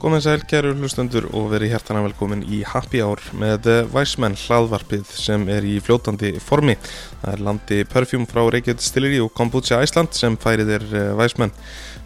Gómið 0.00 0.22
sæl, 0.24 0.42
kæru 0.48 0.70
hlustendur 0.78 1.26
og 1.36 1.50
verið 1.52 1.74
hjertana 1.74 2.00
velkomin 2.06 2.40
í 2.48 2.62
Happy 2.64 3.02
Hour 3.04 3.20
með 3.36 3.66
Væsmenn 3.92 4.32
hlaðvarpið 4.46 5.10
sem 5.12 5.42
er 5.52 5.66
í 5.68 5.74
fljótandi 5.84 6.30
formi. 6.40 6.78
Það 7.20 7.34
er 7.34 7.42
landi 7.44 7.80
Perfume 7.84 8.24
frá 8.30 8.40
Reykjavík 8.46 8.80
Stilleri 8.80 9.18
og 9.20 9.34
Kombucha 9.36 9.82
Æsland 9.84 10.16
sem 10.16 10.38
færið 10.40 10.72
er 10.78 10.86
Væsmenn. 11.20 11.52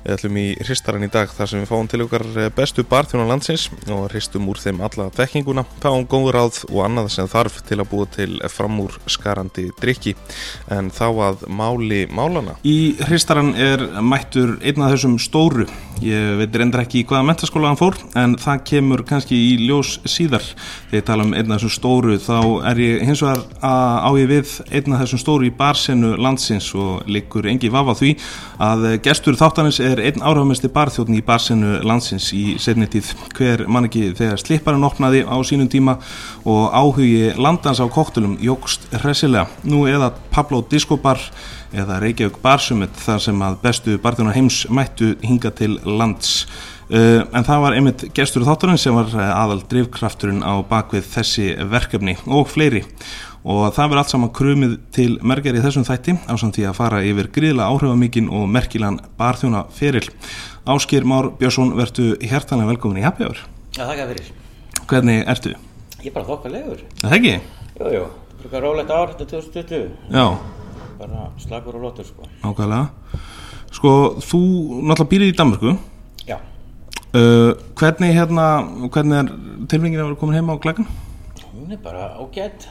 Við 0.04 0.12
ætlum 0.18 0.36
í 0.36 0.48
hristaran 0.60 1.06
í 1.06 1.08
dag 1.08 1.30
þar 1.32 1.48
sem 1.48 1.62
við 1.62 1.70
fáum 1.70 1.86
til 1.88 2.02
okkar 2.04 2.24
bestu 2.52 2.82
barþjóna 2.84 3.24
landsins 3.24 3.70
og 3.88 4.10
hristum 4.10 4.50
úr 4.52 4.58
þeim 4.60 4.82
alla 4.84 5.06
þekkinguna, 5.16 5.64
fáum 5.80 6.04
góður 6.04 6.42
áð 6.42 6.58
og 6.66 6.82
annað 6.84 7.08
sem 7.14 7.30
þarf 7.32 7.62
til 7.64 7.78
að 7.80 7.88
búa 7.88 8.08
til 8.12 8.34
framúr 8.52 8.98
skarandi 9.08 9.70
drikki. 9.80 10.12
En 10.68 10.90
þá 10.92 11.06
að 11.30 11.46
máli 11.48 12.02
málana. 12.12 12.58
Í 12.68 13.00
hristaran 13.00 13.54
er 13.56 13.86
mættur 14.04 14.58
einn 14.60 14.84
af 14.84 14.92
þessum 14.92 15.16
stóru. 15.22 15.64
Ég 16.04 16.36
veit 16.36 16.56
reyndar 16.58 16.82
ekki 16.84 17.06
hvaða 17.08 17.24
mentaskóla 17.30 17.70
hann 17.70 17.80
fór 17.80 17.96
en 18.18 18.36
það 18.42 18.62
kemur 18.68 19.04
kannski 19.08 19.38
í 19.38 19.56
ljós 19.62 19.96
síðar. 20.04 20.44
Þegar 20.90 21.00
ég 21.00 21.08
tala 21.08 21.24
um 21.24 21.32
einn 21.32 21.48
af 21.48 21.62
þessum 21.62 21.74
stóru 21.78 22.18
þá 22.20 22.38
er 22.74 22.82
ég 22.82 23.06
hins 23.08 23.24
vegar 23.24 23.44
á 23.64 24.10
ég 24.20 24.28
við 24.34 24.54
einn 24.68 24.98
af 24.98 25.06
þessum 25.06 25.24
stóru 25.24 25.48
í 25.48 25.54
barsenu 25.54 26.12
landsins 26.20 26.68
og 26.76 27.08
likur 27.08 27.48
engi 27.48 27.72
vafa 27.72 27.96
því 28.02 28.14
að 28.68 28.88
gestur 29.06 29.38
þáttanins 29.40 29.80
er 29.80 29.93
einn 30.02 30.22
áhrifamesti 30.24 30.70
barþjóðn 30.72 31.18
í 31.18 31.22
barsenu 31.24 31.78
landsins 31.86 32.30
í 32.36 32.56
setni 32.62 32.88
tíð. 32.90 33.12
Hver 33.36 33.64
mann 33.70 33.88
ekki 33.88 34.12
þegar 34.18 34.40
slipparinn 34.42 34.86
opnaði 34.86 35.24
á 35.26 35.36
sínum 35.46 35.70
tíma 35.70 35.96
og 36.44 36.74
áhugi 36.74 37.34
landans 37.38 37.82
á 37.82 37.86
koktelum 37.86 38.36
jógst 38.42 38.88
hressilega. 39.02 39.48
Nú 39.62 39.84
eða 39.90 40.12
Pablo 40.34 40.62
Discobar 40.70 41.20
eða 41.74 41.98
Reykjavík 42.02 42.38
Barsumit 42.42 42.94
þar 43.04 43.22
sem 43.26 43.44
að 43.46 43.58
bestu 43.62 43.98
barþjóðnar 44.02 44.38
heims 44.38 44.62
mættu 44.70 45.14
hinga 45.24 45.52
til 45.54 45.76
lands. 45.84 46.44
Uh, 46.84 47.22
en 47.32 47.46
það 47.46 47.62
var 47.62 47.74
einmitt 47.78 48.02
gestur 48.14 48.44
þátturinn 48.44 48.80
sem 48.80 48.94
var 48.94 49.14
aðal 49.16 49.62
drivkrafturinn 49.70 50.44
á 50.44 50.60
bakvið 50.68 51.06
þessi 51.14 51.46
verkefni 51.72 52.18
og 52.28 52.50
fleiri 52.52 52.82
og 53.44 53.74
það 53.76 53.90
verður 53.90 54.00
allt 54.00 54.12
saman 54.12 54.32
krumið 54.32 54.74
til 54.94 55.10
merger 55.20 55.56
í 55.58 55.60
þessum 55.60 55.84
þætti 55.84 56.14
á 56.24 56.34
samt 56.40 56.56
því 56.56 56.64
að 56.70 56.78
fara 56.78 57.02
yfir 57.04 57.28
gríðla 57.34 57.66
áhrifamíkin 57.68 58.30
og 58.32 58.46
merkilan 58.48 58.96
barþjóna 59.18 59.66
feril. 59.76 60.06
Áskir 60.64 61.04
Már 61.04 61.28
Björnsson, 61.36 61.74
verðu 61.76 62.14
hjertanlega 62.24 62.72
velkomin 62.72 63.02
í 63.02 63.04
Happy 63.04 63.26
Hour. 63.26 63.42
Já, 63.76 63.84
þakka 63.84 64.08
fyrir. 64.14 64.32
Hvernig 64.88 65.28
ertu? 65.28 65.54
Ég 66.00 66.08
er 66.08 66.16
bara 66.16 66.28
þokkalegur. 66.30 66.82
Það 67.02 67.16
ekki? 67.18 67.34
Jú, 67.76 67.92
jú, 67.92 68.02
það 68.46 68.58
er 68.58 68.64
rólegt 68.64 68.96
ár 68.96 69.12
þetta 69.12 69.28
2020. 69.36 69.86
Já. 70.14 70.26
Bara 70.98 71.28
slagur 71.44 71.76
og 71.76 71.84
lótur, 71.84 72.08
sko. 72.08 72.28
Ákvæðlega. 72.40 73.22
Sko, 73.74 73.94
þú 74.24 74.40
náttúrulega 74.86 75.10
býrið 75.12 75.32
í 75.34 75.36
Danmarku. 75.36 75.76
Já. 76.24 76.38
Uh, 77.12 77.52
hvernig 77.76 78.16
hérna, 78.16 78.46
hvernig 78.88 79.20
er 79.20 79.34
tilfengið 79.68 80.00
að 80.00 80.08
vera 80.08 80.20
komin 80.22 80.38
heima 80.38 80.56
á 80.56 80.62
glækan? 80.64 80.88
Hún 81.64 81.72
er 81.72 81.80
bara 81.80 82.10
ágætt. 82.20 82.66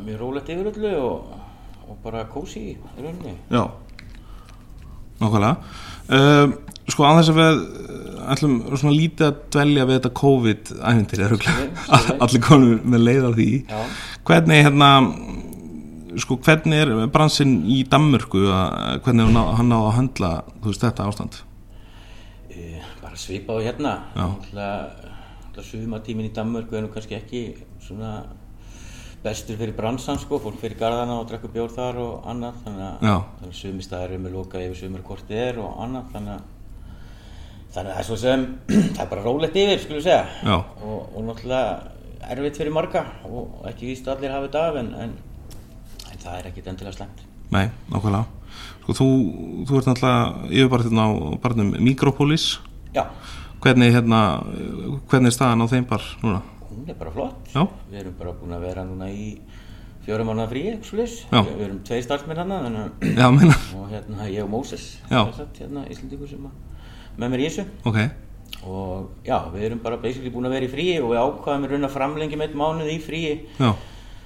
Mjög 0.00 0.20
rólegt 0.22 0.48
yfir 0.48 0.70
öllu 0.72 0.92
og, 0.96 1.32
og 1.90 1.96
bara 2.02 2.22
kósi 2.32 2.62
í 2.72 2.76
rauninni. 2.96 3.34
Já, 3.52 3.66
nákvæmlega. 5.20 5.56
Uh, 6.08 6.54
sko 6.88 7.04
að 7.08 7.18
þess 7.20 7.32
að 7.32 7.38
við 7.40 7.60
ætlum 8.34 8.56
svona 8.80 8.94
lítið 8.96 9.26
að 9.28 9.36
dvelja 9.54 9.84
við 9.88 9.98
þetta 9.98 10.12
COVID-æfintir, 10.20 11.22
Nei, 11.44 11.68
allir 12.24 12.42
konur 12.44 12.80
með 12.94 13.04
leið 13.04 13.28
á 13.28 13.30
því. 13.36 13.48
Já. 13.68 13.82
Hvernig 14.28 14.64
hérna, 14.64 14.90
sko 16.24 16.38
hvernig 16.44 16.80
er 16.84 16.92
bransinn 17.12 17.54
í 17.68 17.82
Danmörku, 17.92 18.46
hvernig 19.04 19.28
hann 19.28 19.36
á- 19.40 19.52
hann 19.60 19.72
á 19.76 19.78
að 19.84 19.94
höndla 20.00 20.32
þú 20.62 20.70
veist, 20.72 20.84
þetta 20.88 21.08
ástand? 21.12 21.40
E, 22.48 22.80
bara 23.02 23.16
svipa 23.20 23.56
á 23.56 23.64
hérna. 23.68 23.94
Já. 24.16 24.28
Sumatímin 25.62 26.26
í 26.26 26.32
Danmörku 26.34 26.74
er 26.74 26.82
nú 26.82 26.90
kannski 26.92 27.14
ekki 27.14 27.44
svona 27.84 28.24
bestur 29.24 29.56
fyrir 29.60 29.76
bransan, 29.76 30.18
sko. 30.18 30.40
Fólk 30.42 30.58
fyrir 30.60 30.76
garðana 30.80 31.20
og 31.20 31.28
drekkur 31.30 31.52
bjór 31.54 31.70
þar 31.72 32.00
og 32.02 32.26
annað. 32.28 32.58
Þannig 32.64 33.06
að, 33.12 33.54
sumistæðar 33.60 34.10
eru 34.10 34.24
með 34.24 34.36
lokað 34.38 34.66
yfir 34.66 34.82
sumar 34.82 35.06
hvort 35.06 35.30
þið 35.30 35.42
er 35.46 35.62
og 35.62 35.80
annað. 35.86 36.10
Þannig 36.16 36.34
að 36.34 36.50
Þannig 37.74 37.90
að 37.90 37.96
það 37.96 38.00
er 38.00 38.06
svo 38.06 38.16
sem, 38.22 38.42
það 38.94 39.00
er 39.02 39.08
bara 39.10 39.22
rólegt 39.24 39.56
yfir, 39.58 39.80
skulum 39.82 39.98
við 39.98 40.04
segja. 40.06 40.26
Og, 40.86 40.98
og 41.10 41.24
náttúrulega 41.26 42.30
erfitt 42.34 42.60
fyrir 42.60 42.72
marga 42.72 43.02
og 43.26 43.64
ekki 43.68 43.88
víst 43.90 44.06
að 44.06 44.14
allir 44.14 44.32
hafa 44.32 44.46
þetta 44.46 44.60
af 44.68 44.76
en, 44.80 44.90
en, 45.02 45.16
en 46.12 46.20
það 46.22 46.36
er 46.36 46.46
ekkit 46.50 46.68
endilega 46.70 46.94
slemt. 46.94 47.24
Nei, 47.50 47.64
nákvæmlega. 47.90 48.60
Sko 48.84 48.94
þú, 49.00 49.08
þú 49.66 49.80
ert 49.80 49.90
náttúrulega 49.90 50.52
yfirbarðin 50.52 51.02
á 51.02 51.08
barnum 51.42 51.74
Mikropolis. 51.82 52.46
Já, 52.94 53.08
Hvernig 53.64 53.92
hérna, 53.94 54.18
hvernig 55.08 55.30
er 55.30 55.36
staðan 55.38 55.64
á 55.64 55.66
þeim 55.72 55.86
bar 55.88 56.02
núna? 56.22 56.40
hún 56.74 56.88
er 56.90 56.96
bara 56.98 57.10
flott. 57.14 57.46
Já. 57.54 57.62
Við 57.90 58.00
erum 58.02 58.16
bara 58.18 58.32
búin 58.36 58.52
að 58.56 58.64
vera 58.66 58.82
núna 58.84 59.06
í 59.08 59.38
fjórum 60.04 60.28
mánuða 60.28 60.50
frí. 60.50 60.62
Við, 61.30 61.62
erum 61.64 61.78
tveir 61.86 62.02
starfsmenn 62.04 62.40
hann 62.42 62.52
og 63.78 63.88
hérna 63.92 64.26
ég 64.28 64.42
og 64.44 64.50
Móses, 64.52 64.98
hérna 65.08 65.86
Íslandíkur 65.88 66.28
sem 66.28 66.44
með 67.16 67.30
mér 67.30 67.44
í 67.44 67.48
þessu. 67.48 67.64
Ok, 67.88 68.00
Og 68.64 69.10
já, 69.26 69.38
við 69.52 69.64
erum 69.68 69.80
bara 69.84 69.96
basically 70.00 70.30
búin 70.32 70.46
að 70.48 70.54
vera 70.56 70.66
í 70.68 70.70
fríi 70.72 70.92
og 71.02 71.10
við 71.12 71.18
ákvaðum 71.20 71.64
í 71.66 71.68
raun 71.72 71.84
að 71.88 71.92
framlengjum 71.94 72.44
eitt 72.46 72.54
mánuð 72.56 72.90
í 72.94 73.00
fríi. 73.02 73.34
já, 73.58 73.72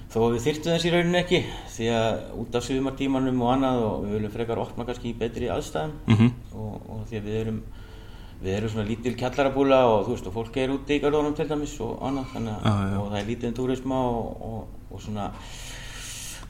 Þó 0.09 0.19
við 0.33 0.39
þyrftum 0.47 0.73
þess 0.73 0.85
í 0.87 0.91
rauninni 0.93 1.19
ekki 1.19 1.39
því 1.75 1.87
að 1.93 2.21
út 2.41 2.55
af 2.57 2.63
sumartímanum 2.65 3.41
og 3.45 3.51
annað 3.53 3.81
og 3.85 3.97
við 4.07 4.13
viljum 4.15 4.31
frekar 4.33 4.61
opna 4.63 4.85
kannski 4.87 5.11
í 5.11 5.17
betri 5.19 5.49
aðstæðum 5.53 5.91
Mhm. 6.07 6.29
og, 6.55 6.73
og 6.89 7.03
því 7.11 7.19
að 7.19 7.27
við 7.29 7.35
erum 7.43 7.59
við 8.39 8.53
erum 8.55 8.71
svona 8.71 8.87
lítil 8.87 9.15
kjallarabúla 9.19 9.79
og 9.89 10.05
þú 10.07 10.13
veist 10.15 10.29
og 10.29 10.35
fólk 10.37 10.59
er 10.61 10.71
úti 10.71 10.95
í 10.95 11.01
garðunum 11.03 11.35
til 11.35 11.47
dæmis 11.49 11.73
og 11.83 11.97
annað 12.07 12.29
þannig 12.35 12.53
að 12.55 12.69
Já, 12.69 12.91
já. 12.93 12.99
og 13.01 13.09
það 13.09 13.19
er 13.19 13.27
lítið 13.29 13.49
um 13.49 13.57
túrisma 13.57 13.99
og, 14.13 14.45
og, 14.49 14.77
og 14.93 15.03
svona 15.03 15.25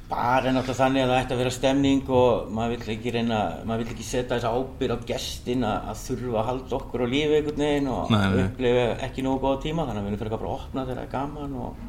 bara 0.10 0.50
er 0.50 0.56
náttúrulega 0.56 0.78
þannig 0.80 1.04
að 1.04 1.12
það 1.12 1.20
ætti 1.22 1.36
að 1.36 1.42
vera 1.44 1.54
stemning 1.54 2.08
og 2.20 2.48
maður 2.58 2.72
vill 2.76 2.94
ekki 2.96 3.14
reyna 3.14 3.40
maður 3.70 3.84
vill 3.84 3.94
ekki 3.94 4.06
setja 4.08 4.38
þessa 4.38 4.54
ábyrg 4.58 4.96
á 4.98 5.08
gestin 5.12 5.66
að, 5.70 5.90
að 5.92 6.00
þurfa 6.06 6.40
að 6.42 6.48
halda 6.50 6.78
okkur 6.80 7.04
á 7.06 7.08
lífi 7.14 7.38
einhvern 7.38 7.64
veginn 7.66 7.92
og 7.94 8.14
upplifa 8.46 8.86
ekki 9.06 9.26
nógu 9.26 9.44
góða 9.44 9.62
tíma 9.66 9.86
þannig 9.86 10.02
að 10.02 10.08
við 10.08 10.10
viljum 10.10 10.24
frekar 10.24 10.44
bara 10.46 10.56
opna 10.58 10.86
er 10.90 11.12
gaman 11.14 11.56
og, 11.62 11.84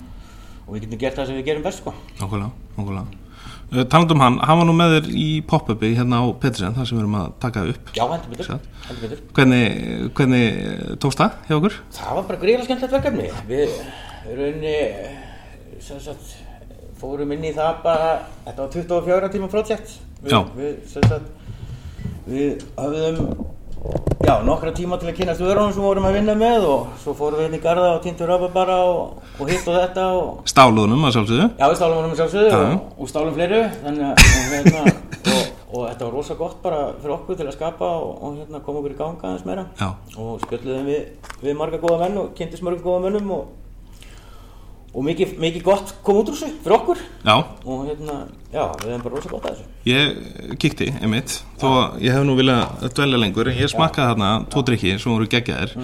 og 0.67 0.75
við 0.75 0.85
getum 0.85 1.03
gert 1.05 1.21
það 1.21 1.31
sem 1.31 1.41
við 1.41 1.49
gerum 1.49 1.65
best 1.65 1.81
sko. 1.81 1.95
nákvæmlega, 2.21 2.51
nákvæmlega. 2.77 3.30
Uh, 3.71 3.85
Taland 3.87 4.11
um 4.11 4.23
hann, 4.25 4.37
hann 4.43 4.59
var 4.59 4.67
nú 4.67 4.75
með 4.75 4.97
þér 4.97 5.11
í 5.15 5.29
pop-upi 5.47 5.93
hérna 5.95 6.23
á 6.23 6.27
Petrisen, 6.43 6.75
þar 6.75 6.89
sem 6.91 6.99
við 6.99 7.05
erum 7.05 7.19
að 7.21 7.33
taka 7.45 7.65
upp. 7.71 7.93
Já, 7.95 8.03
heldur 8.11 8.33
betur, 8.35 8.71
heldur 8.89 9.05
betur. 9.05 9.25
Hvernig, 9.39 9.67
hvernig 10.19 10.45
tókst 11.03 11.23
það 11.23 11.37
hjá 11.47 11.57
okkur? 11.61 11.81
Það 12.01 12.17
var 12.19 12.31
bara 12.33 12.41
greiðlega 12.45 12.67
skemmtilegt 12.67 12.97
verkefni. 12.99 13.29
Við 13.51 13.71
sem 15.81 16.01
sagt, 16.03 16.35
fórum 17.01 17.31
inn 17.35 17.47
í 17.49 17.53
það 17.57 17.79
bara, 17.85 18.11
þetta 18.45 18.65
var 18.65 18.75
24 18.75 19.31
tíma 19.33 19.49
projekt. 19.53 19.95
Við. 20.21 20.35
Við, 20.59 20.75
sagt, 20.93 21.31
við 22.27 22.67
höfðum 22.77 23.50
já, 24.31 24.37
nokkra 24.47 24.71
tíma 24.75 24.99
til 25.01 25.09
að 25.11 25.17
kynast 25.19 25.43
vörunum 25.43 25.73
sem 25.75 25.83
vorum 25.83 26.05
að 26.07 26.17
vinna 26.19 26.35
með 26.39 26.67
og 26.71 26.91
svo 27.03 27.15
fórum 27.19 27.41
við 27.41 27.49
inn 27.49 27.57
í 27.59 27.63
garða 27.65 27.89
og 27.97 28.03
týndur 28.05 28.31
röpa 28.31 28.51
bara 28.55 28.77
og, 28.87 29.23
og 29.41 29.51
hitt 29.51 29.67
og 29.67 29.79
þetta 29.79 30.05
og 30.19 30.51
Stáluðunum 30.51 31.07
að 31.09 31.15
sjálfsögðu. 31.17 31.47
Já, 31.59 31.65
við 31.67 31.79
stálum 31.81 31.99
honum 31.99 32.19
sjálfsögðu 32.19 32.51
Já, 32.51 32.59
já. 32.61 32.75
og, 32.77 32.93
og 33.01 33.11
stálum 33.11 33.35
fleiru 33.39 33.63
þannig 33.81 34.05
að 34.07 34.15
hérna, 34.53 34.85
og, 35.35 35.41
og 35.73 35.89
þetta 35.89 36.05
var 36.05 36.15
rosa 36.15 36.37
gott 36.39 36.61
bara 36.63 36.83
fyrir 37.01 37.17
okkur 37.17 37.41
til 37.41 37.49
að 37.49 37.57
skapa 37.57 37.91
og, 37.97 38.13
og 38.21 38.37
hérna, 38.39 38.63
koma 38.67 38.83
okkur 38.83 38.95
í 38.95 39.01
ganga 39.01 39.27
aðeins 39.33 39.49
meira 39.49 39.67
Já. 39.81 39.89
og 40.21 40.45
spjöldluðum 40.45 40.91
við, 40.93 41.33
við 41.43 41.59
marga 41.59 41.83
góða 41.83 41.99
menn 42.05 42.23
og 42.23 42.31
kynntist 42.39 42.67
marga 42.67 42.87
góða 42.87 43.03
mennum 43.09 43.35
og, 43.41 43.51
og 44.91 45.05
mikið, 45.07 45.35
mikið 45.39 45.63
gott 45.67 45.93
kom 46.05 46.19
út 46.21 46.31
úr 46.31 46.37
þessu 46.37 46.51
fyrir 46.65 46.75
okkur. 46.77 47.01
Já, 47.23 47.35
og 47.39 47.83
hérna, 47.87 48.17
já, 48.51 48.63
við 48.81 48.89
hefum 48.91 49.05
bara 49.05 49.15
rosa 49.15 49.31
gott 49.31 49.47
að 49.47 49.53
þessu. 49.55 49.67
Ég 49.87 50.57
kíkti, 50.63 50.89
einmitt, 50.99 51.35
þó 51.61 51.67
að 51.71 52.01
ég 52.07 52.17
hef 52.17 52.25
nú 52.27 52.35
viljað 52.39 52.87
dvelja 52.97 53.21
lengur, 53.23 53.51
en 53.51 53.61
ég 53.61 53.71
smakkaði 53.71 54.13
þarna 54.13 54.31
tvo 54.51 54.65
drikki 54.67 54.95
sem 54.97 55.15
voru 55.15 55.29
geggjaðir. 55.31 55.77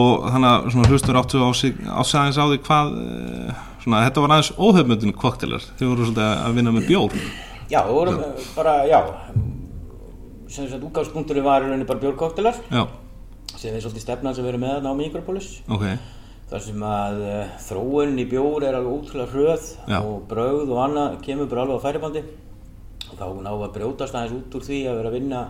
Og 0.00 0.26
þannig 0.26 0.50
að 0.50 0.70
svona 0.74 0.90
hlustur 0.90 1.20
áttu 1.20 1.44
á 1.46 1.50
sig 1.54 1.78
á 1.86 2.02
á 2.02 2.44
því 2.50 2.58
hvað 2.66 2.96
eh, 3.04 3.60
svona, 3.84 4.02
þetta 4.08 4.24
var 4.24 4.34
aðeins 4.36 4.52
óhefmyndin 4.58 5.14
koktelar 5.20 5.68
þið 5.78 5.92
voru 5.92 6.08
svolítið 6.08 6.32
að 6.32 6.58
vinna 6.58 6.74
með 6.74 6.90
bjór. 6.90 7.20
Já, 7.70 7.84
við 7.86 7.94
vorum 8.00 8.24
eh, 8.26 8.48
bara, 8.56 8.74
já. 8.90 9.00
Sem 10.50 10.66
sagt, 10.66 10.82
útgangspunkturinn 10.82 11.46
var 11.46 11.68
bara 11.86 12.02
bjórkoktelar 12.02 12.58
sem 13.60 13.74
er 13.74 13.82
svolítið 13.82 14.04
stefnan 14.04 14.34
sem 14.34 14.44
við 14.44 14.54
erum 14.54 14.64
með 14.64 14.88
á 14.88 14.92
Mikropolis. 14.96 15.50
Ok, 15.70 15.84
þar 16.50 16.62
sem 16.66 16.82
að 16.82 17.20
uh, 17.22 17.56
þróun 17.68 18.18
í 18.18 18.26
bjór 18.30 18.64
er 18.66 18.74
alveg 18.80 18.94
útrúlega 18.98 19.32
hröð 19.34 19.66
Já. 19.88 19.98
og 20.02 20.22
brauð 20.30 20.70
og 20.74 20.78
annað 20.84 21.18
kemur 21.26 21.50
bara 21.52 21.62
alveg 21.66 21.78
á 21.78 21.84
færibandi 21.86 22.22
og 23.10 23.16
þá 23.20 23.26
ná 23.44 23.50
að 23.54 23.72
brjótast 23.76 24.14
aðeins 24.18 24.36
út 24.40 24.56
úr 24.58 24.64
því 24.66 24.80
að 24.90 24.98
vera 25.00 25.10
að 25.12 25.18
vinna 25.20 25.42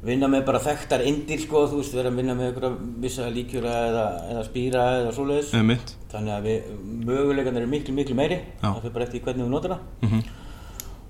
vinna 0.00 0.28
með 0.32 0.46
bara 0.48 0.60
þekktar 0.64 1.02
indir 1.04 1.42
sko, 1.42 1.66
þú 1.68 1.82
veist, 1.82 1.92
vera 1.92 2.08
að 2.08 2.16
vinna 2.22 2.32
með 2.38 2.46
einhverja 2.54 2.76
vissa 3.04 3.26
líkjura 3.28 3.72
eða, 3.90 4.04
eða 4.32 4.44
spýra 4.46 4.84
eða 5.02 5.10
svoleiðis 5.12 5.50
þannig 6.14 6.32
að 6.38 6.46
við, 6.48 6.70
möguleikarnir 7.10 7.60
eru 7.66 7.72
miklu 7.74 7.94
miklu 7.98 8.16
meiri 8.16 8.38
Já. 8.62 8.70
það 8.70 8.78
fyrir 8.86 8.94
bara 8.96 9.04
eftir 9.10 9.20
hvernig 9.26 9.44
við 9.44 9.52
notar 9.52 9.74
það 9.74 10.08
Mhm. 10.08 10.22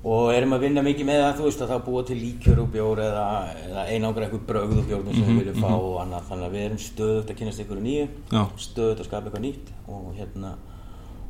Og 0.00 0.30
erum 0.32 0.54
að 0.56 0.62
vinna 0.64 0.82
mikið 0.84 1.08
með 1.10 1.18
það, 1.20 1.34
þú 1.38 1.46
veist 1.46 1.62
að 1.64 1.70
það 1.74 1.80
búa 1.86 2.02
til 2.08 2.16
líkjör 2.16 2.60
og 2.62 2.68
bjór 2.72 3.02
eða, 3.04 3.24
eða 3.66 3.82
einangra 3.92 4.26
eitthvað 4.26 4.46
brögð 4.48 4.78
og 4.80 4.86
bjórnum 4.88 5.16
sem 5.16 5.26
við 5.28 5.40
viljum 5.42 5.58
fá 5.60 5.72
og 5.76 5.96
annað. 6.00 6.28
Þannig 6.30 6.46
að 6.46 6.54
við 6.56 6.64
erum 6.66 6.82
stöðugt 6.84 7.32
að 7.32 7.40
kynast 7.40 7.62
ykkur 7.64 7.82
nýju 7.84 8.06
Já. 8.32 8.42
stöðugt 8.64 9.02
að 9.02 9.08
skapa 9.10 9.28
eitthvað 9.28 9.44
nýtt 9.44 9.72
og 9.92 10.06
hérna 10.16 10.52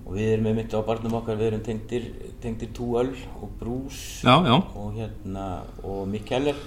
og 0.01 0.15
við 0.17 0.29
erum 0.35 0.47
með 0.49 0.57
mitt 0.61 0.77
á 0.77 0.81
barnum 0.87 1.17
okkar, 1.19 1.39
við 1.41 1.51
erum 1.51 1.65
tengdir, 1.67 2.07
tengdir 2.43 2.71
túöl 2.75 3.11
og 3.41 3.51
brús 3.61 3.99
Já, 4.25 4.37
já, 4.47 4.55
og 4.57 4.95
hérna 4.97 5.49
og 5.87 6.07
Mikkeller 6.11 6.63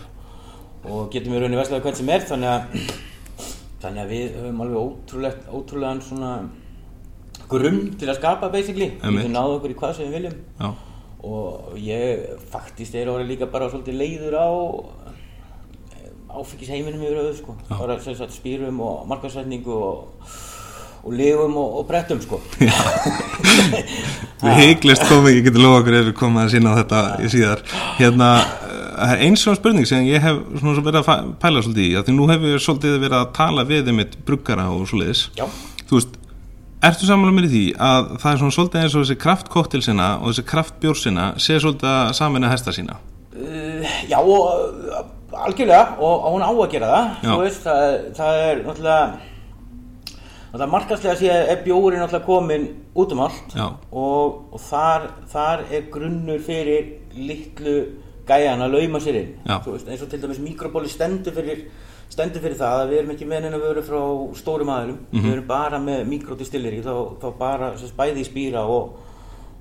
og 0.84 1.08
getum 1.12 1.34
við 1.34 1.44
rauninni 1.44 1.60
verslaði 1.60 1.86
hvern 1.88 1.98
sem 1.98 2.12
er 2.14 2.28
þannig 2.28 2.52
að 2.52 2.94
þannig 3.84 4.04
að 4.04 4.14
við 4.14 4.38
höfum 4.40 4.62
alveg 4.64 4.84
ótrúlegt 4.84 5.50
ótrúlegan 5.52 6.04
grunn 7.50 7.94
til 8.00 8.10
að 8.10 8.20
skapa 8.20 8.50
basically. 8.54 8.90
Við 8.96 9.06
Einmitt. 9.08 9.26
getum 9.26 9.36
náðu 9.36 9.56
okkur 9.58 9.74
í 9.74 9.78
hvað 9.80 9.96
sem 9.98 10.08
við 10.10 10.18
viljum. 10.18 10.38
Já, 10.60 10.70
og 11.24 11.78
ég 11.80 12.26
faktist 12.52 12.96
er 13.00 13.12
orðið 13.12 13.34
líka 13.34 13.48
bara 13.52 13.70
svolítið 13.72 14.00
leiður 14.02 14.36
á 14.36 14.48
áfengisheiminum 16.34 17.04
yfir 17.04 17.20
höfuð 17.22 17.38
sko. 17.38 17.52
Bara 17.70 18.00
sem 18.02 18.16
sagt 18.18 18.34
spýrum 18.36 18.80
og 18.84 19.06
markasetningu 19.10 19.74
og, 19.74 19.98
og 21.04 21.12
lifum 21.14 21.58
og, 21.62 21.70
og 21.80 21.84
brettum 21.90 22.22
sko. 22.24 22.38
Við 24.44 24.54
heiklist 24.60 25.06
komum 25.08 25.30
ég 25.32 25.44
geti 25.46 25.60
lofa 25.62 25.78
okkur 25.84 25.96
ef 26.00 26.06
við 26.10 26.16
komum 26.20 26.38
að 26.42 26.54
sína 26.56 26.70
á 26.74 26.76
þetta 26.82 27.00
í 27.24 27.26
síðar. 27.32 27.60
Hérna, 28.00 28.30
eh, 28.66 28.82
það 28.98 29.14
er 29.14 29.20
eins 29.28 29.42
og 29.48 29.54
spurning 29.60 29.88
sem 29.90 30.02
ég 30.10 30.20
hef 30.26 30.36
svona 30.58 30.76
svo 30.76 30.84
verið 30.88 31.00
að 31.14 31.30
pæla 31.44 31.60
svolítið 31.64 31.86
í, 31.86 31.88
því 32.02 32.12
nú 32.18 32.24
hefur 32.32 32.48
við 32.50 32.66
svolítið 32.66 32.94
verið 33.06 33.20
að 33.20 33.32
tala 33.38 33.62
við 33.70 33.84
um 33.94 34.04
eitt 34.04 34.16
bruggara 34.28 34.66
og 34.74 34.80
já, 34.90 35.46
þú 35.88 35.94
veist, 36.00 36.14
ertu 36.84 37.08
samanlega 37.08 37.38
mér 37.38 37.48
í 37.48 37.54
því 37.54 37.64
að 37.88 38.02
það 38.22 38.32
er 38.32 38.40
svona 38.42 38.56
svolítið 38.58 38.84
eins 38.84 38.96
og 38.96 39.02
þessi 39.04 39.22
kraftkóttil 39.24 39.84
sinna 39.86 40.08
og 40.20 40.26
þessi 40.32 40.46
kraftbjór 40.52 40.98
sinna 41.00 41.26
sé 41.42 41.54
svolítið 41.62 41.90
að 41.90 42.16
samina 42.20 42.52
hesta 42.52 42.72
sína? 42.76 42.94
Uh, 43.34 43.82
já 44.10 44.20
og 44.20 44.42
algjörlega 45.34 45.86
og, 45.98 46.14
og 46.14 46.30
hún 46.36 46.46
á 46.46 46.52
að 46.52 46.74
gera 46.74 46.90
það. 46.94 47.06
Veist, 47.42 47.64
það, 47.66 47.80
það 48.20 48.34
er 48.42 48.56
náttúrulega 48.68 50.68
markastlega 50.70 51.18
sé 51.18 51.30
er 51.34 51.64
bjórin 51.66 52.02
náttúrulega 52.04 52.28
komin 52.28 52.64
út 52.94 53.10
um 53.16 53.24
allt. 53.26 53.50
Og, 53.92 54.26
og 54.54 54.60
þar, 54.62 55.02
þar 55.32 55.60
er 55.72 55.82
grunnur 55.94 56.40
fyrir 56.44 56.82
litlu 57.18 57.78
gæjan 58.28 58.64
að 58.64 58.74
lauma 58.78 59.00
sér 59.04 59.16
inn. 59.24 59.34
Veist, 59.48 59.88
eins 59.88 60.06
og 60.06 60.10
til 60.12 60.22
dæmis 60.22 60.44
mikrobóli 60.44 60.90
stendur 60.92 61.34
fyrir 61.36 61.60
stendur 62.14 62.44
fyrir 62.44 62.58
það 62.60 62.82
að 62.84 62.92
við 62.94 63.00
erum 63.02 63.14
ekki 63.16 63.28
með 63.32 63.46
neina 63.48 63.62
vöru 63.64 63.84
frá 63.88 64.02
stórum 64.40 64.70
aðilum, 64.76 65.00
Mhm. 65.12 65.24
við 65.26 65.34
erum 65.38 65.48
bara 65.50 65.80
með 65.82 66.06
mikrodistilleri, 66.12 66.84
þá, 66.86 66.94
þá 67.22 67.28
bara 67.40 67.72
bæði 67.98 68.22
í 68.24 68.28
spýra 68.30 68.64
og, 68.70 68.94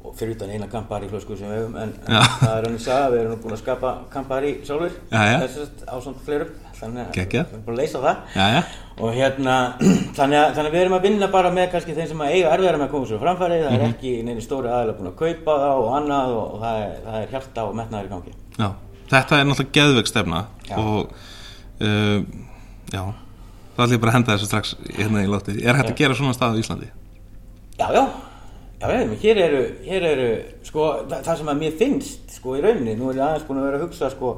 og 0.05 0.17
fyrir 0.19 0.35
utan 0.37 0.51
eina 0.51 0.67
kampari 0.67 1.07
flösku 1.09 1.37
sem 1.39 1.47
við 1.49 1.61
hefum 1.63 1.77
en, 1.79 1.93
en 2.09 2.23
það 2.43 2.57
er 2.59 2.65
hann 2.67 2.75
að 2.77 2.85
sagða, 2.87 3.11
við 3.13 3.21
erum 3.23 3.41
búin 3.45 3.55
að 3.57 3.61
skapa 3.63 3.93
kampari 4.11 4.55
sjálfur, 4.67 4.91
Já, 5.13 5.21
já. 5.31 5.39
þess 5.45 5.59
að 5.63 5.89
á 5.89 5.97
svona 6.03 6.25
fleirum 6.27 6.49
þannig 6.83 7.03
að 7.07 7.15
við 7.15 7.37
erum 7.39 7.63
búin 7.67 7.77
að 7.77 7.81
leysa 7.83 8.01
það. 8.03 8.17
Já, 8.35 8.47
já, 8.57 8.63
og 8.99 9.13
hérna 9.15 9.57
þannig 10.19 10.39
að, 10.43 10.49
þannig 10.57 10.69
að 10.69 10.75
við 10.75 10.81
erum 10.83 10.97
að 10.99 11.05
vinna 11.07 11.29
bara 11.31 11.51
með 11.55 11.69
kannski 11.77 11.95
þeim 11.95 12.09
sem 12.11 12.25
að 12.27 12.33
eiga 12.35 12.51
erfiðara 12.57 12.81
með 12.83 12.89
að 12.89 12.95
koma 12.97 13.07
á 13.07 13.23
framfæri. 13.23 13.61
Það 13.63 13.71
Mhm. 13.73 13.83
er 13.83 13.95
ekki 13.95 14.13
neini 14.27 14.43
stóri 14.43 14.69
aðeila 14.75 14.97
búin 14.99 15.13
að 15.13 15.21
kaupa 15.23 15.55
það 15.63 15.83
og 15.87 15.93
annað 16.01 16.35
og, 16.43 16.61
það, 16.65 16.81
er, 16.83 16.97
það 17.07 17.21
er 17.23 17.29
hjarta 17.37 17.65
og 17.69 17.77
metnaður 17.79 18.09
í 18.11 18.13
gangi. 18.17 18.35
Já. 18.59 18.69
Þetta 19.13 19.39
er 19.39 19.45
náttúrulega 19.45 19.77
geðveik 19.79 20.09
stefna 20.11 20.43
Já. 20.69 20.77
og 20.83 21.09
uh, 21.83 22.19
já. 22.93 23.03
Það 23.73 23.85
ætlum 23.87 23.95
ég 23.97 24.03
bara 24.03 24.13
að 24.13 24.19
henda 24.19 24.35
þessu 24.37 24.49
strax 24.51 24.75
hérna 24.99 25.23
í 25.25 25.31
lótti 25.33 25.55
er 25.65 25.79
hægt 25.79 25.93
að 25.95 26.01
gera 26.03 26.17
svona 26.19 26.35
stað 26.37 26.59
á 26.59 26.61
Íslandi? 26.61 26.89
Já, 27.79 27.87
já, 27.97 28.03
já, 28.83 28.89
já, 28.93 29.15
hér 29.23 29.39
eru, 29.47 29.63
hér 29.87 30.05
eru, 30.11 30.27
sko, 30.69 30.89
það, 31.09 31.23
það 31.29 31.39
sem 31.41 31.49
að 31.55 31.63
mér 31.63 31.79
finnst, 31.81 32.35
sko, 32.37 32.59
í 32.59 32.61
rauninni, 32.67 32.99
nú 33.01 33.09
er 33.11 33.17
ég 33.23 33.25
aðeins 33.29 33.47
búin 33.49 33.63
að 33.63 33.67
vera 33.71 33.81
að 33.81 33.87
hugsa, 33.87 34.11
sko, 34.13 34.33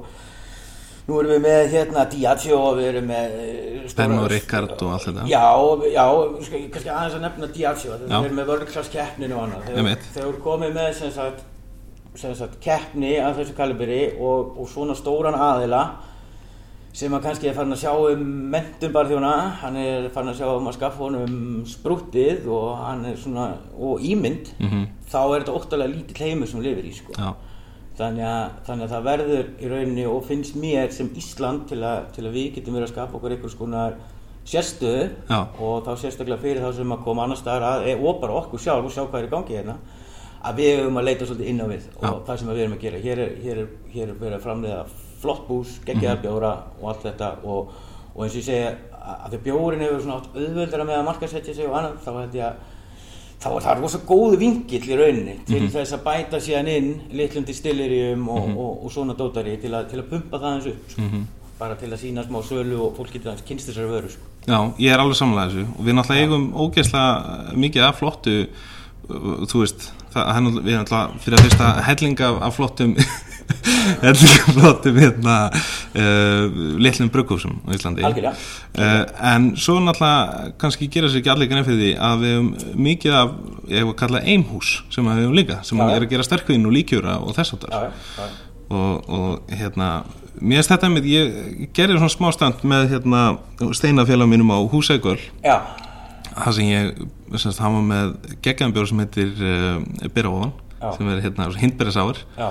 nú 1.09 1.19
erum 1.21 1.35
við 1.35 1.43
með, 1.45 1.65
hérna, 1.75 2.05
Diageo 2.15 2.61
og 2.69 2.79
við 2.79 2.87
erum 2.93 3.11
með 3.11 3.35
eh, 3.43 3.83
stóra- 3.91 4.07
Ben 4.07 4.23
og 4.23 4.31
Rickard 4.33 4.77
og 4.87 4.93
allt 4.95 5.09
þetta. 5.11 5.27
Já, 5.29 5.43
já, 5.97 6.05
sko, 6.47 6.63
kannski 6.77 6.95
aðeins 6.95 7.19
að 7.19 7.27
nefna 7.27 7.51
Diageo, 7.59 7.99
Já. 7.99 8.07
við 8.15 8.29
erum 8.31 8.39
með 8.41 8.49
vörglass 8.55 8.95
keppninu 8.95 9.37
og 9.37 9.43
annað, 9.49 9.67
þegar 9.67 10.07
þegar 10.15 10.31
við 10.31 10.41
komið 10.47 10.79
með, 10.79 10.91
sem 11.03 11.13
sagt, 11.19 11.45
sem 12.23 12.35
sagt, 12.39 12.57
keppni 12.63 13.17
af 13.19 13.35
þessu 13.41 13.59
kalibri 13.59 14.01
og, 14.23 14.55
og 14.63 14.71
svona 14.71 14.95
stóran 14.97 15.35
aðila, 15.35 15.83
sem 16.95 17.11
að 17.17 17.25
kannski 17.27 17.49
er 17.51 17.55
farin 17.57 17.75
að 17.75 17.81
sjá 17.83 17.93
um 18.13 18.21
mentum 18.53 18.93
barþjóna, 18.95 19.31
hann 19.65 19.77
er 19.83 20.05
farin 20.15 20.31
að 20.31 20.37
sjá 20.39 20.47
um 20.55 20.69
að 20.71 20.77
skaffa 20.77 21.03
honum 21.09 21.65
sprúttið 21.67 22.47
og 22.55 22.77
hann 22.79 23.05
er 23.11 23.17
svona, 23.19 23.49
og 23.79 24.01
ímynd 24.01 24.53
Mhm. 24.61 24.85
þá 25.11 25.19
er 25.35 25.43
þetta 25.43 25.57
óttalega 25.59 25.91
lítill 25.95 26.23
heimur 26.27 26.47
sem 26.47 26.63
lifir 26.63 26.85
í 26.87 26.93
sko. 26.95 27.13
já, 27.19 27.35
þannig, 27.99 28.25
að, 28.25 28.51
þannig 28.67 28.85
að 28.87 28.95
það 28.95 29.05
verður 29.11 29.45
í 29.61 29.69
rauninni 29.73 30.07
og 30.07 30.25
finnst 30.25 30.55
mér 30.57 30.93
sem 30.93 31.09
Ísland 31.15 31.67
til 31.69 31.79
að, 31.83 32.13
til 32.15 32.25
að 32.25 32.33
við 32.33 32.55
getum 32.55 32.75
verið 32.75 32.89
að 32.89 32.93
skapa 32.95 33.17
okkur 33.19 33.31
einhvers 33.37 33.55
konar 33.59 33.95
sérstöðu 34.47 35.11
Já. 35.31 35.47
og 35.59 35.85
þá 35.87 35.93
sérstaklega 35.99 36.39
fyrir 36.43 36.63
þá 36.63 36.73
sem 36.77 36.93
að 36.93 37.05
koma 37.05 37.25
annars 37.25 37.41
staðar 37.43 37.63
að, 37.81 37.87
e- 37.89 37.99
og 38.07 38.21
bara 38.21 38.33
okkur 38.43 38.59
sjálf 38.61 38.85
og 38.85 38.93
sjá 38.93 39.07
hvað 39.09 39.23
er 39.23 39.27
í 39.27 39.31
gangi 39.31 39.57
hérna 39.59 39.77
að 40.45 40.57
við 40.61 40.79
höfum 40.79 40.99
að 41.01 41.05
leita 41.09 41.25
svolítið 41.27 41.49
inn 41.49 41.61
á 41.65 41.67
við 41.67 41.83
og 42.03 42.27
það 42.27 42.39
sem 42.39 42.49
við 42.49 42.61
erum 42.65 42.75
að 42.77 42.81
gera 42.85 42.99
hér 42.99 43.19
er, 43.19 43.31
hér 43.43 43.59
er, 43.59 43.69
hér 43.95 44.09
er 44.11 44.87
flott 45.25 45.49
bús, 45.49 45.79
geggjaðar 45.87 46.23
bjóra 46.23 46.53
og 46.81 46.93
allt 46.93 47.09
þetta 47.09 47.33
og, 47.43 47.75
og 48.15 48.23
eins 48.25 48.37
og 48.37 48.41
ég 48.43 48.47
segja 48.47 48.71
að, 49.05 49.35
því 49.35 49.43
bjórin 49.49 49.85
hefur 49.85 50.05
svona 50.05 50.21
átt 50.21 50.39
auðveldara 50.39 50.89
með 50.89 51.01
að 51.01 51.09
markasetja 51.09 51.57
sig 51.57 51.69
og 51.69 51.77
annað 51.81 52.01
þá 52.05 52.11
held 52.21 52.39
ég 52.39 52.49
að 52.49 52.63
þá 53.45 53.49
er 53.53 53.65
það 53.67 53.81
rosa 53.83 54.01
góðu 54.09 54.37
vingill 54.41 54.85
í 54.89 54.99
rauninni 54.99 55.35
til 55.49 55.65
þess 55.73 55.97
að 55.97 56.05
bæta 56.07 56.41
síðan 56.43 56.71
inn 56.73 56.93
litlum 57.13 57.47
distilleríum 57.49 58.29
og, 58.33 58.53
og, 58.55 58.85
og 58.87 58.93
svona 58.95 59.17
dótari 59.19 59.57
til 59.61 59.73
að, 59.75 59.91
til 59.91 60.01
að 60.01 60.13
pumpa 60.13 60.41
það 60.41 60.55
eins 60.55 60.69
upp 60.71 60.95
sko. 60.95 61.09
bara 61.59 61.77
til 61.81 61.91
að 61.93 62.01
sína 62.01 62.25
smá 62.27 62.41
sölu 62.47 62.79
og 62.87 62.95
fólk 62.97 63.13
getur 63.13 63.33
aðeins 63.33 63.49
kynst 63.49 63.69
þessari 63.71 63.91
vöru 63.91 64.13
sko. 64.15 64.31
já, 64.47 64.59
ég 64.87 64.95
er 64.95 65.03
alveg 65.03 65.21
samlega 65.21 65.53
þessu 65.53 65.67
og 65.75 65.85
við 65.89 65.99
náttúrulega 65.99 66.25
eigum 66.25 66.49
ógeðslega 66.65 67.59
mikið 67.67 67.87
af 67.91 68.01
flottu 68.01 68.37
uh, 68.41 69.45
þú 69.51 69.63
veist, 69.65 69.87
það, 70.15 70.51
við 70.63 70.81
náttúrulega 70.81 71.23
fyrir 71.27 71.39
að 71.39 71.47
fyrsta 71.49 71.71
helling 71.91 72.25
af, 72.31 72.43
af 72.49 72.59
flottum 72.61 72.97
flottum 74.55 74.99
hérna 75.01 75.37
uh, 75.51 76.47
litlum 76.81 77.11
brugghúsum 77.13 77.61
á 77.69 77.71
Íslandi. 77.77 78.05
Uh, 78.05 79.05
en 79.35 79.53
svo 79.61 79.79
náttúrulega 79.85 80.55
kannski 80.61 80.89
gera 80.93 81.11
sér 81.13 81.23
ekki 81.23 81.33
allir 81.35 81.51
grein 81.51 81.67
fyrir 81.67 81.81
því 81.83 81.93
að 82.09 82.25
við 82.25 82.35
hefum 82.35 82.83
mikið 82.89 83.17
af, 83.21 83.37
ég 83.71 83.83
hef 83.85 83.93
að 83.93 83.97
kalla 84.03 84.25
eimhús 84.25 84.75
sem 84.95 85.07
við 85.09 85.23
hefum 85.23 85.39
líka, 85.39 85.61
sem 85.67 85.81
Já, 85.81 85.87
er 85.95 86.07
að 86.07 86.13
gera 86.15 86.27
sterkvinn 86.27 86.69
og 86.69 86.77
líkjöra 86.77 87.17
og 87.23 87.37
þess 87.37 87.57
já, 87.65 87.81
og, 88.73 89.09
og 89.09 89.55
hérna 89.55 89.91
mér 90.41 90.61
finnst 90.61 90.73
þetta 90.73 90.91
með, 90.91 91.09
ég 91.09 91.35
gerði 91.77 91.99
svona 92.01 92.13
smástand 92.13 92.65
með 92.67 92.89
hérna 92.95 93.23
steinafélag 93.77 94.31
mínum 94.31 94.51
á 94.51 94.59
Húsækvöl 94.73 95.19
já, 95.45 95.61
það 96.35 96.57
sem 96.59 96.71
ég, 96.73 97.03
hann 97.61 97.77
var 97.79 97.87
með 97.91 98.15
geggjambjór 98.45 98.91
sem 98.91 99.03
heitir 99.05 99.35
uh, 99.39 100.09
Byrravóðan 100.15 100.55
Já. 100.81 100.91
sem 100.99 101.09
er 101.09 101.23
hérna 101.25 101.47
hindberðisáir 101.57 102.19
já, 102.37 102.49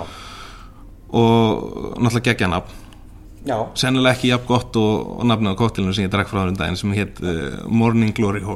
og 1.14 2.00
náttúrulega 2.02 2.26
geggjanafn 2.32 2.80
já, 3.44 3.56
sennilega 3.76 4.16
ekki 4.16 4.30
jafn 4.30 4.46
gott 4.48 4.76
og, 4.80 5.10
og 5.20 5.26
nafnið 5.28 5.52
á 5.52 5.60
kóttilinu 5.60 5.92
sem 5.96 6.06
ég 6.06 6.12
drakk 6.12 6.30
frá 6.30 6.40
þarinn 6.40 6.56
daginn 6.58 6.78
sem 6.80 6.94
hétt 6.96 7.20
uh, 7.20 7.58
Morning 7.68 8.14
Glory 8.16 8.40
já, 8.40 8.54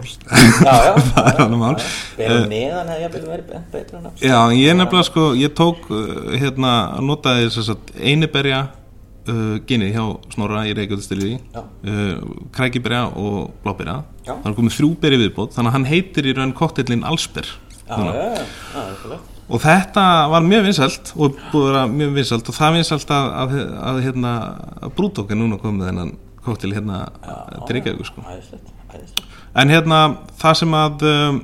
já. 0.65 0.95
Það 1.13 1.29
er 1.35 1.43
annar 1.45 1.61
mál. 1.61 1.77
Bera 2.17 2.41
neðan 2.49 2.91
hefði 2.95 3.05
jafnvel 3.05 3.29
verið 3.35 3.47
be- 3.53 3.63
betra 3.77 4.01
nafn. 4.07 4.19
Já, 4.25 4.39
ég 4.57 4.79
nefnilega 4.81 5.09
sko, 5.11 5.27
ég 5.39 5.55
tók 5.59 5.89
uh, 5.93 6.35
hérna, 6.41 6.73
notaði 7.05 7.51
þess 7.53 7.75
að 7.77 7.95
einiberja 8.01 8.63
uh, 9.29 9.57
ginið 9.69 9.95
hjá 9.99 10.05
Snorra 10.35 10.65
í 10.69 10.75
Reykjavíðstilíði 10.79 11.37
Já. 11.53 11.63
uh, 11.63 12.37
krækiberja 12.57 13.07
og 13.13 13.51
bláberja. 13.65 14.01
Já. 14.25 14.35
þannig 14.35 14.53
að 14.55 14.61
komið 14.63 14.79
þrjú 14.81 14.95
beri 15.05 15.21
viðbót 15.27 15.55
þannig 15.57 15.71
að 15.71 15.77
hann 15.79 15.91
heitir 15.93 16.27
í 16.29 16.37
raun 16.37 16.57
koktillin 16.57 17.05
Allsber. 17.09 17.49
Já, 17.89 17.97
já, 17.97 18.09
já, 18.13 18.31
já, 18.37 18.47
það 18.73 18.89
eitthvað 18.95 19.35
og 19.49 19.61
þetta 19.65 20.05
var 20.33 20.45
mjög 20.45 20.67
vinsælt 20.69 21.13
og 21.17 21.37
búið 21.53 21.67
að 21.67 21.69
vera 21.73 21.85
mjög 21.93 22.17
vinsælt 22.19 22.49
og 22.53 22.57
það 22.59 22.75
vinsælt 22.79 23.13
að, 23.17 23.29
að, 23.43 23.55
að, 23.91 24.01
hérna, 24.05 24.33
að 24.85 24.97
Brúdók 24.99 25.31
er 25.33 25.41
núna 25.41 25.59
komið 25.63 25.87
þennan 25.89 26.11
koktill 26.45 26.73
hérna 26.77 26.99
Reykjavík 27.69 28.07
sko. 28.09 28.25
En 29.59 29.73
hérna 29.73 30.01
það 30.41 30.59
sem 30.61 30.75
að 30.77 31.07
um, 31.09 31.39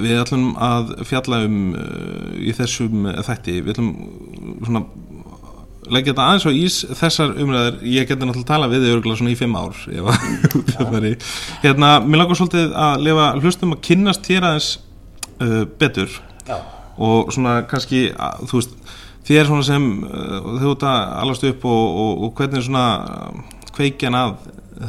við 0.00 0.18
ætlum 0.22 0.46
að 0.64 0.94
fjalla 1.08 1.42
um 1.46 1.58
uh, 1.76 2.32
í 2.40 2.54
þessum 2.56 3.08
þætti, 3.26 3.58
við 3.66 3.74
ætlum 3.74 3.90
svona 4.64 4.84
leggja 5.92 6.14
þetta 6.14 6.24
aðeins 6.30 6.46
á 6.48 6.52
ís 6.56 6.76
þessar 6.96 7.34
umræður, 7.44 7.74
ég 7.84 8.06
geti 8.08 8.24
náttúrulega 8.24 8.48
tala 8.48 8.68
við 8.72 8.86
þig 8.86 8.94
örgulega 8.96 9.20
svona 9.20 9.32
í 9.34 9.36
fimm 9.36 9.56
ár 9.60 9.74
ef 9.92 10.06
að- 10.14 10.22
það 10.78 10.94
væri. 10.94 11.10
hérna, 11.60 11.90
mér 12.08 12.22
langar 12.22 12.38
svolítið 12.40 12.72
að 12.86 13.02
lifa 13.04 13.26
hlustum 13.42 13.74
að 13.76 13.82
kynnast 13.90 14.24
þér 14.30 14.46
aðeins 14.48 14.70
uh, 15.44 15.58
betur 15.82 16.08
já, 16.48 16.56
og 16.98 17.32
svona 17.34 17.62
kannski 17.70 18.06
þú 18.48 18.58
veist, 18.60 18.74
þér 19.28 19.48
svona 19.48 19.66
sem 19.66 19.86
uh, 20.04 20.58
þau 20.60 20.68
út 20.74 20.84
að 20.86 21.00
alast 21.22 21.46
upp 21.48 21.64
og, 21.64 21.98
og, 22.04 22.22
og 22.28 22.34
hvernig 22.38 22.66
svona 22.66 22.84
kveikjan 23.74 24.14
að 24.18 24.36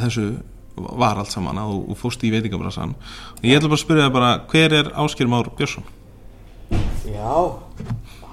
þessu 0.03 0.27
var 0.75 1.17
allt 1.21 1.31
saman 1.31 1.57
að 1.61 1.75
þú 1.87 1.95
fórst 2.01 2.23
í 2.27 2.31
veitingabransan 2.33 2.95
og 2.99 3.45
ég 3.47 3.55
ætla 3.57 3.69
bara 3.71 3.77
að 3.79 3.83
spyrja 3.85 4.07
það 4.09 4.15
bara 4.17 4.31
hver 4.51 4.73
er 4.81 4.89
Ásker 5.05 5.29
Már 5.31 5.47
Björnsson? 5.55 5.85
já, 7.05 7.35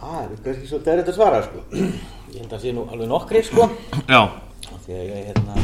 það 0.01 0.17
er 0.23 0.33
kannski 0.45 0.69
svolítið 0.71 1.03
að 1.05 1.15
svara 1.17 1.43
sko. 1.47 1.63
Ég 2.33 2.41
held 2.41 2.49
að 2.49 2.55
það 2.57 2.63
sé 2.65 2.73
nú 2.73 2.87
alveg 2.89 3.11
nokkri 3.11 3.43
sko. 3.45 3.67
Já, 4.09 4.23
Því 4.83 4.95
að 4.97 5.03
ég, 5.13 5.27
hérna, 5.29 5.57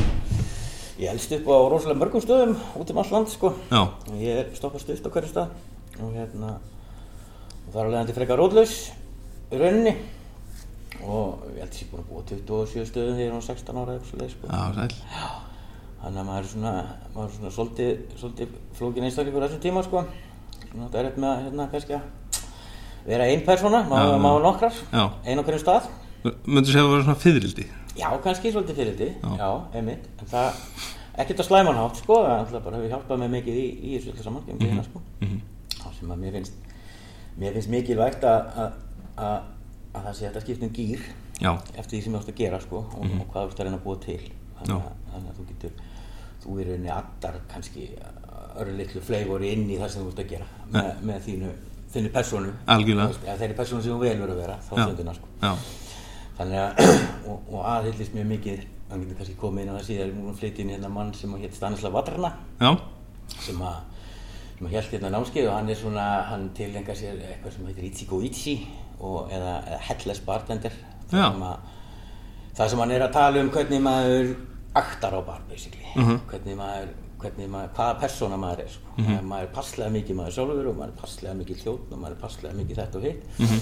ég 1.01 1.11
elst 1.15 1.33
upp 1.39 1.47
á 1.49 1.57
rosalega 1.73 1.99
mörgum 2.03 2.23
stöðum 2.23 2.53
út 2.79 2.91
um 2.93 2.99
allt 3.01 3.15
land 3.15 3.31
sko. 3.33 3.55
já, 3.73 3.81
ég 4.21 4.43
er 4.45 4.51
stoppað 4.55 4.85
stutt 4.85 5.09
á 5.09 5.11
hverju 5.15 5.31
stað. 5.33 5.55
Og 6.05 6.13
hérna, 6.15 6.53
og 7.69 7.75
það 7.75 7.81
er 7.83 7.89
alveg 7.91 8.07
til 8.09 8.17
frekar 8.17 8.41
rótlaus 8.41 8.77
í 9.53 9.59
rauninni. 9.61 9.93
Og 11.05 11.45
ég 11.55 11.61
held 11.61 11.69
að 11.69 11.79
ég 11.79 11.85
er 11.85 11.91
búin 11.93 12.03
að 12.03 12.09
búa 12.09 12.23
27 12.33 12.89
stöðum 12.89 13.19
þegar 13.19 13.23
ég 13.23 13.29
er 13.29 13.37
á 13.37 13.43
16 13.45 13.79
ára 13.83 13.95
eða 13.95 14.01
eitthvað 14.01 14.31
sko. 14.33 14.49
já, 14.49 14.63
sæl. 14.79 14.89
Þannig 15.99 16.21
að 16.23 16.27
maður 16.29 16.45
er 16.45 16.49
svona, 16.53 16.73
maður 17.15 17.29
er 17.29 17.35
svona 17.37 17.53
svolítið, 17.55 17.93
svolítið 18.21 18.57
flókin 18.79 19.07
einstaklingur 19.09 19.45
á 19.45 19.47
þessum 19.49 19.63
tíma 19.65 19.83
sko. 19.87 20.05
Svona 20.69 20.87
þetta 20.87 20.99
er 21.01 21.09
eitthvað 21.09 21.25
með 21.25 21.31
að, 21.31 21.43
hérna, 21.45 21.67
kannski 21.73 21.97
að 21.99 23.09
vera 23.09 23.27
ein 23.31 23.43
persóna, 23.47 23.83
maður, 23.89 24.13
já. 24.15 24.23
maður 24.23 24.47
nokkrar, 24.47 24.79
Já. 24.93 25.05
ein 25.25 25.41
á 25.41 25.43
hverjum 25.43 25.63
stað. 25.65 25.89
Möndu 26.45 26.71
segja 26.73 26.83
að 26.83 26.89
það 26.89 26.95
var 26.95 27.05
svona 27.07 27.23
fyririldi? 27.25 27.67
Já, 27.99 28.09
kannski 28.23 28.53
svolítið 28.53 28.79
fyrir 28.79 28.95
Já. 28.95 29.05
þetta, 29.09 29.37
já, 29.41 29.51
einmitt. 29.81 30.09
En 30.23 30.31
það, 30.33 30.63
ekkert 31.25 31.43
að 31.43 31.49
slæma 31.49 31.75
hátt 31.79 32.03
sko, 32.03 32.19
það 32.27 32.57
hefur 32.59 32.89
hjálpað 32.93 33.23
mér 33.23 33.33
mikið 33.39 33.59
í, 33.59 33.67
í 33.83 34.01
þessu 34.03 34.27
saman, 34.27 34.45
mm 34.55 34.83
sko. 34.87 35.03
Mhm. 35.23 35.41
Það 35.79 35.99
sem 35.99 36.13
að 36.15 36.23
mér 36.23 36.37
finnst, 36.39 36.68
mér 37.39 37.57
finnst 37.57 37.73
mikilvægt 37.73 38.25
að, 38.29 38.53
að, 38.65 38.79
að, 39.17 39.49
að 39.95 40.07
það 40.09 40.17
sé 40.19 40.27
hægt 40.29 40.41
að 40.41 40.47
skipta 40.47 40.69
um 40.69 40.75
gýr 40.79 41.05
Já, 41.39 41.53
eftir 41.79 41.95
því 41.97 42.03
sem 42.05 42.15
þú 42.17 42.21
ætti 42.23 42.35
að 42.35 42.41
gera 42.43 42.61
sko 42.65 42.81
og, 42.83 43.05
og 43.07 43.27
hvað 43.31 43.45
þú 43.45 43.53
ætti 43.53 43.63
að 43.63 43.69
reyna 43.69 43.79
að 43.79 43.85
búa 43.85 44.01
til. 44.03 44.21
Þannig 44.59 44.89
þannig 45.13 45.31
að 45.33 45.37
þú 45.39 45.45
getur 45.53 45.83
þú 46.43 46.57
er 46.59 46.71
rauninni 46.73 46.91
addar 46.95 47.37
kannski 47.51 47.85
öru 48.59 48.75
litlu 48.79 49.03
fleifori 49.05 49.53
inn 49.55 49.69
í 49.71 49.77
það 49.79 49.93
sem 49.93 50.07
þú 50.07 50.13
ert 50.13 50.23
að 50.25 50.33
gera 50.33 50.49
með, 50.75 50.89
með 51.11 51.21
þínu, 51.29 51.51
þínu 51.95 52.11
persónu. 52.15 52.55
Algjörlega. 52.75 53.37
þeirri 53.43 53.59
persónu 53.59 53.85
sem 53.85 53.95
þú 53.95 54.01
velur 54.03 54.33
að 54.35 54.43
vera 54.43 54.57
þá 54.67 54.73
Já. 54.75 54.83
stundina 54.83 55.15
sko. 55.19 55.31
Þannig 56.39 56.61
að 56.65 56.83
og, 57.31 57.53
og 57.53 57.63
aðhyllist 57.75 58.17
mjög 58.17 58.29
mikið 58.33 58.67
hann 58.89 59.05
getur 59.05 59.21
kannski 59.21 59.39
komið 59.39 59.65
inn 59.65 59.71
á 59.71 59.77
það 59.79 59.87
síðar 59.91 60.13
nú 60.17 60.35
flytti 60.39 60.65
inn 60.65 60.73
hérna 60.75 60.91
mann 60.93 61.15
sem 61.15 61.35
hétt 61.39 61.57
Stanislav 61.59 61.95
Vatrana. 61.99 62.33
Já, 62.59 62.71
sem 63.45 63.63
að 63.63 63.98
sem 64.59 64.69
held 64.73 64.93
hérna 64.93 65.11
námskeið 65.15 65.49
og 65.49 65.55
hann 65.55 65.71
er 65.71 65.79
svona 65.79 66.05
hann 66.29 66.49
tilengar 66.57 66.97
sér 66.99 67.19
eitthvað 67.23 67.55
sem 67.57 67.67
heitir 67.71 67.89
Ichigo 67.89 68.21
Ichi 68.27 68.55
og, 69.01 69.31
eða, 69.31 69.57
eða 69.69 69.81
Headless 69.89 70.23
Bartender. 70.27 70.73
Sem, 71.11 71.43
að, 71.47 71.75
það 72.59 72.73
sem 72.73 72.83
hann 72.83 72.95
er 72.97 73.05
að 73.07 73.13
tala 73.15 73.43
um 73.45 73.51
hvernig 73.55 73.85
maður 73.85 74.33
aktar 74.79 75.15
á 75.15 75.21
bar 75.25 75.45
basically. 75.49 75.87
Mhm. 75.95 76.21
hvernig 76.31 76.59
maður, 76.59 76.89
hvernig 77.23 77.51
maður 77.51 77.75
hvaða 77.79 77.99
persóna 78.03 78.39
maður 78.39 78.65
er 78.65 78.73
sko. 78.75 78.97
maður 79.23 79.47
er 79.47 79.53
passlega 79.55 79.91
mikið 79.95 80.19
maður 80.19 80.37
sjálfur 80.37 80.71
og 80.73 80.77
maður 80.81 80.93
er 80.93 81.01
passlega 81.03 81.35
mikið 81.39 81.63
hljótt 81.65 81.93
og 81.93 81.99
maður 82.03 82.17
er 82.17 82.23
passlega 82.23 82.55
mikið 82.59 82.83
þetta 82.83 82.99
og 82.99 83.07
hitt. 83.09 83.23
Mhm. 83.39 83.61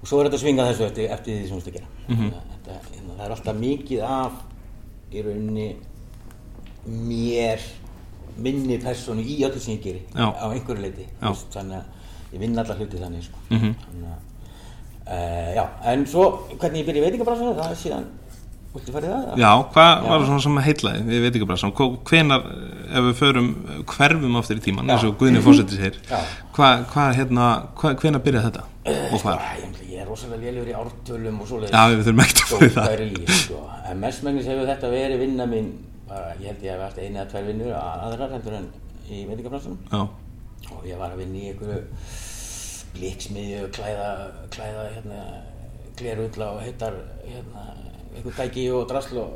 og 0.00 0.08
svo 0.08 0.20
er 0.20 0.28
þetta 0.28 0.38
að 0.38 0.44
svinga 0.44 0.68
þessu 0.68 0.86
eftir, 0.86 1.10
eftir 1.10 1.34
því 1.34 1.48
sem 1.48 1.56
þú 1.56 1.60
veist 1.60 1.68
að 1.68 1.78
gera. 1.78 1.88
Mm 2.08 2.32
þetta, 2.68 2.80
hérna, 2.92 3.14
það 3.16 3.24
er 3.24 3.34
alltaf 3.36 3.56
mikið 3.56 4.02
af 4.08 4.32
í 5.12 5.22
rauninni 5.24 5.68
mér 6.88 7.60
minni 8.44 8.78
persónu 8.82 9.22
í 9.24 9.40
öllu 9.46 9.60
sem 9.60 9.74
ég 9.76 9.82
geri 9.84 10.02
Já. 10.14 10.28
á 10.34 10.46
einhverju 10.52 10.82
leiti 10.84 11.06
veist, 11.22 11.48
þannig 11.54 11.80
að 11.80 12.34
ég 12.36 12.42
vinn 12.44 12.58
alla 12.60 12.74
hluti 12.78 13.00
þannig 13.02 13.24
sko. 13.26 13.38
Mhm. 13.50 13.74
þannig 13.84 14.08
að 14.12 14.20
uh, 15.08 15.50
já, 15.56 15.64
en 15.92 16.06
svo 16.06 16.24
hvernig 16.58 16.82
ég 16.82 16.88
byrja 16.90 17.02
í 17.02 17.06
veitingabransunum 17.08 17.56
það 17.58 17.70
er 17.72 17.78
síðan, 17.82 18.06
viltu 18.74 18.92
farið 18.94 19.14
það? 19.14 19.40
já, 19.42 19.50
hvað 19.74 20.06
var 20.10 20.26
svona 20.28 20.44
sem 20.44 20.58
heitlaði, 20.68 21.02
við 21.08 21.22
veit 21.24 21.38
ekki 21.38 21.48
bara 21.48 21.62
saman, 21.62 21.96
hvenar, 22.10 22.44
ef 22.88 23.06
við 23.08 23.14
förum 23.22 23.48
hverfum 23.94 24.36
aftur 24.42 24.60
í 24.60 24.64
tíman, 24.68 24.90
eins 24.92 25.06
og 25.08 25.16
Guðni 25.20 25.40
Fósetti 25.44 25.78
segir, 25.80 25.96
Já. 26.10 26.20
hvað, 26.56 26.84
hvað, 26.92 27.10
hérna, 27.22 27.48
hvað, 27.80 27.96
hvenar 28.04 28.24
byrjaði 28.28 28.50
þetta 28.52 28.66
og 29.14 29.22
hvað? 29.24 29.40
Æ, 29.40 29.68
ég, 29.88 29.98
er 30.02 30.06
rosalega 30.12 30.44
lélugur 30.44 30.68
í 30.70 30.76
ártölum 30.78 31.40
og 31.42 31.48
svoleiðis 31.50 31.72
Já, 31.74 31.82
við 31.90 32.04
þurfum 32.06 32.22
ekkert 32.24 32.52
að 32.52 32.62
í 32.68 32.68
það. 32.76 32.92
Stókar 32.92 33.02
í, 33.02 33.38
sko. 33.40 33.62
en 33.90 34.02
mestmengnis 34.04 34.46
hefur 34.52 34.68
þetta 34.68 34.92
verið 34.92 35.22
vinna 35.24 35.46
mín 35.50 35.72
bara, 36.08 36.32
ég 36.40 36.48
held 36.50 36.64
ég 36.64 36.72
hef 36.72 36.84
haft 36.86 37.02
eina 37.02 37.22
eða 37.22 37.30
tvær 37.32 37.46
vinnur 37.50 37.76
aðrar 37.78 38.34
heldur 38.36 38.58
en 38.58 38.70
í 39.08 39.22
veitingabransunum 39.28 39.78
Já, 39.92 40.02
og 40.74 40.88
ég 40.88 41.00
var 41.00 41.14
að 41.14 41.22
vinna 41.22 41.40
í 41.40 41.52
einhverju 41.52 41.82
bliksmiðju, 42.96 43.68
klæða, 43.76 44.08
klæða 44.54 44.84
hérna, 44.96 45.22
glerulla 45.98 46.52
og 46.56 46.62
heitar 46.64 46.96
hérna, 47.26 47.64
einhver 48.16 48.36
tæki 48.38 48.68
og 48.74 48.86
drasl 48.90 49.20
og, 49.22 49.34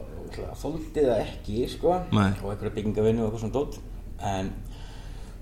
þóldi 0.59 1.05
það 1.05 1.19
ekki 1.27 1.67
sko, 1.69 1.99
Nei. 2.15 2.31
og 2.41 2.55
einhverju 2.55 2.75
byggingavinnu 2.79 3.25
og 3.25 3.29
eitthvað 3.29 3.45
svona 3.45 3.57
dót. 3.59 3.79
En 4.33 4.49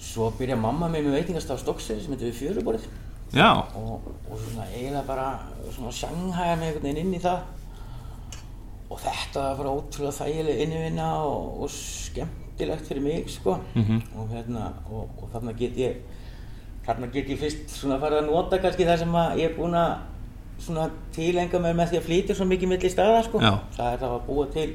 svo 0.00 0.30
byrja 0.38 0.56
mamma 0.58 0.88
mig 0.90 1.04
með 1.06 1.20
veitingastaf 1.20 1.60
Stokksið 1.62 2.02
sem 2.02 2.14
heitir 2.16 2.30
við 2.30 2.38
fjöruborðið. 2.40 2.88
Já, 3.36 3.50
og, 3.78 4.08
og 4.26 4.40
svona 4.42 4.66
eiginlega 4.72 5.04
bara 5.06 5.26
svona 5.70 5.92
sjanghæja 5.94 6.56
mig 6.58 6.72
einhvern 6.72 6.88
veginn 6.88 7.02
inn 7.04 7.14
í 7.14 7.22
það 7.22 7.44
og 8.90 8.98
þetta 8.98 9.40
var 9.44 9.56
bara 9.60 9.74
ótrúlega 9.78 10.16
þægileg 10.18 10.60
innivinna 10.64 11.08
og, 11.24 11.60
og 11.62 11.70
skemmtilegt 11.70 12.88
fyrir 12.88 13.02
mig 13.04 13.28
sko 13.30 13.58
Mhm. 13.74 14.00
og 14.18 14.28
hérna 14.34 14.72
og, 14.90 15.08
og 15.22 15.28
þarna 15.34 15.52
get 15.58 15.76
ég 15.78 15.94
þarna 16.86 17.10
get 17.12 17.28
ég 17.30 17.38
fyrst 17.38 17.70
svona 17.70 17.98
farið 18.02 18.22
að 18.24 18.30
nota 18.32 18.58
kannski 18.58 18.84
það 18.88 18.98
sem 19.04 19.12
að 19.14 19.36
ég 19.38 19.50
er 19.50 19.56
búinn 19.58 19.74
að 19.78 19.92
svona 20.60 20.88
tilenga 21.14 21.58
mér 21.58 21.76
með 21.78 21.88
því 21.92 21.98
að 22.00 22.06
flytja 22.08 22.34
svo 22.36 22.44
mikið 22.50 22.68
milli 22.74 22.90
staða 22.90 23.22
sko 23.24 23.38
Já. 23.40 23.52
það 23.76 23.92
er 23.94 23.98
það 24.02 24.16
að 24.16 24.26
búa 24.26 24.46
til 24.52 24.66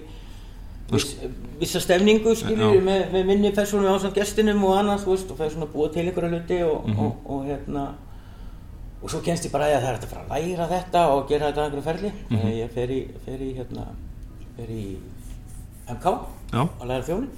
viss, 0.91 1.11
vissa 1.59 1.79
stemningu 1.83 2.35
skiljur 2.35 2.75
Já. 2.79 2.81
með, 2.87 3.03
með 3.13 3.25
minni 3.29 3.51
persónu 3.51 3.91
ásand 3.91 4.15
gestinum 4.15 4.63
og 4.63 4.77
annað 4.79 5.03
þú 5.03 5.11
veist 5.13 5.31
og 5.31 5.37
það 5.37 5.45
er 5.45 5.53
svona 5.57 5.67
að 5.67 5.75
búa 5.75 5.91
til 5.93 6.05
einhverja 6.07 6.31
hluti 6.33 6.59
og, 6.63 6.89
og, 6.97 7.15
og 7.35 7.45
hérna 7.49 7.85
og 9.03 9.11
svo 9.11 9.19
kennst 9.21 9.45
ég 9.45 9.51
bara 9.53 9.67
að 9.69 9.83
það 9.83 9.91
er 9.91 9.99
að 9.99 10.09
fara 10.09 10.23
að 10.25 10.47
læra 10.49 10.67
þetta 10.71 11.03
og 11.13 11.27
gera 11.29 11.51
þetta 11.51 11.61
á 11.61 11.65
einhverju 11.67 11.85
ferli 11.91 12.11
mm 12.29 12.47
ég 12.55 12.73
fer 12.73 12.89
í, 12.95 13.01
fer 13.25 13.41
í 13.45 13.51
hérna 13.59 13.85
fer 14.55 14.71
í 14.71 14.85
MK 15.91 16.05
já, 16.55 16.61
að 16.63 16.87
læra 16.89 17.05
þjónin 17.09 17.29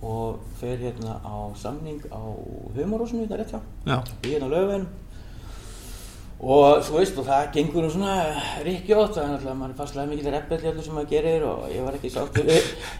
og 0.00 0.40
fer 0.60 0.80
hérna 0.80 1.18
á 1.20 1.36
samning 1.60 2.00
á 2.08 2.20
humorósinu 2.76 3.26
þetta 3.26 3.38
rétt 3.42 3.52
hjá. 3.52 3.60
Já, 3.86 3.98
í 4.24 4.32
hérna 4.34 4.48
lögveginum 4.48 4.88
og 6.40 6.80
þú 6.86 6.94
veist 6.96 7.18
og 7.20 7.26
það 7.28 7.50
gengur 7.52 7.84
nú 7.84 7.90
svona 7.92 8.14
það 9.12 9.24
er 9.26 9.32
náttúrulega 9.34 9.56
mann 9.60 9.74
er 9.74 9.76
fastlega 9.76 10.08
mikið 10.08 10.28
í 10.64 10.70
öllu 10.70 10.84
sem 10.86 10.94
maður 10.96 11.10
gerir 11.10 11.42
og 11.44 11.66
ég 11.68 11.84
var 11.84 11.98
ekki 11.98 12.12
sáttur 12.14 12.48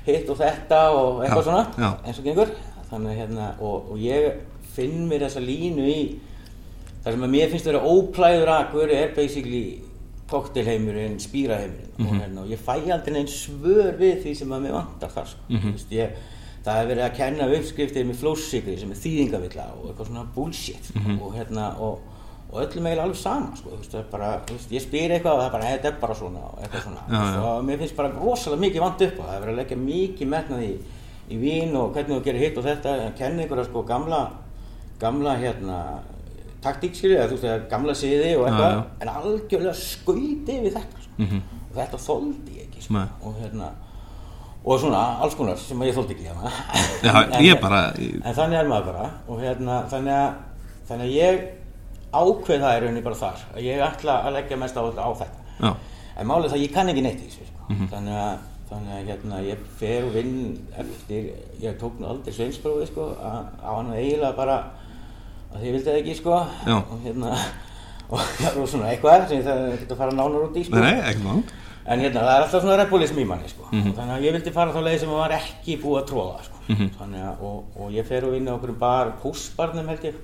hitt 0.04 0.28
og 0.28 0.36
þetta 0.42 0.80
og 0.92 1.22
eitthvað 1.24 1.40
Já, 1.40 1.46
svona 1.48 1.62
já. 1.80 1.90
eins 2.04 2.20
og 2.20 2.26
gengur. 2.28 2.52
Þannig 2.90 3.12
að 3.14 3.20
hérna 3.22 3.46
og, 3.64 3.90
og 3.94 4.02
ég 4.02 4.42
finn 4.74 5.06
mér 5.08 5.24
þessa 5.24 5.40
línu 5.40 5.86
í 5.88 6.00
það 7.00 7.14
sem 7.14 7.24
að 7.24 7.32
mér 7.32 7.52
finnst 7.54 7.70
að 7.70 7.72
vera 7.72 7.94
óplæður 7.96 8.52
akkur 8.58 8.92
er 8.92 9.14
basically 9.16 9.64
koktelheimurinn, 10.30 11.18
spýraheimurinn 11.20 11.96
Mhm. 11.98 12.06
og, 12.08 12.20
hérna, 12.22 12.40
og 12.42 12.48
ég 12.48 12.58
fæ 12.66 12.92
aldrei 12.92 13.12
neinn 13.12 13.26
svör 13.26 13.96
við 13.98 14.22
því 14.24 14.34
sem 14.36 14.48
að 14.48 14.62
mér 14.66 14.72
vantar 14.78 15.10
þar 15.10 15.26
sko. 15.26 15.40
Mhm. 15.48 15.60
Þú 15.60 15.72
veist, 15.72 15.90
ég, 15.90 16.10
það 16.64 16.76
er 16.82 16.86
verið 16.94 17.04
að 17.10 17.16
kenna 17.16 17.48
uppskriftir 17.56 18.04
með 18.06 18.16
flóssikri 18.22 18.78
sem 18.78 18.90
er 18.90 18.96
þýðingavilla 18.96 19.66
og 19.76 19.90
eitthvað 19.90 20.06
svona 20.08 20.26
bullshit 20.34 20.94
Mhm. 20.94 21.20
og 21.22 21.34
hérna 21.34 21.80
og, 21.80 21.98
og 22.52 22.62
öllum 22.62 22.86
eiginlega 22.86 23.02
alveg 23.02 23.16
sama 23.16 23.56
sko, 23.56 23.70
er 23.98 24.04
bara, 24.10 24.40
þú 24.46 24.52
veist, 24.52 24.70
ég 24.72 24.80
spyr 24.82 25.10
eitthvað 25.10 25.34
og 25.34 25.40
það 25.40 25.46
er 25.46 25.50
bara, 25.52 25.64
þetta 25.64 25.84
er 25.88 26.00
bara 26.00 26.14
svona 26.14 26.38
og 26.38 26.58
eitthvað 26.62 26.82
svona 26.82 27.02
já. 27.08 27.42
og 27.44 27.64
mér 27.64 27.78
finnst 27.78 27.96
bara 27.96 28.08
rosalega 28.12 28.60
mikið 28.60 28.80
vant 28.80 29.02
upp 29.02 29.18
og 29.20 29.26
það 29.26 29.36
er 29.36 29.40
verið 29.46 29.54
að 29.54 29.56
leggja 29.56 29.76
mikið 29.76 30.28
metnað 30.28 30.62
í, 30.62 30.76
í 31.30 31.36
vín 31.38 31.74
og 31.76 31.94
hvernig 31.94 32.10
þú 32.20 32.24
gerir 32.24 32.38
hitt 32.40 32.58
og 32.58 32.64
þetta 32.64 32.88
að 33.06 33.16
kenna 33.18 33.42
einhverja 33.42 33.64
sko 33.64 33.82
gamla 33.86 34.30
gamla 34.98 35.36
hérna 35.38 35.98
taktík 36.62 36.94
skilju, 36.94 37.16
eða 37.18 37.28
þú 37.30 37.38
veist, 37.40 37.68
gamla 37.70 37.94
siði 37.94 38.32
og 38.36 38.46
eitthvað, 38.48 38.72
Já, 38.72 38.76
já. 38.76 38.82
en 39.00 39.08
algjörlega 39.08 39.74
skauti 39.74 40.56
við 40.64 40.74
þetta 40.74 41.04
sko. 41.04 41.12
Mhm. 41.18 41.40
og 41.70 41.76
þetta 41.78 41.98
þoldi 42.06 42.56
ég 42.58 42.66
ekki 42.68 42.82
sko. 42.82 43.04
Og 43.24 43.34
hérna 43.40 43.70
og 44.64 44.80
svona 44.80 45.00
alls 45.24 45.34
konar 45.38 45.56
sem 45.56 45.80
ég 45.86 45.94
þoldi 45.96 46.12
ekki 46.16 46.26
hérna 46.28 46.50
Já, 47.06 47.40
ég 47.40 47.60
bara- 47.60 47.94
en 47.96 48.34
þannig 48.36 48.58
er 48.60 48.68
maður 48.68 48.90
bara 48.92 49.10
og 49.28 49.40
hérna 49.40 49.78
þannig 49.88 50.12
að, 50.12 50.34
þannig 50.88 51.06
að 51.06 51.14
ég 51.16 51.40
ákveð 52.12 52.60
það 52.60 52.76
í 52.76 52.80
rauninni 52.84 53.02
bara 53.06 53.14
þar 53.22 53.44
að 53.54 53.62
ég 53.64 53.80
ætla 53.86 54.16
að 54.26 54.32
leggja 54.36 54.56
mest 54.60 54.76
á, 54.76 54.82
á 54.82 55.10
þetta 55.16 55.40
já, 55.64 55.74
en 56.20 56.26
málið 56.28 56.44
er 56.44 56.50
það 56.50 56.58
að 56.58 56.64
ég 56.66 56.72
kann 56.74 56.88
ekki 56.92 57.02
neitt 57.06 57.20
í 57.22 57.28
þessu 57.30 57.46
sko. 57.48 57.64
Mhm. 57.70 57.88
þannig 57.94 58.16
að 58.20 58.38
þannig 58.70 58.92
að 58.98 59.06
hérna 59.10 59.38
ég 59.48 59.62
fer 59.80 60.04
vinn 60.14 60.34
eftir 60.78 61.30
ég 61.62 61.78
tók 61.80 61.96
nú 61.98 62.06
aldrei 62.10 62.34
sveinsprófið 62.36 62.86
sko 62.92 63.06
að 63.16 63.40
á 63.64 63.70
hann 63.78 63.92
eiginlega 63.96 64.36
bara 64.36 64.58
að 65.54 65.64
ég 65.66 65.74
vildi 65.74 65.88
það 65.88 65.98
ekki 66.02 66.18
sko 66.20 66.36
Já. 66.66 66.76
og 66.78 67.00
hérna 67.04 67.32
og, 68.12 68.20
og 68.20 68.68
svona 68.68 68.90
eitthvað 68.92 69.26
sem 69.28 69.40
ég 69.40 69.48
það 69.48 69.64
geta 69.78 69.96
að 69.96 70.00
fara 70.04 70.16
nánar 70.16 70.46
út 70.48 70.56
í 70.60 70.64
sko 70.68 70.82
nei, 70.82 70.94
ekki 71.10 71.26
má 71.26 71.34
En 71.90 71.98
hérna, 71.98 72.20
það 72.20 72.30
er 72.36 72.42
alltaf 72.44 72.62
svona 72.62 72.74
repulism 72.78 73.18
í 73.18 73.24
manni, 73.26 73.48
sko. 73.50 73.64
Mhm. 73.72 73.94
Þannig 73.96 74.14
að 74.14 74.24
ég 74.26 74.34
vildi 74.36 74.50
fara 74.54 74.74
þá 74.74 74.82
leið 74.84 74.98
sem 75.00 75.12
var 75.16 75.32
ekki 75.34 75.76
búið 75.80 75.96
að 76.00 76.08
tróða, 76.10 76.42
sko. 76.44 76.58
Mhm. 76.68 76.90
Þannig 76.98 77.22
að, 77.24 77.40
og, 77.48 77.64
og 77.80 77.94
ég 77.96 78.06
fer 78.06 78.26
og 78.28 78.34
vinna 78.36 78.52
okkur 78.54 78.72
bar, 78.78 79.06
púsbarnum 79.22 79.88
held 79.90 80.04
ég. 80.06 80.14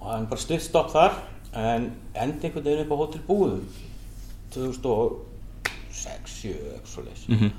Og 0.00 0.06
það 0.08 0.16
er 0.16 0.26
bara 0.32 0.40
stutt 0.40 0.64
stopp 0.64 0.90
þar, 0.90 1.12
en 1.52 1.84
endi 2.14 2.48
einhvern 2.48 2.64
veginn 2.64 2.82
upp 2.86 2.94
á 2.96 3.00
Hotel 3.02 3.22
Búðum. 3.28 3.66
2006, 4.56 6.40
7, 6.40 6.56
eitthvað 6.72 6.90
svo 6.94 7.04
leiðis. 7.06 7.52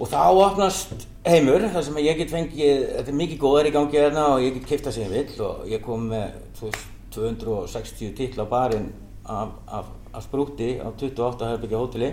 Og 0.00 0.08
þá 0.08 0.20
opnast 0.32 1.06
heimur, 1.26 1.66
þar 1.72 1.84
sem 1.84 1.98
ég 2.00 2.18
get 2.22 2.32
fengið, 2.32 2.84
þetta 2.96 3.12
er 3.12 3.18
mikið 3.18 3.40
góðar 3.42 3.68
í 3.68 3.72
gangi 3.74 3.98
hérna 4.00 4.24
og 4.32 4.44
ég 4.44 4.56
get 4.56 4.68
kipta 4.70 4.92
sem 4.94 5.04
ég 5.04 5.12
vill 5.12 5.44
og 5.44 5.66
ég 5.68 5.82
kom 5.84 6.06
með, 6.10 6.38
þú 6.58 6.70
veist, 6.70 6.88
260 7.12 8.14
titla 8.16 8.46
barinn 8.48 8.88
af, 9.28 9.52
af, 9.68 9.90
af 10.16 10.24
sprúti 10.24 10.78
á 10.80 10.88
28 10.88 11.50
herbyggja 11.50 11.82
hóteli. 11.82 12.10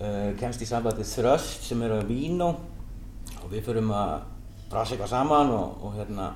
Uh, 0.00 0.32
kemst 0.40 0.62
í 0.64 0.66
sambandi 0.66 1.04
Þröst 1.06 1.68
sem 1.68 1.82
er 1.86 1.94
á 1.94 2.08
Vínó 2.08 2.54
og 3.38 3.50
við 3.52 3.66
förum 3.68 3.92
að 3.94 4.14
brasa 4.70 4.96
eitthvað 4.96 5.12
saman 5.12 5.52
og, 5.54 5.84
og 5.84 5.98
hérna 5.98 6.30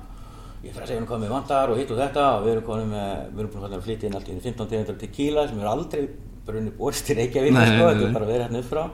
ég 0.63 0.71
fyrir 0.71 0.85
að 0.85 0.91
segja 0.93 1.07
hvað 1.09 1.23
mér 1.25 1.33
vantar 1.33 1.73
og 1.73 1.81
hitt 1.81 1.91
og 1.91 1.99
þetta. 1.99 2.27
Og 2.37 2.45
við 2.45 2.53
erum 2.53 2.67
konum 2.69 2.93
með, 2.95 3.11
við 3.33 3.43
erum 3.43 3.51
búin 3.57 3.75
að 3.75 3.83
flytja 3.89 4.07
inn 4.07 4.15
allt 4.21 4.31
í 4.31 4.37
15 4.39 4.71
tegundur 4.71 5.01
tequila 5.01 5.49
sem 5.49 5.59
er 5.59 5.71
aldrei 5.73 6.05
brunni 6.45 6.71
borst 6.77 7.09
í 7.11 7.17
Reykjavík 7.17 7.57
sko, 7.57 7.89
þetta 7.89 8.07
er 8.07 8.15
bara 8.15 8.29
verið 8.29 8.45
hérna 8.45 8.61
upp 8.61 8.71
frá 8.71 8.85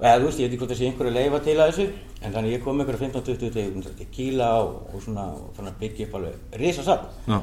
eða 0.00 0.20
þú 0.20 0.28
veist, 0.28 0.40
ég 0.40 0.46
veit 0.46 0.54
ekki 0.54 0.60
hvort 0.60 0.70
það 0.72 0.78
sé 0.80 0.86
einhverju 0.88 1.12
leifa 1.14 1.40
til 1.44 1.56
að 1.56 1.70
þessu 1.70 1.86
en 2.20 2.34
þannig 2.34 2.54
ég 2.54 2.62
kom 2.64 2.78
með 2.78 2.86
einhverja 2.86 3.08
15-20 3.08 3.50
tegundur 3.56 3.96
tequila 3.98 4.48
og, 4.60 4.76
og 4.94 5.02
svona 5.04 5.26
og 5.34 5.50
fann 5.56 5.68
að 5.68 5.80
byggja 5.82 6.06
upp 6.06 6.14
alveg 6.18 6.56
risasafn 6.60 7.32
já, 7.32 7.40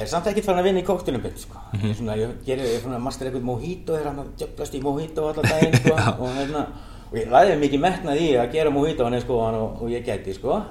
er 0.00 0.10
samt 0.10 0.30
ekkert 0.30 0.46
farin 0.46 0.62
að 0.62 0.68
vinna 0.70 0.80
í 0.80 0.86
koktelum 0.86 1.24
beint 1.24 1.42
sko. 1.42 1.60
ég, 1.76 1.96
svona, 1.98 2.16
ég 2.20 2.32
gerir, 2.46 2.68
ég 2.76 2.84
fann 2.84 2.96
að 2.96 3.04
master 3.04 3.28
eitthvað 3.28 3.48
mojito 3.48 3.96
er 3.98 4.08
hann 4.08 4.22
að 4.22 4.30
djöflast 4.40 4.76
í 4.78 4.82
mojito 4.84 5.26
allan 5.28 5.50
daginn 5.50 5.76
sko, 5.80 5.96
og, 6.22 6.30
hérna, 6.38 6.64
og 7.10 7.18
ég 7.20 7.34
læði 7.34 7.58
mikið 7.64 7.84
metnað 7.84 8.22
í 8.22 8.30
að 8.40 8.54
gera 8.54 8.72
mojito 8.74 9.08
hann 9.08 9.20
sko, 9.24 9.42
og, 9.50 9.82
og 9.82 9.92
ég 9.92 10.06
gæti 10.06 10.36
sko. 10.36 10.62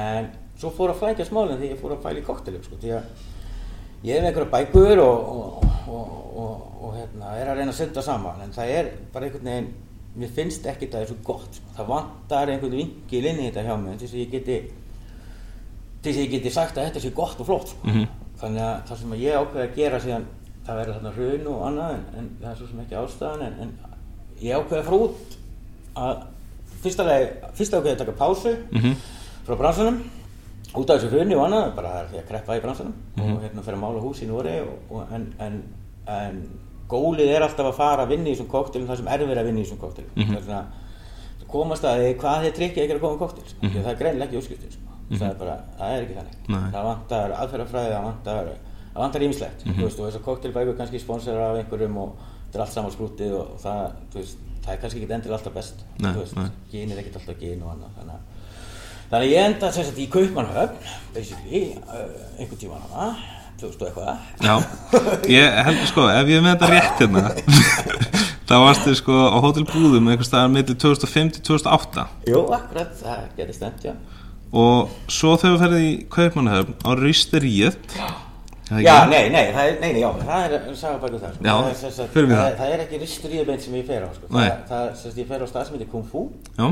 en 0.00 0.32
svo 0.60 0.72
fór 0.76 0.94
að 0.94 1.02
flækja 1.02 1.28
smálinn 1.28 1.60
þegar 1.60 1.74
ég 1.74 1.82
fór 1.82 1.96
að 1.96 2.02
fæla 2.06 2.22
í 2.22 2.24
koktelum 2.24 2.64
sko, 2.64 2.80
því 2.80 2.96
að 2.96 3.28
ég 4.06 4.16
hef 4.16 4.30
einhverja 4.30 4.52
bækur 4.54 5.04
og, 5.04 5.30
og, 5.36 5.70
og, 5.92 6.10
og, 6.40 6.66
og 6.80 6.96
hérna, 6.96 7.36
er 7.36 7.52
að 7.52 7.60
reyna 7.60 7.72
að 7.72 7.80
setja 7.80 8.04
saman 8.04 8.44
en 8.44 8.52
það 8.54 8.74
er 8.78 8.92
bara 9.12 9.28
einhvern 9.28 9.50
veginn 9.50 9.72
mér 10.16 10.28
finnst 10.34 10.66
ekki 10.66 10.88
það 10.90 11.00
er 11.04 11.06
svo 11.12 11.16
gott 11.24 11.54
sko. 11.54 11.66
það 11.76 11.86
vantar 11.92 12.48
einhvern 12.50 12.72
vingil 12.80 13.24
inn 13.30 13.38
í 13.40 13.46
þetta 13.50 13.62
hjá 13.68 13.76
mig 13.80 13.98
til 13.98 14.06
þess 14.08 14.14
að 14.16 14.22
ég 14.24 14.30
geti 14.30 14.56
til 16.02 16.12
þess 16.12 16.18
að 16.18 16.24
ég 16.24 16.30
geti 16.34 16.50
sagt 16.54 16.78
að 16.78 16.88
þetta 16.88 17.00
sé 17.04 17.10
gott 17.14 17.40
og 17.40 17.46
flott 17.46 17.68
sko. 17.68 17.86
Mhm. 17.86 18.06
þannig 18.40 18.62
að 18.64 18.76
það 18.88 18.96
sem 19.02 19.12
ég 19.20 19.36
ákveði 19.40 19.66
að 19.68 19.74
gera 19.76 20.00
síðan 20.00 20.26
það 20.66 20.76
verður 20.80 20.94
þarna 20.98 21.12
hrun 21.16 21.46
og 21.54 21.62
annað 21.68 21.94
en, 21.94 22.04
en 22.18 22.30
það 22.40 22.50
er 22.50 22.56
svo 22.60 22.66
sem 22.70 22.80
ekki 22.84 22.98
ástæðan 23.00 23.42
en, 23.46 23.54
en 23.60 23.72
ég 24.40 24.56
ákveði 24.56 24.80
að 24.80 24.88
fara 24.88 25.02
út 25.04 25.36
að 26.00 26.22
fyrsta, 26.80 27.04
fyrsta 27.58 27.76
ákveði 27.80 27.94
að 27.94 27.98
taka 28.04 28.16
pásu 28.20 28.56
Mhm. 28.72 28.94
frá 29.46 29.56
bransanum 29.58 30.00
út 30.74 30.90
af 30.90 31.00
þessu 31.00 31.10
hruni 31.10 31.34
og 31.34 31.44
annað 31.46 31.74
bara 31.76 32.06
því 32.10 32.18
að 32.20 32.26
kreppa 32.28 32.56
í 32.56 32.60
bransanum 32.62 32.94
og 33.18 33.40
hérna 33.42 33.62
fyrir 33.66 33.76
að 33.78 33.82
mála 33.84 34.00
hús 34.04 34.22
í 34.22 34.26
Nóri 34.30 34.56
og, 34.62 34.76
og, 34.90 35.12
en, 35.12 35.34
en, 35.38 35.62
en 36.06 36.42
gólið 36.90 37.32
er 37.34 37.46
alltaf 37.46 37.70
að 37.70 37.78
fara 37.78 38.04
að 38.04 38.14
vinna 38.14 38.28
í 38.28 38.34
þessum 38.34 38.50
koktelum 38.50 38.88
það 38.88 39.00
sem 39.00 39.10
er 39.10 39.24
verið 39.24 39.42
að 39.42 39.50
vinna 39.50 39.60
í 39.60 39.64
þessum 39.64 39.82
koktelum 39.84 40.10
mm 40.14 40.22
-hmm. 40.22 40.32
það 40.32 40.40
er 40.40 40.44
svona 40.46 40.62
að 41.40 41.46
komast 41.50 41.84
að 41.84 42.00
því 42.00 42.10
hvað 42.22 42.42
þið 42.44 42.56
tryggja 42.58 42.82
ekki 42.84 42.96
að 42.96 43.04
koma 43.04 43.20
koktel 43.20 43.44
mm 43.60 43.76
það 43.76 43.92
er 43.92 44.00
greinilega 44.00 44.26
ekki 44.28 44.40
útskiptið 44.40 44.72
sko. 44.74 44.90
það 45.18 45.30
er 45.30 45.38
bara, 45.38 45.56
það 45.78 45.94
er 45.94 46.02
ekki 46.04 46.18
þannig. 46.18 46.36
Nei. 46.48 46.70
það 46.74 46.84
vantar 46.90 47.32
aðferðafræði, 47.40 47.94
það 47.94 48.04
vantar 48.08 48.50
það 48.90 49.02
vantar 49.04 49.22
ímislegt, 49.22 49.64
mm 49.64 49.72
-hmm. 49.72 49.82
veist, 49.84 49.98
og 50.00 50.06
þessar 50.06 50.24
koktelbækur 50.26 50.76
kannski 50.76 50.98
sponsorar 50.98 51.50
af 51.50 51.58
einhverjum 51.58 51.96
og 51.96 52.10
þetta 52.46 52.58
er 52.58 52.64
allt 52.64 52.72
saman 52.72 52.92
skrútið 52.94 53.32
og, 53.38 53.46
það, 53.62 53.92
veist, 54.14 54.38
það 54.64 54.72
er 54.74 54.80
kannski 54.80 55.00
ekki 55.00 55.14
endilega 55.14 55.38
alltaf 55.38 55.54
best 55.54 55.84
gen 56.70 56.92
er 56.92 56.98
ekkert 56.98 57.16
alltaf 57.16 57.38
gen 57.40 57.62
og 57.62 57.72
annað 57.74 57.96
þannig 57.98 58.14
að 58.14 58.28
Þannig 59.10 59.26
að 59.26 59.32
ég 59.34 59.48
enda 59.48 59.68
sem 59.74 59.86
sagt 59.88 59.96
í 59.98 60.04
Kaupmannhöfn, 60.06 60.90
basically, 61.10 61.60
uh, 61.82 62.10
einhvern 62.38 62.60
tíman 62.60 62.84
hana, 62.92 63.06
2000 63.60 63.82
og 63.82 63.88
eitthvað. 63.88 64.16
já 64.46 64.54
Ég 65.30 65.58
held 65.68 65.82
sko, 65.90 66.06
ef 66.12 66.30
ég 66.32 66.40
er 66.40 66.44
með 66.46 66.54
þetta 66.56 66.70
rétt 66.74 67.02
hérna 67.04 67.24
þá 68.50 68.54
varstu 68.64 68.94
sko 68.98 69.18
á 69.30 69.38
Hotel 69.44 69.66
Búðum 69.70 70.08
einhvers 70.10 70.30
staðar 70.32 70.50
milli 70.54 70.74
2005 70.74 71.34
til 71.36 71.44
2008 71.52 72.06
Jú, 72.32 72.40
akkurat, 72.56 72.96
það 73.02 73.28
getur 73.38 73.54
stemt, 73.60 73.84
já. 73.86 73.94
og 74.50 74.90
svo 75.12 75.36
þegar 75.38 75.54
við 75.54 75.62
ferðið 75.66 75.86
í 75.86 75.92
Kaupmannahöfn 76.16 76.74
á 76.82 76.90
Rýsteríð 76.98 77.78
Já, 78.70 78.96
nei, 79.10 79.24
nei, 79.34 79.48
það 79.50 79.64
er, 79.66 79.72
nei, 79.82 79.88
nei, 79.96 80.00
já, 80.04 80.10
það 80.22 80.42
er 80.46 80.66
sagabækur 80.78 81.18
það, 81.18 81.32
sko. 81.34 81.42
Já, 81.42 81.54
það 81.58 81.70
er, 81.70 81.78
sagt- 81.80 81.96
það. 81.98 82.28
það. 82.30 82.42
er- 82.44 82.58
það 82.60 82.74
er 82.76 82.82
ekki 82.84 83.00
ristur 83.02 83.32
í 83.34 83.40
beint 83.48 83.64
sem 83.64 83.74
ég 83.80 83.86
fer 83.88 84.04
á, 84.06 84.10
sko. 84.14 84.28
Það, 84.30 84.50
það, 84.68 84.84
sem 85.00 85.16
ég 85.18 85.26
fer 85.32 85.42
á 85.42 85.46
stað 85.50 85.64
sem 85.66 85.74
heitir 85.74 85.88
Kung 85.90 86.04
Fu 86.06 86.22
Já, 86.54 86.68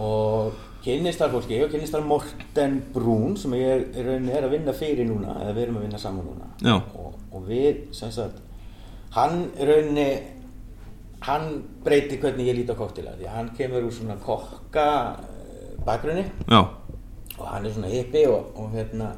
og 0.00 0.54
kynnist 0.82 1.22
þar 1.22 1.32
fólki 1.36 1.60
og 1.62 1.72
kynnist 1.72 1.94
þar 1.94 2.06
Morten 2.10 2.76
Brún 2.94 3.36
sem 3.40 3.54
ég 3.58 3.72
er, 3.72 3.84
er, 4.02 4.12
er 4.38 4.46
að 4.46 4.54
vinna 4.56 4.74
fyrir 4.76 5.08
núna, 5.08 5.38
eða 5.42 5.56
við 5.56 5.66
erum 5.66 5.80
að 5.80 5.86
vinna 5.86 6.02
saman 6.02 6.28
núna. 6.28 6.50
Og, 6.98 7.18
og 7.32 7.48
við, 7.48 7.82
sem 7.96 8.12
sagt, 8.14 8.42
hann 9.14 9.44
rauninni, 9.60 10.08
hann 11.22 11.50
breytir 11.84 12.22
hvernig 12.22 12.50
ég 12.50 12.58
líti 12.58 12.74
á 12.74 12.78
koktila, 12.78 13.16
því 13.18 13.28
að 13.28 13.36
hann 13.38 13.52
kemur 13.58 13.86
úr 13.86 13.94
svona 13.94 14.18
kokka 14.22 14.86
eh, 15.22 15.74
bakgrunni. 15.86 16.26
Já, 16.50 16.64
og 17.38 17.46
hann 17.48 17.66
er 17.66 17.74
svona 17.74 17.90
hippi 17.92 18.26
og, 18.30 18.52
og 18.58 18.74
hérna 18.74 19.12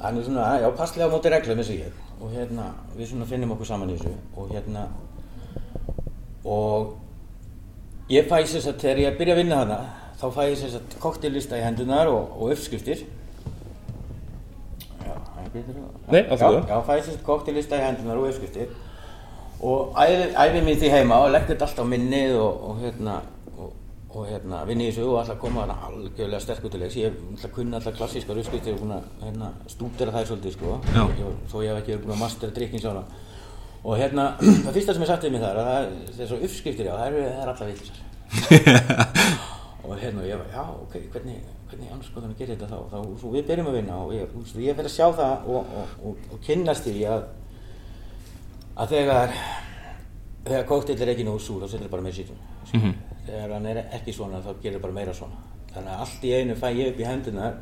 hann 0.00 0.18
er 0.18 0.24
svona, 0.24 0.46
já, 0.62 0.70
passlega 0.76 1.10
á 1.10 1.14
móti 1.14 1.30
reglum 1.32 1.58
eins 1.58 1.70
og 1.74 1.82
ég. 1.82 2.04
Og 2.18 2.32
hérna, 2.34 2.70
við 2.96 3.12
svona 3.12 3.26
finnum 3.30 3.54
okkur 3.54 3.68
saman 3.68 3.92
í 3.92 3.98
þessu. 3.98 4.14
Og 4.38 4.50
hérna 4.54 4.86
og 6.48 6.96
ég 8.10 8.26
fæ 8.30 8.40
sér 8.46 8.64
satt, 8.64 8.80
þegar 8.82 9.02
ég 9.04 9.18
byrja 9.18 9.34
að 9.36 9.42
vinna 9.42 9.62
hana 9.62 9.78
þá 10.18 10.26
fæ 10.34 10.42
ég 10.50 10.58
sér 10.60 10.72
satt 10.76 10.96
koktillista 11.02 11.58
í 11.58 11.62
hendunar 11.64 12.10
og, 12.10 12.32
og 12.38 12.52
uppskriftir. 12.54 13.04
Já, 15.04 15.14
það 15.14 15.40
er 15.44 15.50
betur 15.54 15.78
að- 15.80 16.12
Nei, 16.12 16.20
allt 16.22 16.40
í 16.40 16.44
já, 16.44 16.60
já, 16.72 16.78
fæ 16.88 16.92
ég 16.98 17.04
sér 17.06 17.12
satt 17.16 17.26
koktillista 17.26 17.78
í 17.78 17.84
hendunar 17.86 18.16
og 18.20 18.28
uppskriftir. 18.30 18.68
Og 19.62 19.94
æfi, 19.98 20.28
æfi 20.38 20.60
mig 20.66 20.78
því 20.78 20.90
heima 20.94 21.16
og 21.24 21.32
legg 21.34 21.46
þetta 21.50 21.66
allt 21.66 21.78
á 21.82 21.84
minnið 21.90 22.36
og, 22.38 22.60
og 22.70 22.76
hérna 22.82 23.14
og, 23.58 23.72
og 24.14 24.26
hérna 24.28 24.60
vinn 24.68 24.82
í 24.84 24.90
þessu 24.90 25.06
og 25.10 25.16
alltaf 25.22 25.38
koma 25.42 25.64
þarna 25.64 25.78
algjörlega 25.88 26.40
sterk 26.44 26.66
út 26.68 26.76
í 26.78 26.82
leiks. 26.82 26.98
Ég 27.00 27.16
að 27.42 27.54
kunna 27.56 27.80
alltaf 27.80 27.96
klassískar 27.98 28.38
uppskriftir 28.38 28.76
og 28.78 28.92
að 28.94 29.08
hérna, 29.24 29.48
stúdera 29.66 30.14
þær 30.14 30.28
svolítið 30.30 30.54
sko. 30.58 30.76
Ég, 30.94 31.32
þó 31.50 31.56
ég 31.64 31.72
hef 31.72 31.80
ekki 31.82 31.94
verið 31.96 32.04
búin 32.06 32.14
að 32.18 32.22
mastera 32.22 32.54
drikkin 32.58 32.82
sjálf 32.84 33.16
og 33.84 33.94
hérna 33.96 34.24
það 34.66 34.72
fyrsta 34.74 34.94
sem 34.94 35.02
ég 35.04 35.08
sagt 35.08 35.24
við 35.24 35.32
mig 35.36 35.42
þar 35.44 35.58
að 35.62 35.68
það 35.68 35.76
er 35.78 36.14
þessar 36.16 36.40
uppskriftir 36.48 36.86
já 36.88 36.94
það 36.98 37.06
eru 37.08 37.20
það 37.22 37.42
er 37.42 37.50
alltaf 37.52 37.68
villisar 37.70 37.98
og 39.88 39.98
hérna 40.02 40.24
ég 40.28 40.38
var 40.40 40.50
já 40.52 40.62
ok 40.82 40.94
hvernig 41.12 41.38
hvernig 41.68 41.90
annars 41.92 42.08
skoðan 42.10 42.32
að 42.34 42.38
gera 42.42 42.54
þetta 42.54 42.68
þá? 42.70 42.78
Þá 42.92 43.20
svo 43.20 43.30
við 43.34 43.46
byrjum 43.48 43.70
að 43.70 43.76
vinna 43.78 43.96
og 44.04 44.12
ég, 44.14 44.28
þú 44.32 44.42
veist, 44.44 44.56
ég 44.64 44.76
fer 44.78 44.88
að 44.88 44.94
sjá 44.94 45.06
það 45.18 45.48
og, 45.54 45.72
og, 45.80 45.96
og, 46.08 46.22
og 46.32 46.40
kynnast 46.46 46.84
því 46.88 47.02
að 47.12 47.26
að 48.78 48.92
þegar 48.94 49.34
þegar 50.48 50.66
kóktill 50.70 51.00
er 51.02 51.12
ekki 51.12 51.24
nógu 51.26 51.40
súr 51.44 51.64
þá 51.64 51.70
setur 51.74 51.90
bara 51.92 52.02
meira 52.06 52.16
sítun 52.16 52.44
Mhm. 52.68 52.94
þegar 53.26 53.52
hann 53.54 53.66
er 53.66 53.78
ekki 53.96 54.12
svona 54.12 54.42
þá 54.44 54.50
gerir 54.62 54.80
bara 54.80 54.92
meira 54.92 55.12
svona. 55.16 55.38
Þannig 55.72 55.88
að 55.92 56.00
allt 56.04 56.24
í 56.24 56.32
einu 56.36 56.54
fæ 56.56 56.66
ég 56.76 56.90
upp 56.92 57.00
í 57.00 57.04
hendunar 57.08 57.54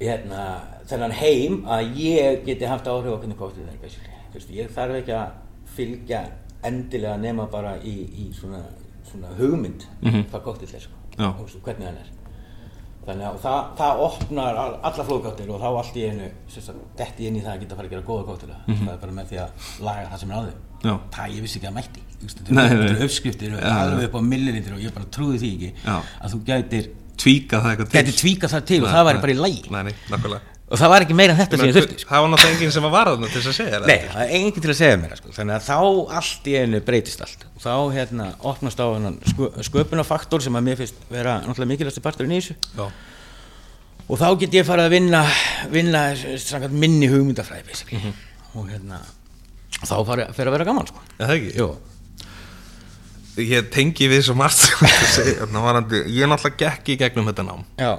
hérna, 0.00 0.42
þennan 0.90 1.14
heim 1.18 1.60
að 1.66 1.92
ég 1.98 2.44
geti 2.46 2.66
haft 2.70 2.86
áhrif 2.86 3.14
á 3.14 3.18
hvernig 3.18 3.38
kóktill 3.38 3.66
er 3.66 3.78
veist, 4.32 4.50
ég 4.54 4.70
þarf 4.74 4.98
ekki 5.00 5.14
að 5.14 5.32
fylgja 5.76 6.20
endilega 6.66 7.16
nema 7.22 7.46
bara 7.50 7.76
í, 7.82 7.94
í 8.06 8.28
svona, 8.34 8.60
svona 9.12 9.28
hugmynd. 9.38 9.84
Mhm. 10.02 10.24
hvað 10.30 10.42
kóktill 10.46 10.74
er 10.74 10.80
sko. 10.80 10.94
Veist, 11.18 11.58
hvernig 11.64 11.86
hann 11.86 11.96
er. 12.02 12.08
Þannig 13.08 13.24
að 13.24 13.36
það, 13.40 13.60
það 13.78 14.00
opnar 14.04 14.56
all- 14.60 14.78
alla 14.84 15.04
flóðkáttir 15.08 15.48
og 15.48 15.60
þá 15.62 15.68
allt 15.80 15.94
í 15.96 16.02
einu 16.10 16.26
sagt, 16.52 16.76
detti 16.98 17.26
inn 17.26 17.36
í 17.36 17.40
það 17.40 17.54
að 17.54 17.60
geta 17.62 17.72
að 17.74 17.78
fara 17.78 17.88
að 17.88 17.92
gera 17.94 18.02
góða 18.08 18.24
kóttila 18.28 18.56
það 18.68 18.92
er 18.92 18.98
bara 19.00 19.12
með 19.12 19.30
því 19.30 19.38
að 19.40 19.50
laga 19.86 20.08
það 20.12 20.18
sem 20.20 20.30
er 20.30 20.36
á 20.36 20.42
Já. 20.84 20.94
það 21.10 21.32
ég 21.34 21.40
vissi 21.42 21.58
ekki 21.58 21.68
að 21.70 21.74
mætti. 21.78 22.00
Eru 22.48 23.04
uppskriftir 23.06 23.54
og 23.56 23.60
já. 23.62 23.72
alveg 23.78 24.04
upp 24.08 24.14
á 24.14 24.20
millilitir 24.20 24.72
og 24.74 24.80
ég 24.84 24.92
bara 24.94 25.06
trúði 25.06 25.38
því 25.40 25.50
ekki 25.56 25.72
Já. 25.84 25.96
að 26.22 26.34
þú 26.34 26.38
gætir 26.50 26.90
tvíka 27.16 27.56
það 27.62 27.70
eitthvað 27.72 27.88
til. 27.88 27.98
gætir 28.02 28.16
tvíka 28.20 28.46
það 28.52 28.64
til 28.66 28.82
og 28.84 28.90
það 28.92 29.06
væri 29.08 29.20
bara 29.24 29.32
í 29.32 29.40
lægi 29.42 30.38
og 30.68 30.76
það 30.76 30.90
var 30.92 31.04
ekki 31.04 31.16
meira 31.16 31.32
en 31.34 31.38
þetta 31.38 31.58
sem 31.58 31.70
ég 31.70 31.76
þurfti 31.78 31.98
sko. 32.02 32.08
Það 32.10 32.22
var 32.24 32.30
náttúrulega 32.32 32.56
enginn 32.58 32.72
sem 32.74 32.84
var 32.84 32.92
varðan 32.92 33.30
til 33.32 33.40
að 33.40 33.56
segja 33.56 33.80
Nei, 33.88 34.00
það 34.12 34.22
er 34.24 34.32
enginn 34.38 34.64
til 34.64 34.72
að 34.72 34.78
segja 34.78 34.98
mér 35.00 35.12
það, 35.14 35.20
sko. 35.22 35.34
þannig 35.38 35.54
að 35.56 35.68
þá 35.68 35.78
allt 36.20 36.48
í 36.52 36.56
einu 36.60 36.80
breytist 36.88 37.22
allt 37.24 37.46
og 37.48 37.62
þá 37.64 37.72
hérna 37.96 38.26
opnast 38.52 38.82
á 38.84 38.86
sköpunafaktor 39.68 40.44
sem 40.44 40.58
að 40.60 40.66
mér 40.68 40.80
finnst 40.82 40.98
vera 41.12 41.38
náttúrulega 41.46 41.72
mikilvægstu 41.72 42.04
parturinn 42.04 42.36
í 42.36 42.40
Já, 42.44 42.86
og 44.08 44.20
þá 44.20 44.28
get 44.42 44.56
ég 44.58 44.66
farið 44.68 44.88
að 44.88 44.94
vinna, 44.96 45.22
vinna 45.72 46.02
minni 46.72 47.08
hugmyndafræði 47.12 47.64
basically. 47.68 48.00
Mhm. 48.02 48.12
og 48.58 48.68
hérna 48.72 49.00
þá 49.84 49.94
farið 50.08 50.48
að 50.48 50.56
vera 50.56 50.68
gaman 50.68 50.88
sko. 50.90 51.04
Það 51.20 51.34
ekki? 51.36 51.68
Ég 53.38 53.68
tengi 53.70 54.08
við 54.10 54.24
svo 54.26 54.34
margt 54.34 54.64
Ég 56.10 56.26
náttúrulega 56.26 56.56
gekk 56.58 56.88
í 56.90 56.96
gegnum 56.98 57.28
þetta 57.30 57.44
nám 57.46 57.64
Já. 57.78 57.92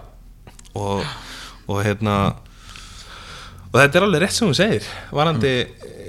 og, 0.76 1.06
og 1.70 1.80
hérna 1.86 2.16
og 3.70 3.78
þetta 3.78 4.00
er 4.00 4.06
alveg 4.08 4.24
rétt 4.24 4.36
sem 4.36 4.50
þú 4.50 4.58
segir 4.58 4.90
varandi 5.14 5.54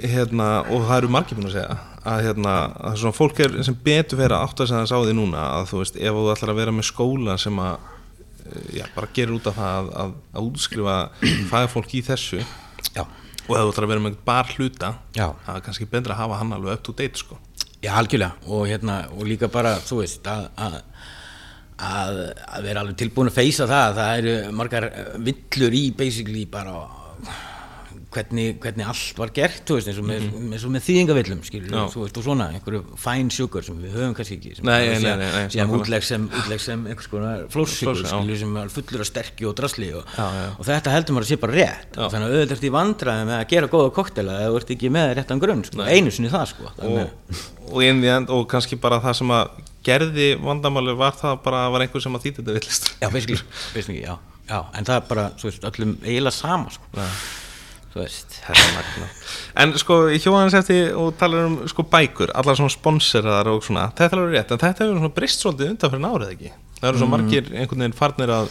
hérna, 0.01 0.49
og 0.65 0.85
það 0.87 0.97
eru 0.97 1.11
margir 1.13 1.37
búin 1.37 1.49
að 1.51 1.57
segja 1.59 1.77
að 2.01 2.23
hérna, 2.25 2.53
að 2.81 2.95
svona 2.97 3.13
fólk 3.13 3.39
er 3.45 3.55
sem 3.65 3.77
betur 3.85 4.17
vera 4.21 4.41
átt 4.41 4.63
að 4.63 4.71
segja 4.71 4.85
þess 4.87 4.97
á 4.97 5.05
því 5.05 5.15
núna 5.17 5.41
að 5.59 5.67
þú 5.69 5.81
veist, 5.83 5.97
ef 6.01 6.17
þú 6.17 6.23
ætlar 6.33 6.53
að 6.53 6.61
vera 6.61 6.73
með 6.73 6.87
skóla 6.89 7.35
sem 7.41 7.59
að 7.61 7.89
eh, 8.41 8.69
já, 8.79 8.85
bara 8.95 9.11
gerir 9.13 9.35
út 9.35 9.49
af 9.51 9.59
það 9.59 9.91
að, 10.03 10.15
að, 10.31 10.47
útskrifa 10.47 10.95
fagfólk 11.51 11.93
í 11.93 12.01
þessu 12.07 12.39
Já. 12.41 13.03
og 13.05 13.53
ef 13.53 13.61
þú 13.61 13.73
ætlar 13.75 13.87
að 13.87 13.93
vera 13.93 14.05
með 14.07 14.17
bar 14.25 14.53
hluta 14.55 14.93
Já. 15.13 15.27
það 15.45 15.59
er 15.59 15.65
kannski 15.67 15.89
betra 15.91 16.17
að 16.17 16.23
hafa 16.23 16.39
hann 16.41 16.55
alveg 16.57 16.79
up 16.79 16.85
to 16.87 16.95
date 16.97 17.21
sko. 17.21 17.37
Já, 17.81 17.93
algjörlega 17.97 18.49
og, 18.49 18.65
hérna, 18.69 18.97
og 19.13 19.29
líka 19.29 19.51
bara, 19.53 19.75
þú 19.85 20.01
veist 20.01 20.25
að, 20.29 20.47
að, 20.57 20.79
að, 21.77 22.23
að 22.57 22.65
vera 22.65 22.81
alveg 22.81 22.97
tilbúin 23.03 23.29
að 23.29 23.37
feysa 23.37 23.69
það 23.69 24.01
það 24.01 24.23
eru 24.23 24.57
margar 24.57 24.89
eh, 24.89 25.13
villur 25.29 25.77
í 25.77 25.85
basically 26.01 26.47
bara 26.49 26.73
hvernig, 28.11 28.45
hvernig 28.61 28.87
allt 28.91 29.19
var 29.19 29.31
gert 29.35 29.71
veist, 29.71 29.87
eins 29.87 29.99
og 30.01 30.07
með, 30.07 30.25
eins 30.51 30.65
og 30.67 30.73
með 30.73 30.83
þýðingavillum 30.87 31.41
veist, 31.45 32.17
og 32.19 32.25
svona, 32.25 32.49
einhverju 32.55 32.81
fine 32.99 33.31
sugar 33.33 33.63
sem 33.65 33.77
við 33.79 33.95
höfum 33.95 34.15
kannski 34.17 34.37
ekki 34.37 34.55
sem 35.55 35.73
útlegg 35.77 36.05
sem, 36.05 36.25
sem 36.65 36.83
einhvers 36.91 37.09
konar 37.11 37.45
skilur, 37.71 38.35
sem 38.41 38.57
er 38.61 38.73
fullur 38.73 39.05
af 39.05 39.09
sterkju 39.09 39.49
og 39.51 39.55
drasli 39.59 39.91
og, 39.95 40.03
Já, 40.17 40.25
já. 40.37 40.45
og 40.57 40.67
þetta 40.67 40.95
heldur 40.95 41.17
maður 41.17 41.27
að 41.27 41.31
sé 41.31 41.39
bara 41.41 41.55
rétt. 41.57 41.95
Já. 41.95 42.03
þannig 42.13 42.27
að 42.27 42.35
auðvitað 42.35 42.55
ert 42.57 42.67
í 42.67 42.73
vandræði 42.75 43.27
með 43.29 43.37
að 43.37 43.45
gera 43.53 43.71
góða 43.71 43.93
koktela 43.95 44.37
eða 44.45 44.61
ert 44.61 44.73
ekki 44.75 44.91
með 44.93 45.13
réttan 45.19 45.41
grunn 45.43 45.63
sko, 45.67 45.85
einu 45.87 46.13
sinni 46.13 46.31
það 46.31 46.47
sko. 46.51 46.71
Og, 46.81 47.35
og, 47.71 47.79
in 47.87 48.01
the 48.03 48.11
end, 48.11 48.31
og 48.33 48.43
kannski 48.51 48.79
bara 48.81 48.99
það 49.03 49.19
sem 49.21 49.33
að 49.37 49.61
gerði 49.87 50.27
vandamáli 50.41 50.97
var 50.99 51.15
það 51.17 51.39
bara 51.45 51.63
að 51.67 51.75
var 51.77 51.85
einhver 51.87 52.03
sem 52.03 52.17
að 52.19 52.27
þýtti 52.27 52.43
þetta 52.43 52.57
villist 52.59 52.91
já, 53.01 53.07
já, 54.03 54.17
já, 54.51 54.59
en 54.77 54.89
það 54.89 54.97
er 54.99 55.07
bara, 55.09 55.29
veist, 55.41 55.63
öllum 55.71 55.95
eiginlega 56.03 56.35
sama 56.37 56.75
sko, 56.75 56.91
veist. 57.99 58.37
En 59.61 59.73
sko, 59.77 59.97
í 60.13 60.19
hjóðans 60.23 60.53
eftir 60.55 60.93
og 60.95 61.15
talar 61.19 61.47
um 61.49 61.55
sko 61.67 61.83
bækur, 61.91 62.31
allar 62.39 62.55
svona 62.59 62.71
sponseraðar 62.71 63.49
og 63.51 63.63
svona, 63.67 63.89
þetta 63.91 64.05
er 64.15 64.21
alveg 64.21 64.35
rétt, 64.37 64.51
en 64.55 64.61
þetta 64.61 64.85
hefur 64.85 64.99
svona 65.01 65.15
brist 65.17 65.43
svolítið 65.43 65.73
undan 65.73 65.91
fyrir 65.91 66.05
árið 66.11 66.35
ekki. 66.35 66.51
Það 66.81 66.87
eru 66.91 67.01
svo 67.01 67.07
Mm. 67.09 67.15
margir 67.17 67.49
einhvern 67.51 67.83
veginn 67.83 67.97
farnir 67.99 68.31
að 68.37 68.47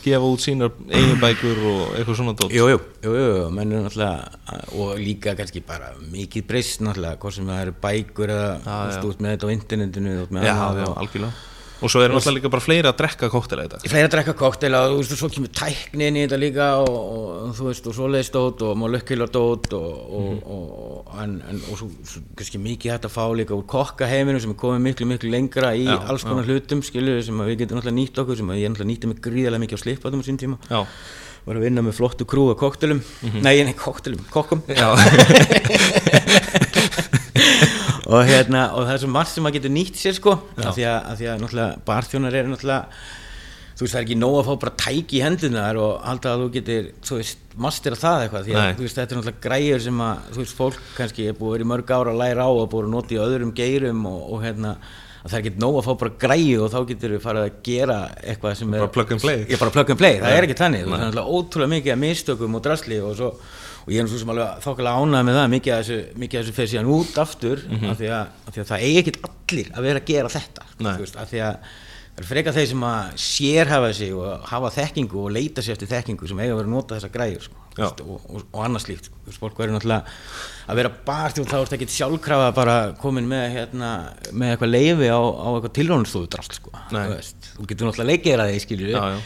gefa 0.00 0.24
út 0.32 0.40
sínar 0.40 0.70
eigin 0.88 1.20
bækur 1.26 1.58
og 1.70 1.82
eitthvað 1.98 2.16
svona 2.22 2.32
dót. 2.40 2.54
Jú, 2.56 2.64
jú, 2.72 2.78
jú, 3.04 3.12
jú, 3.20 3.50
menn 3.52 3.72
er 3.76 3.84
náttúrulega 3.84 4.62
og 4.80 4.96
líka 4.98 5.36
kannski 5.36 5.60
bara 5.60 5.92
mikið 6.00 6.46
breyst 6.48 6.80
náttúrulega, 6.80 7.20
hvort 7.20 7.36
sem 7.36 7.46
það 7.52 7.62
eru 7.66 7.74
bækur 7.84 8.32
eða 8.32 8.50
þú 8.96 9.12
ert 9.12 9.20
með 9.20 9.34
þetta 9.36 9.44
á 9.46 9.54
internetinu 9.58 10.14
Já, 10.40 10.54
já, 10.80 10.88
algjörlega. 10.96 11.32
Og 11.80 11.88
svo 11.88 12.02
eru 12.04 12.12
náttúrulega 12.12 12.36
líka 12.36 12.50
bara 12.52 12.64
fleiri 12.64 12.88
að 12.90 12.96
drekka 12.98 13.28
kóktela 13.32 13.64
þetta. 13.64 13.78
Fleiri 13.88 14.06
að 14.08 14.12
drekka 14.14 14.34
koktela 14.36 14.80
og 14.84 14.90
þú 14.90 14.98
veist, 15.00 15.12
og 15.14 15.20
svo 15.20 15.28
kemur 15.32 15.52
tækni 15.56 16.08
inn 16.10 16.18
í 16.18 16.24
þetta 16.26 16.38
líka 16.40 16.66
og, 16.82 16.90
og 16.98 17.54
þú 17.56 17.68
veist, 17.70 17.88
og 17.88 17.96
svoleiðis 17.96 18.32
dót 18.34 18.64
og 18.66 18.74
molekkular 18.82 19.32
dót 19.32 19.70
og, 19.78 19.88
og, 20.20 20.50
og, 20.56 21.14
en, 21.24 21.38
en, 21.48 21.62
og 21.72 21.80
svo, 21.80 21.88
svo 22.04 22.20
kannski 22.36 22.60
mikið 22.60 22.94
hægt 22.94 23.08
að 23.08 23.14
fá 23.16 23.24
líka 23.40 23.56
úr 23.56 23.64
kokkaheiminu 23.70 24.42
sem 24.44 24.52
er 24.52 24.60
komið 24.60 24.84
miklu, 24.90 25.08
miklu 25.14 25.32
lengra 25.32 25.72
í 25.72 25.88
Já, 25.88 25.96
alls 26.12 26.26
konar 26.28 26.44
hlutum, 26.44 26.84
skilju, 26.84 27.16
sem 27.30 27.40
að 27.40 27.54
við 27.54 27.64
getum 27.64 27.80
náttúrulega 27.80 28.00
nýtt 28.02 28.22
okkur, 28.24 28.40
sem 28.42 28.52
að 28.52 28.60
ég 28.60 28.74
náttúrulega 28.74 28.92
nýtti 28.92 29.12
mig 29.14 29.24
gríðarlega 29.24 29.64
mikið 29.64 29.80
á 29.80 29.84
slipaðum 29.86 30.20
á 30.20 30.28
sín 30.28 30.40
tíma. 30.40 30.60
Já. 30.68 30.84
Var 31.40 31.56
að 31.56 31.64
vinna 31.64 31.80
með 31.80 31.96
flottu 31.96 32.26
krú 32.28 32.50
af 32.52 32.58
koktelum, 32.60 33.00
nei, 33.40 33.54
nei, 33.64 33.72
koktelum, 33.72 34.20
kokkum. 34.28 34.60
Og 38.10 38.26
hérna 38.26 38.66
og 38.74 38.86
það 38.88 38.92
er 38.96 39.02
svo 39.04 39.10
margt 39.14 39.30
sem 39.36 39.44
maður 39.46 39.58
getur 39.60 39.74
nýtt 39.76 39.98
sér 40.00 40.16
sko. 40.18 40.36
Af 40.58 40.74
því, 40.76 40.84
að, 40.90 41.00
af 41.12 41.18
því 41.20 41.26
að 41.30 41.42
náttúrulega 41.44 41.82
barþjónar 41.86 42.38
eru 42.40 42.52
náttúrulega 42.54 43.02
þú 43.80 43.84
veist 43.86 43.94
það 43.94 44.00
er 44.00 44.06
ekki 44.08 44.16
nóg 44.20 44.34
að 44.40 44.48
fá 44.50 44.54
bara 44.64 44.72
tæki 44.82 45.16
í 45.16 45.20
hendunar 45.24 45.78
og 45.80 45.92
halda 46.04 46.32
að 46.34 46.42
þú 46.42 46.48
getur 46.58 46.88
þú 47.06 47.20
veist 47.20 47.44
mastera 47.64 47.96
það 48.00 48.24
eitthvað. 48.26 48.42
Því 48.48 48.56
að 48.56 48.64
Nei. 48.66 48.74
þú 48.80 48.84
veist 48.86 48.98
þetta 48.98 49.14
er 49.14 49.20
náttúrulega 49.20 49.44
græjur 49.46 49.84
sem 49.86 50.02
að 50.08 50.26
þú 50.34 50.42
veist 50.42 50.58
fólk 50.58 50.80
kannski 50.98 51.28
er 51.30 51.38
búið 51.38 51.48
að 51.48 51.54
vera 51.56 51.64
í 51.64 51.70
mörg 51.70 51.94
ára 51.96 52.12
að 52.12 52.20
læra 52.24 52.48
á 52.48 52.50
og 52.50 52.66
búið 52.74 52.88
að 52.90 52.92
nota 52.96 53.14
í 53.16 53.20
öðrum 53.24 53.54
geirum 53.56 54.02
og, 54.10 54.20
og 54.34 54.44
hérna 54.44 54.74
að 55.20 55.30
það 55.30 55.38
er 55.38 55.42
ekki 55.44 55.60
nóg 55.64 55.78
að 55.80 55.86
fá 55.86 55.92
bara 56.00 56.12
græju 56.24 56.60
og 56.64 56.70
þá 56.72 56.78
getur 56.90 57.14
við 57.16 57.24
farið 57.24 57.46
að 57.46 57.56
gera 57.70 57.96
eitthvað 58.24 58.54
sem 58.60 58.74
er 58.76 58.84
Bara 58.84 58.92
plug 58.94 59.10
and 59.16 59.20
play. 59.24 59.40
ég 59.48 59.60
bara 59.60 59.74
plug 59.74 59.90
and 59.94 60.00
play, 60.00 60.14
það 60.22 60.36
er 60.36 60.46
ekki 60.46 60.56
þannig. 60.60 60.84
Þú 60.84 60.88
veist, 60.88 60.94
það 60.94 61.00
er 61.00 61.10
náttúrulega 61.10 61.40
ótrúlega 61.40 61.72
mikið 61.74 61.92
að 61.96 62.00
mistökum 62.04 62.56
og 62.56 62.62
drasli 62.64 63.00
og, 63.04 63.10
svo, 63.18 63.28
og 63.84 63.92
ég 63.94 64.00
er 64.02 64.08
svo 64.10 64.18
sem 64.22 64.32
alveg 64.34 64.64
þokkalega 64.64 65.04
ánægð 65.04 65.28
með 65.30 65.38
það 65.40 65.52
mikið 65.56 65.74
af 65.76 65.84
þessu, 65.84 66.00
þessu 66.36 66.56
fer 66.56 66.72
síðan 66.74 66.90
út 66.94 67.20
aftur 67.24 67.62
af, 67.90 67.94
því 68.00 68.10
að, 68.16 68.34
af 68.46 68.54
því 68.56 68.64
að 68.64 68.72
það 68.72 68.88
eigi 68.88 68.98
ekkit 69.04 69.22
allir 69.30 69.70
að 69.76 69.86
vera 69.88 70.02
að 70.02 70.10
gera 70.10 70.34
þetta 70.36 70.66
veist, 71.00 71.16
af 71.24 71.30
því 71.32 71.40
að 71.46 71.54
það 72.10 72.20
er 72.20 72.26
frekar 72.28 72.52
þeir 72.52 72.66
sem 72.68 72.82
að 72.84 73.10
sérhafa 73.24 73.90
sig 73.96 74.10
og 74.12 74.42
hafa 74.50 74.70
þekkingu 74.74 75.20
og 75.22 75.30
leita 75.32 75.62
sér 75.64 75.76
eftir 75.78 75.88
þekkingu 75.88 76.28
sem 76.28 76.40
eiga 76.42 76.52
að 76.52 76.58
vera 76.60 76.68
að 76.68 76.74
nota 76.74 76.96
þessa 76.98 77.10
græjur 77.14 77.44
sko, 77.46 77.56
veist, 77.78 78.02
og, 78.04 78.26
og, 78.34 78.42
og. 78.52 78.66
Þú 79.24 79.30
veist, 79.30 79.40
fólk 79.40 79.56
verður 79.62 79.76
náttúrulega 79.78 80.14
að 80.74 80.80
vera 80.82 80.90
barþjóð 81.06 81.48
þá 81.48 81.54
er 81.56 81.64
þetta 81.70 81.78
ekkit 81.78 81.94
sjálfkrafa 81.94 82.50
bara 82.58 82.74
komin 83.00 83.30
með, 83.30 83.46
hérna, 83.56 83.90
með 84.36 84.52
eitthvað 84.52 84.72
leifi 84.74 85.08
á, 85.08 85.20
á 85.22 85.48
eitthvað 85.54 85.74
tilrónustóðu 85.80 86.30
drast 86.34 86.58
sko. 86.60 86.74
Þú 87.56 87.68
getur 87.72 87.88
náttúrulega 87.88 88.08
að 88.10 88.12
Já, 88.98 89.00
já. 89.14 89.20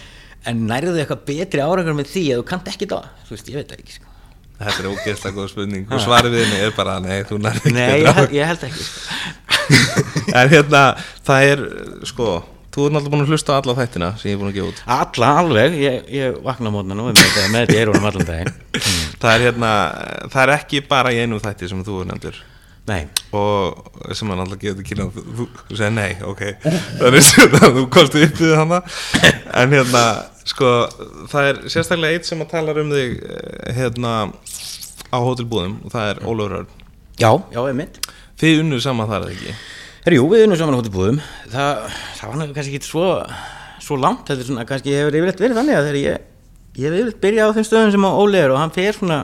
en 0.52 0.64
nærðu 0.70 0.94
eitthvað 1.02 1.24
betri 1.32 1.64
árangur 1.64 1.98
með 1.98 2.12
því 2.14 2.24
að 2.36 2.42
þú 2.44 2.48
kannt 2.52 2.70
ekki 2.76 2.90
það 2.94 3.10
þú 3.26 3.34
veist, 3.34 3.50
ég 3.50 3.58
veit 3.58 3.72
það 3.74 3.80
ekki 3.82 3.96
sko. 3.98 4.13
Þetta 4.54 4.80
er 4.80 4.88
ógeðslega 4.92 5.34
góð 5.34 5.50
spurning. 5.50 5.84
Og 5.90 6.02
svarið 6.02 6.36
við 6.36 6.44
henni 6.44 6.62
er 6.62 6.74
bara, 6.76 6.96
nei, 7.02 7.18
þú 7.26 7.40
nærði 7.42 7.72
nei, 7.74 8.04
ég, 8.04 8.20
ég 8.36 8.50
held 8.52 8.66
ekki 8.68 8.86
sko. 8.86 9.20
En 10.38 10.50
hérna, 10.52 10.82
það 11.26 11.48
er, 11.50 11.62
sko, 12.06 12.28
þú 12.74 12.86
er 12.86 12.94
náttúrulega 12.94 13.14
búin 13.14 13.24
að 13.24 13.34
hlusta 13.34 13.56
á 13.56 13.58
alla 13.58 13.76
þættina 13.80 14.10
sem 14.20 14.30
ég 14.30 14.36
er 14.36 14.40
búin 14.42 14.52
að 14.52 14.58
gefa 14.60 14.70
út. 14.70 14.82
alla 15.00 15.30
alveg, 15.42 15.76
ég, 15.82 16.00
ég 16.14 16.40
vakna 16.46 16.72
mótna 16.74 16.96
nú 16.98 17.08
með 17.08 17.20
þetta 17.22 17.46
þetta 17.54 17.76
í 17.76 17.80
eyrunum 17.82 18.08
allan 18.10 18.28
daginn. 18.30 18.56
Það 19.24 19.30
er 19.34 19.46
hérna, 19.48 19.70
það 20.28 20.42
er 20.42 20.50
ekki 20.58 20.82
bara 20.86 21.14
í 21.14 21.22
einum 21.22 21.40
þætti 21.40 21.70
sem 21.70 21.86
þú 21.86 22.02
er 22.02 22.10
nefndur 22.10 22.42
nei, 22.84 23.06
og 23.32 24.12
sem 24.12 24.28
hann 24.28 24.42
alltaf 24.42 24.60
gefur 24.60 24.82
til 24.82 24.88
kynna 24.90 25.06
þú, 25.14 25.22
þú, 25.38 25.46
segir 25.70 25.94
nei, 25.96 26.10
ok. 26.20 26.42
Þannig 27.00 27.60
að 27.62 27.78
þú 27.78 27.84
komst 27.94 28.18
upp 28.20 28.42
við 28.42 28.52
hana. 28.58 28.80
En 29.56 29.72
hérna, 29.72 30.02
sko 30.48 30.72
það 31.32 31.50
er 31.50 31.60
sérstaklega 31.72 32.18
eitt 32.18 32.28
sem 32.28 32.42
að 32.44 32.52
tala 32.52 32.74
um 32.82 32.92
þig 32.92 33.16
eh, 33.24 33.70
hérna 33.78 34.12
á 35.14 35.18
hótelbúðum 35.22 35.78
og 35.84 35.94
það 35.94 36.10
er 36.10 36.20
Ólafur 36.26 36.58
Örn. 36.60 36.70
Já, 37.20 37.30
já, 37.54 37.60
ég 37.70 37.78
mynd 37.78 37.98
þið 38.40 38.62
unnu 38.64 38.80
saman 38.82 39.10
þar 39.10 39.26
eða 39.26 39.36
ekki? 39.36 39.56
Herjú, 40.04 40.24
við 40.32 40.44
erum 40.44 40.58
saman 40.60 40.76
á 40.76 40.80
hótibúðum 40.80 41.20
það, 41.52 41.84
það 42.18 42.32
var 42.32 42.54
kannski 42.58 42.78
ekki 42.78 42.88
svo 42.90 43.08
svo 43.84 43.98
langt, 44.00 44.24
þetta 44.28 44.40
er 44.42 44.48
svona, 44.48 44.66
kannski 44.68 44.94
hefur 44.96 45.18
yfirleitt 45.18 45.42
verið 45.42 45.60
þannig 45.60 45.78
að 45.78 45.88
þegar 45.88 45.98
ég, 46.00 46.28
ég 46.74 46.84
hef 46.84 46.96
yfirleitt 46.98 47.20
byrjað 47.24 47.50
á 47.52 47.54
þeim 47.56 47.66
stöðum 47.68 47.94
sem 47.94 48.06
á 48.08 48.10
Óli 48.12 48.40
er 48.40 48.54
og 48.54 48.60
hann 48.60 48.74
fer 48.74 48.96
svona 48.96 49.18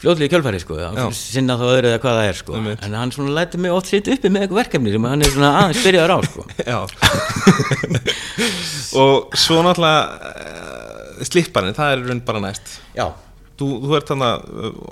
fljóðlega 0.00 0.28
í 0.28 0.32
kjölfæri 0.34 0.60
sko, 0.60 0.76
hann 0.82 1.14
sinna 1.16 1.56
þá 1.56 1.64
öðru 1.70 1.90
eða 1.90 2.00
hvað 2.02 2.18
það 2.18 2.28
er 2.30 2.38
sko, 2.40 2.56
Einmitt. 2.58 2.82
en 2.84 2.96
hann 2.98 3.12
svona 3.14 3.36
læti 3.38 3.60
mig 3.62 3.72
oft 3.72 3.88
sitt 3.88 4.10
uppi 4.12 4.28
með 4.32 4.44
eitthvað 4.44 4.60
verkefni 4.60 4.92
sem 4.92 5.08
hann 5.08 5.24
er 5.24 5.32
svona 5.32 5.52
aðeins 5.62 5.84
byrjaður 5.86 6.12
á 6.12 6.18
sko. 6.26 6.42
Og 9.02 9.36
svo 9.40 9.62
náttúrulega 9.64 10.02
uh, 10.12 11.24
slipparinn, 11.24 11.76
það 11.76 11.94
er 11.94 12.04
raun 12.10 12.22
bara 12.28 12.44
næst 12.44 12.76
Já, 12.96 13.08
þú, 13.56 13.72
þú 13.86 13.98
ert 13.98 14.12
þannig 14.12 14.32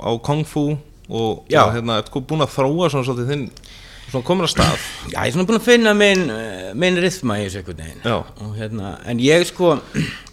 á 0.00 0.10
Kung 0.24 0.44
Fu 0.48 0.66
og 1.12 1.52
Já. 1.52 1.66
hérna, 1.74 2.00
ert 2.00 2.12
búin 2.14 2.44
að 2.44 2.54
þróa 2.56 2.88
svona 2.92 3.04
svolítið 3.08 3.32
þinn 3.34 3.48
svona 4.08 4.26
komin 4.26 4.46
að 4.46 4.52
stað 4.54 4.84
Já, 5.10 5.18
ég 5.18 5.26
er 5.28 5.34
svona 5.34 5.48
búin 5.48 5.60
að 5.60 5.66
finna 5.68 5.94
minn, 5.98 6.24
eh, 6.32 6.70
minn 6.78 7.00
rithma 7.02 7.38
í 7.40 7.46
þessu 7.48 7.64
veginn 7.68 8.00
Já. 8.04 8.16
og 8.22 8.54
hérna, 8.56 8.94
en 9.04 9.20
ég 9.22 9.44
sko 9.48 9.76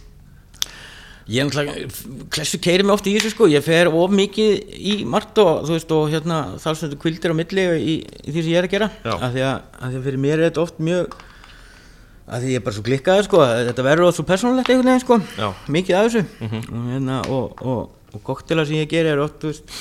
ég 1.32 1.48
náttúrulega 1.48 2.28
klessu 2.32 2.60
keiri 2.62 2.84
mig 2.86 2.94
oft 2.94 3.08
í 3.08 3.14
þessu 3.16 3.32
sko. 3.32 3.48
Ég 3.50 3.64
fer 3.64 3.90
of 3.90 4.14
mikið 4.14 4.78
í 4.78 4.94
margt 5.08 5.38
og 5.42 5.64
þú 5.66 5.76
veist 5.76 5.94
og 5.96 6.08
hérna 6.12 6.38
þar 6.62 6.78
sem 6.78 6.88
þetta 6.88 7.02
kvildir 7.04 7.34
á 7.34 7.40
milli 7.40 7.66
í, 7.78 7.94
í 8.04 8.30
því 8.30 8.38
sem 8.38 8.52
ég 8.52 8.60
er 8.60 8.68
að 8.68 8.74
gera. 8.76 8.90
Af 9.16 9.28
því 9.34 9.44
að, 9.48 9.54
að 9.78 9.94
því 9.94 10.00
að 10.00 10.08
fyrir 10.08 10.22
mér 10.26 10.36
er 10.38 10.50
þetta 10.50 10.64
oft 10.66 10.82
mjög 10.82 11.16
að 12.32 12.44
því 12.44 12.52
ég 12.52 12.60
er 12.60 12.66
bara 12.66 12.76
svo 12.76 12.84
klikkaði 12.86 13.26
sko. 13.26 13.42
Þetta 13.70 13.86
verður 13.88 14.08
oft 14.10 14.20
svo 14.20 14.26
persónulegt 14.28 14.70
einhvern 14.72 14.92
veginn 14.92 15.04
sko. 15.04 15.18
Já. 15.40 15.48
mikið 15.78 15.98
af 15.98 16.06
þessu. 16.06 16.22
Og, 16.60 16.86
hérna, 16.92 17.18
og, 17.32 17.64
og, 17.66 18.14
og 18.14 18.24
koktela 18.28 18.66
sem 18.68 18.78
ég 18.80 18.90
geri 18.92 19.12
er 19.12 19.22
oft 19.24 19.40
þú 19.42 19.52
veist 19.52 19.76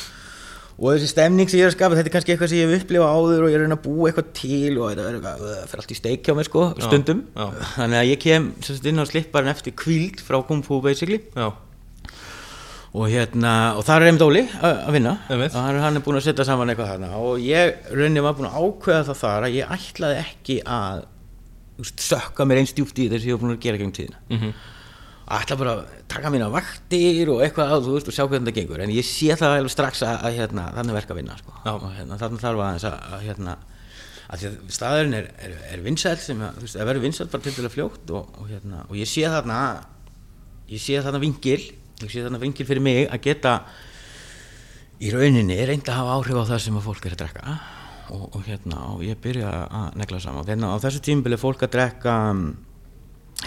og 0.82 0.88
þessi 0.96 1.12
stemning 1.12 1.50
sem 1.52 1.60
ég 1.62 1.68
er 1.68 1.72
að 1.72 1.78
skapa 1.78 1.98
þetta 1.98 2.10
er 2.10 2.16
kannski 2.16 2.34
eitthvað 2.34 2.52
sem 2.52 2.62
ég 2.62 2.72
hef 2.72 2.84
upplifað 2.84 3.16
áður 3.16 3.46
og 3.46 3.52
ég 3.54 3.58
er 3.62 3.74
að 3.76 3.84
búa 3.86 4.10
eitthvað 4.10 4.32
til 4.34 4.72
og 4.82 4.88
þetta 4.90 5.10
eitthvað, 5.12 5.44
það 5.46 5.66
fyrir 5.72 5.84
allt 5.84 5.92
í 5.94 6.00
steik 6.00 6.24
hjá 6.26 6.38
mér 6.38 6.50
sko, 6.50 6.64
stundum. 6.82 7.26
já. 7.38 7.46
þannig 7.76 8.00
að 8.02 8.08
ég 8.10 8.24
kem 8.26 8.48
sem 8.60 8.78
sagt, 8.78 8.88
inn 8.90 9.04
á 9.04 9.06
slipparinn 9.06 9.54
eftir 9.54 9.76
kvíld 9.78 10.24
frá 10.26 10.42
Kung 10.48 10.66
Fu 10.66 10.82
basically. 10.82 11.22
Já, 11.38 11.52
og 12.92 13.08
hérna, 13.08 13.52
og 13.80 13.86
það 13.88 14.02
er 14.02 14.10
einmitt 14.10 14.26
Óli 14.26 14.42
að 14.60 14.92
vinna. 14.98 15.14
Og 15.32 15.56
hann, 15.56 15.96
er 15.96 16.04
búin 16.04 16.20
að 16.20 16.26
setja 16.26 16.46
saman 16.48 16.74
eitthvað 16.74 16.92
þarna. 16.92 17.12
Og 17.24 17.40
ég 17.40 17.88
rauninni 17.88 18.24
var 18.26 18.36
búin 18.36 18.50
að 18.50 18.58
ákveða 18.60 19.06
það 19.08 19.20
þar 19.22 19.48
að 19.48 19.56
ég 19.56 19.72
ætlaði 19.78 20.18
ekki 20.26 20.58
að 20.68 21.06
sökka 21.88 22.46
mér 22.46 22.62
einn 22.62 22.70
stjúpt 22.70 23.00
í 23.00 23.08
þessi 23.14 23.32
ég 23.32 23.38
var 23.38 23.46
búin 23.46 23.56
að 23.56 23.64
gera 23.64 23.80
gegn 23.80 23.94
tíðina. 23.96 24.20
Mm 24.28 24.42
-hmm. 24.42 24.58
Ætla 25.38 25.58
bara 25.60 25.74
að 25.78 25.92
taka 26.12 26.32
mína 26.34 26.50
vaktir 26.52 27.30
og 27.32 27.44
eitthvað 27.46 27.76
að 27.76 27.86
þú 27.88 27.96
veist 27.96 28.10
og 28.12 28.16
sjá 28.16 28.24
hvernig 28.26 28.50
það 28.50 28.58
gengur. 28.60 28.84
En 28.84 28.94
ég 28.94 29.08
sé 29.08 29.36
það 29.40 29.58
alveg 29.58 29.74
strax 29.74 30.02
að, 30.06 30.16
að 30.28 30.40
hérna, 30.40 30.66
þannig 30.78 30.98
verka 30.98 31.16
að 31.16 31.22
vinna 31.22 31.38
sko. 31.40 31.54
Og 31.74 31.86
hérna, 31.96 32.18
þannig 32.22 32.44
þarf 32.44 32.64
aðeins 32.66 32.88
að, 32.90 32.98
að 33.12 33.28
hérna 33.30 33.58
að 34.32 34.42
því 34.42 34.50
að 34.50 34.58
staðurinn 34.72 35.18
er, 35.18 35.30
er, 35.44 35.56
er 35.74 35.84
vinsæl 35.84 36.18
sem 36.24 36.42
að, 36.42 36.58
þú 36.58 36.66
veist, 36.66 36.80
að 36.80 36.90
verður 36.90 37.06
vinsæl 37.06 37.30
bara 37.32 37.46
til 37.46 37.56
dæla 37.58 37.72
fljótt 37.72 38.14
og, 38.16 38.36
og 38.40 38.52
hérna, 38.52 38.84
og 38.88 39.00
ég 39.00 39.10
sé 39.12 39.26
þarna 39.28 39.58
ég 40.72 40.80
sé 40.80 41.02
þarna 41.04 41.20
vingil 41.20 41.60
ég 42.06 42.14
sé 42.14 42.24
þarna 42.24 42.40
vingil 42.40 42.68
fyrir 42.70 42.86
mig 42.86 43.02
að 43.12 43.26
geta 43.26 43.56
í 45.02 45.12
rauninni 45.12 45.58
reynda 45.68 45.92
að 45.92 46.00
hafa 46.00 46.18
áhrif 46.20 46.40
á 46.40 46.50
það 46.54 46.64
sem 46.64 46.78
að 46.78 46.88
fólk 46.88 47.06
er 47.08 47.16
að 47.16 47.22
drekka. 47.24 47.56
Og, 48.12 48.24
og 48.36 48.42
hérna, 48.46 48.82
og 48.92 49.04
ég 49.06 49.20
byrja 49.24 49.52
að 49.72 49.96
negla 50.02 50.20
saman. 50.22 50.46
Hérna, 50.46 50.74
á 50.76 50.84
þessu 50.84 51.00
tímabili 51.06 51.38
er 51.38 51.42
fólk 51.42 51.64
að 51.66 51.74
drekka 51.78 52.16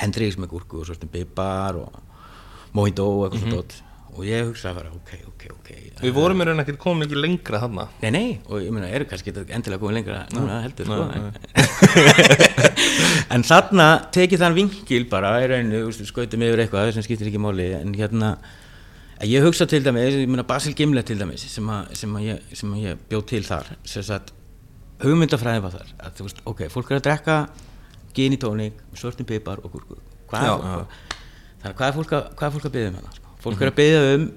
hendriks 0.01 0.37
með 0.41 0.49
gúrku 0.55 0.75
og 0.83 0.87
svona 0.89 1.13
bibar 1.13 1.75
og 1.81 1.89
mojito 2.75 3.05
og 3.09 3.21
eitthvað 3.27 3.43
svona 3.45 3.59
dót. 3.59 3.73
Og 4.15 4.23
ég 4.29 4.45
hugsa 4.47 4.67
að 4.71 4.77
vera 4.79 4.91
ok, 4.95 5.11
ok, 5.27 5.43
ok. 5.57 5.69
Við 6.05 6.13
vorum 6.15 6.39
í 6.39 6.45
raun 6.47 6.63
ekkert 6.63 6.79
komið 6.79 7.09
mikið 7.09 7.19
lengra 7.19 7.59
þarna. 7.65 7.85
Nei, 8.05 8.13
nei, 8.15 8.29
og 8.47 8.63
ég 8.63 8.71
meina, 8.75 8.87
eru 8.95 9.05
kannski 9.11 9.35
þetta 9.35 9.57
endilega 9.57 9.83
komið 9.83 9.97
lengra 9.99 10.19
núna 10.37 10.55
heldur, 10.63 10.87
sko. 10.87 11.03
En 13.35 13.43
þarna 13.47 13.87
tekið 14.15 14.43
þann 14.45 14.55
vinkil 14.55 15.05
bara 15.11 15.43
í 15.43 15.45
rauninu, 15.51 15.91
skautum 16.07 16.45
yfir 16.47 16.63
eitthvað 16.63 16.95
sem 16.95 17.03
skiptir 17.07 17.29
ekki 17.33 17.43
máli 17.43 17.67
en 17.75 17.91
hérna 17.99 18.31
að 19.19 19.27
ég 19.33 19.43
hugsa 19.47 19.65
til 19.71 19.83
dæmis, 19.83 20.15
ég 20.15 20.31
meina 20.31 20.47
Basil 20.47 20.75
Gimlet 20.79 21.07
til 21.11 21.19
dæmis 21.19 21.43
sem 21.51 21.67
að, 21.71 21.83
sem 21.99 22.11
að, 22.15 22.23
ég, 22.29 22.37
sem 22.59 22.69
að 22.75 22.79
ég 22.85 22.93
bjóð 23.11 23.25
til 23.31 23.43
þar 23.47 23.67
sem 23.89 24.03
sagt, 24.07 24.27
hugmyndafræði 25.03 25.61
var 25.65 25.73
þar 25.75 25.89
að 25.99 26.11
þú 26.19 26.23
veist, 26.29 26.39
ok, 26.53 26.61
fólk 26.73 26.89
er 26.93 27.01
að 27.01 27.07
drekka 27.09 27.37
gin 28.15 28.37
í 28.37 28.41
tónik, 28.41 28.81
svörtum 28.95 29.29
pipar 29.29 29.63
og 29.65 29.75
gúrku 29.75 29.99
hvað, 30.31 30.67
að 31.65 31.87
er 31.87 31.97
fólk 31.99 32.13
að, 32.17 32.29
hvað 32.39 32.49
er 32.49 32.57
fólk 32.57 32.69
að 32.69 32.77
byggja 32.77 32.91
um 32.93 33.15
sko? 33.15 33.39
fólk 33.45 33.63
er 33.63 33.73
að 33.73 33.79
byggja 33.81 34.03
um 34.15 34.29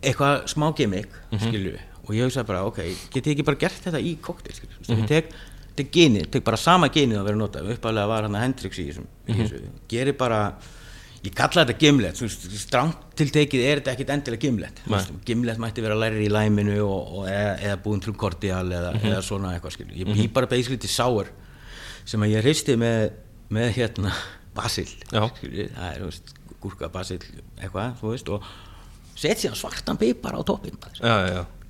eitthvað 0.00 0.42
smá 0.54 0.66
gimmick 0.76 1.16
skilju, 1.36 1.78
og 2.06 2.12
ég 2.16 2.26
hugsa 2.26 2.44
bara, 2.48 2.64
ok, 2.68 2.82
get 3.12 3.26
ég 3.26 3.34
ekki 3.34 3.46
bara 3.46 3.60
gert 3.60 3.86
þetta 3.86 4.00
í 4.00 4.16
koktel, 4.22 4.54
mm 4.56 4.94
-hmm. 4.94 5.08
tek 5.08 5.32
tek 5.76 6.30
tek 6.30 6.44
bara 6.44 6.56
sama 6.56 6.88
ginið 6.88 7.20
að 7.20 7.24
vera 7.24 7.36
notað. 7.36 7.72
Uppálega 7.74 8.08
var 8.10 8.26
hann 8.26 8.36
að 8.36 8.42
Hendrix 8.44 8.78
í 8.78 8.90
mm 8.92 9.06
-hmm. 9.26 9.70
gerir 9.88 10.16
bara 10.18 10.54
ég 11.22 11.34
kalla 11.34 11.64
þetta 11.64 11.78
gimlet, 11.78 12.16
strangt 12.56 12.96
tiltekið 13.16 13.60
er 13.60 13.80
þetta 13.80 13.92
ekkit 13.92 14.10
endilega 14.14 14.40
gimlet 14.40 14.80
gimlet 15.26 15.58
mætti 15.58 15.82
vera 15.84 15.94
læri 15.94 16.24
í 16.24 16.32
læminu 16.32 16.78
og, 16.80 17.18
og 17.18 17.28
eða, 17.28 17.58
eða 17.60 17.76
búin 17.84 18.00
til 18.00 18.14
kordial 18.14 18.72
eða, 18.72 18.94
eða 19.04 19.20
svona 19.22 19.52
eitthvað 19.54 19.74
skilju, 19.74 19.98
ég 20.00 20.06
bý 20.08 20.28
bara 20.32 20.46
basically 20.46 20.80
til 20.80 20.88
sour 20.88 21.28
sem 22.10 22.26
að 22.26 22.34
ég 22.34 22.44
hristi 22.44 22.76
með, 22.80 23.06
með 23.54 23.72
hérna 23.78 24.12
basil 24.56 24.88
það 25.10 25.86
er, 25.86 26.04
veist, 26.04 26.34
gúrka 26.60 26.90
basil 26.92 27.20
eitthvað, 27.60 28.02
veist, 28.02 28.30
og 28.34 28.44
set 29.20 29.40
síðan 29.40 29.58
svartan 29.58 30.00
pipar 30.00 30.36
á 30.36 30.42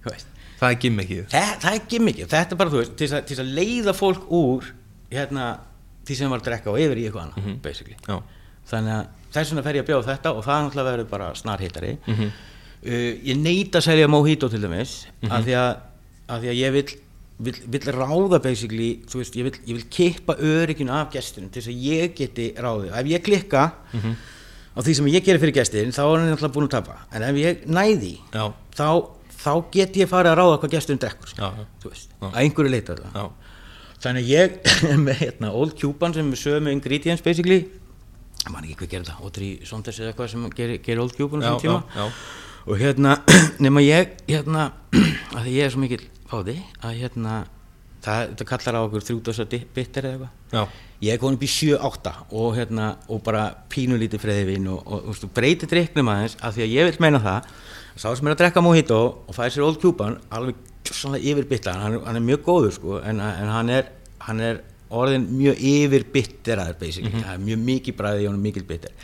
veist. 0.07 0.29
Það 0.61 0.74
er 0.74 0.79
gimmickið. 0.83 1.20
Það, 1.33 1.50
það 1.62 1.76
er 1.76 1.85
gimmikið, 1.88 2.26
þetta 2.35 2.55
er 2.55 2.59
bara 2.61 2.72
þú 2.72 2.81
veist 2.83 2.96
til 3.00 3.07
að, 3.16 3.22
til 3.31 3.37
að 3.40 3.53
leiða 3.57 3.94
fólk 3.96 4.26
úr 4.37 4.66
hérna, 5.11 5.46
því 6.09 6.16
sem 6.18 6.33
var 6.33 6.42
að 6.42 6.48
drekka 6.50 6.72
og 6.74 6.81
yfir 6.83 7.00
í 7.00 7.07
eitthvað 7.09 7.22
annað, 7.26 7.55
basically. 7.64 7.96
Já, 8.05 8.18
þannig 8.72 8.96
að 8.96 9.07
þess 9.31 9.53
vegna 9.55 9.64
fer 9.66 9.79
ég 9.79 9.85
að 9.85 9.88
bjóða 9.92 10.09
þetta 10.11 10.33
og 10.37 10.44
það 10.44 10.64
náttúrulega 10.66 10.90
verður 10.90 11.09
bara 11.14 11.29
snarhittari 11.38 11.92
uh, 12.11 13.12
ég 13.31 13.38
neita 13.40 13.81
að 13.81 13.87
selja 13.88 14.11
mojito 14.11 14.50
til 14.53 14.61
dæmis 14.62 14.94
af, 15.31 15.44
því 15.46 15.57
að, 15.61 15.70
af 16.26 16.42
því 16.42 16.50
að 16.53 16.61
ég 16.61 16.74
vil, 16.76 16.85
vil, 17.44 17.57
vil 17.72 17.87
ráða 17.94 18.40
basically, 18.42 18.90
þú 19.09 19.22
veist, 19.22 19.38
ég 19.38 19.46
vil, 19.48 19.55
ég 19.68 19.79
vil 19.79 19.87
kippa 19.92 20.37
örygginu 20.37 20.92
af 20.94 21.11
gestunum 21.14 21.50
til 21.53 21.62
þess 21.62 21.72
að 21.72 21.87
ég 21.87 22.14
geti 22.18 22.50
ráðið, 22.61 22.92
ef 23.00 23.11
ég 23.11 23.24
klikka 23.24 23.64
á 24.70 24.79
því 24.81 24.96
sem 24.98 25.09
ég 25.11 25.24
gerir 25.26 25.42
fyrir 25.42 25.57
gestin 25.57 25.94
þá 25.94 26.03
er 26.05 26.12
hann 26.20 26.29
náttúrulega 26.31 26.55
búin 26.55 26.68
að 26.68 26.74
tapa, 26.76 26.98
en 27.16 27.26
ef 27.26 27.40
ég 27.40 27.64
næði 27.70 28.12
já, 28.31 28.44
þá, 28.76 28.88
þá 29.40 29.53
get 29.74 29.98
ég 30.03 30.11
farið 30.11 30.33
að 30.35 30.40
ráða 30.40 30.61
hvað 30.62 30.74
gesturinn 30.76 31.03
drekkur 31.03 31.33
sko. 31.33 31.40
Já, 31.40 31.48
já. 31.57 31.68
þú 31.83 31.92
veist, 31.94 32.14
að 32.20 32.38
einhverju 32.44 32.74
leita 32.74 32.98
já, 33.00 33.24
þannig 34.05 34.22
að 34.22 34.31
ég 34.35 34.61
er 34.92 35.03
með 35.07 35.24
hérna, 35.24 35.53
Old 35.57 35.76
Cuban 35.81 36.16
sem 36.16 36.31
er 36.31 36.42
sömu 36.44 36.74
ingredients 36.74 37.24
basically. 37.24 37.64
Ég 38.40 38.53
man 38.55 38.64
ekki 38.64 38.79
hvað 38.85 38.92
gerir 38.94 39.09
það, 39.11 39.24
Audrey 39.26 39.66
Saunders 39.68 39.98
eða 40.00 40.12
eitthvað 40.14 40.31
sem 40.33 40.46
gerir, 40.57 40.79
gerir 40.85 41.03
Old 41.03 41.16
Cuban 41.18 41.42
á 41.44 41.44
já, 41.44 41.50
þessum 41.50 41.66
tíma. 41.66 41.83
já, 41.96 42.07
já. 42.07 42.62
og 42.70 42.81
hérna, 42.81 43.18
nema 43.66 43.83
ég 43.85 44.14
hérna, 44.31 44.70
að 45.35 45.42
því 45.42 45.59
ég 45.59 45.66
er 45.66 45.74
svo 45.74 45.83
mikill 45.83 46.07
fáði 46.30 46.54
að 46.86 46.94
hérna 47.02 47.34
það, 48.04 48.20
þetta 48.30 48.46
kallar 48.52 48.78
á 48.78 48.80
okkur 48.86 49.04
þrjúdósa 49.08 49.46
bitter 49.50 50.08
eða 50.08 50.14
eitthvað. 50.14 50.30
Ég 51.00 51.14
er 51.14 51.20
komin 51.22 51.36
upp 51.38 51.44
í 51.46 51.50
7-8 51.50 52.12
og 52.36 52.54
hérna, 52.56 52.86
og 53.08 53.22
bara 53.24 53.44
pínulítið 53.72 54.20
freðivinn 54.24 54.66
og, 54.72 54.80
og, 54.86 55.06
og, 55.12 55.20
og 55.24 55.30
breytið 55.36 55.70
drikknum 55.74 56.10
aðeins 56.12 56.36
af 56.44 56.54
því 56.56 56.64
að 56.66 56.74
ég 56.76 56.90
vil 56.90 57.00
meina 57.04 57.20
það 57.24 57.46
sá 58.00 58.08
sem 58.16 58.28
er 58.28 58.34
að 58.34 58.40
drekka 58.42 58.62
mojito 58.64 58.98
og 59.28 59.36
fæði 59.36 59.54
sér 59.56 59.64
Old 59.66 59.80
Cuban 59.82 60.18
alveg 60.32 60.58
svona 60.90 61.18
yfirbytta 61.20 61.72
hann, 61.76 61.96
er- 61.98 62.04
hann 62.06 62.16
er 62.20 62.24
mjög 62.24 62.42
góður 62.46 62.72
sko 62.76 62.98
en, 63.04 63.20
en 63.20 63.50
hann, 63.52 63.70
er, 63.72 63.88
hann 64.26 64.40
er 64.44 64.60
orðin 64.90 65.26
mjög 65.38 65.60
yfirbytteraður 65.70 66.78
basically, 66.80 67.12
það 67.20 67.34
er 67.36 67.42
mjög 67.48 67.64
mikið 67.66 67.96
bræði 68.00 68.26
og 68.28 68.32
hann 68.34 68.44
mikið 68.44 68.64
bitter. 68.70 68.94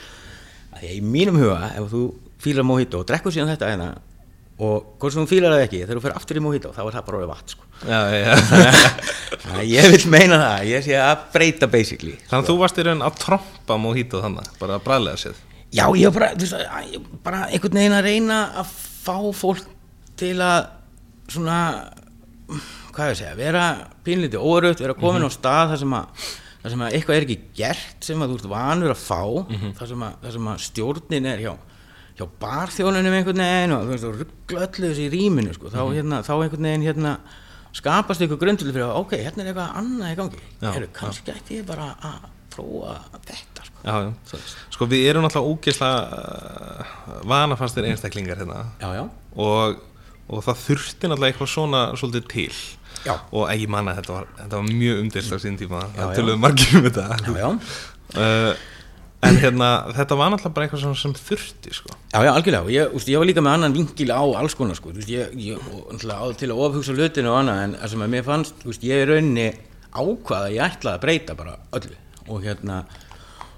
Að 0.73 0.81
því 0.83 0.89
að 0.93 0.97
í 0.97 1.03
mínum 1.17 1.39
huga 1.41 1.59
ef 1.79 1.89
þú 1.93 2.01
fílar 2.45 2.67
mojito 2.69 3.01
og 3.03 3.09
drekkur 3.09 3.33
síðan 3.35 3.53
þetta 3.55 3.71
hérna 3.73 3.91
og 4.57 4.87
hvort 4.97 5.13
sem 5.13 5.21
þú 5.21 5.29
fílar 5.29 5.53
það 5.53 5.63
ekki 5.67 5.81
þegar 5.83 5.99
þú 5.99 6.03
fer 6.07 6.15
aftur 6.17 6.39
í 6.39 6.43
mojito 6.45 6.71
þá 6.73 6.79
er 6.87 6.95
það 6.95 7.07
bara 7.09 7.19
orðið 7.19 7.33
vatn 7.33 7.53
sko. 7.53 7.67
Þannig 9.43 9.59
að 9.61 9.67
ég 9.69 9.89
vil 9.93 10.13
meina 10.15 10.39
það 10.41 10.71
ég 10.71 10.87
sé 10.87 10.95
að 10.97 11.27
breyta 11.35 11.69
basically 11.69 12.15
þannig 12.23 12.39
að 12.39 12.49
þú 12.49 12.57
varst 12.63 12.81
í 12.81 12.87
raun 12.87 13.05
að 13.05 13.19
trompa 13.21 13.77
mojito 13.83 14.23
þannig, 14.25 14.49
bara 14.63 14.79
að 14.79 14.87
bræðlega 14.87 15.23
séð. 15.27 15.43
Já, 15.77 15.85
ég 15.99 16.09
var 16.09 16.17
bara, 16.17 16.31
veist, 16.41 16.57
ég 16.95 17.13
bara 17.27 17.43
einhvern 17.51 17.81
veginn 17.83 17.99
að 17.99 18.09
reyna 18.09 18.41
að 18.63 18.73
fá 19.05 19.17
fólk 19.37 19.69
til 20.17 20.33
að 20.41 20.71
svona, 21.37 21.61
hvað 22.97 23.11
ég 23.11 23.13
að 23.13 23.21
segja, 23.21 23.37
vera 23.37 23.69
pínlítið 24.07 24.41
órutt, 24.47 24.81
vera 24.81 24.97
komin 24.97 25.27
á 25.27 25.31
stað 25.35 25.75
þar 25.75 25.83
sem 25.85 25.97
að 25.99 26.27
þar 26.63 26.73
sem 26.73 26.83
að 26.87 26.95
eitthvað 26.97 27.17
er 27.19 27.25
ekki 27.27 27.39
gert 27.61 28.07
sem 28.09 28.23
að 28.25 28.33
þú 28.33 28.37
ert 28.41 28.51
vanur 28.51 28.95
að 28.95 29.03
fá 29.05 29.21
þar, 29.77 29.89
sem 29.91 30.07
að, 30.07 30.15
þar 30.25 30.33
sem 30.39 30.49
að 30.51 30.63
stjórnin 30.65 31.29
er 31.31 31.43
hjá 31.45 31.53
hjá 32.17 32.27
barþjónunum 32.41 33.17
einhvern 33.19 33.43
veginn 33.43 33.75
og 33.77 33.83
þú 33.85 33.93
veist, 33.93 34.07
og 34.09 34.21
ruggla 34.23 34.63
öllu 34.67 34.91
þessi 34.91 35.05
í 35.05 35.11
rýminu 35.13 35.57
sko, 35.57 35.73
þá, 35.73 35.83
hérna, 35.93 36.23
þá 36.25 36.33
einhvern 36.37 36.69
veginn 36.69 36.87
hérna 36.87 37.17
skapast 37.77 38.23
eitthvað 38.25 38.41
grunduleg 38.45 38.77
fyrir 38.77 38.87
að 38.87 39.01
ok, 39.03 39.13
hérna 39.21 39.45
er 39.45 39.51
eitthvað 39.51 39.75
annað 39.83 40.13
í 40.15 40.17
gangi. 40.21 40.41
Já, 40.63 40.71
Heru, 40.71 40.89
kannski 40.97 41.35
ætti 41.35 41.59
ég 41.59 41.67
bara 41.69 41.91
að 42.01 42.23
prófa 42.55 42.95
þetta 43.29 43.67
sko. 43.67 43.83
já, 43.85 43.97
já. 44.07 44.41
Sko 44.73 44.89
við 44.89 45.11
erum 45.11 45.27
náttúrulega 45.27 45.53
ógeðslega 45.53 46.23
uh, 46.23 46.95
vanafastir 47.29 47.89
einstaklingar 47.91 48.41
hérna. 48.41 48.63
Já, 48.81 48.89
já, 48.97 49.05
og, 49.45 49.83
og 50.31 50.47
það 50.47 50.63
þurfti 50.63 51.11
náttúrulega 51.13 51.35
eitthvað 51.35 51.53
svona 51.53 51.85
svolítið 52.01 52.33
til. 52.33 52.51
Já. 53.07 53.13
og 53.31 53.45
ekki 53.53 53.69
manna 53.71 53.93
þetta 53.95 54.11
var, 54.11 54.25
þetta 54.35 54.59
var 54.59 54.71
mjög 54.81 55.01
umdilt 55.05 55.35
á 55.37 55.39
sín 55.39 55.59
tíma. 55.61 55.83
Já, 55.85 55.99
það 55.99 56.09
já. 56.09 56.17
töluðu 56.17 56.39
margir 56.43 56.79
um 56.79 56.87
þetta. 56.89 57.05
Já, 57.21 57.37
já. 57.43 57.51
Uh, 58.17 58.65
en 59.27 59.39
hérna 59.43 59.69
þetta 59.97 60.19
var 60.19 60.31
náttúrulega 60.33 60.55
bara 60.57 60.67
eitthvað 60.67 60.99
sem 61.01 61.15
þurfti 61.17 61.73
sko. 61.75 61.95
Já, 62.13 62.19
já, 62.23 62.31
algjörlega, 62.33 62.73
ég, 62.73 62.93
úst, 62.97 63.09
ég 63.11 63.21
var 63.21 63.29
líka 63.29 63.43
með 63.45 63.57
annan 63.59 63.75
vinkil 63.77 64.09
á 64.15 64.23
alls 64.23 64.55
konar, 64.59 64.79
sko, 64.79 64.93
veist, 64.95 65.11
ég, 65.13 65.33
ég 65.43 65.71
og, 65.75 65.97
til 66.39 66.51
að 66.53 66.63
ofhugsa 66.67 66.95
hlutinu 66.97 67.33
og 67.33 67.41
annað, 67.41 67.63
en 67.65 67.75
það 67.81 67.93
sem 67.93 68.05
að 68.07 68.13
mér 68.15 68.27
fannst, 68.27 68.65
veist, 68.67 68.87
ég 68.87 69.03
er 69.03 69.11
rauninni 69.13 69.49
ákvað 69.97 70.47
að 70.47 70.57
ég 70.57 70.65
ætlaði 70.67 70.95
að 70.95 71.05
breyta 71.05 71.37
bara 71.39 71.57
öllu, 71.79 72.01
og 72.27 72.43
hérna, 72.47 72.81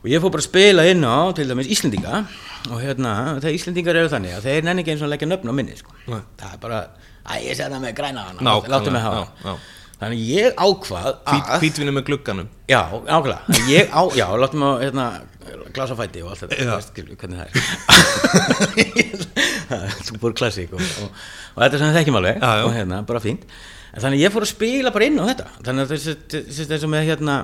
og 0.00 0.10
ég 0.10 0.22
fór 0.22 0.34
bara 0.34 0.44
að 0.44 0.48
spila 0.48 0.86
inn 0.90 1.06
á, 1.06 1.18
til 1.36 1.48
dæmis 1.50 1.72
Íslendinga, 1.76 2.22
og 2.68 2.82
hérna, 2.82 3.14
þegar 3.38 3.58
Íslendingar 3.58 4.02
eru 4.02 4.12
þannig, 4.12 4.36
að 4.38 4.50
þeir 4.50 4.68
nenni 4.68 4.84
ekki 4.84 4.94
eins 4.94 5.06
og 5.06 5.12
leggja 5.12 5.30
nöfn 5.30 5.52
á 5.52 5.54
minni, 5.60 5.78
sko, 5.78 5.98
það 6.08 6.52
er 6.52 6.62
bara, 6.62 6.84
að 7.28 7.48
ég 7.48 7.58
setja 7.58 7.82
með 7.82 7.98
græna 7.98 8.30
hana, 8.30 8.60
láttu 8.72 8.94
mig 8.94 9.04
hafa, 9.04 9.26
já, 9.28 9.50
já. 9.50 9.96
þannig 10.02 10.28
ég 10.32 10.62
ákvað 10.62 11.10
að, 11.12 11.56
hvítvinni 11.62 11.94
með 11.96 12.06
glugganum. 12.10 12.52
Já, 12.70 12.80
ákveðlega, 13.02 13.58
ég 13.72 13.90
á, 13.90 14.02
já, 14.16 14.26
láttum 14.38 14.64
að 14.68 14.86
hérna, 14.86 15.08
glasa 15.76 15.96
fæti 15.98 16.22
og 16.24 16.30
allt 16.32 16.42
þetta, 16.44 16.56
þú 16.58 16.66
veist, 16.74 16.90
hvernig 17.22 17.38
það 17.38 17.48
er 17.48 17.52
Þú 20.08 20.12
búið 20.22 20.36
klassík 20.38 20.70
og, 20.72 20.80
og, 20.80 21.08
og 21.54 21.58
þetta 21.60 21.74
er 21.74 21.80
sem 21.82 21.88
við 21.90 21.98
þekkjum 22.00 22.18
alveg 22.22 22.36
Já, 22.40 22.50
og 22.64 22.72
hérna, 22.76 23.02
bara 23.08 23.20
fínt 23.24 23.44
en 23.88 24.02
þannig 24.04 24.22
ég 24.22 24.32
fór 24.34 24.44
að 24.44 24.52
spila 24.52 24.92
bara 24.94 25.08
inn 25.08 25.20
á 25.20 25.24
þetta 25.30 25.46
þannig 25.66 25.82
að 25.84 25.92
þessi, 25.94 26.14
þessi, 26.34 26.68
þessi 26.72 26.90
með 26.92 27.08
hérna 27.08 27.34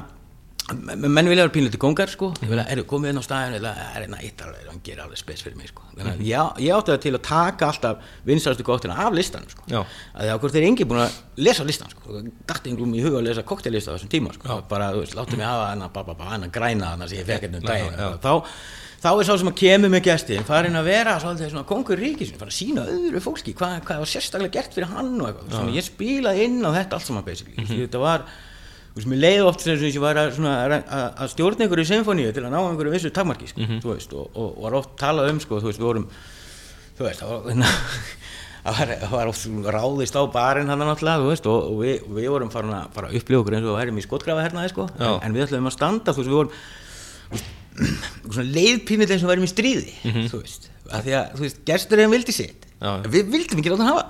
menn 0.73 1.29
vilja 1.29 1.45
vera 1.45 1.53
pínlítið 1.53 1.81
kongar 1.83 2.09
sko. 2.09 2.31
Ég 2.41 2.49
vilja, 2.49 2.65
er 2.73 2.81
komið 2.89 3.11
inn 3.11 3.21
á 3.21 3.25
staðinu 3.25 3.59
eða 3.59 3.73
er 3.85 3.99
hérna 3.99 4.21
eitt 4.25 4.41
alveg, 4.41 4.63
hann 4.71 4.79
gerir 4.87 5.03
alveg 5.05 5.21
spes 5.21 5.43
fyrir 5.45 5.59
mig 5.59 5.69
sko. 5.69 5.85
Þannig 5.91 6.15
að 6.15 6.23
ég, 6.25 6.63
ég 6.65 6.77
átti 6.79 6.95
það 6.95 7.03
til 7.03 7.13
að 7.19 7.21
taka 7.29 7.69
alltaf 7.69 8.15
vinsarastu 8.25 8.65
koktina 8.65 8.97
af 9.05 9.17
listanum 9.17 9.51
sko. 9.53 9.67
Já. 9.69 9.83
að 10.15 10.23
því 10.25 10.31
að 10.33 10.41
hvort 10.45 10.57
þeir 10.57 10.69
engi 10.71 10.87
búin 10.89 11.03
að 11.05 11.19
lesa 11.45 11.67
listan 11.69 11.93
sko, 11.93 12.23
dætti 12.49 12.73
einhverjum 12.73 12.95
í 12.97 13.03
huga 13.05 13.21
að 13.21 13.29
lesa 13.29 13.45
koktellista 13.51 13.93
á 13.93 13.95
þessum 13.99 14.13
tíma 14.15 14.33
sko, 14.39 14.57
bara, 14.71 14.89
þú 14.95 15.03
veist, 15.05 15.19
láttu 15.19 15.37
mig 15.37 15.49
hafa 15.49 15.69
hennar 15.75 15.93
ba, 15.93 16.07
ba, 16.09 16.17
ba, 16.17 16.31
hennar 16.33 16.55
græna 16.55 16.95
hennar 16.95 17.13
sem 17.13 17.21
ég 17.21 17.29
fekk 17.29 17.45
hérna 17.45 17.61
um 17.61 17.69
daginn. 17.69 18.01
já. 18.01 18.09
þá, 18.25 18.33
þá 19.05 19.11
er 19.13 19.29
sá 19.29 19.35
sem 19.43 19.53
að 19.53 19.59
kemur 19.61 19.93
með 19.93 20.05
gestin 20.09 20.49
farin 20.49 20.81
að 20.81 20.89
vera 20.89 21.19
svolítið 21.21 21.53
svona 21.53 21.69
kongur 21.69 22.01
ríkisinn 22.01 22.41
fara 22.41 22.55
að 22.55 22.57
sína 22.63 22.87
öðru 22.89 23.21
fólki 23.21 23.53
hvað, 23.59 23.77
hvað 23.85 24.01
var 24.01 24.13
sérstaklega 24.15 24.57
gert 24.57 24.79
fyrir 24.79 24.89
hann 24.95 25.13
og 25.19 25.29
eitthvað. 25.29 25.53
Svona, 25.59 25.77
ég 25.77 25.85
spilaði 25.85 26.49
inn 26.49 26.65
á 26.65 26.71
þetta 26.73 26.97
allt 26.97 27.11
saman 27.11 27.27
basically. 27.27 27.59
Mm 27.61 27.83
þetta 27.85 28.01
var 28.01 28.25
þú 28.95 29.01
veist, 29.01 29.09
mér 29.11 29.21
leiði 29.25 29.43
oft 29.49 29.65
sem 29.65 29.81
ég 29.83 29.97
var 30.03 30.19
að, 30.23 30.37
að, 30.47 30.75
að- 30.87 31.31
stjórna 31.33 31.65
einhverju 31.67 31.87
symfóníu 31.91 32.31
til 32.37 32.45
að 32.47 32.53
ná 32.55 32.61
einhverju 32.63 32.93
vissu 32.95 33.11
takmarki 33.15 33.49
sko, 33.51 33.67
þú 33.83 33.91
veist, 33.91 34.13
og, 34.15 34.29
og, 34.39 34.53
og 34.55 34.63
var 34.69 34.77
oft 34.79 34.93
talað 35.01 35.33
um 35.33 35.41
sko, 35.43 35.59
þú 35.59 35.71
veist, 35.73 35.81
við 35.83 35.89
vorum 35.89 36.07
þú 36.95 37.09
veist, 37.09 37.25
það 37.25 37.33
var, 38.65 38.93
var, 39.17 39.33
oft 39.33 39.49
ráðist 39.75 40.15
á 40.15 40.23
barinn 40.31 40.71
hann 40.71 40.81
náttúrulega, 40.87 41.25
þú 41.25 41.33
veist, 41.33 41.49
og, 41.51 41.59
og 41.73 41.83
við, 41.83 42.07
við 42.21 42.29
vorum 42.37 42.53
farin 42.55 42.77
að 42.79 42.87
fara 42.95 43.11
að 43.11 43.19
upplifa 43.19 43.43
okkur 43.43 43.57
eins 43.59 43.67
og 43.67 43.73
við 43.75 43.81
værim 43.83 43.99
í 43.99 44.05
skotgrafa 44.07 44.45
hernaði, 44.47 44.71
sko, 44.77 44.87
en, 44.95 45.11
en 45.27 45.35
við 45.37 45.47
ætlum 45.49 45.67
að 45.69 45.75
standa, 45.75 46.15
þú 46.15 46.23
veist, 46.23 46.31
við 46.31 46.39
vorum 46.39 46.55
þú 47.25 47.35
veist, 47.35 47.51
svona 48.39 48.47
leiðpínit 48.55 49.11
eins 49.17 49.27
og 49.27 49.33
værim 49.35 49.49
í 49.49 49.51
stríði, 49.51 49.97
þú 50.31 50.39
veist, 50.45 50.71
að 50.95 51.09
því 51.09 51.17
að, 51.19 51.35
þú 51.35 51.45
veist, 51.49 51.59
gesturinn 51.73 52.15
vildi 52.15 52.37
sitt, 52.39 52.61
Já, 52.85 52.91
við 53.09 53.29
vildum 53.33 53.61
ekki 53.63 53.71
láta 53.73 53.85
hann 53.87 53.97
hafa, 53.97 54.05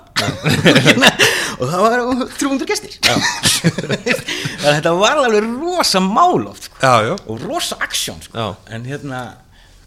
og 1.55 1.71
það 1.71 1.85
var 1.85 2.03
300 2.39 2.67
gestir, 2.69 2.97
að 4.65 4.77
þetta 4.77 4.93
var 4.99 5.21
alveg 5.23 5.47
rosa 5.61 6.01
mál 6.03 6.45
oft, 6.51 6.69
sko. 6.69 6.77
Og 7.31 7.41
rosa 7.45 7.77
aksjón 7.85 8.21
sko. 8.25 8.35
En 8.75 8.85
hérna 8.87 9.23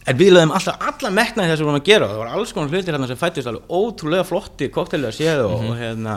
en 0.08 0.16
við 0.16 0.32
lögum 0.32 0.52
alltaf 0.56 0.80
alla 0.88 1.10
metnaði 1.12 1.50
þess 1.50 1.58
að 1.58 1.64
við 1.64 1.68
vorum 1.68 1.80
að 1.82 1.88
gera. 1.88 2.06
Og 2.06 2.12
það 2.14 2.20
var 2.22 2.30
alls 2.38 2.52
konar 2.56 2.70
hlutir 2.72 2.94
hérna 2.96 3.08
sem 3.10 3.18
fættist 3.20 3.50
alveg 3.50 3.74
ótrúlega 3.78 4.24
flotti 4.28 4.68
koktelega 4.72 5.12
séð 5.16 5.42
og, 5.44 5.66
og 5.68 5.74
hérna 5.76 6.14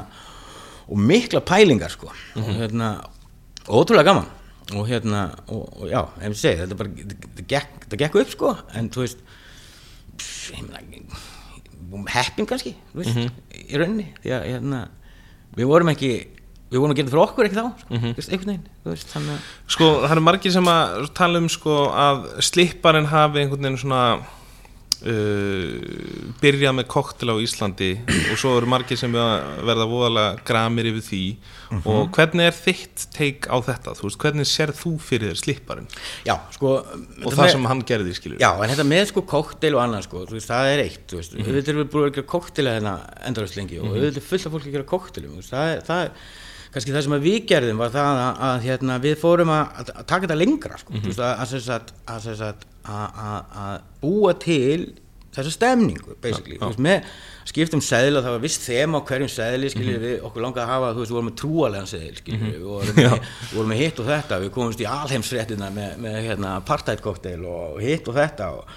og 0.91 1.01
mikla 1.09 1.41
pælingar 1.47 1.91
sko. 1.91 2.11
Og 2.39 2.53
hérna 2.55 2.93
ótrúlega 3.67 4.07
gaman. 4.11 4.29
Og 4.77 4.87
hérna 4.87 5.25
og, 5.51 5.65
og 5.81 5.91
já, 5.91 5.99
ef 6.21 6.29
ég 6.31 6.39
segi 6.39 6.61
þetta 6.61 6.79
bara 6.79 6.95
þetta 6.95 7.47
gekk, 7.51 7.85
gekk 7.99 8.17
upp 8.23 8.33
sko. 8.37 8.53
En 8.79 8.87
þú 8.93 9.03
veist 9.03 9.25
pff, 10.15 10.53
ég 10.55 10.63
meina, 10.69 11.21
heppin 12.13 12.47
kannski 12.47 12.77
þú 12.93 13.01
veist, 13.01 13.43
í 13.59 13.81
rauninni. 13.81 14.07
Því 14.23 14.35
að 14.37 14.47
hérna, 14.53 14.85
við 15.57 15.71
vorum 15.71 15.91
ekki 15.93 16.11
við 16.71 16.79
vorum 16.79 16.93
að 16.93 16.99
gera 16.99 17.09
það 17.09 17.15
fyrir 17.15 17.25
okkur 17.25 17.47
ekki 17.47 17.57
þá? 17.57 17.65
Sko, 17.81 17.95
mm 17.97 18.13
veist, 18.17 18.31
einhvern 18.31 18.51
veginn 18.51 18.67
veist, 18.87 19.15
Sko, 19.67 19.89
það 20.03 20.13
eru 20.15 20.23
margir 20.27 20.53
sem 20.55 20.69
að 20.71 21.09
tala 21.17 21.41
um 21.41 21.49
sko 21.51 21.79
að 21.91 22.21
slipparinn 22.47 23.09
hafi 23.11 23.43
einhvern 23.43 23.67
veginn 23.67 23.81
svona 23.81 24.03
uh, 25.07 26.33
byrjað 26.41 26.75
með 26.77 26.87
koktel 26.91 27.33
á 27.33 27.35
Íslandi 27.41 27.91
og 28.31 28.39
svo 28.39 28.53
eru 28.59 28.69
margir 28.71 28.99
sem 28.99 29.13
verða 29.13 29.87
voðalega 29.89 30.43
gramir 30.47 30.89
yfir 30.91 31.05
því. 31.07 31.23
Og 31.87 32.09
hvernig 32.15 32.49
er 32.49 32.55
þitt 32.55 33.05
teik 33.15 33.47
á 33.47 33.55
þetta? 33.63 33.95
Veist, 34.01 34.19
hvernig 34.21 34.49
sér 34.49 34.73
þú 34.75 34.97
fyrir 35.01 35.31
þér 35.31 35.41
slipparinn? 35.41 35.89
Já, 36.27 36.35
sko 36.55 36.75
og 36.81 37.35
það 37.35 37.53
sem 37.55 37.67
hann 37.71 37.83
gerði, 37.87 38.15
skilur 38.17 38.41
Já, 38.41 38.51
en 38.57 38.73
þetta 38.73 38.87
með 38.89 39.05
sko 39.13 39.25
kokteil 39.29 39.73
og 39.77 39.83
annað 39.85 40.07
sko, 40.09 40.25
veist, 40.31 40.49
það 40.51 40.71
er 40.73 40.83
eitt, 40.85 41.01
þú 41.07 41.19
veist, 41.21 41.33
mm 41.33 41.41
-hmm. 41.41 41.57
við 41.57 41.73
erum 41.73 41.91
búin 41.93 42.07
að 42.09 42.15
gera 42.17 42.31
kokteila 42.35 42.75
hérna 42.77 42.95
endalast 43.27 43.57
lengi 43.57 43.79
og 43.79 43.95
við 43.95 44.09
erum 44.11 44.29
fullt 44.29 44.45
af 44.45 44.51
fólki 44.51 44.69
að 44.69 44.75
gera 44.77 45.35
veist, 45.35 45.51
það 45.51 45.75
er, 45.75 45.81
það 45.87 46.03
er 46.05 46.11
kannski 46.71 46.93
það 46.95 47.05
sem 47.07 47.15
við 47.25 47.39
gerðum 47.51 47.81
var 47.83 47.91
það 47.93 48.19
að, 48.23 48.41
að 48.49 48.65
hérna, 48.69 48.97
við 49.03 49.15
fórum 49.21 49.49
að, 49.55 49.79
að 49.91 50.03
taka 50.07 50.25
þetta 50.27 50.39
lengra 50.39 50.77
sko, 50.81 50.93
þú 50.97 51.07
veist, 51.09 51.19
að, 51.25 51.33
að, 51.43 51.47
sem 51.53 51.63
sagt- 51.67 51.93
að, 52.07 52.19
sem 52.27 52.35
sagt, 52.39 52.67
að, 52.87 53.23
að, 53.27 53.55
að 53.65 53.79
búa 54.05 54.33
til 54.39 54.81
þessa 55.31 55.51
stemningu, 55.55 56.15
veist, 56.23 56.47
með 56.83 57.05
skiptum 57.47 57.79
seðla, 57.83 58.19
það 58.25 58.33
var 58.35 58.41
viss 58.43 58.57
þema 58.65 58.99
á 58.99 59.05
hverjum 59.07 59.29
seðli, 59.31 59.69
skiljið 59.71 60.01
við, 60.03 60.15
okkur 60.27 60.43
langaði 60.43 60.63
að 60.65 60.71
hafa, 60.73 60.89
þú 60.95 60.99
veist, 61.03 61.11
við 61.11 61.17
vorum 61.17 61.29
með 61.29 61.37
trúalegan 61.41 61.87
seðil, 61.91 62.15
skiljið 62.19 62.41
við, 62.43 62.57
við 62.57 62.65
vorum 62.67 62.99
með, 62.99 63.15
vorum 63.53 63.71
með 63.71 63.79
hitt 63.85 64.01
og 64.03 64.09
þetta, 64.11 64.39
við 64.43 64.51
komumst 64.57 64.83
í 64.83 64.87
alheimsfréttina 64.91 65.69
með, 65.75 65.93
með 66.03 66.17
hérna, 66.27 66.51
partætkokteil 66.67 67.39
og 67.47 67.79
hitt 67.83 68.11
og 68.11 68.17
þetta 68.19 68.49
og, 68.59 68.75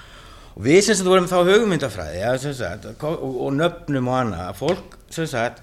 og 0.54 0.62
við 0.68 0.78
sem 0.86 0.98
sagt 1.00 1.10
vorum 1.10 1.26
þá 1.30 1.36
hugmyndafræði, 1.50 2.22
ja, 2.22 2.32
sagt, 2.46 2.86
og, 3.02 3.26
og 3.48 3.54
nöfnum 3.58 4.10
og 4.14 4.20
annað, 4.22 4.46
að 4.52 4.60
fólk, 4.62 4.96
sem 5.18 5.26
sagt, 5.34 5.58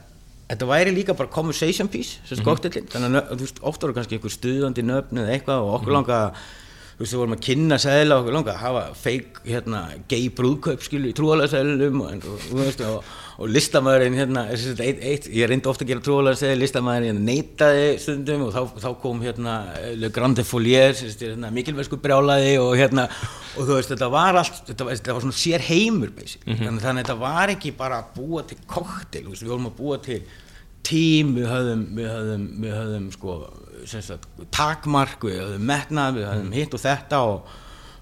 þetta 0.51 0.71
væri 0.71 0.95
líka 0.95 1.15
bara 1.17 1.31
conversation 1.31 1.89
piece, 1.91 2.19
sem 2.25 2.37
sagt, 2.37 2.47
kokteilin, 2.47 2.89
þannig 2.91 3.21
að, 3.21 3.31
þú 3.35 3.45
veist, 3.45 3.61
oft 3.71 3.85
voru 3.85 3.95
kannski 3.97 4.17
einhver 4.17 4.35
stuðandi 4.35 4.83
nöfn 4.85 5.23
eða 5.23 5.37
eitthvað 5.37 5.63
og 5.67 5.77
okkur 5.79 5.95
langaði 5.95 6.43
þú 7.01 7.05
veist, 7.05 7.15
við 7.15 7.21
vorum 7.21 7.35
að 7.35 7.43
kynna 7.47 7.77
seðla 7.81 8.17
og 8.17 8.23
okkur 8.23 8.35
langa 8.35 8.53
að 8.53 8.61
hafa 8.61 8.81
feik, 9.01 9.39
hérna, 9.47 9.81
gay 10.11 10.27
brúðkaup 10.37 10.83
skilu 10.85 11.09
í 11.09 11.15
trúalega 11.17 11.49
seðlum 11.55 12.03
og, 12.03 12.27
og, 12.29 12.43
þú 12.45 12.59
veist, 12.59 12.83
og, 12.85 13.15
og 13.41 13.49
listamæðurinn, 13.49 14.17
hérna, 14.19 14.43
eitt, 14.53 15.01
eitt, 15.01 15.27
ég 15.33 15.49
reyndi 15.49 15.69
ofta 15.69 15.85
að 15.85 15.91
gera 15.91 16.03
trúalega 16.05 16.37
seðl, 16.37 16.59
listamæðurinn 16.61 17.09
hérna, 17.09 17.23
neitaði 17.25 17.87
stundum 18.03 18.43
og 18.45 18.51
þá, 18.53 18.59
þá 18.83 18.89
kom, 19.01 19.23
hérna, 19.25 19.55
Le 19.97 20.11
Grande 20.13 20.45
Folier, 20.45 20.93
hérna, 20.93 21.49
mikilvægsku 21.55 21.97
brjálaði 22.01 22.53
og, 22.61 22.75
hérna, 22.77 23.07
og 23.55 23.65
þú 23.65 23.79
veist, 23.79 23.93
þetta 23.93 24.11
var 24.13 24.37
allt, 24.43 24.61
þetta 24.69 24.87
var, 24.87 24.99
þetta 24.99 25.17
var 25.17 25.25
svona 25.25 25.39
sér 25.41 25.65
heimur, 25.65 26.13
basically, 26.17 26.59
þannig, 26.59 26.83
þannig 26.85 26.91
að 26.91 27.01
þetta 27.01 27.17
var 27.23 27.53
ekki 27.55 27.73
bara 27.81 28.03
að 28.03 28.13
búa 28.19 28.45
til 28.51 28.59
koktel, 28.69 29.25
við 29.31 29.49
vorum 29.49 29.71
að 29.71 29.75
búa 29.79 29.97
til 30.05 30.21
tím, 30.85 31.33
við 31.37 31.49
höfðum, 31.49 31.81
við 31.97 32.11
höfðum, 32.11 32.45
við 32.61 32.77
höfðum 32.77 33.09
sko, 33.15 33.39
sagt, 33.89 34.29
takmark, 34.53 35.25
við 35.25 35.41
höfðum 35.41 35.67
metnað, 35.71 36.19
við 36.19 36.29
höfðum 36.29 36.55
hitt 36.59 36.77
og 36.77 36.83
þetta 36.85 37.23
og, 37.31 37.57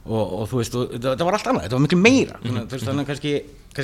og, 0.10 0.22
og 0.26 0.52
þú 0.52 0.62
veist, 0.62 0.76
og, 0.76 0.94
þetta, 0.98 1.14
þetta 1.14 1.30
var 1.30 1.40
allt 1.40 1.50
annað, 1.52 1.66
þetta 1.68 1.80
var 1.80 1.86
miklu 1.86 2.02
meira, 2.02 2.40
að, 2.44 2.62
veist, 2.74 2.88
þannig 2.88 3.04
að 3.06 3.12
kannski, 3.14 3.34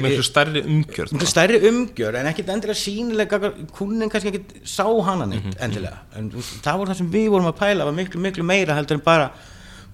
Miklu 0.04 0.24
stærri 0.26 0.62
umgjörð 0.66 1.14
miklu 1.16 1.28
stærri 1.30 1.60
umgjör 1.70 2.18
en 2.20 2.28
ekkit 2.32 2.50
endilega 2.54 2.80
sínilega 2.80 3.52
kunnin 3.78 4.10
kannski 4.12 4.34
ekkit 4.34 4.56
sá 4.68 4.86
hana 5.08 5.26
neitt 5.30 5.56
endilega. 5.62 6.02
En 6.18 6.32
þú 6.32 6.42
veist, 6.42 6.60
það 6.66 6.78
voru 6.82 6.92
það 6.92 6.98
sem 7.02 7.12
við 7.16 7.30
vorum 7.36 7.52
að 7.52 7.60
pæla 7.62 7.86
var 7.86 7.96
miklu 7.96 8.22
miklu 8.22 8.44
meira 8.44 8.76
heldur 8.78 9.00
en 9.00 9.06
bara 9.06 9.32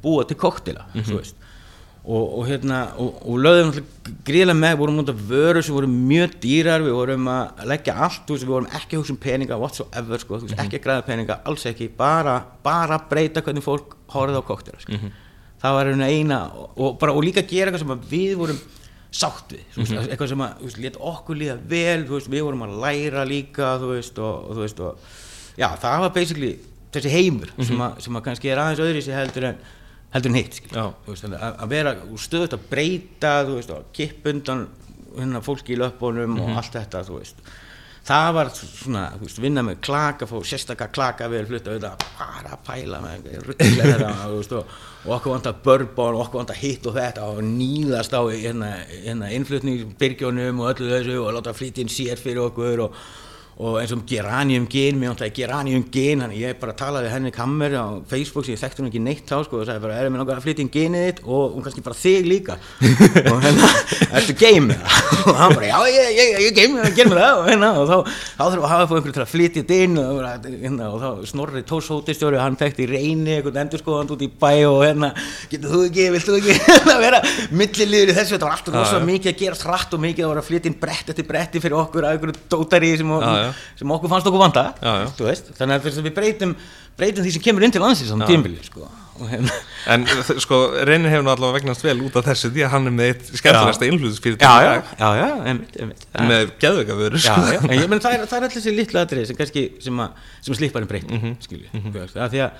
búa 0.02 0.26
til 0.26 0.38
koktila 0.38 0.88
þú 0.96 1.20
veist. 1.20 1.36
Og, 2.02 2.40
og 2.40 2.48
hérna 2.50 2.78
og, 2.98 3.20
og 3.30 3.36
náttúrulega 3.38 3.84
gríðlega 4.26 4.58
með 4.58 4.78
vorum 4.80 5.02
út 5.04 5.10
af 5.14 5.20
vöru 5.30 5.62
sem 5.62 5.76
voru 5.76 5.86
mjög 5.92 6.32
dýrar 6.42 6.82
við 6.82 6.96
vorum 6.98 7.28
að 7.30 7.62
leggja 7.70 7.94
allt 7.94 8.26
veist, 8.34 8.46
við 8.48 8.54
vorum 8.56 8.72
ekki 8.74 8.96
að 8.98 9.04
hugsa 9.04 9.14
um 9.14 9.20
peninga 9.22 9.60
whatsoever 9.62 10.18
sko, 10.24 10.40
veist, 10.42 10.56
ekki 10.58 10.80
að 10.80 10.86
græða 10.88 11.04
peninga, 11.06 11.38
alls 11.46 11.66
ekki 11.70 11.92
bara, 11.94 12.40
bara 12.66 12.98
breyta 13.12 13.44
hvernig 13.46 13.62
fólk 13.62 13.94
horfið 14.16 14.40
á 14.42 14.44
koktila 14.50 14.82
sko. 14.82 14.98
það 15.62 15.78
var 15.78 15.92
eina 16.08 16.40
og, 16.74 16.98
bara, 16.98 17.14
og 17.14 17.22
líka 17.22 17.46
gera 17.46 17.70
eitthvað 17.70 17.86
sem 17.86 18.10
við 18.10 18.34
vorum 18.42 18.58
sátt 19.12 19.52
við, 19.52 19.63
þú 19.74 19.84
veist, 19.84 19.95
eitthvað 20.08 20.32
sem 20.32 20.43
að 20.45 20.80
lét 20.86 20.97
okkur 21.12 21.39
líða 21.41 21.58
vel, 21.74 22.00
veist, 22.08 22.32
við 22.32 22.45
vorum 22.47 22.65
að 22.67 22.78
læra 22.86 23.26
líka, 23.28 23.74
veist, 23.84 24.19
og, 24.24 24.50
og 24.52 24.62
veist 24.62 24.80
og, 24.84 25.08
já, 25.60 25.67
það 25.82 26.06
var 26.06 26.13
basically 26.15 26.52
þessi 26.95 27.12
heimur 27.12 27.52
sem, 27.60 27.82
að, 27.84 27.97
sem 28.06 28.19
að 28.19 28.26
kannski 28.28 28.52
er 28.52 28.62
aðeins 28.63 28.84
öðri 28.86 29.04
sér 29.04 29.19
heldur 29.19 29.50
en 29.52 29.63
heldur 30.12 30.32
en 30.32 30.38
hitt, 30.39 30.62
að, 30.76 30.93
að 31.52 31.71
vera 31.71 31.95
stöðut 32.19 32.56
að 32.56 32.63
breyta, 32.71 33.34
og 33.47 33.91
kipp 33.95 34.32
undan 34.32 34.65
hérna 35.15 35.43
fólki 35.43 35.76
í 35.76 35.80
löpunum 35.80 36.39
og 36.39 36.56
allt 36.60 36.76
þetta, 36.78 37.04
það 38.08 38.30
var 38.38 38.52
svona, 38.56 39.04
vinna 39.43 39.63
með 39.65 39.82
klaka 39.86 40.28
fór 40.30 40.47
sérstakka 40.47 40.88
klaka 40.93 41.28
við 41.32 41.52
flutta 41.52 41.76
auðvitað 41.76 42.06
bara 42.17 42.56
að 42.56 42.63
pæla 42.67 43.02
með 43.04 43.28
veist, 44.36 44.56
og, 45.02 45.16
okkur 45.18 45.34
vant 45.36 45.50
að 45.50 45.62
bourbon 45.66 46.18
og 46.18 46.26
okkur 46.28 46.44
vant 46.44 46.54
að 46.54 46.62
hitt 46.62 46.86
og 46.86 46.98
þetta 46.98 47.28
og 47.32 47.42
nýðast 47.46 48.14
á 48.14 48.22
hérna, 48.30 48.72
hérna 48.92 49.32
innflutningsbyrgjónum 49.38 50.62
og 50.62 50.74
öllu 50.76 50.92
þessu 50.94 51.18
og 51.24 51.34
láta 51.38 51.56
flytja 51.58 51.86
inn 51.86 51.94
sér 51.94 52.22
fyrir 52.22 52.46
okkur 52.46 52.86
og, 52.86 53.02
og 53.60 53.78
eins 53.82 53.92
og 53.94 54.02
geranium 54.08 54.66
gen, 54.72 54.98
mér 54.98 55.12
vant 55.12 55.22
að 55.26 55.34
geranium 55.36 55.84
gen 55.92 56.24
þannig 56.24 56.40
ég 56.40 56.60
bara 56.62 56.74
talaði 56.78 57.08
við 57.08 57.14
henni 57.16 57.32
kammer 57.36 57.76
á 57.76 57.86
Facebook 58.10 58.48
sem 58.48 58.56
ég 58.56 58.62
þekkti 58.62 58.82
hún 58.82 58.90
ekki 58.90 59.02
neitt 59.04 59.26
þá 59.28 59.44
sko 59.46 59.60
og 59.60 59.68
sagði 59.68 59.84
bara, 59.84 59.98
erum 60.02 60.16
við 60.16 60.22
langar 60.24 60.40
að 60.40 60.46
flytja 60.48 60.64
inn 60.64 60.72
genið 60.72 61.06
þitt 61.08 61.22
og 61.28 61.58
hún 61.58 61.66
kannski 61.66 61.84
bara 61.86 61.98
þig 62.00 62.30
líka. 62.30 62.58
Og 63.22 63.44
hérna, 63.44 63.70
ertu 64.18 64.36
game 64.40 64.78
og 65.28 65.38
hann 65.38 65.56
bara, 65.58 65.68
já, 65.68 65.78
ég, 65.92 66.10
ég, 66.18 66.34
ég 66.48 66.56
game, 66.58 66.88
gerum 66.98 67.16
það 67.18 67.42
og 67.42 67.50
hérna, 67.52 67.72
og 67.82 67.92
þá, 67.92 67.98
þá 68.08 68.42
þurfum 68.42 68.62
við 68.62 68.66
að 68.66 68.74
hafa 68.74 68.88
fóð 68.90 69.00
einhverju 69.02 69.18
til 69.18 69.24
að 69.26 69.32
flytja 69.34 69.62
þetta 69.62 69.80
inn 69.86 70.02
og, 70.02 70.24
hérna, 70.48 70.90
og 70.90 71.04
þá 71.04 71.30
Snorri 71.32 71.64
Tórs 71.68 71.92
hótistjóri, 71.92 72.42
hann 72.42 72.58
þekkti 72.60 72.88
reyni 72.90 73.36
einhvern 73.38 73.62
endurskoðand 73.66 74.16
út 74.16 74.26
í 74.26 74.32
bæ 74.32 74.54
og 74.72 74.82
hérna, 74.88 75.12
getur 75.52 75.76
þú 75.76 75.84
ekki, 75.90 76.08
vilt 76.16 76.30
þú 76.30 76.40
ekki? 76.40 76.58
Hérna 76.72 76.98
vera 77.02 77.22
milliliður 77.54 78.14
í 78.14 78.16
þessu, 78.16 78.36
þetta 78.36 78.48
var 78.48 78.56
alltaf 78.58 78.78
rosa 78.80 79.02
mikið 79.06 79.32
að 79.34 79.40
gera 79.42 79.60
hratt 79.62 79.96
og 79.96 80.02
mikið 80.02 80.26
að 80.26 80.32
vera 80.32 80.42
að 80.42 80.48
flytja 80.50 80.72
inn 80.72 80.78
brett 80.82 81.12
eftir 81.14 81.28
bretti 81.28 81.62
fyrir 81.62 81.78
okkur 81.82 82.08
að 82.08 82.16
einhverju 82.16 82.44
dótari 82.52 82.92
sem. 82.98 83.12
Sem 83.80 83.93
okkur 83.97 84.12
fannst 84.12 84.30
okkur 84.30 84.43
vanda 84.43 84.65
þannig 85.60 85.75
að 85.77 86.01
við 86.08 86.15
breytum 86.17 86.56
breytum 86.99 87.25
því 87.25 87.36
sem 87.36 87.45
kemur 87.45 87.65
inn 87.65 87.73
til 87.73 87.82
landsins 87.84 88.12
á 88.12 88.17
tímbili 88.27 88.63
sko. 88.65 88.89
hérna 89.21 89.54
En 89.91 90.06
þ- 90.06 90.39
sko, 90.41 90.58
Reynir 90.88 91.12
hefur 91.13 91.30
allavega 91.30 91.60
vegnast 91.60 91.86
vel 91.86 91.97
út 92.06 92.15
af 92.17 92.25
þessu 92.25 92.49
því 92.54 92.65
að 92.65 92.73
hann 92.73 92.89
er 92.89 92.95
með 92.95 93.12
eitt 93.12 93.30
einmitt, 95.51 95.77
einmitt. 95.77 96.08
Með 96.32 96.51
já, 97.27 97.38
já, 97.77 97.86
en 97.86 98.04
það 98.06 98.17
er, 98.17 98.25
er 98.38 98.47
allir 98.47 98.56
þessi 98.58 98.75
litlu 98.77 99.01
atrið 99.01 99.30
sem 99.30 99.39
-hmm. 101.21 101.38
skilji, 101.45 101.69
mm 101.71 101.82
-hmm. 101.82 102.17
að 102.17 102.36
því 102.36 102.45
að 102.47 102.51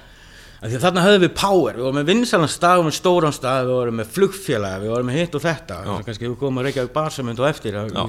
að 0.62 0.70
því 0.70 0.78
að 0.78 0.84
þarna 0.86 1.04
höfum 1.08 1.24
við 1.24 1.34
power, 1.34 1.78
við 1.78 1.86
vorum 1.88 1.98
með 1.98 2.10
vinsalan 2.12 2.52
stað, 2.52 2.76
við 2.76 2.82
vorum 2.82 2.91
með 2.91 2.98
stóran 3.00 3.34
stað, 3.34 3.62
við 3.65 3.74
vorum 3.74 3.96
með 3.98 4.12
flugfélag, 4.17 4.76
við 4.84 4.91
vorum 4.94 5.08
með 5.10 5.17
hitt 5.17 5.38
og 5.38 5.41
þetta, 5.41 5.78
þannig 5.82 6.02
að 6.02 6.06
kannski 6.10 6.28
við 6.28 6.36
komum 6.38 6.62
að 6.62 6.67
reykja 6.67 6.84
upp 6.86 6.94
barsamönd 6.94 7.41
og 7.41 7.48
eftir, 7.50 7.78
Já, 7.82 8.04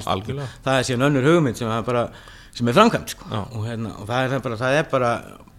það 0.67 0.77
er 0.77 0.87
síðan 0.89 1.07
önnur 1.07 1.27
hugmynd 1.31 1.57
sem 1.57 1.71
bara, 1.87 2.03
sem 2.53 2.69
er 2.69 2.75
framkvæmt, 2.77 3.13
sko, 3.15 3.27
og 3.57 3.65
hérna, 3.65 3.91
og 3.97 4.07
það 4.09 4.23
er 4.27 4.31
það 4.33 4.43
bara, 4.45 4.57
það 4.61 4.77
er 4.77 4.87
bara, 4.91 5.11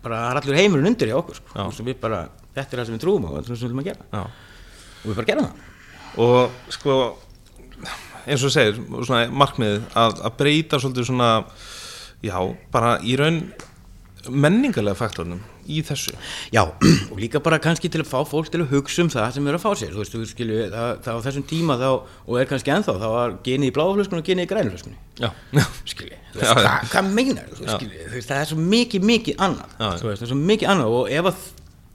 bara, 0.04 0.22
allur 0.30 0.58
heimurinn 0.58 0.90
undir 0.92 1.10
í 1.10 1.14
okkur, 1.16 1.40
sko, 1.40 1.66
og 1.66 1.80
við 1.88 1.98
bara, 2.02 2.20
þetta 2.54 2.76
er 2.76 2.80
það 2.82 2.88
sem 2.90 2.96
við 2.98 3.04
trúum 3.04 3.26
á, 3.26 3.28
og 3.30 3.36
þetta 3.38 3.44
er 3.44 3.54
það 3.54 3.60
sem 3.60 3.64
við 3.64 3.72
viljum 3.72 3.82
að 3.82 3.88
gera, 3.90 4.08
Já. 4.14 4.22
og 5.02 5.06
við 5.10 5.18
bara 5.20 5.28
gerum 5.30 5.48
það. 5.48 5.70
og 6.24 6.74
sko 6.76 6.98
eins 8.24 8.40
og 8.40 8.46
þú 8.48 8.52
segir, 8.54 8.78
svona 9.04 9.24
markmiðið 9.42 9.88
að, 10.00 10.20
að 10.28 10.36
breyta 10.38 10.78
svolítið 10.80 11.08
svona 11.10 11.30
já, 12.24 12.38
bara 12.72 12.94
í 13.04 13.16
raun 13.20 13.40
menningarlega 14.30 14.96
faktornum 14.96 15.42
í 15.70 15.80
þessu? 15.86 16.14
Já, 16.54 16.62
og 17.12 17.16
líka 17.20 17.40
bara 17.44 17.60
kannski 17.62 17.90
til 17.92 18.02
að 18.02 18.10
fá 18.10 18.18
fólk 18.28 18.50
til 18.52 18.62
að 18.64 18.74
hugsa 18.74 19.04
um 19.04 19.10
það 19.12 19.36
sem 19.36 19.48
er 19.50 19.58
að 19.58 19.64
fá 19.64 19.70
sér, 19.80 19.94
þú 19.94 20.02
veist, 20.02 20.16
þú 20.16 20.28
skilju, 20.32 20.58
það, 20.74 20.90
það 21.06 21.18
á 21.18 21.24
þessum 21.28 21.46
tíma 21.54 21.78
þá, 21.80 21.88
og 22.26 22.38
er 22.40 22.50
kannski 22.50 22.74
ennþá, 22.74 22.96
þá 23.00 23.08
var 23.14 23.38
genið 23.46 23.72
í 23.72 23.74
bláflöskunni 23.78 24.24
og 24.24 24.28
genið 24.28 24.48
í 24.48 24.52
grænflöskunni, 24.52 25.00
já, 25.22 25.30
já, 25.54 25.64
skilju, 25.94 26.20
veist, 26.36 26.62
já. 26.66 26.74
hvað, 26.92 27.10
meinar 27.16 27.50
þú, 27.54 27.66
skilju, 27.70 28.04
þú 28.04 28.18
veist, 28.18 28.30
það 28.30 28.44
er 28.44 28.52
svo 28.52 28.68
mikið, 28.74 29.08
mikið 29.14 29.42
annað, 29.48 29.74
já. 29.78 29.88
þú 29.88 30.10
veist, 30.10 30.22
það 30.22 30.28
er 30.28 30.32
svo 30.34 30.40
mikið 30.52 30.72
annað 30.74 31.00
og 31.00 31.12
ef 31.18 31.32
að, 31.32 31.50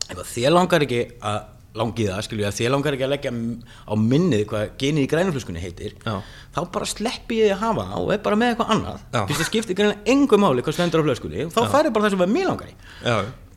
ef 0.10 0.18
að 0.18 0.30
þér 0.34 0.56
langar 0.58 0.88
ekki 0.88 1.06
að 1.20 1.40
langi 1.80 2.06
það, 2.10 2.22
skilju, 2.28 2.46
að 2.50 2.58
þér 2.60 2.74
langar 2.76 2.96
ekki 2.98 3.06
að 3.08 3.14
leggja 3.14 3.32
á 3.34 3.94
minnið 4.00 4.44
hvað 4.52 4.64
genið 4.82 5.06
í 5.06 5.12
grænflöskunni 5.14 5.64
heitir, 5.64 5.96
Já. 6.06 6.16
þá 6.56 6.62
bara 6.76 6.88
sleppi 6.90 7.36
ég 7.42 7.56
að 7.56 7.64
hafa 7.64 7.84
það 7.92 8.00
og 8.04 8.14
er 8.16 8.22
bara 8.26 8.40
með 8.40 8.54
eitthvað 8.54 8.74
annað, 8.76 9.00
Já. 9.14 9.22
fyrst 9.30 9.42
það 9.42 9.50
skiptir 9.52 9.80
greinlega 9.80 10.16
engu 10.16 10.36
máli 10.42 10.66
hvað 10.66 10.78
stendur 10.78 11.04
á 11.04 11.08
flöskunni, 11.10 11.48
þá 11.54 11.62
færi 11.74 11.94
bara 11.96 12.04
það 12.06 12.14
sem 12.16 12.36
mér 12.36 12.48
langar 12.52 12.70
í, 12.70 12.76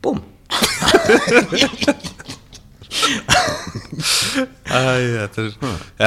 búm, 0.03 0.19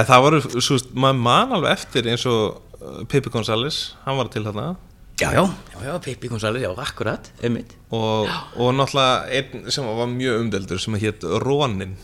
það 0.07 0.23
voru, 0.25 0.41
svo, 0.59 0.77
veist, 0.77 0.91
maður 0.95 1.23
man 1.27 1.55
alveg 1.57 1.77
eftir 1.77 2.09
eins 2.13 2.25
og 2.31 2.43
uh, 2.81 3.03
Pippi 3.11 3.33
González, 3.33 3.77
hann 4.07 4.19
var 4.19 4.31
til 4.33 4.45
þarna 4.47 4.75
Já, 5.21 5.31
já, 5.33 5.45
já, 5.73 5.85
já, 5.87 5.99
Pippi 6.05 6.29
González, 6.29 6.61
já, 6.63 6.71
akkurat, 6.77 7.31
einmitt. 7.43 7.71
og, 7.91 8.29
og 8.61 8.75
náttúrulega 8.77 9.25
einn 9.33 9.71
sem 9.73 9.85
var 9.87 10.11
mjög 10.13 10.41
umdeldur 10.43 10.79
sem 10.83 10.95
hétt 11.01 11.25
Rónin 11.41 11.95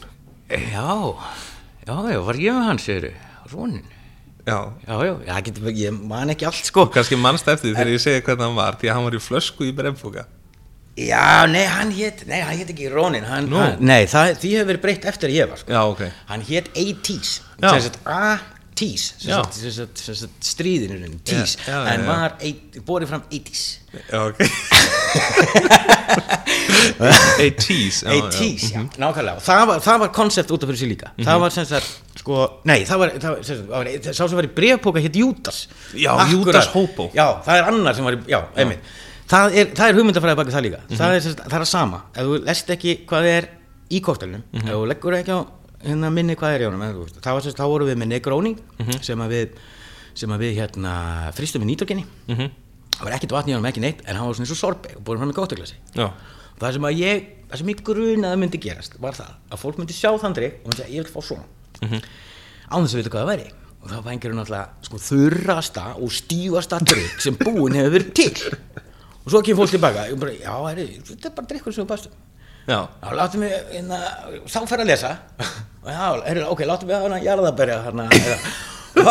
Já, 0.48 1.12
já, 1.86 1.96
já, 2.12 2.20
var 2.24 2.38
ég 2.40 2.56
með 2.56 2.66
hann, 2.70 2.78
segir 2.80 3.10
Rónin. 3.52 3.84
Já, 4.46 4.56
Já, 4.88 4.94
já, 5.06 5.12
það 5.28 5.42
getur, 5.48 5.68
ég 5.76 5.98
man 6.08 6.32
ekki 6.32 6.46
allt 6.48 6.64
sko 6.66 6.86
kannski 6.90 7.18
mannst 7.20 7.46
eftir 7.52 7.70
því 7.70 7.76
þegar 7.76 7.90
ég 7.92 8.00
segi 8.06 8.22
hvernig 8.26 8.46
hann 8.48 8.56
var 8.58 8.78
því 8.80 8.88
að 8.90 8.96
hann 8.96 9.04
var 9.10 9.18
í 9.18 9.20
flösku 9.22 9.68
í 9.68 9.74
brefbúka 9.76 10.24
Já, 10.96 11.44
nei, 11.48 11.62
hann 11.68 11.92
hétt, 11.96 12.24
nei, 12.28 12.40
hann 12.44 12.56
hétt 12.58 12.72
ekki 12.74 12.88
Rónin 12.92 13.24
hann, 13.28 13.46
Nú. 13.48 13.60
hann, 13.60 13.76
Nei, 13.80 14.02
það, 14.10 14.34
því 14.42 14.50
hefur 14.56 14.70
verið 14.72 14.82
breytt 14.82 15.06
eftir 15.12 15.30
að 15.30 15.36
ég 15.38 15.52
var 15.52 15.60
sko. 15.62 15.72
Já, 15.72 15.84
ok 15.88 16.02
Hann 16.32 16.42
hétt 16.48 16.72
A-Tees 16.76 17.30
Já. 17.60 17.68
sem 17.70 17.80
sagt 17.86 18.00
Sagt 18.82 20.44
stríðinu 20.44 20.96
já, 21.26 21.78
en 21.94 22.00
já. 22.00 22.06
var 22.06 22.36
eitt- 22.40 22.80
borið 22.86 23.08
fram 23.12 23.22
80s 23.30 23.78
Já, 24.10 24.18
ok 24.28 24.40
A 27.02 27.50
tease 27.58 28.06
já, 28.06 28.12
já. 28.12 28.22
80s, 28.30 28.64
já, 28.72 28.80
nákvæmlega 28.98 29.36
og 29.38 29.42
það 29.44 29.62
var, 29.68 29.80
það 29.84 29.98
var 30.02 30.10
koncept 30.14 30.50
út 30.54 30.62
af 30.64 30.68
fyrir 30.70 30.78
sig 30.82 30.88
líka 30.92 31.10
Mhm. 31.16 31.26
það 31.26 31.40
var 31.42 31.50
sem 31.50 31.64
sagt, 31.66 31.88
sko, 32.20 32.60
nei, 32.64 32.84
það 32.84 32.98
var, 33.02 33.08
það 33.18 33.30
var, 33.34 33.42
sem 33.42 33.56
sagt, 33.56 33.68
það 33.68 33.78
var 33.78 33.86
sá 34.14 34.28
sem 34.28 34.36
var 34.38 34.44
í 34.48 34.52
brefpóka 34.56 35.00
hétt 35.04 35.16
Júdas 35.16 35.58
Já. 35.94 36.12
Júdas 36.30 36.66
Hobo. 36.74 37.10
já, 37.14 37.26
það 37.44 37.58
er 37.58 37.64
annar 37.72 37.94
sem 37.94 38.04
var 38.04 38.12
í, 38.16 38.20
já, 38.28 38.40
einmitt 38.56 38.80
það 39.32 39.54
er, 39.56 39.66
það 39.74 39.88
er 39.88 39.94
hugmyndafræði 39.98 40.36
baka 40.36 40.50
það 40.56 40.64
líka 40.66 40.80
Mhm. 40.88 40.96
það, 40.98 41.14
er, 41.16 41.20
sem 41.20 41.32
sagt, 41.36 41.44
það 41.48 41.58
er 41.58 41.60
að 41.66 41.72
sama, 41.72 42.02
ef 42.14 42.22
þú 42.26 42.44
lest 42.44 42.66
ekki 42.70 42.96
hvað 43.06 43.24
er 43.36 43.48
í 43.90 44.00
kóktelnum, 44.00 44.42
Mhm. 44.52 44.68
ef 44.68 44.74
þú 44.74 44.86
leggur 44.88 45.12
ekki 45.18 45.32
á 45.32 45.40
hérna 45.84 46.10
minni 46.12 46.34
hvað 46.38 46.54
er 46.56 46.64
í 46.64 46.66
honum, 46.70 46.82
það 47.20 47.32
var 47.36 47.42
sagt, 47.46 47.58
þá 47.58 47.66
vorum 47.68 47.88
við 47.88 47.98
með 48.02 48.10
negróni 48.14 48.56
Mhm. 48.78 49.02
sem 49.02 49.18
að 49.18 49.28
við 49.36 49.48
sem 50.14 50.30
að 50.30 50.38
við 50.44 50.56
hérna 50.60 51.32
fristum 51.34 51.62
í 51.62 51.70
nýtrogeni 51.70 52.04
Mhm. 52.28 52.50
það 52.92 53.04
var 53.04 53.12
ekkert 53.16 53.32
vatn 53.32 53.50
í 53.50 53.54
honum, 53.56 53.66
ekki 53.72 53.80
neitt 53.80 54.00
en 54.06 54.16
hann 54.16 54.26
var 54.26 54.34
svona 54.34 54.46
eins 54.46 54.50
og 54.52 54.60
sorbet 54.60 54.96
og 54.96 55.02
búin 55.04 55.18
fram 55.18 55.30
í 55.30 55.34
kóktelglasi 55.34 55.74
Já, 55.96 56.10
það 56.60 56.72
sem 56.72 56.82
að 56.82 56.98
ég, 56.98 57.26
það 57.50 57.58
sem 57.58 57.66
ég 57.72 57.82
grunaði 57.82 58.38
myndi 58.38 58.58
gerast 58.60 58.98
var 59.00 59.12
það 59.12 59.32
að 59.50 59.58
fólk 59.58 59.76
myndi 59.78 59.92
sjá 59.96 60.10
þann 60.20 60.34
drikk 60.34 60.54
og 60.62 60.68
myndi 60.70 60.76
segja 60.82 60.94
ég 61.00 61.04
vil 61.04 61.12
fá 61.12 61.20
svona. 61.22 61.44
Án 62.72 62.84
þess 62.86 62.94
að 62.94 63.00
vita 63.02 63.10
hvað 63.12 63.22
það 63.24 63.32
væri. 63.32 63.50
Og 63.82 63.88
það 63.90 64.02
var 64.04 64.12
einhverjum 64.12 64.38
náttúrulega 64.38 64.68
sko, 64.86 64.96
þurrasta 65.02 65.84
og 65.98 66.12
stífasta 66.14 66.78
drikk 66.86 67.20
sem 67.20 67.34
búin 67.34 67.74
hefur 67.74 67.90
verið 67.98 68.12
til. 68.14 68.54
Og 69.24 69.32
svo 69.32 69.42
kemur 69.42 69.64
fólk 69.66 69.72
tilbaka 69.74 70.04
og 70.12 70.20
bara, 70.22 70.32
já, 70.38 70.54
heri, 70.70 70.86
þetta 71.02 71.26
er 71.26 71.34
bara 71.34 71.46
drikkur 71.50 71.74
sem 71.74 71.84
við 71.84 71.88
bastum 71.90 72.12
já, 72.68 72.78
já, 72.78 73.12
láttum 73.18 73.42
við, 73.46 73.54
hérna, 73.76 74.02
þá 74.46 74.58
fer 74.70 74.82
að 74.84 74.90
lesa 74.92 75.14
já, 75.86 76.02
heri, 76.28 76.44
ok, 76.46 76.60
láttum 76.68 76.90
við 76.92 77.00
hana 77.06 77.22
jarðaberja 77.24 77.80
hérna, 77.88 78.04
hérna. 78.12 78.36
og 79.02 79.08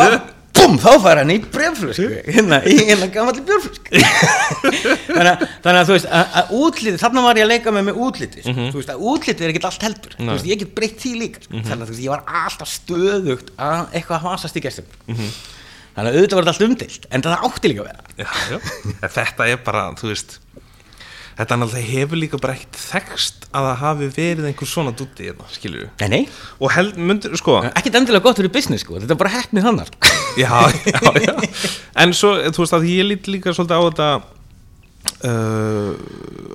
þá, 0.56 0.64
þá 0.78 0.90
fær 1.04 1.18
hann 1.20 1.32
í 1.34 1.38
breflösku 1.52 2.06
hérna, 2.32 2.60
hérna 2.64 3.08
gamalli 3.12 3.42
björflösku 3.48 4.02
þannig, 5.12 5.30
að- 5.32 5.44
þannig 5.64 5.80
að 5.82 5.88
þú 5.90 5.96
veist 5.96 6.08
að, 6.08 6.36
að 6.40 6.52
útliti, 6.62 7.00
þarna 7.02 7.24
var 7.26 7.40
ég 7.40 7.46
að 7.46 7.50
leika 7.52 7.74
með 7.76 7.86
með 7.90 8.00
útliti 8.06 8.44
sko. 8.44 8.54
þú 8.72 8.78
veist 8.80 8.92
að 8.94 9.02
útliti 9.12 9.44
er 9.46 9.52
ekkert 9.52 9.68
allt 9.70 9.86
heldur 9.88 10.14
þú 10.16 10.26
Nei. 10.28 10.32
veist, 10.36 10.48
ég 10.52 10.60
get 10.62 10.74
breytt 10.78 11.00
því 11.02 11.12
líka 11.22 11.42
sko. 11.44 11.62
þannig 11.66 11.82
að 11.82 11.88
þú 11.90 11.96
veist, 11.96 12.04
ég 12.06 12.14
var 12.14 12.22
alltaf 12.42 12.72
stöðugt 12.72 13.52
að 13.68 13.82
eitthvað 13.98 14.26
hasast 14.28 14.56
í 14.60 14.64
gestum 14.64 14.88
þannig 15.12 16.08
að 16.08 16.16
auðvitað 16.16 16.38
var 16.38 16.46
þetta 16.46 16.54
allt 16.54 16.66
umdilt 16.70 17.08
en 17.12 17.24
það 17.26 17.46
átti 17.50 17.68
líka 17.72 17.82
að 17.82 17.90
vera 17.90 18.02
já, 18.16 18.30
já. 18.54 18.58
Þetta 19.18 19.48
er 19.52 19.58
bara, 19.66 19.82
þú 20.00 20.08
veist 20.14 20.38
Þetta 21.42 21.56
náttúrulega 21.58 21.88
hefur 21.90 22.20
líka 22.20 22.38
bara 22.38 22.54
ekkert 22.54 22.76
þekst 22.78 23.46
að 23.50 23.64
það 23.66 23.80
hafi 23.80 24.08
verið 24.14 24.44
einhver 24.46 24.68
svona 24.70 24.92
dúti 24.94 25.24
hérna, 25.26 25.46
við 25.50 25.86
nei, 25.98 26.08
nei, 26.12 26.20
Og 26.62 26.70
held, 26.70 27.00
myndir, 27.02 27.34
sko. 27.40 27.56
Ekkert 27.72 27.98
endilega 27.98 28.22
gott 28.22 28.38
fyrir 28.38 28.52
business 28.54 28.84
sko. 28.86 29.00
þetta 29.02 29.16
er 29.16 29.18
bara 29.24 29.32
hefnið 29.34 29.66
sko. 29.88 30.12
já, 30.44 30.52
já, 30.86 31.00
já. 31.26 31.34
En 32.04 32.14
svo, 32.14 32.36
þú 32.46 32.62
veist, 32.62 32.76
að 32.78 32.86
ég 32.92 33.08
lít 33.08 33.30
líka 33.32 33.54
svolítið 33.56 33.74
á 33.74 33.82
þetta 33.88 34.08
uh, 35.32 35.90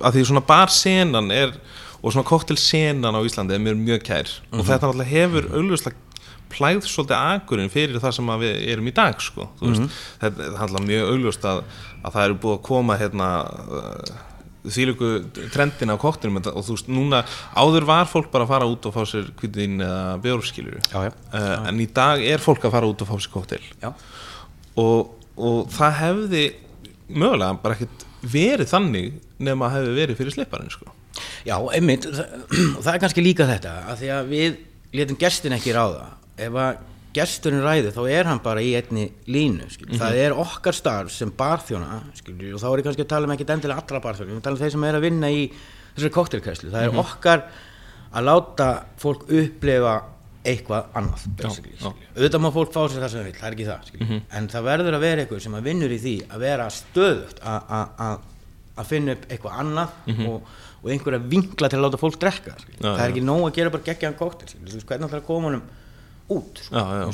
að 0.08 0.16
því 0.16 0.24
svona 0.30 0.44
barsenan 0.48 1.28
er 1.36 1.52
og 1.98 2.14
svona 2.14 2.28
koktelsenan 2.30 3.18
á 3.18 3.20
Íslandi 3.28 3.58
er 3.58 3.62
mér 3.62 3.76
mjög 3.76 4.06
kær. 4.06 4.30
Og 4.54 4.62
þetta 4.62 4.88
náttúrulega 4.88 5.12
hefur 5.12 5.50
augljóslega 5.52 6.06
plæð 6.48 6.86
svolítið 6.88 7.18
akurinn 7.18 7.68
fyrir 7.72 8.00
það 8.00 8.14
sem 8.16 8.30
við 8.40 8.62
erum 8.72 8.88
í 8.88 8.94
dag 8.96 9.20
sko, 9.20 9.50
þú 9.58 9.68
veist, 9.68 9.98
þetta 10.22 10.46
er 10.46 10.54
náttúrulega 10.54 10.86
mjög 10.86 11.10
augljóst 11.12 11.44
að, 11.50 11.60
að 12.00 12.14
það 12.14 12.24
eru 12.24 12.38
búið 12.44 12.54
að 12.54 12.62
koma 12.70 12.96
hérna 13.02 13.28
uh, 13.44 14.14
þýlíku 14.66 15.10
trendin 15.54 15.92
á 15.94 15.96
koktelum 16.00 16.40
og 16.40 16.64
þú 16.66 16.76
veist, 16.76 16.90
núna 16.90 17.22
áður 17.54 17.86
var 17.88 18.08
fólk 18.10 18.30
bara 18.32 18.46
að 18.46 18.52
fara 18.54 18.68
út 18.70 18.88
og 18.88 18.96
fá 18.96 19.02
sér 19.08 19.30
kvítin 19.38 19.78
eða 19.84 20.18
já. 20.22 20.98
uh, 21.08 21.68
en 21.70 21.80
í 21.80 21.88
dag 21.94 22.24
er 22.24 22.42
fólk 22.42 22.66
að 22.66 22.74
fara 22.74 22.90
út 22.90 23.04
og 23.04 23.10
fá 23.10 23.16
sér 23.16 23.34
koktel 23.36 23.62
og, 24.78 25.14
og 25.38 25.70
það 25.74 25.98
hefði 26.02 26.44
mögulega 27.08 27.58
bara 27.62 27.78
ekkert 27.78 28.06
verið 28.22 28.70
þannig 28.72 29.18
nema 29.38 29.68
að 29.68 29.76
hefði 29.78 29.98
verið 30.00 30.18
fyrir 30.18 30.34
slipparinn 30.34 30.72
sko. 30.74 30.90
já, 31.46 31.56
einmitt 31.74 32.08
og 32.10 32.82
það 32.82 32.92
er 32.94 33.02
kannski 33.04 33.24
líka 33.24 33.46
þetta 33.48 33.76
að 33.86 34.02
því 34.02 34.10
að 34.16 34.32
við 34.34 34.58
letum 34.96 35.18
gestin 35.20 35.56
ekki 35.56 35.74
ráða. 35.76 36.14
Ef 36.38 36.54
að 36.56 36.78
gesturinn 37.16 37.62
ræði 37.64 37.92
þá 37.94 38.00
er 38.12 38.28
hann 38.30 38.40
bara 38.44 38.60
í 38.64 38.74
einni 38.78 39.06
línu 39.30 39.68
skilur. 39.72 39.96
það 40.00 40.18
er 40.24 40.34
okkar 40.38 40.76
starf 40.76 41.10
sem 41.14 41.30
barþjóna 41.38 42.02
skilur, 42.18 42.54
og 42.54 42.60
þá 42.62 42.68
er 42.72 42.78
ég 42.82 42.86
kannski 42.88 43.04
að 43.06 43.10
tala 43.14 43.26
um 43.28 43.34
ekki 43.36 43.46
endilega 43.48 43.82
allra 43.82 44.00
barþjóna, 44.04 44.36
við 44.36 44.44
tala 44.44 44.58
um 44.58 44.62
þeir 44.62 44.74
sem 44.76 44.84
er 44.90 44.98
að 45.00 45.06
vinna 45.08 45.30
í 45.32 45.42
þessari 45.96 46.14
koktelkæslu, 46.18 46.70
það 46.74 46.86
er 46.88 47.00
okkar 47.02 47.42
að 48.12 48.28
láta 48.28 48.68
fólk 49.02 49.26
upplefa 49.28 49.96
eitthvað 50.48 50.86
annað 50.96 51.24
auðvitað 52.16 52.40
má 52.44 52.48
fólk 52.54 52.70
fá 52.72 52.80
sér 52.88 53.02
það 53.02 53.10
sem 53.12 53.18
það 53.18 53.26
vil, 53.28 53.34
það 53.40 53.48
er 53.48 53.56
ekki 53.56 53.66
það 53.68 53.88
skilur. 53.90 54.22
en 54.38 54.46
það 54.48 54.68
verður 54.68 54.96
að 54.96 55.02
vera 55.04 55.24
eitthvað 55.24 55.42
sem 55.44 55.56
að 55.58 55.66
vinnur 55.68 55.92
í 55.92 55.98
því 56.04 56.14
að 56.28 56.44
vera 56.46 56.68
stöðugt 56.72 57.42
að- 57.42 58.20
finna 58.88 59.12
upp 59.16 59.24
eitthvað 59.28 59.56
annað 59.58 59.88
og, 60.30 60.42
og 60.84 60.90
einhverja 60.94 61.18
vinkla 61.32 61.68
til 61.68 61.78
að 61.80 61.82
láta 61.82 61.98
fólk 61.98 62.18
drekka. 62.22 62.52
Já, 62.78 62.94
það 62.94 63.00
er 63.02 63.10
ekki 63.10 63.24
nóg 63.26 63.40
að 63.48 63.54
gera 63.58 63.70
bara 63.74 63.82
geggjaðan 63.88 64.18
kóktel 64.20 64.48
þú 64.54 64.72
veist 64.76 64.86
hvernig 64.86 65.08
það 65.10 65.16
er 65.18 65.22
að 65.24 65.26
koma 65.26 65.48
honum 65.48 65.64
út 66.28 66.62
sko, 66.62 66.74
Já, 66.76 66.84
já. 67.02 67.12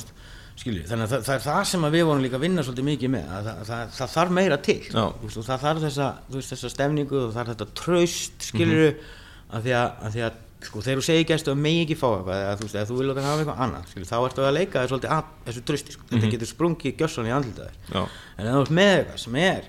skilur, 0.56 0.84
þannig 0.88 1.04
að 1.08 1.12
það, 1.14 1.24
það 1.26 1.34
er 1.34 1.44
það 1.48 1.64
sem 1.70 1.84
að 1.88 1.94
við 1.98 2.04
vorum 2.08 2.22
líka 2.24 2.38
að 2.38 2.44
vinna 2.46 2.62
svolítið 2.66 2.88
mikið 2.88 3.10
með 3.14 3.26
að 3.34 3.44
það, 3.48 3.60
það, 3.68 3.92
það 3.98 4.12
þarf 4.14 4.30
meira 4.38 4.58
til 4.68 4.78
veist, 4.94 5.36
og 5.36 5.44
það 5.48 5.62
þarf 5.66 5.82
þessa, 5.88 6.08
veist, 6.34 6.52
þessa 6.54 6.70
stemningu 6.74 7.18
og 7.20 7.28
það 7.32 7.38
þarf 7.40 7.52
þetta 7.54 7.68
traust 7.82 8.48
skilur 8.50 8.90
Mhm. 8.94 9.12
að 9.54 9.62
því 9.68 9.72
að, 9.78 9.88
að, 10.06 10.14
því 10.14 10.22
að 10.28 10.40
sko, 10.64 10.80
þegar 10.80 10.98
þú 10.98 11.04
segir 11.04 11.26
gæstu 11.28 11.50
að 11.52 11.58
megi 11.60 11.80
ekki 11.84 11.96
fá 12.00 12.06
eitthvað 12.14 12.38
eða 12.40 12.54
þú 12.56 12.66
þú 12.88 12.94
vil 12.98 13.06
láta 13.10 13.22
hafa 13.26 13.42
eitthvað 13.44 13.62
annað 13.66 13.88
skilur, 13.90 14.08
þá 14.08 14.16
ertu 14.24 14.44
að 14.48 14.54
leika 14.56 14.80
að 14.80 15.24
þessu 15.44 15.62
trausti 15.68 15.92
sko. 15.92 16.04
þetta 16.10 16.30
getur 16.32 16.48
sprungið 16.48 16.96
gjössan 17.02 17.28
í 17.28 17.34
andlitaðir 17.34 17.76
Mhm. 17.90 18.08
En 18.38 18.46
ef 18.46 18.54
þú 18.54 18.62
ert 18.64 18.70
með 18.78 18.94
eitthvað 18.98 19.18
sem 19.24 19.36
er 19.36 19.62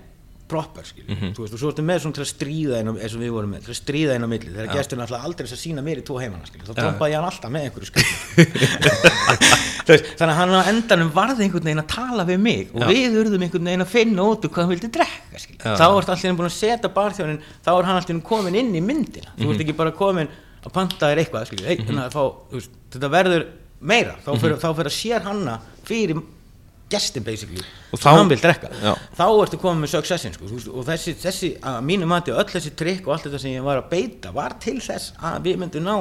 proper 0.48 0.82
skilur, 0.86 1.08
Mhm. 1.10 1.32
þú 1.34 1.40
veist, 1.42 1.54
og 1.54 1.58
svo 1.58 1.70
ertu 1.72 1.82
með 1.82 1.98
svona 2.04 2.24
stríða 2.24 2.78
inn 2.80 2.88
á, 2.88 2.92
eins 3.02 3.14
og 3.16 3.20
við 3.20 3.30
vorum 3.34 3.50
með, 3.54 3.66
stríða 3.74 4.14
inn 4.14 4.22
á 4.22 4.28
milli 4.30 4.50
þegar 4.54 4.72
gesturinn 4.76 5.02
alltaf 5.02 5.24
aldrei 5.26 5.46
þess 5.46 5.56
að 5.56 5.64
sína 5.66 5.82
mér 5.82 5.98
í 5.98 6.04
tvo 6.06 6.20
heimana 6.22 6.46
skilur, 6.46 6.66
þá 6.70 6.74
trompaði 6.78 7.10
ég 7.10 7.16
hann 7.18 7.30
alltaf 7.30 7.50
með 7.50 7.62
einhverju 7.66 7.86
veist, 9.86 10.06
þannig 10.18 10.32
að 10.32 10.38
hann 10.40 10.54
á 10.54 10.62
endanum 10.70 11.10
varði 11.14 11.46
einhvern 11.46 11.66
veginn 11.68 11.82
að 11.82 11.88
tala 11.92 12.24
við 12.28 12.40
mig 12.42 12.70
og 12.74 12.82
Já. 12.82 12.86
við 12.90 13.18
urðum 13.22 13.44
einhvern 13.46 13.68
veginn 13.70 13.84
að 13.84 13.90
finna 13.92 14.22
út 14.26 14.46
úr 14.46 14.50
hvað 14.54 14.62
hann 14.66 14.72
vildi 14.74 14.90
drekka 14.96 15.38
skilur. 15.42 15.62
Já. 15.62 15.76
þá 15.76 15.86
ertu 15.98 16.14
allir 16.14 16.36
búin 16.40 16.50
að 16.50 16.56
setja 16.56 16.90
barþjónin 16.96 17.40
þá 17.66 17.70
er 17.78 17.88
hann 17.90 18.00
allir 18.02 18.22
komin 18.30 18.54
inn 18.62 18.72
í 18.74 18.82
myndina 18.82 19.30
þú 19.36 19.46
Mhm. 19.46 19.52
ert 19.54 19.60
ekki 19.66 19.76
bara 19.76 19.92
komin 19.92 20.28
að 20.66 20.72
panta 20.72 21.06
þér 21.06 21.18
eitthvað. 21.22 21.60
Hey, 21.62 21.76
mm 21.78 22.10
veist, 22.52 22.70
þetta 22.90 23.10
verður 23.10 23.46
meira 23.80 24.16
þá 24.24 24.30
Mhm. 24.34 24.40
fyrir, 24.40 24.56
þá 24.58 24.68
fyrir 24.74 24.90
að 24.90 24.98
sér 24.98 25.22
hanna 25.22 25.60
fyrir 25.84 26.22
gestin 26.90 27.24
basically 27.26 27.62
Og 27.92 27.98
þá- 27.98 28.12
hann 28.16 28.28
vil 28.30 28.38
drekka 28.38 28.68
Já. 28.82 28.92
þá 29.18 29.24
ertu 29.42 29.58
komin 29.58 29.82
með 29.84 29.94
successin 29.96 30.32
sko, 30.36 30.44
og 30.72 30.84
þessi, 30.86 31.14
þessi 31.18 31.50
að 31.60 31.80
mínu 31.88 32.06
mati 32.06 32.30
öll 32.30 32.44
þessi 32.46 32.74
trikk 32.78 33.06
og 33.08 33.14
allt 33.16 33.26
þetta 33.26 33.40
sem 33.42 33.56
ég 33.56 33.62
var 33.66 33.82
að 33.82 33.88
beita 33.90 34.32
var 34.34 34.54
til 34.62 34.78
þess 34.80 35.12
að 35.22 35.40
við 35.48 35.58
myndum 35.64 35.82
ná 35.84 35.96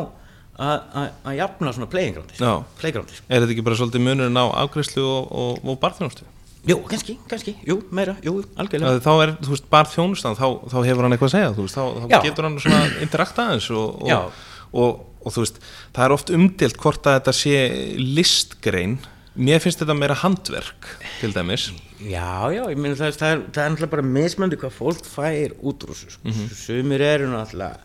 að- 0.59 1.35
jafna 1.35 1.73
svona 1.73 1.89
playground 1.89 2.31
Já. 2.39 2.63
playground 2.79 3.09
sko. 3.09 3.25
Er 3.29 3.41
þetta 3.41 3.51
ekki 3.55 3.63
bara 3.65 3.75
svolítið 3.75 4.05
munurinn 4.05 4.37
á 4.39 4.45
afgreyslu 4.63 5.03
og, 5.03 5.31
og, 5.31 5.65
og 5.65 5.79
barþjónustu? 5.81 6.23
Jú, 6.65 6.79
kannski, 6.89 7.17
kannski, 7.29 7.55
jú, 7.67 7.75
meira, 7.93 8.15
jú, 8.25 8.39
algjörlega 8.57 8.97
Þá 9.05 9.11
er, 9.21 9.33
þú 9.37 9.51
veist, 9.53 9.65
barþjónustan, 9.69 10.33
þá, 10.39 10.47
þá 10.71 10.77
hefur 10.87 11.03
hann 11.05 11.13
eitthvað 11.13 11.29
að 11.29 11.35
segja, 11.35 11.49
þú 11.53 11.65
veist, 11.67 11.75
þá, 11.77 11.83
þá 12.09 12.23
getur 12.23 12.47
hann 12.47 12.55
svona 12.63 12.79
interakta 13.05 13.43
aðeins 13.45 13.67
og, 13.69 14.07
og, 14.73 15.03
þú 15.29 15.43
veist, 15.43 15.59
það 15.93 16.05
er 16.07 16.15
oft 16.15 16.31
umdelt 16.33 16.77
hvort 16.81 17.05
að 17.11 17.19
þetta 17.19 17.33
sé 17.37 17.59
listgrein, 18.01 18.95
mér 19.35 19.59
finnst 19.63 19.81
þetta 19.81 19.95
meira 19.97 20.15
handverk, 20.21 20.87
til 21.19 21.33
dæmis. 21.35 21.69
Já, 21.99 22.47
já, 22.53 22.61
ég 22.71 22.77
meina 22.79 22.95
það, 22.99 23.17
það, 23.19 23.33
er, 23.33 23.41
það 23.55 23.63
er 23.65 23.73
náttúrulega 23.73 23.91
bara 23.95 24.05
mismöndi 24.19 24.59
hvað 24.61 24.73
fólk 24.77 25.09
fær 25.09 25.53
út 25.61 25.83
úr 25.85 25.91
þessu 25.95 26.15
sko. 26.15 26.33
sumir 26.55 27.03
eru 27.03 27.27
náttúrulega 27.31 27.79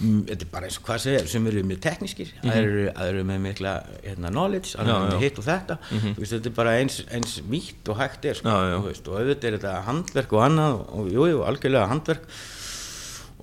mm, 0.00 0.20
þetta 0.30 0.46
er 0.46 0.50
bara 0.52 0.68
eins 0.70 0.78
og 0.80 0.86
hvað 0.88 1.02
segir, 1.04 1.28
sumir 1.30 1.56
eru 1.56 1.64
mjög 1.70 1.80
teknískir 1.86 2.32
mm 2.42 2.52
eru, 2.56 2.84
eru 3.06 3.24
með 3.28 3.42
mikla 3.46 3.74
hérna, 4.04 4.32
knowledge, 4.34 4.74
aðrir 4.78 4.94
Já, 4.94 4.98
með 5.12 5.24
hitt 5.26 5.40
og 5.42 5.46
þetta. 5.48 5.78
Þú 5.92 6.16
veist, 6.22 6.34
þetta 6.36 6.50
er 6.52 6.56
bara 6.60 6.76
eins, 6.80 6.98
eins 7.18 7.36
vítt 7.50 7.92
og 7.92 8.00
hægt 8.02 8.28
er 8.30 8.38
sko, 8.40 8.50
Já, 8.54 8.70
já. 8.72 8.78
veist, 8.86 9.10
og 9.10 9.18
auðvitað 9.20 9.50
er 9.50 9.58
þetta 9.58 9.74
handverk 9.90 10.36
og 10.38 10.44
annað 10.46 10.78
og, 10.80 10.84
og 11.00 11.12
jú, 11.14 11.28
jú, 11.32 11.42
algjörlega 11.50 11.90
handverk. 11.92 12.28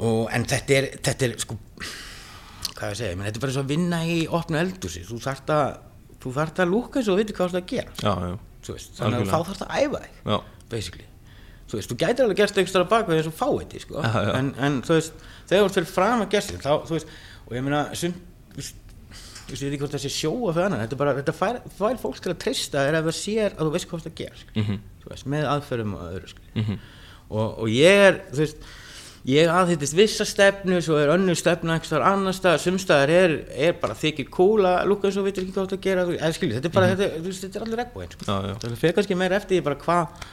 Og, 0.04 0.22
en 0.34 0.48
þetta 0.50 0.80
er, 0.80 0.90
þetta 1.06 1.28
er 1.30 1.36
sko 1.44 1.60
hvað 2.74 2.92
ég 2.96 2.98
segja, 3.00 3.16
menn, 3.16 3.28
þetta 3.30 3.38
er 3.40 3.44
bara 3.44 3.52
eins 3.54 3.60
og 3.62 3.66
að 3.68 3.74
vinna 3.76 4.00
í 4.10 4.22
opnu 4.40 4.60
eldúsi, 4.60 5.04
þú 5.08 5.20
þarft 5.24 5.52
að 5.54 5.76
þú 6.24 6.34
þarft 6.38 6.62
að 6.64 6.72
lúka 6.74 7.02
eins 7.02 7.10
og 7.12 7.20
viti 7.20 7.36
hvað 7.38 7.50
þú 7.50 7.58
ert 7.58 7.64
að 7.64 7.72
gera. 7.74 7.96
Já, 8.00 8.14
veist, 8.74 8.94
þannig 9.00 9.24
að 9.24 9.34
þá 9.34 9.40
þarfst 9.50 9.66
að 9.68 9.74
æfa 9.80 10.04
þig 10.04 10.22
þú 11.74 11.80
veist, 11.80 11.90
þú 11.92 11.98
gætir 12.04 12.26
alveg 12.26 12.40
gerst 12.40 12.58
einhverstara 12.60 12.90
bakveð 12.92 13.20
eins 13.20 13.30
og 13.32 13.36
fáiði 13.38 13.82
sko. 13.82 14.04
Já, 14.04 14.14
já. 14.28 14.32
En, 14.38 14.54
en 14.62 14.80
þú 14.86 14.98
veist, 14.98 15.26
þegar 15.50 15.64
þú 15.64 15.68
ert 15.68 15.78
fyrir 15.80 15.90
fram 15.90 16.24
að 16.24 16.32
gerst 16.36 16.56
þá, 16.62 16.72
þú 16.88 16.96
veist, 16.98 17.14
og 17.48 17.56
ég 17.58 17.66
meina 17.66 17.82
sum, 17.98 18.16
þú 18.54 18.62
veist, 18.62 18.84
ég 19.50 19.60
veit 19.60 19.74
ekki 19.74 19.82
hvort 19.84 19.96
það 19.96 20.04
sé 20.06 20.12
sjóa 20.14 20.54
fyrir 20.54 20.68
annan 20.70 20.84
þetta, 20.84 20.96
er 20.96 21.02
bara, 21.02 21.16
þetta 21.20 21.36
fær, 21.36 21.60
fær 21.78 22.00
fólk 22.02 22.22
til 22.24 22.32
að 22.32 22.40
treysta 22.44 22.86
er 22.88 22.98
ef 23.00 23.08
það 23.10 23.18
sér 23.20 23.56
að 23.58 23.68
þú 23.68 23.74
veist 23.76 23.90
hvað 23.90 24.06
það 24.08 24.16
ger 24.22 24.44
mm 24.54 24.78
veist, 25.04 25.28
með 25.34 25.50
aðferðum 25.52 25.98
og 25.98 26.06
öðru 26.08 26.38
mm 26.56 26.78
og, 27.34 27.60
og 27.66 27.70
ég 27.72 28.02
er 28.08 28.20
þú 28.30 28.42
veist, 28.44 28.66
ég 29.30 29.48
aðhyttist 29.48 29.96
vissa 29.96 30.26
stefnu 30.28 30.82
svo 30.84 30.98
er 31.00 31.14
önnur 31.14 31.38
stefna 31.40 31.78
einhvers 31.78 31.88
staðar 31.94 32.08
annar 32.12 32.36
staðar 32.36 32.60
sumstaðar 32.60 33.14
er, 33.16 33.36
er 33.56 33.74
bara 33.80 33.96
þykir 33.96 34.28
kúla 34.34 34.74
lúka 34.90 35.08
eins 35.08 35.16
og 35.22 35.24
veitir 35.30 35.46
ekki 35.46 35.54
hvað 35.56 35.70
það 35.72 35.78
að 35.78 35.84
gera 35.88 36.04
eða 36.18 36.32
skilju, 36.36 36.58
þetta 36.60 36.68
er 36.72 36.76
bara, 36.76 36.90
þetta, 36.92 37.08
er- 37.08 37.20
þú 37.24 37.30
veist, 37.32 37.46
þetta 37.46 37.60
er 37.62 37.66
allir 37.68 37.80
regnbúin 37.84 38.12
sko. 38.12 38.28
Það 38.66 38.80
fyrir 38.84 38.98
kannski 39.00 39.20
meira 39.22 39.40
eftir 39.40 39.56
því 39.60 39.64
bara 39.70 39.80
hvað 39.86 40.30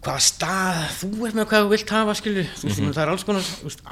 hvaða 0.00 0.20
stað 0.24 0.78
þú 0.96 1.08
ert 1.28 1.36
með 1.36 1.48
hvað 1.50 1.64
þú 1.66 1.70
vilt 1.74 1.90
hafa 1.92 2.14
skilju 2.16 2.44
mm 2.48 2.92
það 2.96 3.02
er 3.04 3.10
alls 3.12 3.24
konar, 3.28 3.48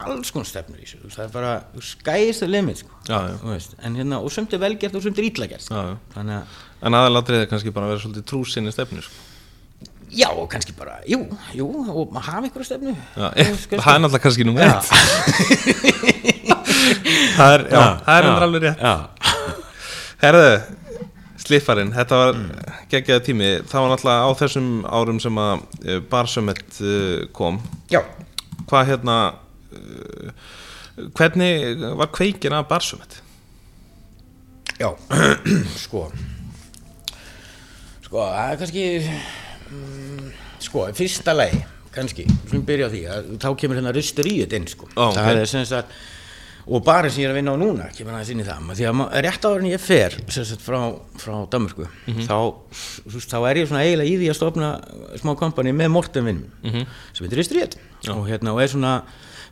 alls 0.09 0.31
konar 0.33 0.49
stefnur 0.49 0.81
í 0.81 0.87
þessu 0.89 1.11
það 1.13 1.25
er 1.27 1.33
bara, 1.35 1.51
skæðist 1.85 2.41
það 2.47 2.53
limit 2.55 2.81
sko. 2.81 2.97
Já, 3.11 3.19
já. 3.29 3.59
En 3.85 3.99
hérna, 4.01 4.23
og 4.25 4.33
sumt 4.33 4.57
er 4.57 4.63
velgert 4.65 4.97
og 4.97 5.05
sumt 5.05 5.21
er 5.21 5.29
ítla 5.29 5.51
gert 5.53 5.67
sko. 5.67 5.83
Að 6.17 6.33
En 6.89 6.95
aðalatrið 6.95 7.43
er 7.45 7.51
kannski 7.51 7.73
bara 7.75 7.91
að 7.91 7.93
vera 7.99 8.03
svolítið 8.07 8.25
trúsinni 8.31 8.73
stefnu 8.73 9.03
sko. 9.05 9.28
Já, 10.15 10.29
og 10.33 10.49
kannski 10.53 10.73
bara, 10.77 10.99
jú, 11.09 11.21
jú, 11.57 11.67
og 11.69 12.13
maður 12.15 12.27
hafa 12.31 12.49
einhverju 12.49 12.67
stefnu. 12.69 12.95
Já, 13.17 13.29
veist, 13.37 13.69
það 13.75 13.93
er 13.93 14.03
náttúrulega 14.05 14.25
kannski 14.25 14.45
Já. 14.49 14.53
eitt. 14.67 14.87
Það 17.39 17.53
er, 17.55 17.63
já, 17.71 17.81
það 18.05 18.17
er 18.17 18.27
endur 18.27 18.45
alveg 18.47 18.63
rétt. 18.65 18.81
Já, 18.83 18.95
Herðu, 20.23 20.49
sliffarinn, 21.43 21.93
þetta 21.95 22.19
var 22.19 22.33
mm. 22.39 22.49
geggjaða 22.91 23.25
tími. 23.27 23.51
Það 23.69 23.85
var 23.85 23.93
náttúrulega 23.93 24.25
á 24.27 24.31
þessum 24.41 24.71
árum 24.89 25.21
sem 25.23 25.41
að 25.43 25.53
uh, 25.61 25.99
Barsömet 26.11 26.81
uh, 26.81 27.29
kom. 27.37 27.61
Já, 27.93 28.01
Hvað 28.69 28.91
hérna 28.91 29.17
uh, 29.77 30.49
Hvernig 31.15 31.85
var 32.01 32.11
kveikin 32.13 32.57
af 32.57 32.67
Barsömet? 32.71 33.21
já, 34.79 34.95
sko 35.85 36.07
Sko, 38.05 38.23
það 38.23 38.51
er 38.53 38.59
kannski 38.61 38.85
mm, 39.71 40.31
Sko, 40.65 40.87
fyrsta 40.97 41.35
lagi 41.37 41.65
kannski, 41.95 42.27
sem 42.51 42.63
byrja 42.67 42.89
á 42.89 42.91
því 42.93 43.03
að 43.11 43.29
þá 43.43 43.49
kemur 43.59 43.79
hérna 43.79 43.93
rusteríut 43.97 44.55
inn, 44.55 44.67
sko. 44.71 44.89
Ó. 44.95 45.11
Það 45.17 45.43
er 45.43 45.51
sem 45.51 45.67
sagt 45.69 45.95
og 46.69 46.83
bara 46.85 47.09
sem 47.09 47.23
ég 47.23 47.29
er 47.29 47.33
að 47.33 47.39
vinna 47.39 47.55
á 47.57 47.59
núna 47.61 47.87
kemur 47.97 48.13
aðeins 48.13 48.33
inn 48.35 48.43
í 48.43 48.47
það 48.47 48.67
því 48.77 48.89
að 48.91 49.15
rétt 49.25 49.47
áður 49.47 49.63
en 49.63 49.71
ég 49.71 49.81
fer 49.81 50.17
sagt, 50.29 50.61
frá, 50.61 50.77
frá 51.17 51.33
Danmörku 51.49 51.87
þá, 52.27 52.35
þú 52.75 53.15
veist, 53.15 53.31
þá 53.33 53.39
er 53.49 53.61
ég 53.63 53.71
svona 53.71 53.85
eiginlega 53.87 54.11
í 54.11 54.19
því 54.21 54.29
að 54.29 54.37
stofna 54.37 54.69
smá 55.23 55.33
kompani 55.41 55.73
með 55.73 55.95
Morten 55.95 56.29
vinnum 56.29 56.51
-hmm. 56.61 56.85
sem 57.15 57.25
heitir 57.25 57.41
Rusteríut 57.41 57.79
og 58.13 58.29
hérna 58.29 58.53
og 58.53 58.61
er 58.63 58.69
svona 58.75 58.93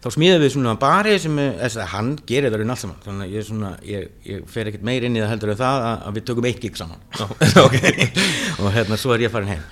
þá 0.04 0.10
smíðum 0.12 0.42
við 0.44 0.52
svona 0.52 0.74
bari 0.78 1.16
sem 1.18 1.38
er, 1.40 1.56
þess 1.62 1.80
að 1.80 1.90
hann 1.94 2.10
gerir 2.28 2.52
það 2.52 2.60
raun 2.60 2.70
allt 2.70 2.82
saman. 2.82 3.00
Þannig 3.04 3.24
að 3.24 3.32
ég, 3.32 3.38
er 3.38 3.46
svona, 3.48 3.70
ég, 3.82 4.10
ég 4.28 4.44
fer 4.52 4.68
ekkert 4.70 4.84
meir 4.86 5.06
inn 5.06 5.16
í 5.16 5.22
það 5.22 5.32
heldur 5.32 5.52
en 5.54 5.56
það 5.62 5.86
að, 5.88 5.96
að 6.06 6.18
við 6.18 6.26
tökum 6.28 6.48
eitt 6.50 6.60
gig 6.60 6.76
saman. 6.76 7.00
Og 8.60 8.70
hérna 8.76 9.00
svo 9.00 9.16
er 9.16 9.26
ég 9.26 9.32
farin 9.32 9.48
heim 9.56 9.64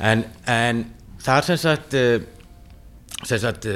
en, 0.00 0.24
en 0.46 0.84
það 1.24 1.40
er 1.40 1.48
sem 1.48 1.60
sagt 1.64 1.98
uh, 1.98 2.16
sem 3.26 3.42
sagt 3.42 3.66
uh, 3.66 3.74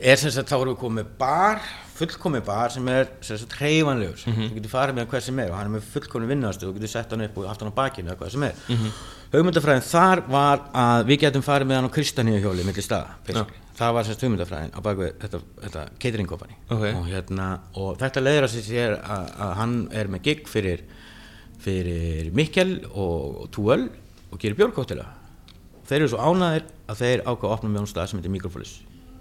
er 0.00 0.16
sem 0.20 0.32
sagt 0.32 0.48
þá 0.50 0.58
erum 0.60 0.74
við 0.74 0.80
komið 0.86 1.14
bar 1.20 1.62
fullkomið 2.00 2.44
bar 2.46 2.72
sem 2.72 2.86
er 2.88 3.10
sem 3.20 3.36
sagt 3.36 3.58
hreyfanlegur. 3.60 4.22
Þú 4.24 4.54
getur 4.56 4.72
farið 4.72 4.96
með 4.96 5.10
hver 5.12 5.24
sem 5.26 5.40
er 5.42 5.50
og 5.52 5.58
hann 5.58 5.68
er 5.68 5.74
með 5.74 5.88
fullkomið 5.92 6.30
vinnastu 6.32 6.68
þú 6.70 6.76
getur 6.78 6.92
sett 6.94 7.10
hann 7.12 7.26
upp 7.26 7.36
og 7.42 7.48
haft 7.50 7.60
hann 7.60 7.72
á 7.76 7.76
bakinu 7.76 8.08
eða 8.08 8.20
hvað 8.22 8.30
sem 8.36 8.46
er. 8.48 8.62
Mm 8.72 8.92
hugmyndafræðin 9.30 9.84
þar 9.86 10.20
var 10.26 10.62
að 10.74 11.04
við 11.10 11.20
getum 11.22 11.42
farið 11.46 11.68
með 11.70 11.78
hann 11.78 11.86
á 11.86 11.94
kristaníu 11.94 12.38
hjóli 12.42 12.64
milli 12.66 12.82
staða 12.82 13.12
basically. 13.26 13.60
það 13.78 13.92
var 13.94 14.06
sem 14.06 14.16
sagt 14.16 14.24
hugmyndafræðin 14.26 14.72
á 14.74 14.80
bakvið 14.82 15.12
þetta, 15.22 15.40
þetta 15.66 15.84
catering 16.02 16.30
company 16.32 16.56
Ok. 16.66 16.82
og, 16.88 17.04
hérna, 17.06 17.46
og 17.78 17.92
þetta 18.00 18.24
leiðir 18.24 18.46
að 18.48 18.56
sér 18.66 18.96
að, 18.98 19.28
að 19.46 19.52
hann 19.60 19.76
er 20.00 20.10
með 20.10 20.24
gig 20.26 20.42
fyrir 20.50 20.82
fyrir 21.62 22.32
Mikkel 22.34 22.72
og, 22.90 23.44
og 23.44 23.50
Túöl 23.54 23.86
og 24.30 24.38
gerir 24.42 24.56
bjórkóttila 24.58 25.06
þeir 25.88 26.00
eru 26.04 26.10
svo 26.12 26.20
ánæðir 26.22 26.64
að 26.90 27.00
þeir 27.02 27.20
ákvað 27.26 27.48
að 27.48 27.54
opna 27.56 27.72
með 27.72 27.80
hún 27.82 27.90
stað 27.90 28.10
sem 28.10 28.20
heitir 28.20 28.34
Mikropolis 28.34 28.72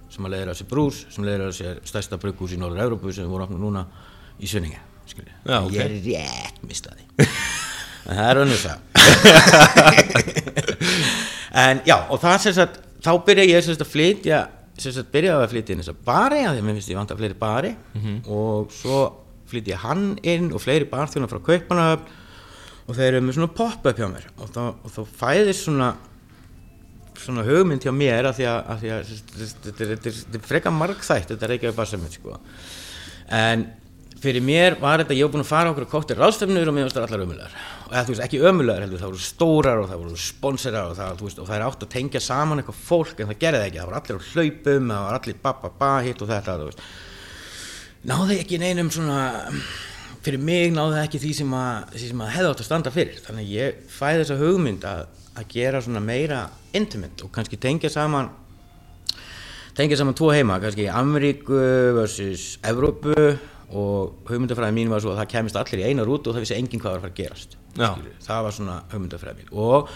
sem 0.10 0.26
að 0.26 0.34
leiðir 0.36 0.52
að 0.54 0.60
sér 0.60 0.70
brús 0.70 0.98
sem 1.14 1.26
leiðir 1.26 1.46
að 1.48 1.58
sér 1.60 1.82
stærsta 1.90 2.20
brugghús 2.22 2.54
í 2.56 2.60
Norður 2.62 2.84
Európu 2.86 3.14
sem 3.14 3.26
við 3.26 3.34
vorum 3.34 3.46
að 3.46 3.50
opna 3.50 3.64
núna 3.64 3.84
í 4.40 4.50
Svinninga 4.50 4.82
Já, 5.46 5.58
ok. 5.64 5.74
ég 5.74 5.82
er 5.86 5.92
rétt 6.06 6.62
mistaði 6.70 7.04
en 7.20 8.16
það 8.16 8.28
er 8.30 8.42
önnur 8.44 8.62
það 8.62 8.78
en 11.66 11.82
já 11.88 11.98
og 12.10 12.22
það 12.22 12.38
sem 12.46 12.56
sagt 12.60 12.80
þá 13.04 13.12
byrja 13.26 13.46
ég 13.50 13.66
sagt 13.66 13.84
að 13.86 13.94
flytja 13.94 14.40
sem 14.80 14.94
sagt 14.96 15.12
byrjaði 15.14 15.46
að 15.46 15.54
flytja 15.54 15.76
inn 15.76 15.82
þessa 15.84 16.06
bari 16.08 16.44
að 16.46 16.56
því 16.56 16.62
að 16.62 16.68
mér 16.68 16.78
finnst 16.78 16.92
ég 16.92 17.00
vant 17.00 17.12
að 17.14 17.22
fleiri 17.22 17.38
bari. 17.40 17.72
Og 18.32 18.72
svo 18.74 19.00
flytja 19.50 19.80
hann 19.84 20.06
inn 20.24 20.52
og 20.56 20.64
fleiri 20.64 20.88
barþjónar 20.90 21.32
frá 21.32 21.42
Kaupanahöfn 21.44 22.18
og 22.90 22.98
þeir 22.98 23.12
eru 23.20 23.26
með 23.28 23.38
svona 23.38 23.52
pop-up 23.54 24.00
hjá 24.02 24.08
mér. 24.10 24.26
Og 24.42 24.50
þá, 24.54 24.62
og 24.74 24.94
þá 24.96 25.02
fæðist 25.22 25.68
svona 25.68 25.90
svona 27.20 27.44
hugmynd 27.44 27.84
hjá 27.84 27.92
mér 27.94 28.30
að 28.30 28.38
því 28.40 28.46
að, 28.48 28.60
að, 28.72 28.80
því 28.84 28.92
að 28.96 29.10
þetta 29.68 30.12
er- 30.40 30.46
freka 30.48 30.72
margþætt 30.74 31.34
þetta 31.34 31.46
er 31.50 31.54
ekki 31.58 31.68
að 31.70 31.78
bassa 31.78 32.00
mér 32.00 32.14
sko. 32.16 32.38
En 33.36 33.66
fyrir 34.20 34.44
mér 34.44 34.78
var 34.80 35.04
þetta 35.04 35.18
ég 35.18 35.28
var 35.28 35.34
búin 35.34 35.44
að 35.44 35.50
fara 35.52 35.74
okkur 35.74 35.86
að 35.86 35.92
kóttir 35.94 36.20
ráðstöfnur 36.20 36.72
og 36.72 36.76
mér 36.76 36.88
varst 36.88 36.98
það 36.98 37.06
allar 37.08 37.26
ömulegar 37.26 37.54
og 37.86 37.94
eða, 37.94 38.06
veist, 38.10 38.24
ekki 38.26 38.42
ömulegar 38.50 38.84
heldur, 38.84 39.02
það 39.04 39.12
voru 39.14 39.24
stórar 39.24 39.80
og 39.84 39.88
það 39.92 40.02
voru 40.04 40.18
sponsorar 40.24 40.90
og 40.90 40.98
það, 40.98 41.22
veist, 41.24 41.40
og 41.40 41.48
það 41.48 41.56
er 41.60 41.66
átt 41.68 41.86
að 41.86 41.92
tengja 41.94 42.22
saman 42.24 42.62
eitthvað 42.62 42.82
fólk 42.90 43.22
en 43.24 43.30
það 43.32 43.40
gerði 43.46 43.62
ekki, 43.70 43.80
það 43.80 43.88
voru 43.90 44.00
allir 44.02 44.20
á 44.20 44.28
hlaupum 44.34 44.92
það 44.92 45.06
voru 45.06 45.20
allir 45.20 45.40
ba 45.46 45.54
ba 45.62 45.72
ba 45.80 45.92
hitt 46.04 46.24
og 46.26 46.32
þetta 46.34 46.58
náði 48.10 48.40
ekki 48.44 48.60
neinum 48.60 48.92
svona 48.96 49.22
fyrir 50.26 50.42
mig 50.44 50.74
náði 50.76 50.98
það 50.98 51.06
ekki 51.06 51.22
því 51.24 51.32
sem 51.38 51.56
að, 51.56 51.96
sem 52.02 52.24
að 52.26 52.34
hefði 52.36 52.52
átt 52.52 52.64
að 52.64 52.68
standa 52.68 52.94
fyrir 52.94 53.22
þannig 53.26 53.46
að 53.46 53.56
ég 53.56 53.80
fæði 53.94 54.22
þessa 54.24 54.38
hugmynd 54.42 54.88
að, 54.90 55.02
að 55.40 55.50
gera 55.56 55.82
svona 55.86 56.04
meira 56.04 56.42
intimate 56.76 57.26
og 57.26 57.34
kannski 57.36 57.60
tengja 57.62 57.92
saman 57.94 58.30
tengja 59.78 60.00
saman 60.00 60.18
tvo 60.18 60.34
heima, 60.36 60.60
kannski 60.60 60.90
Ameríku 60.92 61.60
versus 61.96 62.58
Evrópu 62.68 63.16
og 63.70 64.30
hugmyndafræði 64.30 64.76
mín 64.76 64.92
var 64.92 65.04
svo 65.04 65.14
að 65.14 65.22
það 65.22 65.34
kemist 65.36 65.60
allir 65.60 65.84
í 65.84 65.90
eina 65.92 66.06
rút 66.08 66.28
og 66.28 66.36
það 66.36 66.46
vissi 66.46 66.58
enginn 66.58 66.82
hvað 66.82 66.96
var 66.96 67.00
að 67.00 67.06
fara 67.06 67.14
að 67.14 67.20
gerast 67.22 67.60
Já. 67.78 67.92
Skilurðu. 67.94 68.16
það 68.26 68.48
var 68.48 68.58
svona 68.58 68.80
hugmyndafræði 68.94 69.44
mín 69.44 69.54
og 69.66 69.94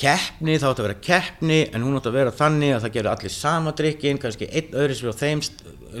keppni, 0.00 0.56
þá 0.60 0.66
átti 0.70 0.82
að 0.82 0.88
vera 0.88 1.02
keppni 1.06 1.60
en 1.70 1.84
hún 1.84 1.96
átti 1.96 2.10
að 2.10 2.18
vera 2.18 2.32
þannig 2.36 2.74
að 2.74 2.82
það 2.84 2.94
gerði 2.96 3.12
allir 3.12 3.32
sama 3.32 3.72
drikkin, 3.76 4.20
kannski 4.20 4.48
einn 4.50 4.74
öðru 4.76 4.96
sem 4.98 5.12
á 5.12 5.20
þeim 5.22 5.44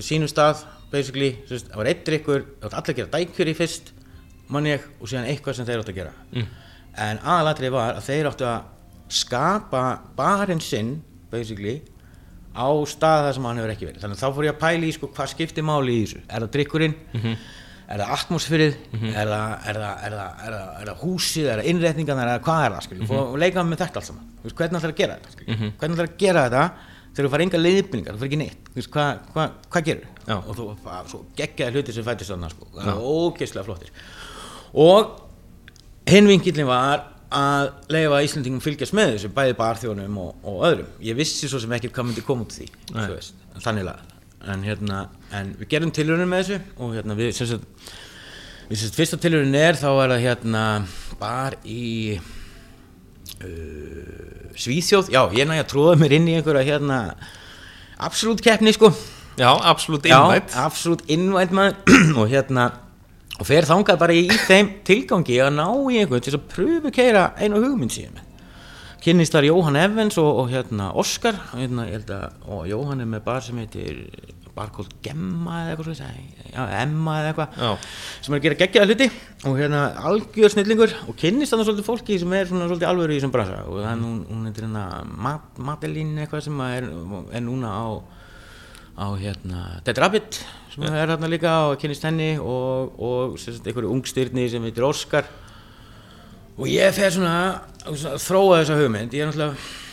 sínum 0.04 0.28
stað, 0.28 0.64
basically 0.92 1.32
veist, 1.48 1.68
það 1.70 1.80
var 1.80 1.90
einn 1.90 2.06
drikkur, 2.06 2.46
það 2.62 2.68
átti 2.68 2.78
allir 2.78 2.94
að 2.94 3.00
gera 3.00 3.12
dækjur 3.16 3.50
í 3.50 3.56
fyrst 3.58 3.92
mann 4.52 4.70
ég, 4.70 4.86
og 5.00 5.10
síðan 5.10 5.28
eitthvað 5.30 5.58
sem 5.58 5.68
þeir 5.68 5.82
áttu 5.82 5.92
að 5.92 6.00
gera. 6.00 6.14
Mm. 6.32 6.48
en 7.06 7.20
aðalatrið 7.34 7.74
var 7.74 7.98
að 7.98 8.06
þeir 8.06 8.30
áttu 8.30 8.48
að 8.48 8.72
skapa 9.16 9.82
barinn 10.16 10.62
sinn, 10.62 10.96
basically 11.32 11.80
á 12.56 12.68
stað 12.88 13.26
þar 13.26 13.36
sem 13.36 13.46
hann 13.50 13.60
hefur 13.60 13.74
ekki 13.74 13.88
verið. 13.90 14.02
Þannig 14.04 14.16
að 14.16 14.22
þá 14.22 14.36
fór 14.36 14.46
ég 14.46 14.54
að 14.54 14.62
pæla 14.62 14.86
í 14.86 14.96
sko, 14.96 15.10
hvað 15.12 15.32
skiptir 15.34 15.66
máli 15.66 15.96
í 15.96 16.04
þessu? 16.06 16.22
Er 16.24 16.44
það 16.46 16.52
drikkurinn, 16.56 16.94
er 17.86 18.02
það 18.02 18.12
atmosfærið 18.16 18.74
er, 18.96 19.28
það, 19.30 19.52
er, 19.70 19.78
það, 19.78 20.00
er, 20.06 20.16
það, 20.16 20.40
er, 20.46 20.56
það, 20.56 20.70
er 20.80 20.90
það 20.90 21.02
húsið, 21.04 21.46
er 21.46 21.60
það 21.60 21.70
innréttingan 21.72 22.20
það 22.22 22.40
hvað 22.46 22.64
er 22.64 22.74
það, 22.74 22.86
skilju, 22.86 23.08
og 23.20 23.36
leika 23.42 23.64
með 23.66 23.82
þetta 23.84 24.02
veist, 24.02 24.56
hvernig 24.58 24.80
ætlar 24.80 24.94
að 24.94 25.00
gera 25.00 25.18
þetta 25.18 25.34
skilju? 25.34 25.58
hvernig 25.80 25.96
ætlar 25.96 26.10
að 26.10 26.16
gera 26.22 26.44
þetta 26.46 26.64
þegar 27.16 27.26
þú 27.28 27.32
fara 27.32 27.46
enga 27.46 27.60
leiðbyrningar, 27.62 28.14
þú 28.16 28.22
fara 28.22 28.30
ekki 28.30 28.40
neitt. 28.42 28.70
Þú 28.70 28.80
veist, 28.80 28.92
hvað 28.94 29.20
hva, 29.34 29.46
hva 29.72 29.84
gerur 29.88 30.32
og 30.36 30.50
þú 30.52 30.68
bara 30.84 31.02
svo 31.10 31.22
geggjaði 31.38 31.80
hluti 31.80 31.96
sem 31.96 32.06
fættist 32.06 32.34
þarna 32.34 32.50
sko, 32.52 32.70
það 32.76 32.90
var 32.90 33.06
ógeðslega 33.16 33.68
flottir. 33.70 33.94
Og 34.86 35.14
hinn 36.12 36.28
vinkillin 36.30 36.68
var 36.68 37.06
að 37.36 37.70
leifa 37.90 38.20
Íslandingum 38.26 38.62
fylgjast 38.62 38.94
með 38.94 39.16
þessu 39.16 39.32
bæði 39.34 39.56
barþjónum 39.58 40.20
og, 40.22 40.36
og 40.46 40.60
öðrum. 40.68 40.92
Ég 41.02 41.18
vissi 41.18 41.50
svo 41.50 41.58
sem 41.62 41.72
ekki 41.74 41.90
hvað 41.90 42.12
myndi 42.12 42.26
koma 42.26 42.46
út 42.46 42.54
því 42.54 42.68
þannig 43.64 43.88
lagað 43.88 44.12
en, 44.44 44.64
hérna, 44.66 45.06
en 45.34 45.54
við 45.60 45.70
gerum 45.74 45.92
tilhörunum 45.94 46.30
með 46.30 46.44
þessu 46.44 46.82
og 46.82 46.96
hérna 46.96 47.16
við 47.18 47.32
sem 47.36 47.50
sagt, 47.50 47.92
við 48.68 48.80
sem 48.80 48.88
sagt 48.88 48.98
fyrsta 49.00 49.20
tilhörun 49.22 49.58
er 49.58 49.78
þá 49.78 49.88
er 49.92 50.14
það 50.14 50.24
hérna 50.26 50.64
bar 51.20 51.58
í 51.64 51.86
uh, 53.42 54.45
Svíþjóð 54.56 55.12
já, 55.12 55.20
ég 55.36 55.48
næja 55.48 55.66
að 55.66 55.70
tróða 55.74 55.98
mér 56.00 56.16
inn 56.16 56.30
í 56.30 56.38
einhverja 56.38 56.64
hérna 56.64 56.98
absolutt 57.96 58.42
keppni 58.44 58.72
sko. 58.76 58.92
Já, 59.36 59.50
absolutt 59.52 60.08
Já, 60.08 60.16
innvætt 60.22 60.56
absolutt 60.56 61.04
innvætt 61.12 61.52
maður. 61.52 61.76
Og 62.20 62.30
hérna 62.32 62.70
og 63.36 63.44
fer 63.44 63.66
þangað 63.68 63.98
bara 64.00 64.16
í 64.16 64.24
þeim 64.46 64.70
tilgangi 64.86 65.40
að 65.44 65.58
ná 65.58 65.66
í 65.92 66.00
einhvern 66.00 66.24
til 66.24 66.38
að 66.38 66.46
pröfu 66.54 66.92
keira 66.94 67.28
einu 67.36 67.60
hugmynd 67.60 67.92
síðan 67.92 68.22
kynnist 69.04 69.36
þar 69.36 69.46
Jóhann 69.50 69.78
Evans 69.78 70.16
og, 70.18 70.30
og 70.40 70.48
hérna 70.50 70.88
Oscar 70.98 71.36
hérna, 71.52 71.84
ég 71.90 72.08
og 72.48 72.64
Jóhann 72.66 73.04
er 73.04 73.10
með 73.10 73.26
bar 73.28 73.44
sem 73.44 73.58
heitir 73.60 74.06
barkóld 74.56 74.92
Gemma 75.04 75.60
eða 75.62 75.74
eitthvað 75.74 75.88
svo 75.90 76.08
já, 76.56 76.62
Emma 76.80 77.14
eða 77.20 77.30
eitthvað 77.32 77.86
sem 78.24 78.34
er 78.34 78.38
að 78.40 78.44
gera 78.46 78.58
geggjaða 78.62 78.88
hluti. 78.90 79.08
Og 79.46 79.58
hérna 79.60 79.82
algjör 80.10 80.54
snillingur. 80.54 80.94
Og 81.10 81.18
kynnist 81.20 81.52
þannig 81.52 81.68
svolítið 81.68 81.88
fólki 81.90 82.18
sem 82.22 82.32
er 82.38 82.48
svona 82.50 82.68
svolítið 82.70 82.90
alvöru 82.90 83.14
í 83.14 83.18
þessum 83.20 83.34
brasa. 83.36 83.62
Og 83.68 83.82
þannig 83.84 84.08
hún, 84.10 84.20
hún 84.32 84.46
heitir 84.48 84.66
hérna 84.66 84.84
Ma- 85.06 85.38
Madeline 85.70 86.24
eitthvað 86.24 86.46
sem 86.48 86.62
er, 86.66 86.88
er 87.36 87.44
núna 87.44 87.72
á 87.76 87.86
á 88.96 89.06
hérna 89.20 89.64
Dead 89.84 89.98
Rabbit 90.00 90.38
sem 90.72 90.86
er 90.88 90.94
hérna 91.12 91.28
líka 91.28 91.50
og 91.68 91.74
kynist 91.82 92.04
henni 92.08 92.30
og, 92.40 92.94
og 92.96 93.34
einhverju 93.36 93.90
ungstyrni 93.92 94.46
sem 94.48 94.64
heitir 94.64 94.86
Óskar. 94.88 95.28
Og 96.56 96.64
ég 96.72 96.94
fer 96.96 97.12
svona 97.12 97.34
að 97.84 98.06
þróa 98.24 98.62
þessa 98.62 98.78
hugmynd. 98.80 99.12
Ég 99.12 99.26
er 99.26 99.28
náttúrulega 99.28 99.84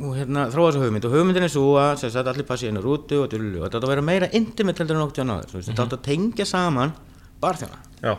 og 0.00 0.16
hérna 0.16 0.46
þróa 0.48 0.70
þessa 0.70 0.84
hugmynd. 0.84 1.06
Og 1.06 1.14
hugmyndin 1.14 1.46
er 1.46 1.52
svo 1.52 1.74
að 1.80 2.04
sagt 2.06 2.30
allir 2.32 2.46
passi 2.48 2.70
einu 2.70 2.82
rútu 2.84 3.20
og 3.20 3.28
dullu 3.32 3.60
og 3.60 3.66
þetta 3.66 3.80
átt 3.80 3.86
að 3.86 3.92
vera 3.92 4.04
meira 4.06 4.30
intimate 4.36 4.80
heldur 4.80 4.96
en 4.96 5.04
okkur 5.04 5.18
tjóna 5.20 5.36
áður 5.40 5.66
þetta 5.68 5.84
átt 5.84 5.96
að 5.98 6.04
tengja 6.06 6.46
saman 6.48 6.94
barþjóna. 7.42 7.80
Já, 8.00 8.14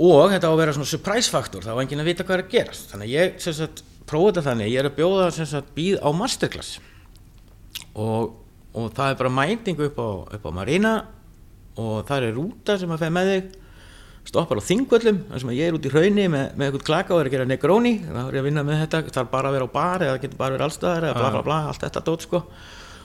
og 0.00 0.32
þetta 0.32 0.48
á 0.48 0.52
að 0.52 0.60
vera 0.62 0.76
svona 0.76 0.88
surprise 0.88 1.32
faktor 1.32 1.66
þá 1.66 1.72
var 1.74 1.84
enginn 1.84 2.00
að 2.04 2.10
vita 2.12 2.26
hvað 2.26 2.38
er 2.38 2.44
að 2.46 2.52
gerast. 2.54 2.90
Þannig 2.92 3.10
að 3.10 3.16
ég 3.18 3.46
sagt 3.46 3.84
prófa 4.08 4.32
þetta 4.32 4.46
þannig. 4.48 4.72
Ég 4.72 4.82
er 4.82 4.90
að 4.90 4.98
bjóða 4.98 5.30
sagt 5.36 5.72
bíð 5.76 6.00
á 6.00 6.08
masterclass. 6.16 6.74
Og, 7.94 8.32
og 8.72 8.92
það 8.96 9.12
er 9.12 9.18
bara 9.20 9.34
mæting 9.34 9.80
upp 9.86 10.00
á, 10.00 10.08
upp 10.38 10.46
á 10.48 10.50
Marina 10.54 10.94
og 11.80 12.06
það 12.08 12.26
er 12.26 12.36
rúta 12.36 12.76
sem 12.80 12.90
að 12.92 13.04
feð 13.04 13.12
með 13.16 13.30
þig 13.30 13.59
stoppar 14.30 14.60
á 14.60 14.68
þingvöllum 14.68 15.22
þar 15.30 15.42
sem 15.42 15.52
að 15.52 15.58
ég 15.58 15.70
er 15.70 15.76
út 15.76 15.86
í 15.86 15.92
hraunni 15.92 16.26
með, 16.30 16.44
með 16.54 16.68
eitthvað 16.68 16.86
klaka 16.86 17.14
og 17.14 17.22
er 17.22 17.30
að 17.30 17.34
gera 17.36 17.48
negróni 17.50 17.94
þá 18.04 18.20
er 18.22 18.36
ég 18.36 18.42
að 18.42 18.46
vinna 18.46 18.66
með 18.66 18.82
þetta, 18.84 19.00
það 19.10 19.22
er 19.22 19.32
bara 19.32 19.50
að 19.50 19.56
vera 19.56 19.66
á 19.66 19.76
bar 19.76 20.04
eða 20.04 20.12
það 20.12 20.22
getur 20.24 20.40
bara 20.40 20.50
að 20.50 20.56
vera 20.56 20.68
allstaðar 20.68 21.06
eða 21.08 21.18
bla 21.18 21.32
bla 21.34 21.42
bla 21.48 21.58
allt 21.70 21.86
þetta 21.86 22.04
dót 22.06 22.26
sko. 22.26 22.42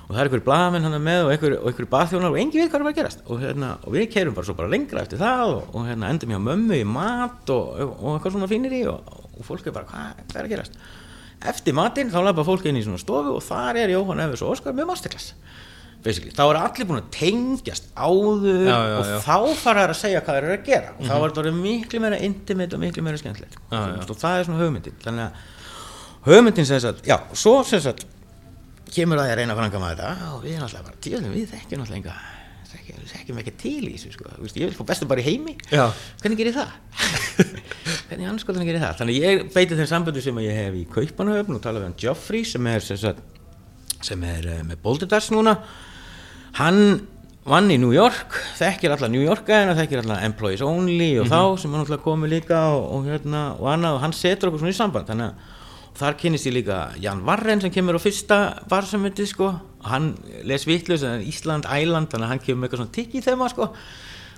Og 0.06 0.12
það 0.12 0.20
er 0.22 0.28
einhverju 0.28 0.46
blaðamenn 0.46 0.84
hann 0.86 0.98
með 1.02 1.24
og 1.26 1.32
einhverju 1.34 1.88
baðþjónar 1.90 2.36
og 2.36 2.38
engin 2.38 2.62
veit 2.62 2.70
hvað 2.70 2.84
er 2.84 2.90
að 2.92 3.00
gerast. 3.00 3.24
Og, 3.26 3.40
hérna, 3.42 3.72
og 3.82 3.96
við 3.96 4.04
keirum 4.14 4.36
bara 4.38 4.46
svo 4.46 4.54
bara 4.60 4.70
lengra 4.70 5.02
eftir 5.02 5.18
það 5.18 5.54
og, 5.56 5.72
og 5.74 5.88
hérna, 5.90 6.12
endum 6.14 6.36
hjá 6.36 6.42
mömmu 6.46 6.78
í 6.78 6.84
mat 6.86 7.50
og, 7.56 7.72
og 7.96 8.12
eitthvað 8.12 8.36
svona 8.36 8.52
finnir 8.52 8.76
í 8.78 8.84
og 8.86 9.42
fólk 9.48 9.66
er 9.66 9.74
bara 9.74 9.90
hvað, 9.90 10.22
hvað 10.30 10.38
er 10.44 10.46
að 10.46 10.54
gerast? 10.54 10.78
Eftir 11.50 11.76
matinn 11.78 12.14
þá 12.14 12.20
lafa 12.22 12.46
fólk 12.46 12.70
inn 12.70 12.78
í 12.78 12.86
svona 12.86 13.02
stofu 13.02 13.34
og 13.34 13.42
þar 13.44 13.82
er 13.82 13.96
Jóhann 13.96 14.22
Efes 14.28 14.46
og 14.46 14.54
Óskar 14.54 14.78
með 14.78 14.92
masterclass 14.92 15.34
basically, 16.06 16.34
þá 16.36 16.44
er 16.46 16.60
allir 16.62 16.88
búin 16.90 17.02
að 17.02 17.10
tengjast 17.16 17.90
áður 17.98 18.62
Já, 18.68 18.76
já, 18.76 18.96
og 19.00 19.10
þá 19.26 19.62
fara 19.62 19.84
þær 19.86 19.94
að 19.96 20.00
segja 20.02 20.22
hvað 20.22 20.38
þeir 20.38 20.48
eru 20.48 20.56
að 20.56 20.70
gera. 20.70 20.94
Og 20.96 21.10
þá 21.10 21.14
er 21.16 21.26
þetta 21.26 21.44
orðið 21.44 21.60
miklu 21.64 22.02
meira 22.06 22.22
intimate 22.30 22.78
og 22.78 22.84
miklu 22.86 23.06
meira 23.06 23.22
skemmtilegt. 23.22 23.60
Og 23.74 24.20
það 24.22 24.40
er 24.40 24.48
svona 24.50 24.62
hugmyndin. 24.62 25.00
Þannig 25.04 25.26
að 25.26 26.30
hugmyndin 26.30 26.70
sem 26.70 26.82
sagt, 26.86 27.04
já, 27.10 27.18
svo 27.34 27.58
sem 27.68 27.84
sagt 27.84 28.06
kemur 28.96 29.20
að 29.20 29.32
ég 29.32 29.36
að 29.36 29.42
reyna 29.42 29.56
að 29.58 29.62
framkama 29.64 29.92
þetta. 29.92 30.32
Og 30.32 30.42
við 30.46 30.56
erum 30.56 30.70
alltaf 30.70 30.88
bara, 30.88 31.04
tjóðum 31.04 31.36
við 31.36 31.54
þekkjum 31.56 31.86
alltaf 31.86 32.00
enga 32.00 32.16
þekkjum, 32.76 33.02
þekkjum 33.12 33.40
ekki 33.42 33.54
til 33.60 33.82
í 33.88 33.94
þessu 33.96 34.12
sko. 34.14 34.30
Þú 34.36 34.46
veist, 34.46 34.60
ég 34.60 34.70
vil 34.70 34.78
fá 34.78 34.86
bestu 34.90 35.08
bara 35.10 35.24
í 35.24 35.26
heimi. 35.26 35.56
Já. 35.72 35.86
hvernig 36.22 36.40
ger 36.40 36.50
ég 36.52 36.58
það? 36.58 36.74
hvernig 38.10 38.30
anskoðan 38.32 38.68
ger 38.68 38.78
ég 38.78 38.84
það? 38.84 38.96
þannig 39.02 39.20
ég 39.22 39.44
beiti 39.54 39.80
þeim 39.80 39.90
samböndu 39.92 40.24
sem 40.24 40.42
ég 40.44 40.60
hef 40.60 40.78
í 40.78 40.86
Kaupanahöfn 40.92 41.58
og 41.58 41.64
tala 41.64 41.82
við 41.82 41.90
hann 41.90 41.98
Geoffrey 42.02 42.48
sem 42.48 42.70
er 42.72 42.86
sem, 42.86 43.00
sagt, 43.02 43.22
sem 44.06 44.26
er 44.28 44.50
uh, 44.52 44.62
með 44.68 44.82
Boulder 44.84 45.30
núna 45.36 45.56
hann 46.60 46.80
vann 47.46 47.70
í 47.70 47.78
New 47.78 47.92
York 47.94 48.34
þekkir 48.58 48.96
alla 48.96 49.10
New 49.12 49.22
Yorka 49.22 49.60
þekkir 49.78 50.02
alla 50.02 50.22
Employees 50.26 50.64
Only 50.66 51.12
og 51.22 51.30
þá 51.30 51.42
sem 51.62 51.76
hann 51.76 51.84
alltaf 51.84 52.02
komið 52.06 52.34
líka 52.40 52.62
og, 52.74 52.88
og, 52.96 53.12
hérna, 53.12 53.44
og 53.60 53.70
annað 53.74 54.00
og 54.00 54.02
hann 54.06 54.16
setur 54.18 54.50
okkur 54.50 54.64
svona 54.64 54.74
í 54.74 54.80
samband 54.80 55.12
þannig 55.12 55.30
að 55.30 55.54
þar 55.96 56.18
kynist 56.20 56.50
ég 56.50 56.58
líka 56.58 56.80
Jan 57.00 57.22
Varren 57.28 57.62
sem 57.64 57.72
kemur 57.72 57.96
á 57.96 58.02
fyrsta 58.04 58.40
varsamöndi 58.68 59.24
sko. 59.30 59.54
Hann 59.88 60.16
les 60.44 60.66
vitlaus 60.68 61.06
en 61.08 61.24
Ísland, 61.24 61.70
Æland 61.72 62.10
þannig 62.12 62.26
að 62.26 62.34
hann 62.34 62.42
kemur 62.44 62.60
með 62.60 62.68
eitthvað 62.68 62.82
svona 62.82 62.96
tikk 62.98 63.16
í 63.16 63.24
þeim 63.24 63.46
sko 63.54 63.70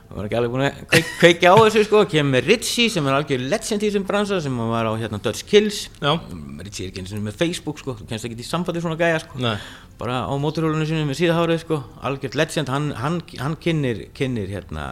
og 0.07 0.15
var 0.17 0.27
ekki 0.27 0.37
alveg 0.39 0.53
búin 0.53 0.65
að 0.67 0.77
kveik, 0.91 1.09
kveikja 1.19 1.51
á 1.51 1.57
þessu 1.59 1.83
sko. 1.87 2.03
Kemur 2.11 2.47
Ritchie 2.47 2.91
sem 2.93 3.09
er 3.09 3.17
algjör 3.17 3.43
legend 3.51 3.83
í 3.83 3.89
þessum 3.89 4.07
bransa 4.07 4.39
sem 4.43 4.61
var 4.71 4.87
á 4.87 4.93
hérna 4.99 5.19
Dutch 5.23 5.43
Kills. 5.49 5.81
Já. 5.99 6.13
Ritchie 6.63 6.87
er 6.87 6.93
ekki 6.93 7.03
eins 7.03 7.13
og 7.17 7.25
með 7.25 7.37
Facebook 7.41 7.81
sko. 7.83 7.97
Þú 7.99 8.07
kennst 8.09 8.29
ekki 8.29 8.39
í 8.39 8.47
við 8.47 8.81
svona 8.85 8.99
gæja 8.99 9.19
sko. 9.25 9.41
Nei. 9.43 9.57
bara 9.97 10.23
á 10.29 10.33
móturhólunum 10.37 10.85
sinu 10.85 11.05
með 11.09 11.19
síðahárið 11.23 11.61
sko. 11.65 11.81
Algjört 12.05 12.35
legend, 12.37 12.69
hann, 12.69 12.91
hann, 12.95 13.21
hann 13.41 13.55
kynir, 13.59 14.07
kynir 14.13 14.51
hérna 14.53 14.91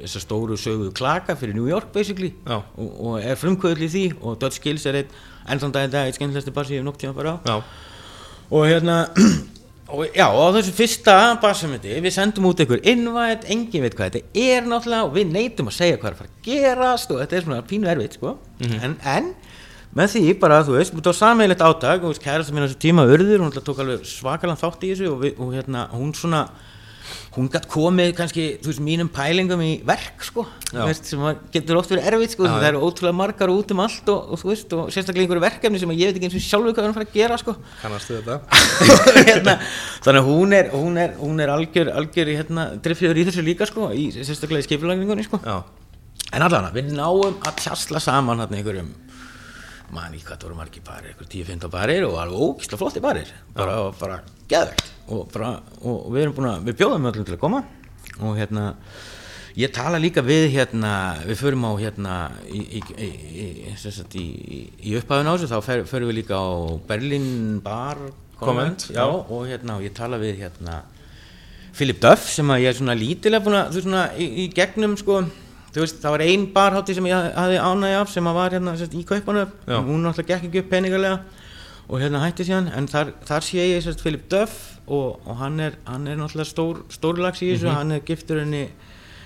þessar 0.00 0.24
stóru 0.24 0.56
söguðu 0.58 0.92
klaka 0.96 1.36
fyrir 1.38 1.54
New 1.54 1.68
York 1.70 1.92
basically. 1.94 2.32
Og, 2.48 2.90
og 3.00 3.20
er 3.22 3.38
frumkvöðl 3.38 3.86
í 3.86 3.90
því. 3.92 4.06
Og 4.20 4.40
Dutch 4.42 4.62
Kills 4.64 4.86
er 4.90 5.02
einn 5.02 5.14
enn 5.50 5.62
þann 5.62 5.74
dag 5.74 5.88
í 5.88 5.92
dag 5.92 6.08
eitt 6.08 6.18
skemmtilegasti 6.18 6.54
bassi 6.54 6.76
ég 6.76 6.82
hef 6.82 6.86
nokk 6.86 7.00
tíma 7.00 7.16
bara 7.16 7.36
á. 7.36 7.36
Já, 7.48 7.56
og 8.50 8.66
hérna 8.68 8.98
og 9.92 10.16
já, 10.16 10.26
á 10.26 10.46
þessu 10.56 10.74
fyrsta 10.76 11.16
bassamöndi 11.42 11.98
við 12.02 12.14
sendum 12.14 12.48
út 12.50 12.62
einhver 12.62 12.82
invite, 12.86 13.48
engin 13.52 13.84
veit 13.84 13.96
hvað 13.98 14.16
þetta 14.16 14.44
er 14.46 14.66
náttúrulega 14.68 15.08
og 15.08 15.14
við 15.16 15.32
neytum 15.34 15.70
að 15.70 15.78
segja 15.78 15.98
hvað 15.98 16.10
er 16.10 16.16
að 16.16 16.20
fara 16.22 16.30
að 16.30 16.48
gerast 16.48 17.14
og 17.14 17.22
þetta 17.22 17.38
er 17.38 17.46
svona 17.46 17.62
pínu 17.70 17.90
erfitt 17.90 18.18
sko. 18.18 18.36
en, 18.60 18.96
en 19.02 19.32
með 19.96 20.12
því 20.14 20.34
bara, 20.38 20.60
þú 20.66 20.76
veist, 20.76 20.94
þetta 20.94 21.10
var 21.10 21.18
sammeilegt 21.18 21.62
átak 21.66 22.04
og 22.06 22.18
kærast 22.22 22.52
að 22.52 22.56
minna 22.56 22.68
þessu 22.68 22.82
tíma 22.84 23.06
urður, 23.10 23.42
hún 23.42 23.54
tók 23.56 23.80
alveg 23.82 24.04
svakalega 24.06 24.60
þátt 24.60 24.84
í 24.86 24.92
þessu 24.92 25.08
og, 25.10 25.16
við, 25.24 25.40
og 25.42 25.54
hérna, 25.56 25.86
hún 25.96 26.12
svona 26.14 26.44
hún 27.34 27.48
gætt 27.52 27.66
komið 27.70 28.12
kannski, 28.18 28.44
þú 28.62 28.70
veist, 28.70 28.82
mínum 28.84 29.10
pælingum 29.12 29.62
í 29.64 29.70
verk, 29.86 30.22
sko, 30.26 30.44
þú 30.70 30.86
veist, 30.88 31.10
sem 31.10 31.24
getur 31.54 31.80
oft 31.80 31.92
verið 31.92 32.08
erfitt, 32.10 32.34
sko, 32.36 32.46
Já, 32.46 32.52
það 32.56 32.68
eru 32.70 32.82
ótrúlega 32.86 33.18
margar 33.20 33.52
út 33.52 33.74
um 33.74 33.82
allt 33.84 34.12
og, 34.12 34.30
og 34.34 34.42
þú 34.42 34.50
veist, 34.52 34.76
og 34.76 34.92
sérstaklega 34.94 35.26
einhverju 35.26 35.44
verkefni 35.44 35.82
sem 35.82 35.92
ég 35.96 36.10
veit 36.10 36.20
ekki 36.20 36.30
eins 36.30 36.38
og 36.38 36.46
sjálfur 36.46 36.74
hvað 36.74 36.80
við 36.80 36.88
erum 36.88 36.94
að 36.94 37.00
fara 37.00 37.08
að 37.10 37.18
gera, 37.18 37.40
sko. 37.42 37.56
Kannastu 37.82 38.18
þetta? 38.20 38.38
Hérna, 39.30 39.58
þannig 40.06 40.22
að 40.22 40.30
hún 40.30 40.56
er, 40.56 40.72
hún 40.74 41.04
er, 41.04 41.14
hún 41.20 41.44
er 41.44 41.54
algjör, 41.54 41.92
algjör 42.00 42.32
hérna, 42.36 42.70
driffjöður 42.82 43.22
í 43.22 43.28
þessu 43.28 43.46
líka 43.46 43.68
sko, 43.70 43.92
í, 43.94 44.08
sérstaklega 44.16 44.64
í 44.64 44.68
skipulagningunni 44.70 45.28
sko. 45.28 45.42
Já, 45.44 45.62
en 46.30 46.46
allavega, 46.48 46.74
við 46.78 46.92
náum 46.96 47.38
að 47.38 47.62
tjastla 47.64 48.02
saman 48.02 48.42
hérna 48.44 48.60
einhverjum 48.60 48.90
man 49.94 50.14
ekki 50.14 50.28
hvað 50.28 50.36
það 50.36 50.46
voru 50.46 50.58
margir 50.60 50.84
barir, 50.86 51.10
einhver 51.10 51.28
10-15 51.32 51.72
barir 51.72 52.06
og 52.06 52.16
alveg 52.22 52.44
ógislega 52.46 52.80
flotti 52.80 53.02
barir. 53.02 53.32
Bara, 53.56 53.76
bara 53.98 54.20
geðvegt 54.50 54.92
og, 55.10 55.26
bara, 55.34 55.54
og 55.82 56.10
við 56.14 56.24
erum 56.24 56.36
búin 56.38 56.50
að, 56.52 56.68
við 56.68 56.78
bjóðum 56.80 57.08
öllum 57.10 57.26
til 57.26 57.36
að 57.36 57.42
koma. 57.42 57.64
Og 58.20 58.38
hérna 58.38 58.64
ég 59.58 59.72
tala 59.74 60.00
líka 60.00 60.22
við 60.24 60.48
hérna 60.54 60.92
við 61.26 61.40
förum 61.42 61.66
á 61.66 61.72
hérna 61.80 62.16
í, 62.46 62.62
í, 62.78 62.82
í, 62.94 64.30
í, 64.78 64.96
upphæðun 65.00 65.30
á 65.30 65.34
þessu. 65.34 65.50
Þá 65.50 65.60
fer, 65.66 65.84
förum 65.90 66.12
við 66.12 66.20
líka 66.22 66.38
á 66.38 66.48
Berlin 66.88 67.60
Bar 67.64 68.00
Comment, 68.40 68.86
já, 68.88 69.04
og 69.04 69.44
hérna 69.50 69.76
og 69.76 69.84
ég 69.84 69.92
tala 69.92 70.16
við 70.20 70.38
hérna 70.40 70.80
Philip 71.76 72.00
Duff 72.00 72.30
sem 72.32 72.48
að 72.50 72.62
ég 72.64 72.72
er 72.72 72.78
svona 72.78 72.96
lítilega 72.96 73.44
búin 73.44 73.58
að 73.58 73.74
þú 73.74 73.76
veist 73.76 73.86
svona 73.86 74.04
í, 74.16 74.28
í 74.42 74.46
gegnum 74.54 74.96
sko. 74.96 75.20
Þú 75.70 75.84
veist 75.84 76.00
það 76.02 76.14
var 76.16 76.24
ein 76.24 76.46
barhátti 76.54 76.96
sem 76.96 77.06
ég 77.06 77.28
hafði 77.36 77.60
ánægi 77.60 77.98
af 78.00 78.10
sem 78.10 78.26
að 78.26 78.38
var 78.40 78.56
hérna 78.56 78.72
sérst, 78.80 78.96
í 78.96 79.04
kaupanöf 79.06 79.52
Já. 79.68 79.76
hún 79.76 80.02
náttúrulega 80.02 80.32
gekk 80.32 80.48
ekki 80.48 80.62
upp 80.64 80.72
peningarlega 80.72 81.20
og 81.86 82.00
hérna 82.02 82.24
hætti 82.24 82.48
síðan 82.48 82.72
en 82.74 82.88
þar, 82.90 83.12
þar 83.28 83.46
sé 83.46 83.68
ég 83.68 83.84
sérst 83.84 84.02
Philip 84.02 84.24
Duff 84.32 84.79
og, 84.90 85.20
og 85.24 85.36
hann, 85.40 85.60
er, 85.62 85.76
hann 85.86 86.08
er 86.10 86.18
náttúrulega 86.18 86.50
stór, 86.50 86.82
stórlags 86.92 87.42
í 87.46 87.52
þessu. 87.52 87.70
Hann 87.72 87.94
er 87.96 88.02
giftur 88.06 88.42
henni 88.42 88.66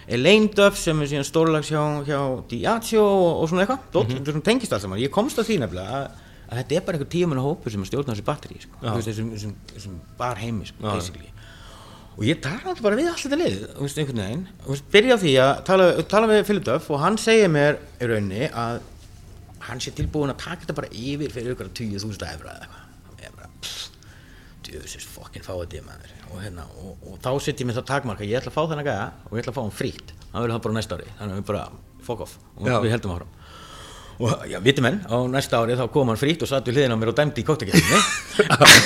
Elaine 0.04 0.50
Duff 0.52 0.76
sem 0.80 1.00
er 1.00 1.10
síðan 1.10 1.28
stórlags 1.28 1.72
hjá, 1.72 1.82
hjá 2.04 2.20
Diageo 2.50 3.04
og, 3.04 3.30
og 3.42 3.48
svona 3.50 3.64
eitthvað. 3.64 3.86
Mm 3.94 4.10
-hmm. 4.10 4.30
svona 4.30 4.48
tengist 4.50 4.72
allt 4.72 4.84
saman, 4.84 5.00
ég 5.00 5.10
komst 5.10 5.38
að 5.38 5.48
því 5.48 5.60
nefnilega 5.64 6.00
að, 6.00 6.08
að 6.50 6.58
þetta 6.58 6.74
er 6.74 6.86
bara 6.86 6.98
einhver 6.98 7.12
tíumanna 7.16 7.46
hópur 7.46 7.72
sem 7.72 7.82
að 7.82 7.90
stjórna 7.90 8.12
þessi 8.14 8.28
batteri 8.30 8.60
sko. 8.60 8.76
Þessum, 8.82 9.30
þessum, 9.32 9.54
þessum 9.72 10.00
bar 10.18 10.36
heimi 10.36 10.66
sko, 10.66 11.32
og 12.14 12.22
ég 12.22 12.40
tala 12.42 12.70
alltaf 12.70 12.84
bara 12.84 12.98
við 12.98 13.10
allt 13.10 13.24
þetta 13.24 13.38
lið 13.40 13.56
veist, 13.80 13.98
einhvern 13.98 14.22
veginn, 14.22 14.46
veist, 14.68 14.86
byrja 14.92 15.16
á 15.18 15.22
því 15.22 15.32
að 15.42 15.52
tala, 15.66 15.86
tala 16.06 16.30
við 16.30 16.44
Philip 16.46 16.66
Duff 16.68 16.90
og 16.94 17.02
hann 17.02 17.18
segir 17.18 17.50
mér 17.50 17.80
í 17.98 18.10
rauninni 18.10 18.50
að 18.50 18.80
hann 19.64 19.82
sé 19.82 19.94
tilbúin 19.96 20.30
að 20.30 20.42
taka 20.44 20.62
þetta 20.62 20.76
bara 20.78 20.92
yfir 20.92 21.32
fyrir 21.34 21.56
ykkur 21.56 21.72
20.000 21.74 22.28
efra 22.28 22.54
eða 22.54 22.68
eitthvað 22.68 22.83
djöfisins 24.74 25.06
fokkin 25.14 25.44
fá 25.46 25.52
þetta 25.54 25.78
í 25.78 25.84
maður. 25.86 26.12
Og, 26.32 26.36
hérna, 26.42 26.66
og, 26.82 26.92
og 27.08 27.16
þá 27.22 27.30
setjum 27.46 27.70
ég 27.72 27.78
það 27.78 27.88
takmarka 27.92 28.26
ég 28.26 28.38
ætla 28.40 28.52
að 28.52 28.56
fá 28.58 28.62
þennan 28.72 28.88
gæða 28.90 29.06
og 29.30 29.32
ég 29.38 29.44
ætla 29.44 29.54
að 29.54 29.58
fá 29.58 29.62
hann 29.64 29.78
frítt. 29.78 30.12
Hann 30.32 30.42
verður 30.42 30.56
það 30.56 30.64
bara 30.66 30.76
næsta 30.80 30.98
ári, 30.98 31.08
þannig 31.20 31.34
að 31.34 31.40
við 31.40 31.48
bara 31.52 31.64
fuck 32.04 32.24
off 32.26 32.36
og 32.58 32.68
Já. 32.68 32.76
við 32.84 32.94
heldum 32.96 33.14
áfram. 33.14 33.32
Og 34.14 34.44
já, 34.46 34.60
viti 34.62 34.82
menn, 34.84 35.00
á 35.10 35.16
næsta 35.26 35.58
ári 35.58 35.74
þá 35.78 35.88
kom 35.90 36.10
hann 36.12 36.20
frýtt 36.20 36.44
og 36.46 36.50
satt 36.50 36.68
við 36.68 36.76
hliðina 36.78 36.94
á 36.94 36.98
mér 37.00 37.10
og 37.10 37.16
dæmdi 37.18 37.42
í 37.42 37.46
kóttakettinni 37.48 37.98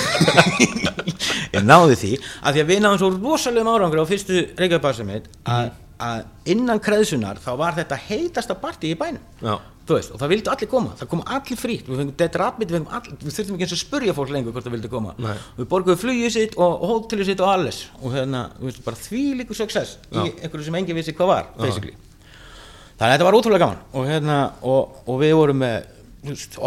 ég 1.52 1.66
náði 1.68 1.98
því 2.00 2.12
að 2.16 2.56
því 2.56 2.62
að 2.62 2.70
við 2.70 2.80
náðum 2.84 3.00
svo 3.02 3.10
rosalegum 3.16 3.70
árangur 3.74 4.00
á 4.00 4.06
fyrstu 4.08 4.40
reykjavík 4.56 5.04
mitt 5.08 5.28
að, 5.44 6.22
innan 6.48 6.80
kreðsunar 6.80 7.40
þá 7.44 7.50
var 7.60 7.76
þetta 7.76 7.98
heitasta 8.08 8.56
partí 8.56 8.94
í 8.94 8.98
bænum. 8.98 9.20
Já. 9.42 9.58
Þú 9.88 9.96
veist, 9.96 10.12
og 10.14 10.20
það 10.20 10.32
vildu 10.34 10.52
allir 10.52 10.70
koma, 10.70 10.94
það 10.98 11.10
kom 11.12 11.22
allir 11.36 11.58
frýtt 11.58 11.88
við 11.88 12.00
fengum 12.02 12.16
Dead 12.20 12.38
Rabbit, 12.42 12.68
við, 12.68 12.78
fengum 12.78 12.96
allir, 12.98 13.16
við 13.22 13.36
þurftum 13.36 13.56
ekki 13.56 13.66
eins 13.66 13.74
og 13.76 13.80
spurja 13.82 14.16
fólk 14.16 14.32
lengur 14.34 14.54
hvort 14.56 14.68
það 14.68 14.76
vildi 14.76 14.90
koma. 14.92 15.14
Nei. 15.24 15.36
við 15.58 15.68
borguðum 15.72 16.00
flugið 16.02 16.34
sitt 16.34 16.58
og, 16.60 16.84
hótelið 16.90 17.30
sitt 17.30 17.44
og 17.44 17.52
alles. 17.52 17.80
Og 18.02 18.16
hérna, 18.16 18.42
við 18.58 18.70
veist, 18.70 18.82
bara 18.86 19.00
því 19.00 19.22
líku 19.40 19.56
success 19.56 19.96
Já. 20.10 20.20
í 20.22 20.34
einhverju 20.42 20.68
sem 20.68 20.78
enginn 20.80 20.98
vissi 20.98 21.16
hvað 21.16 21.32
var 21.32 21.48
basically. 21.58 21.94
Þannig 22.98 23.08
að 23.08 23.14
þetta 23.14 23.28
var 23.28 23.38
ótrúlega 23.38 23.64
gaman. 23.64 23.82
Og, 23.94 24.08
hérna, 24.10 24.38
og, 24.66 25.00
og 25.06 25.22
við 25.22 25.36
vorum 25.38 25.62
með 25.62 25.94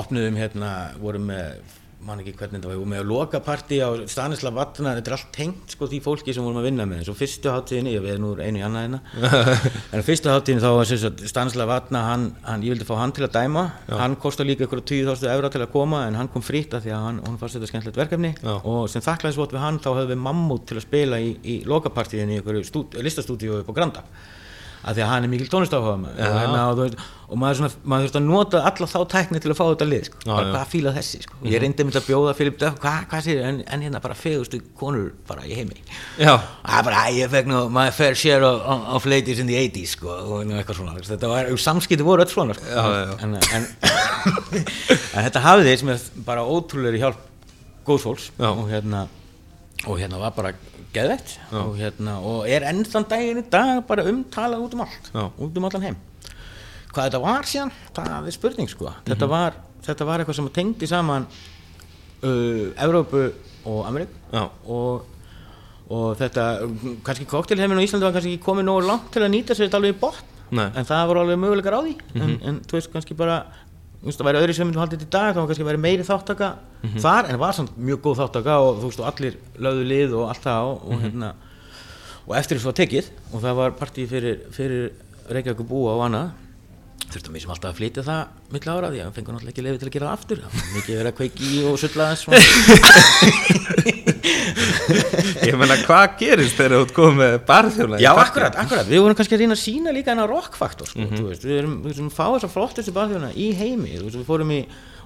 opnuðum 0.01 0.39
hérna, 0.39 0.71
vorum 1.01 1.27
með 1.27 1.79
man 2.05 2.21
ekki 2.21 2.33
hvernig 2.37 2.59
þetta 2.59 2.69
var, 2.71 2.79
og 2.81 2.89
með 2.89 3.01
að 3.01 3.09
loka 3.11 3.41
partí 3.45 3.77
á 3.81 3.89
Stanislav 4.09 4.55
Vatna, 4.57 4.95
þetta 4.97 5.11
er 5.11 5.15
allt 5.17 5.29
tengt 5.35 5.75
sko 5.75 5.87
því 5.91 5.99
fólki 6.05 6.33
sem 6.35 6.45
vorum 6.45 6.59
að 6.61 6.67
vinna 6.69 6.87
með, 6.89 7.01
eins 7.01 7.11
og 7.11 7.17
fyrstu 7.19 7.51
hátíðinni 7.53 7.93
ég 7.93 8.05
veið 8.05 8.19
nú 8.23 8.31
einu 8.39 8.61
í 8.61 8.65
annað 8.65 8.85
hérna. 8.87 9.01
En 9.95 10.05
fyrstu 10.07 10.31
hátíðinni 10.31 10.63
þá 10.63 10.69
var 10.77 10.89
sem 10.89 11.01
sagt 11.03 11.23
Stanislav 11.29 11.71
Vatna 11.71 12.03
hann, 12.07 12.27
hann, 12.47 12.65
ég 12.65 12.75
vildi 12.75 12.89
fá 12.89 12.95
hann 12.99 13.13
til 13.15 13.27
að 13.27 13.37
dæma. 13.37 13.65
Hann 14.01 14.17
kostar 14.21 14.49
líka 14.49 14.65
ykkur 14.65 14.81
20.000 14.81 15.31
evra 15.35 15.53
til 15.53 15.61
að 15.61 15.71
koma 15.75 16.03
en 16.07 16.17
hann 16.17 16.31
kom 16.33 16.45
frýtt 16.45 16.75
af 16.77 16.85
því 16.85 16.95
að 16.97 17.07
hann, 17.07 17.23
hann 17.27 17.39
fannst 17.41 17.59
þetta 17.59 17.71
skemmtilegt 17.71 18.01
verkefni. 18.01 18.35
Já. 18.41 18.53
og 18.57 18.89
sem 18.89 19.03
þakklæðisvot 19.05 19.55
við 19.55 19.65
hann 19.65 19.81
þá 19.81 19.89
höfum 19.91 20.13
við 20.13 20.21
mammut 20.25 20.67
til 20.69 20.79
að 20.79 20.87
spila 20.87 21.21
í, 21.21 21.33
í 21.45 21.61
lokapartíðinni 21.69 22.39
í 22.39 22.41
ykkur 22.41 23.03
listastúdíu 23.05 23.61
upp 23.61 23.69
á 23.69 23.77
Granda 23.77 24.05
af 24.81 24.95
því 24.95 25.03
að 25.03 25.09
hann 25.11 25.25
er 25.25 25.31
mikil 25.31 25.49
tónlistáhuga 25.51 25.93
og, 25.95 26.07
hérna, 26.17 26.61
og, 27.27 27.37
maður, 27.39 27.75
maður 27.83 28.07
þurft 28.07 28.17
að 28.19 28.25
nota 28.27 28.61
alla 28.67 28.87
þá 28.91 28.97
tækni 29.13 29.41
til 29.43 29.51
að 29.53 29.57
fá 29.59 29.63
þetta 29.69 29.87
lið 29.87 30.07
sko. 30.09 30.21
Já, 30.25 30.31
bara 30.31 30.51
hvað 30.55 30.67
fíla 30.73 30.93
þessi 30.97 31.21
sko. 31.25 31.39
ég 31.47 31.63
reyndi 31.63 31.85
að 31.87 32.07
bjóða 32.09 32.35
Filip 32.39 32.59
Döf 32.61 32.77
hvað, 32.81 33.07
hvað 33.11 33.25
sér, 33.27 33.41
en, 33.47 33.61
en 33.67 33.85
hérna 33.85 34.03
bara 34.03 34.17
fegustu 34.17 34.61
konur 34.79 35.11
bara 35.29 35.45
í 35.47 35.55
heimi 35.57 35.79
Það 36.17 36.77
er 36.77 36.85
bara, 36.89 37.05
ég 37.15 37.31
fekk 37.31 37.49
nú 37.51 37.63
my 37.73 37.87
fair 37.95 38.17
share 38.17 38.45
of, 38.47 38.85
of, 38.97 39.07
ladies 39.09 39.39
in 39.39 39.49
the 39.49 39.57
80s 39.59 39.95
sko, 39.97 40.11
og 40.11 40.45
eitthvað 40.49 40.81
svona, 40.81 40.97
þetta 41.07 41.31
var, 41.31 41.51
samskipti 41.61 42.05
voru 42.05 42.25
öll 42.25 42.31
svona 42.31 42.57
sko. 42.57 42.67
Já, 42.67 42.81
já, 42.81 43.01
já. 43.07 43.17
En, 43.25 43.37
en, 43.37 43.67
en 45.15 45.27
þetta 45.29 45.45
hafði 45.45 45.77
sem 45.81 45.93
er 45.93 46.07
bara 46.25 46.45
ótrúlega 46.45 47.05
hjálp 47.05 47.27
góðsfólks 47.85 48.31
Já. 48.37 48.49
og 48.51 48.67
hérna 48.69 49.07
og 49.87 49.97
hérna 49.97 50.19
var 50.21 50.33
bara 50.35 50.53
geðveitt 50.93 51.33
og 51.55 51.75
hérna, 51.79 52.17
og 52.25 52.47
er 52.49 52.65
ennþann 52.71 53.05
daginn 53.11 53.41
í 53.41 53.45
dag 53.49 53.83
bara 53.87 54.03
umtalað 54.09 54.65
út 54.65 54.73
um 54.77 54.81
allt 54.85 55.11
Já. 55.13 55.23
út 55.37 55.57
um 55.57 55.65
allan 55.69 55.85
heim. 55.87 55.97
Hvað 56.91 57.05
þetta 57.07 57.21
var 57.23 57.43
síðan, 57.47 57.71
það 57.95 58.27
er 58.27 58.31
spurning 58.35 58.69
sko. 58.69 58.91
Þetta, 59.05 59.25
Mhm. 59.25 59.29
var, 59.31 59.53
þetta 59.85 60.05
var 60.05 60.19
eitthvað 60.19 60.35
sem 60.35 60.49
tengdi 60.49 60.87
saman 60.87 61.27
uh, 62.23 62.73
Evrópu 62.77 63.31
og 63.65 63.85
Amerík 63.87 64.09
og, 64.67 65.05
og 65.89 66.17
þetta, 66.19 66.45
kannski 67.03 67.25
koktelheimin 67.29 67.79
á 67.79 67.85
Íslandi 67.85 68.03
var 68.07 68.13
kannski 68.17 68.35
ekki 68.37 68.45
komið 68.45 68.67
nógu 68.67 68.85
langt 68.87 69.11
til 69.13 69.21
að 69.23 69.31
nýta 69.35 69.55
sér 69.55 69.67
þetta 69.69 69.79
alveg 69.81 69.95
í 69.95 69.99
botn. 70.01 70.27
Nei. 70.51 70.65
en 70.75 70.83
það 70.83 71.05
voru 71.07 71.19
alveg 71.21 71.37
möguleikar 71.39 71.77
á 71.79 71.81
því. 71.85 71.93
En, 72.19 72.31
en 72.43 72.55
þú 72.67 72.75
veist 72.75 72.91
kannski 72.91 73.15
bara 73.15 73.37
það 74.01 74.25
væri 74.27 74.39
öðru 74.41 74.53
sem 74.57 74.65
myndum 74.67 74.81
haldið 74.81 75.05
í 75.05 75.09
dag 75.13 75.29
þá 75.35 75.39
var 75.41 75.47
kannski 75.51 75.67
væri 75.67 75.81
meiri 75.81 76.03
þáttaka 76.07 76.47
þar 77.03 77.23
en 77.29 77.37
var 77.41 77.53
samt 77.53 77.73
mjög 77.77 77.99
góð 78.01 78.15
þáttaka 78.23 78.53
og 78.65 78.79
þú 78.81 78.85
veist 78.89 79.01
og 79.03 79.09
allir 79.11 79.35
lögðu 79.61 79.83
lið 79.91 80.15
og 80.17 80.23
allt 80.31 80.43
það 80.47 80.61
og, 80.71 80.77
og 80.89 81.01
hérna 81.05 81.29
og 82.27 82.33
eftir 82.37 82.57
þess 82.57 82.65
var 82.69 82.77
tekið 82.81 83.05
og 83.31 83.37
það 83.43 83.53
var 83.61 83.69
partí 83.77 84.07
fyrir, 84.09 84.35
fyrir 84.55 84.91
Reykjavík 85.31 85.61
búa 85.69 85.93
og 85.95 86.01
annað. 86.07 86.31
Þurftum 87.11 87.33
við 87.35 87.41
sem 87.43 87.51
alltaf 87.53 87.71
að 87.71 87.77
flytja 87.81 88.03
það 88.07 88.21
milli 88.53 88.71
ára 88.71 88.89
því 88.91 88.99
að 89.01 89.07
við 89.07 89.15
fengum 89.17 89.33
náttúrulega 89.35 89.53
ekki 89.53 89.65
lefi 89.65 89.77
til 89.81 89.87
að 89.89 89.95
gera 89.95 90.07
það 90.07 90.15
aftur. 90.17 90.37
Það 90.41 90.51
var 90.55 90.71
mikið 90.77 90.93
verið 91.01 91.11
að 91.11 91.17
kveiki 91.19 91.49
og 91.67 91.75
sulla 91.81 92.05
þess 92.11 92.23
ég 95.47 95.57
meina 95.57 95.77
hvað 95.81 96.15
gerist 96.19 96.57
þegar 96.59 96.85
þú 96.85 96.95
komið 96.95 97.19
með 97.21 97.35
barþjóna 97.47 97.99
Já, 98.01 98.11
akkurat, 98.13 98.55
akkurat, 98.61 98.87
við 98.89 99.03
vorum 99.03 99.17
kannski 99.17 99.37
að 99.37 99.43
reyna 99.43 99.57
að 99.57 99.63
sína 99.63 99.95
líka 99.95 100.13
hennar 100.13 100.31
rockfaktor, 100.31 100.91
sko, 100.91 101.09
þú 101.11 101.25
veist, 101.29 101.45
við 101.47 101.59
erum, 101.63 101.75
erum 101.91 102.13
fá 102.13 102.23
þessar 102.27 102.53
flottustu 102.53 102.95
barþjóna 102.95 103.33
í 103.33 103.51
heimi, 103.57 103.97
veist, 103.97 104.17
við 104.19 104.25
fórum 104.29 104.53
í, 104.55 104.61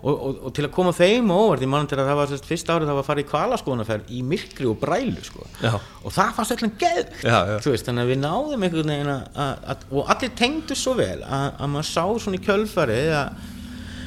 og, 0.06 0.14
og, 0.14 0.42
og 0.50 0.56
til 0.58 0.68
að 0.68 0.74
koma 0.76 0.94
þeim 0.96 1.32
á 1.32 1.36
óvart, 1.40 1.66
ég 1.66 1.72
mann 1.72 1.90
til 1.90 1.98
að 2.00 2.12
það 2.12 2.20
var 2.22 2.32
sérst 2.34 2.50
fyrsta 2.50 2.76
árið 2.76 2.92
það 2.92 3.00
var 3.00 3.06
að 3.06 3.10
fara 3.10 3.24
í 3.24 3.28
kvalaskoðanaferð 3.32 4.14
í 4.14 4.22
myrkri 4.34 4.70
og 4.70 4.78
brælu, 4.84 5.26
sko, 5.26 5.48
og 6.04 6.14
það 6.14 6.36
fannst 6.38 6.56
þú 7.66 7.74
veist, 7.74 7.90
þannig 7.90 8.06
að 8.06 8.14
við 8.14 8.22
náðum 8.26 8.68
einhvern 8.68 8.94
veginn 8.94 9.14
að, 9.16 9.26
að, 9.48 9.66
að 9.74 9.90
og 9.96 10.14
allir 10.16 10.36
tengdu 10.44 10.78
svo 10.78 10.96
vel 11.00 11.20
að, 11.24 11.48
að 11.56 11.74
maður 11.74 11.90
sá 11.90 12.04
svona 12.26 12.38
í 12.38 12.46
kjölfarið 12.46 13.14
að 13.24 13.52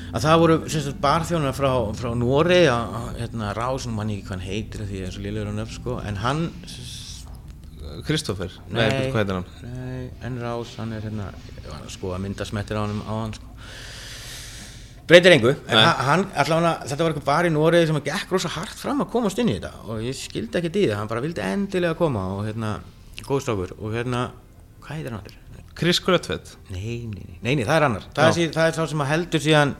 að 0.09 0.25
það 0.25 0.39
voru 0.43 0.57
sagt, 0.73 1.01
barþjónar 1.03 1.57
frá, 1.57 1.71
frá 1.99 2.13
Nóri 2.17 2.63
að 2.71 3.11
hérna, 3.19 3.53
Rásun 3.57 3.97
mann 3.97 4.13
ekki 4.15 4.29
hvað 4.29 4.37
hann 4.37 4.47
heitir 4.47 4.87
því 4.87 5.03
það 5.03 5.09
er 5.09 5.17
svo 5.17 5.25
liðlegur 5.27 5.51
hann 5.51 5.65
upp 5.65 5.75
sko 5.75 5.99
en 6.05 6.23
hann 6.23 6.47
Kristoffer, 8.07 8.53
nei, 8.69 8.85
nei 8.85 9.11
hvað 9.13 9.23
heitir 9.23 9.39
hann? 9.39 9.47
Nei, 9.65 10.09
en 10.29 10.41
Rás, 10.43 10.75
hann 10.81 10.93
er 10.97 11.05
hérna 11.05 11.31
var 11.69 11.85
að 11.85 11.95
skoða 11.95 12.21
myndasmettir 12.25 12.79
á 12.79 12.83
hann 12.85 13.01
á 13.05 13.13
hann 13.13 13.35
sko. 13.37 13.49
breytir 15.09 15.35
engu 15.37 15.55
en 15.55 15.81
hann, 15.81 16.27
allavega, 16.37 16.75
þetta 16.85 17.05
var 17.05 17.15
eitthvað 17.15 17.29
bara 17.31 17.51
í 17.51 17.55
Noregi 17.55 17.91
sem 17.91 18.01
að 18.01 18.11
gekk 18.11 18.37
rosa 18.37 18.53
hart 18.53 18.77
fram 18.77 19.03
að 19.05 19.13
komast 19.15 19.41
inn 19.41 19.53
í 19.53 19.57
þetta 19.57 19.73
og 19.89 20.05
ég 20.05 20.17
skildi 20.17 20.61
ekki 20.61 20.73
í 20.75 20.87
það, 20.91 20.99
hann 21.01 21.13
bara 21.13 21.25
vildi 21.25 21.45
endilega 21.45 21.99
koma 21.99 22.27
og 22.37 22.45
hérna, 22.49 22.77
góðstrákur 23.25 23.77
og 23.79 23.97
hérna, 23.97 24.29
hvað 24.85 24.99
heitir 25.01 25.15
hann 25.15 25.23
áttur? 25.23 25.39
Chris 25.79 26.01
Grötvedt 26.05 26.57
Nei, 26.75 27.07
nei, 27.07 27.23
nei, 27.25 27.39
nei, 27.43 27.55
nei, 27.61 27.65
það 27.65 27.77
er 27.77 27.87
annar. 27.89 28.07
Það 28.17 28.29
er, 28.29 28.37
sí, 28.37 28.47
það 28.55 28.71
er 28.71 28.77
sá 28.79 28.87
sem 28.93 29.05
að 29.05 29.11
heldur 29.13 29.45
síðan 29.45 29.75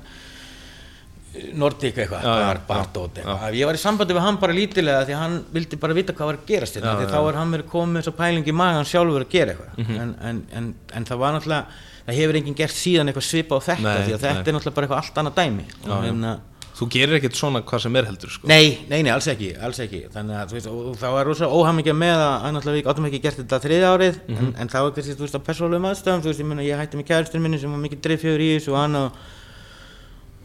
eh, 1.35 1.51
Nordic 1.59 1.99
eitthvað, 1.99 2.25
bar, 2.25 2.61
já. 2.63 2.85
eitthvað. 3.09 3.59
Ég 3.59 3.71
var 3.71 3.79
í 3.79 3.83
sambandi 3.83 4.17
við 4.17 4.25
hann 4.29 4.41
bara 4.43 4.57
lítilega 4.57 5.05
því 5.09 5.19
hann 5.19 5.37
vildi 5.55 5.81
bara 5.83 5.99
vita 5.99 6.17
hvað 6.17 6.31
var 6.33 6.41
að 6.41 6.49
gerast 6.53 6.79
þetta 6.79 6.95
Já, 6.95 6.97
því 7.03 7.09
já, 7.09 7.13
þá 7.15 7.21
er 7.33 7.41
hann 7.43 7.55
verið 7.57 7.71
komið 7.75 7.93
með 7.97 8.03
þess 8.07 8.13
að 8.15 8.19
pæling 8.23 8.49
í 8.49 8.57
magan 8.63 8.89
sjálfur 8.89 9.27
að 9.27 9.35
gera 9.37 9.55
eitthvað. 9.55 9.79
Mhm. 9.85 10.01
en, 10.05 10.17
en, 10.31 10.43
en, 10.61 10.73
en 10.99 11.09
það 11.11 11.23
var 11.25 11.37
náttúrulega 11.37 11.85
það 12.09 12.17
hefur 12.23 12.39
enginn 12.41 12.57
gert 12.57 12.73
síðan 12.73 13.11
eitthvað 13.11 13.27
svipa 13.29 13.59
á 13.59 13.61
þetta 13.69 13.85
Nei, 13.85 14.05
því 14.07 14.15
að 14.17 14.23
þetta 14.23 14.39
nei. 14.39 14.49
er 14.49 14.57
náttúrulega 14.57 14.77
bara 14.79 14.87
eitthvað 14.89 15.03
allt 15.03 15.19
annað 15.21 15.35
dæmi. 15.43 15.67
Já, 15.69 15.91
og 15.93 16.07
hérna 16.07 16.31
Þú 16.79 16.87
gerir 16.95 17.17
ekkert 17.19 17.35
svona 17.35 17.61
hvað 17.67 17.81
sem 17.83 17.97
er 17.99 18.07
heldur 18.07 18.31
sko. 18.31 18.47
Nei, 18.47 18.79
nei, 18.89 19.01
nei, 19.03 19.11
alls 19.11 19.27
ekki, 19.33 19.49
alls 19.67 19.81
ekki 19.83 20.05
þannig 20.15 20.37
að 20.39 20.53
þú 20.53 20.55
veist, 20.59 20.69
og, 20.71 20.83
og 20.93 20.99
það 21.01 21.15
var 21.17 21.27
rosa 21.27 21.49
óhamingja 21.51 21.95
með 21.99 22.21
að, 22.23 22.45
náttúrulega 22.55 22.79
við 22.79 22.85
gátum 22.87 23.09
ekki 23.09 23.21
gert 23.25 23.41
þetta 23.41 23.59
þriðja 23.65 23.89
árið 23.97 24.19
Mhm. 24.29 24.39
en, 24.47 24.53
en 24.63 24.69
það 24.71 24.85
var 24.87 24.93
kannski, 24.99 25.17
þú 25.19 25.25
veist, 25.27 25.39
á 25.39 25.47
persónulegum 25.49 25.89
aðstöðum 25.91 26.23
þú 26.23 26.31
veist, 26.31 26.41
ég 26.45 26.47
meina, 26.53 26.63
ég 26.69 26.79
hætti 26.79 27.01
með 27.01 27.09
kæristur 27.11 27.43
minni 27.43 27.59
sem 27.59 27.73
var 27.75 27.83
mikið 27.83 28.01
dreifjöður 28.07 28.45
í 28.47 28.49
þessu 28.55 28.73
og 28.77 28.79
annað 28.85 29.11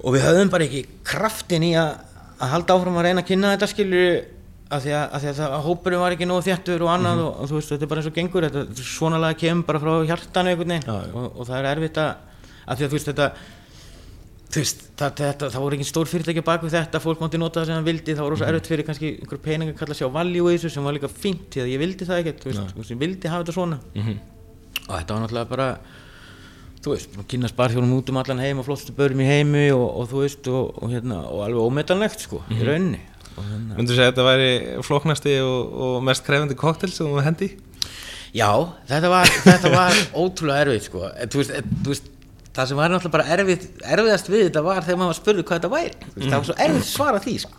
og 0.04 0.14
við 0.18 0.26
höfðum 0.26 0.52
bara 0.52 0.66
ekki 0.68 0.82
kraftin 1.06 1.64
í 1.70 1.72
að, 1.78 1.92
að 2.42 2.54
halda 2.58 2.76
áfram 2.80 2.98
að 3.00 3.06
reyna 3.08 3.22
að 3.24 3.30
kynna 3.30 3.54
þetta 3.54 3.70
skilur 3.72 4.08
að 4.74 4.86
því 4.88 4.94
að, 4.98 5.06
að, 5.14 5.22
því 5.22 5.32
að, 5.46 5.56
hópurinn 5.68 6.02
var 6.02 6.16
ekki 6.16 6.28
nógu 6.28 6.44
þjættur 6.50 6.82
og 6.88 6.90
annað 6.96 7.18
Mhm. 7.20 7.26
og, 7.28 7.34
og 7.44 7.50
þú 7.52 7.60
veist, 7.60 7.70
þetta 7.76 7.86
er 7.86 7.92
bara 7.94 8.02
eins 8.02 8.10
og 8.10 8.18
gengur 8.18 8.48
þetta 8.50 8.88
svona 8.90 9.20
lag 9.22 9.38
kemur 9.38 9.66
bara 9.70 9.80
frá 9.80 9.92
já. 10.82 10.96
og, 11.14 11.28
og 11.38 11.46
það 11.48 11.58
er 11.62 11.70
erfitt 11.76 11.98
að, 12.02 12.16
að 12.66 12.78
því 12.80 12.84
að 12.84 12.90
þú 12.90 12.98
veist, 12.98 13.12
þetta 13.14 13.28
veist, 14.62 14.82
það, 15.00 15.12
þetta, 15.18 15.50
það 15.54 15.62
voru 15.64 15.76
ekki 15.78 15.88
stór 15.90 16.06
fyrirtæki 16.12 16.44
bak 16.46 16.62
við 16.64 16.76
þetta, 16.78 17.00
fólk 17.00 17.20
mátti 17.24 17.40
nota 17.40 17.62
það 17.62 17.66
sem 17.66 17.78
það 17.80 17.88
vildi 17.90 18.14
það 18.14 18.24
voru 18.26 18.36
Mhm. 18.36 18.42
rosa 18.44 18.52
erfitt 18.52 18.68
fyrir 18.72 18.86
kannski 18.86 19.12
einhver 19.22 19.42
pening 19.42 19.70
að 19.74 19.78
kalla 19.80 19.94
sig 19.96 20.08
á 20.08 20.12
value 20.14 20.52
í 20.54 20.58
þessu 20.58 20.70
sem 20.72 20.84
var 20.84 20.94
líka 20.94 21.10
fínt 21.10 21.50
því 21.50 21.62
að 21.64 21.72
ég 21.74 21.80
vildi 21.80 22.06
það 22.06 22.20
ekkert, 22.24 22.40
þú 22.44 22.50
veist, 22.52 22.74
þú 22.74 22.78
veist, 22.84 22.92
ég 22.92 23.00
vildi 23.00 23.28
hafa 23.30 23.44
þetta 23.44 23.54
svona 23.58 23.80
Mhm. 23.96 24.20
og 24.90 24.96
þetta 25.00 25.14
var 25.14 25.22
náttúrulega 25.28 25.50
bara 25.50 25.80
þú 26.84 26.92
veist, 26.92 27.10
kynast 27.32 27.56
barþjónum 27.56 27.94
út 27.98 28.10
um 28.10 28.18
allan 28.18 28.40
heim 28.40 28.60
og 28.60 28.66
flottustu 28.66 28.92
börjum 28.94 29.22
í 29.24 29.26
heimi 29.26 29.72
og, 29.72 29.88
og 30.02 30.10
þú 30.12 30.22
veist, 30.26 30.48
og, 30.52 30.84
og 30.84 30.90
hérna, 30.92 31.24
og 31.32 31.46
alveg 31.48 31.64
ómetanlegt 31.64 32.20
sko, 32.20 32.44
Mhm. 32.50 32.60
í 32.60 32.66
rauninni 32.68 33.00
og 33.38 33.44
hérna, 33.44 33.78
Myndu 33.78 33.96
segja 33.96 34.12
að 34.12 34.14
þetta 34.14 34.26
væri 34.28 34.84
flóknasti 34.84 35.40
og, 35.42 35.74
og 35.74 36.04
mest 36.04 36.24
krefandi 36.26 36.56
koktel 36.56 36.92
sem 36.92 37.08
þú 37.08 37.24
hendi? 37.24 37.58
já, 38.36 38.50
þetta 38.90 39.10
var, 39.10 39.26
þetta 39.26 39.70
var 39.72 39.92
ótrúlega 40.14 40.66
erfitt 40.66 40.84
sko, 40.90 41.00
þú 41.30 41.38
veist, 41.40 41.52
þú 41.84 41.88
veist 41.94 42.10
það 42.54 42.68
sem 42.70 42.78
var 42.78 42.92
náttúrulega 42.94 43.16
bara 43.18 43.26
erfitt, 43.38 43.64
erfiðast 43.82 44.28
við 44.30 44.44
þetta 44.48 44.62
var 44.66 44.84
þegar 44.86 45.00
maður 45.02 45.18
spurði 45.20 45.44
hvað 45.48 45.60
þetta 45.60 45.72
væri. 45.74 45.94
Þú 46.04 46.14
veist, 46.20 46.30
það 46.30 46.38
var 46.38 46.48
svo 46.50 46.56
erfitt 46.66 46.84
að 46.84 46.92
svara 46.94 47.22
því 47.24 47.34
sko. 47.44 47.58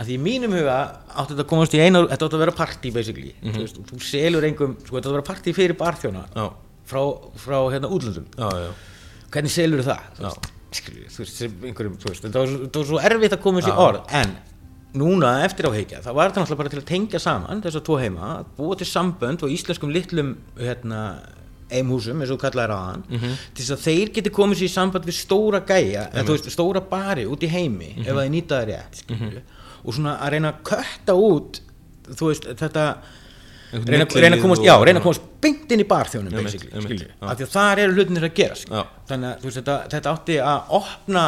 að 0.00 0.06
því 0.10 0.14
í 0.16 0.20
mínum 0.24 0.52
huga 0.56 0.76
átti 1.10 1.32
þetta 1.34 1.44
að 1.44 1.48
komast 1.52 1.74
í 1.76 1.80
einu 1.84 2.02
þetta 2.10 2.26
átti 2.28 2.36
að 2.38 2.44
vera 2.44 2.54
partí 2.60 2.92
basically. 2.94 3.32
Þú, 3.42 3.56
veist, 3.64 3.80
þú 3.90 4.00
selur 4.10 4.46
engum, 4.50 4.76
sko, 4.84 4.92
þetta 4.96 5.00
átti 5.00 5.10
að 5.12 5.16
vera 5.18 5.28
partí 5.30 5.54
fyrir 5.56 5.76
barþjóna 5.80 6.22
frá, 6.90 7.02
frá 7.40 7.58
hérna 7.72 7.90
útlöndum. 7.96 8.28
Já, 8.36 8.48
já. 8.66 8.70
Hvernig 9.30 9.52
selur 9.56 9.82
það? 9.86 10.06
Þú 10.20 10.78
skilur, 10.78 11.08
þú 11.10 11.24
veist, 11.24 11.42
einhverjum, 11.70 11.96
þú 11.98 12.08
veist, 12.12 12.24
þetta 12.28 12.38
var, 12.44 12.52
svo- 12.54 12.70
var 12.78 12.88
svo 12.92 13.02
erfitt 13.10 13.34
að 13.36 13.42
koma 13.42 13.60
þessi 13.64 13.74
orð. 13.88 14.00
En 14.20 14.36
núna 15.00 15.32
eftir 15.46 15.66
á 15.66 15.70
heikja 15.74 16.00
þá 16.02 16.10
var 16.14 16.30
þetta 16.30 16.42
náttúrulega 16.44 16.60
bara 16.62 16.72
til 16.72 16.80
að 16.80 16.88
tengja 16.90 17.20
saman 17.22 17.60
þess 17.62 17.78
að 17.78 17.84
tvo 17.86 17.98
heima, 18.02 18.30
búa 18.56 18.76
til 18.78 18.86
sambönd 18.90 19.42
og 19.46 19.52
íslenskum 19.54 19.92
litlum 19.94 20.32
hérna 20.58 21.02
eimhúsum, 21.70 22.20
eins 22.20 22.30
og 22.30 22.38
þú 22.38 22.42
kallaðir 22.44 22.74
á 22.74 22.80
hann 22.88 23.02
til 23.10 23.62
þess 23.64 23.74
að 23.76 23.84
þeir 23.86 24.12
geti 24.18 24.30
komið 24.30 24.58
sér 24.60 24.68
í 24.70 24.74
samband 24.74 25.04
við 25.08 25.16
stóra 25.20 25.60
gæja, 25.66 26.08
eða 26.12 26.24
þú 26.26 26.36
veist, 26.36 26.50
stóra 26.54 26.80
bari 26.90 27.24
út 27.30 27.42
í 27.46 27.50
heimi, 27.52 27.90
ef 28.04 28.12
að 28.14 28.22
þeir 28.24 28.34
nýta 28.36 28.60
það 28.60 28.68
rétt 28.72 29.00
skilur, 29.04 29.40
og 29.84 29.94
svona 29.96 30.16
að 30.20 30.30
reyna 30.36 30.52
að 30.52 30.62
kötta 30.70 31.14
út 31.14 31.60
þú 32.10 32.30
veist, 32.30 32.48
þetta 32.60 32.84
reyna, 33.72 34.04
reyna 34.10 34.36
að 34.36 34.42
komast, 34.42 34.64
já, 34.66 34.74
reyna 34.82 34.98
að 34.98 35.04
komast 35.06 35.22
beint 35.40 35.70
inn 35.72 35.80
í 35.84 35.86
barþjónum 35.86 36.34
af 36.40 37.36
því 37.38 37.44
að 37.46 37.52
þar 37.54 37.78
eru 37.84 37.94
hlutinir 37.94 38.26
að 38.26 38.34
gerast 38.34 38.66
Já. 38.68 38.82
þannig 39.08 39.28
að 39.30 39.44
veist, 39.46 39.58
þetta, 39.60 39.76
þetta 39.94 40.14
átti 40.16 40.38
að 40.42 40.74
opna 40.80 41.24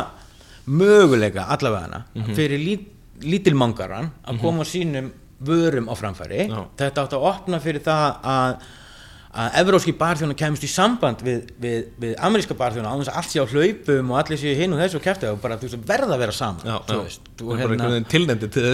möguleika 0.66 1.46
allavega 1.54 2.02
Mhm. 2.14 2.34
fyrir 2.36 2.58
lít, 2.58 2.88
lítilmangaran 3.22 4.10
að 4.26 4.40
koma 4.40 4.64
sínum 4.64 5.12
vörum 5.42 5.88
á 5.90 5.94
framfæri. 5.98 6.48
Já. 6.48 6.66
þetta 6.76 7.02
átti 7.06 7.16
að 7.18 7.26
opna 7.30 7.60
fyrir 7.60 7.80
það 7.82 8.16
að 8.22 8.56
að 9.32 9.54
evróski 9.62 9.92
barþjóna 9.96 10.34
kemist 10.36 10.64
í 10.66 10.68
samband 10.68 11.22
við, 11.24 11.46
við, 11.62 11.76
við 12.02 12.10
ameríska 12.20 12.52
barþjóna 12.58 12.90
á 12.92 12.94
þess 13.00 13.08
að 13.08 13.16
allt 13.16 13.30
sé 13.32 13.40
á 13.40 13.46
hlaupum 13.48 14.10
og 14.12 14.18
allir 14.20 14.40
séu 14.42 14.52
hinn 14.58 14.74
og 14.76 14.80
þessu 14.82 14.98
og 14.98 15.04
kæfti 15.06 15.28
og 15.30 15.38
bara 15.40 15.56
þú 15.56 15.70
veist 15.70 15.86
verða 15.88 16.12
að 16.18 16.20
vera 16.26 16.34
saman 16.36 16.68
Já, 16.68 16.74
þú 16.90 16.98
veist, 17.06 17.30
er 17.56 17.62
hérna- 17.72 17.88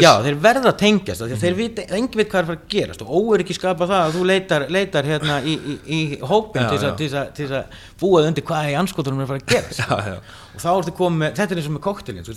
Já, 0.03 0.11
þeir 0.27 0.41
verða 0.49 0.73
að 0.73 0.77
tengjast 0.83 1.23
því 1.23 1.37
að 1.37 1.45
þeir 1.45 1.57
vita, 1.61 1.85
engin 1.95 2.19
veit 2.19 2.33
hvað 2.33 2.41
er 2.41 2.43
að 2.43 2.51
fara 2.51 2.59
að 2.59 2.67
gerast 2.75 3.05
og 3.07 3.13
óöryggi 3.21 3.55
skapa 3.61 3.87
það 3.93 4.03
að 4.09 4.19
þú 4.19 4.27
leitar, 4.33 4.67
leitar 4.79 5.11
hérna 5.13 5.39
í, 5.47 5.55
í, 5.55 5.79
í 5.87 6.01
hópin 6.27 6.67
Já, 6.67 6.69
til 6.75 6.83
að- 6.91 6.99
til 6.99 7.07
þess 7.07 7.21
að- 7.23 7.33
til 7.39 7.47
þess 7.47 7.59
að 7.63 7.65
búa 8.03 8.27
undir 8.27 8.43
hvað 8.51 8.65
er 8.67 8.75
í 8.75 8.79
anskotunum 8.83 9.23
að 9.23 9.31
fara 9.31 9.39
að 9.39 9.51
gerast. 9.55 9.79
Já, 9.89 9.95
já. 10.11 10.19
og 10.59 10.63
þá 10.65 10.69
ertu 10.75 10.93
komið 10.99 11.37
þetta 11.39 11.55
er 11.55 11.59
eins 11.63 11.69
og 11.71 11.75
með 11.77 11.85
koktelin 11.87 12.25
þá 12.27 12.31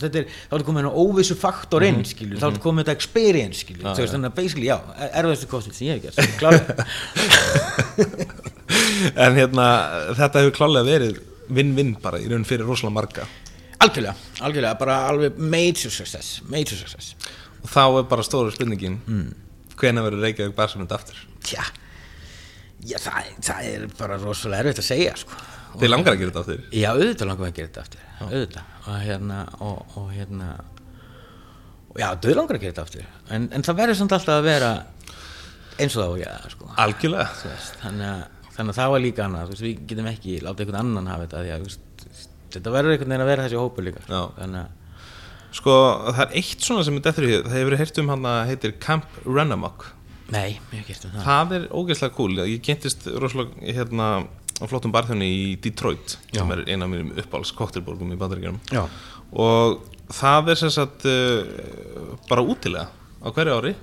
ertu 0.54 0.66
komið 0.70 0.86
með 0.86 0.98
óvissu 1.02 1.36
faktor 1.42 1.82
inn 1.88 2.04
skilju, 2.06 2.38
þá 2.38 2.46
ertu 2.52 2.62
komið 2.62 2.86
þetta 2.86 2.94
experience 3.00 3.66
þannig 3.66 4.30
að 4.30 4.36
basically, 4.38 4.68
já, 4.70 4.78
erfiðastu 5.10 5.50
kostil 5.50 5.74
sem 5.74 5.88
ég 5.90 6.06
hef 6.06 6.22
gert, 6.22 6.22
En 9.26 9.36
hérna, 9.36 9.66
þetta 10.16 10.44
hefur 10.44 10.54
klálega 10.56 10.88
verið 10.88 11.22
vinn-vinn 11.52 11.96
bara 12.00 12.22
í 12.22 12.30
raun 12.32 12.46
fyrir 12.48 12.68
rosalega 12.70 12.96
marga. 12.96 13.26
Algjörlega, 13.82 14.14
algjörlega, 14.46 14.78
bara 14.80 14.98
alveg 15.10 15.40
major 15.42 15.92
success, 15.92 16.38
major 16.48 16.80
success. 16.80 17.16
Og 17.62 17.72
þá 17.72 17.84
er 17.86 18.06
bara 18.14 18.26
stóra 18.26 18.54
spurningin 18.54 19.00
mm. 19.02 19.26
hvenær 19.82 20.08
verður 20.08 20.28
Reykjavík 20.28 20.56
Barcelona 20.56 20.96
aftur? 20.96 21.20
Tja, 21.44 21.66
já, 22.86 22.96
það, 23.02 23.34
það 23.50 23.72
er 23.74 23.88
bara 23.98 24.22
rosalega 24.22 24.68
erfitt 24.68 24.84
að 24.86 24.90
segja, 24.94 25.18
sko. 25.20 25.42
Þið 25.82 25.92
langar 25.92 26.16
að 26.16 26.22
gera 26.22 26.32
þetta 26.32 26.46
aftur? 26.46 26.64
Já, 26.76 26.90
auðvitað 26.94 27.32
langar 27.32 27.50
að 27.50 27.58
gera 27.58 27.72
þetta 27.72 27.86
aftur 27.86 28.08
auðvitað. 28.22 28.72
Og 28.88 29.02
hérna 29.06 29.40
og, 29.60 29.98
og 29.98 30.10
hérna 30.14 30.50
já, 31.98 32.08
þau 32.22 32.34
langar 32.38 32.58
að 32.58 32.64
gera 32.66 32.74
þetta 32.74 32.86
aftur. 32.86 33.08
En, 33.32 33.48
en 33.56 33.66
það 33.66 33.80
verður 33.82 34.00
samt 34.00 34.16
alltaf 34.18 34.40
að 34.40 34.48
vera 34.48 34.72
eins 35.82 35.96
og 35.98 36.04
það 36.04 36.14
og 36.16 36.22
ég 36.22 36.52
sko. 36.54 36.70
Algjörlega 36.86 37.28
veist, 37.46 37.80
þannig, 37.82 38.12
að, 38.12 38.52
þannig 38.58 38.74
að 38.74 38.82
það 38.82 38.94
var 38.96 39.04
líka 39.06 39.26
annað 39.28 39.54
veist, 39.54 39.64
við 39.66 39.82
getum 39.90 40.12
ekki 40.12 40.36
látið 40.46 40.66
einhvern 40.66 40.82
annan 40.82 41.10
hafa 41.12 41.26
þetta 41.26 41.42
því 41.46 41.56
að 41.56 41.66
veist, 41.66 42.06
þetta 42.56 42.76
verður 42.76 42.96
einhvern 42.96 43.14
veginn 43.16 43.26
að 43.26 43.32
vera 43.32 43.48
þessi 43.48 43.62
hópur 43.62 43.88
líka 43.88 44.06
sko. 44.06 44.22
Þannig 44.38 44.62
að 44.66 44.78
Sko, 45.52 45.74
það 46.16 46.22
er 46.24 46.36
eitt 46.40 46.62
svona 46.64 46.84
sem 46.88 46.96
er 46.96 47.02
dettur 47.04 47.26
í 47.28 47.32
hug 47.34 47.48
Það 47.50 47.58
hefur 47.58 47.74
heyrt 47.82 47.98
um 48.00 48.12
hann 48.14 48.28
að 48.30 48.38
heitir 48.48 48.72
Camp 48.80 49.18
Renamok 49.26 49.82
nei, 50.32 50.54
mjög 50.72 50.86
gert 50.88 51.08
um 51.10 51.12
það 51.18 51.26
Það 51.26 51.56
er 51.58 51.66
ógeðslega 51.76 52.16
cool 52.16 52.38
Ég 52.48 52.62
kynntist 52.64 53.10
rosalega 53.20 53.74
hérna 53.76 54.08
á 54.62 54.66
flottum 54.70 54.94
barþjóni 54.94 55.28
í 55.28 55.44
Detroit 55.62 56.16
sem 56.30 56.38
Já. 56.38 56.54
er 56.54 56.64
eina 56.70 56.86
af 56.86 56.92
mínum 56.94 57.12
uppáhalds 57.18 57.52
koktelborgum 57.58 58.14
í 58.14 58.18
bandaríkjunum 58.20 58.62
Já. 58.72 58.84
og 59.34 59.82
það 60.14 60.52
er 60.54 60.60
sem 60.62 60.74
sagt 60.74 61.08
uh, 61.10 62.16
bara 62.30 62.46
útilega 62.46 62.88
á 62.94 63.28
hverju 63.34 63.58
ári 63.58 63.74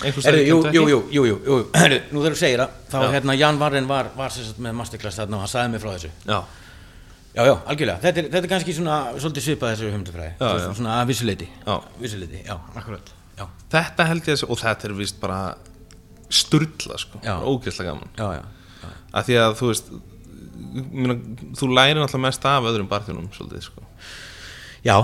í 0.00 0.46
jú, 0.48 0.60
jú, 0.72 0.84
jú, 0.88 0.98
jú, 1.12 1.24
jú, 1.28 1.36
jú. 1.44 1.58
Herru, 1.76 2.00
nú 2.10 2.24
þegar 2.24 2.36
þú 2.36 2.40
segir 2.40 2.64
það 2.64 2.80
þá 2.94 3.14
hérna 3.16 3.36
Jan 3.36 3.60
Varren 3.60 3.90
var, 3.90 4.10
var 4.16 4.34
sagt 4.34 4.58
með 4.62 4.76
masterclass 4.80 5.20
þarna 5.20 5.38
og 5.38 5.44
hann 5.44 5.52
sagði 5.52 5.74
mig 5.74 5.84
frá 5.84 5.92
þessu 5.94 6.12
Já, 6.26 6.40
Já, 7.30 7.44
já, 7.46 7.52
algjörlega. 7.70 8.00
Þetta 8.02 8.18
er, 8.18 8.26
þetta 8.32 8.40
er 8.42 8.50
kannski 8.50 8.72
svona 8.74 8.94
svolítið 9.14 9.44
svipað 9.44 9.76
þessu 9.76 9.90
humdufræði. 9.94 10.32
Já. 10.40 10.64
Svona 10.74 10.96
að 10.98 11.12
vissuleiti. 11.12 11.46
Já. 11.62 11.76
Vissuleiti, 12.02 12.40
já, 12.42 12.56
akkurat. 12.74 13.12
Já, 13.38 13.44
þetta 13.70 14.06
held 14.08 14.26
ég 14.26 14.40
að 14.40 14.50
og 14.50 14.58
þetta 14.60 14.88
er 14.88 14.94
vist 14.98 15.20
bara 15.22 15.38
sturla 16.30 16.98
sko, 17.00 17.20
ógeðslega 17.24 17.92
gaman 17.94 18.10
já, 18.14 18.26
já. 18.38 18.42
já. 18.84 18.90
að 19.18 19.28
því 19.28 19.38
að 19.42 19.54
þú 19.58 19.70
veist 19.70 19.92
myrna, 20.70 21.16
þú 21.58 21.70
lærir 21.72 21.98
náttúrulega 21.98 22.26
mest 22.26 22.46
af 22.46 22.68
öðrum 22.70 22.90
barþjónum 22.90 23.30
svolítið 23.34 23.64
sko 23.66 23.86
Já, 24.80 24.96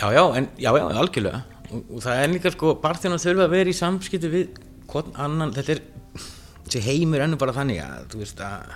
já, 0.00 0.06
já, 0.16 0.22
en, 0.38 0.46
já, 0.56 0.70
já, 0.78 0.84
algjörlega. 0.96 1.42
Og, 1.70 1.82
og 1.96 2.04
það 2.04 2.20
er 2.20 2.32
líka 2.34 2.52
sko, 2.54 2.74
barþjónar 2.82 3.22
þurfa 3.22 3.46
að 3.46 3.54
vera 3.54 3.70
í 3.72 3.78
samskipti 3.78 4.30
við 4.30 4.60
hvern 4.90 5.16
annan, 5.22 5.52
þetta 5.54 5.76
er, 5.76 5.82
þessi 6.64 6.84
heimur 6.86 7.22
ennum 7.24 7.40
bara 7.40 7.54
þannig 7.54 7.82
að, 7.84 8.06
þú 8.10 8.22
veist 8.24 8.42
að, 8.42 8.72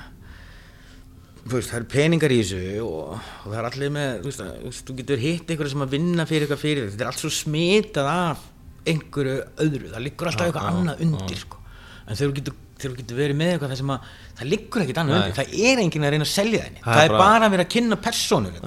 þú 1.42 1.52
veist, 1.56 1.72
það 1.72 1.78
eru 1.80 1.88
peningar 1.94 2.34
í 2.34 2.40
þessu 2.42 2.60
og, 2.86 3.14
og 3.18 3.48
það 3.48 3.58
er 3.60 3.68
allir 3.70 3.94
með, 3.96 4.12
þú 4.20 4.30
veist, 4.30 4.44
að, 4.44 4.80
þú 4.80 4.98
getur 5.00 5.24
hitt 5.24 5.50
einhverju 5.50 5.74
sem 5.74 5.86
að 5.86 5.96
vinna 5.96 6.28
fyrir 6.30 6.46
eitthvað 6.46 6.62
fyrir 6.62 6.84
þig, 6.84 6.94
þetta 6.94 7.06
er 7.06 7.10
allt 7.10 7.24
svo 7.24 7.32
smitað 7.34 8.10
af 8.12 8.46
einhverju 8.94 9.36
öðru, 9.64 9.90
það 9.94 10.06
liggur 10.06 10.30
alltaf 10.30 10.50
eitthvað 10.50 10.70
annað 10.70 11.04
undir, 11.08 11.40
sko. 11.40 11.60
En 12.04 12.18
þegar 12.18 12.30
þú 12.30 12.38
getur, 12.38 12.56
þegar 12.78 12.90
þú 12.94 12.98
getur 13.00 13.18
verið 13.20 13.38
með 13.40 13.52
eitthvað 13.54 13.76
sem 13.80 13.92
að, 13.94 14.08
það 14.38 14.50
liggur 14.54 14.82
ekkert 14.84 15.00
annað 15.02 15.16
undir, 15.20 15.36
það 15.38 15.54
er 15.70 15.82
enginn 15.84 16.04
að 16.08 16.12
reyna 16.14 16.26
að 16.26 16.32
selja 16.34 16.60
þenni, 16.64 16.80
Það 16.84 16.94
það, 16.98 17.04
er 17.04 17.14
bara- 17.14 17.24
bara 17.24 17.46
að 17.48 17.54
vera 17.54 17.64
að 17.64 17.72
kynna 17.74 17.96
persónu, 18.08 18.52
er 18.54 18.60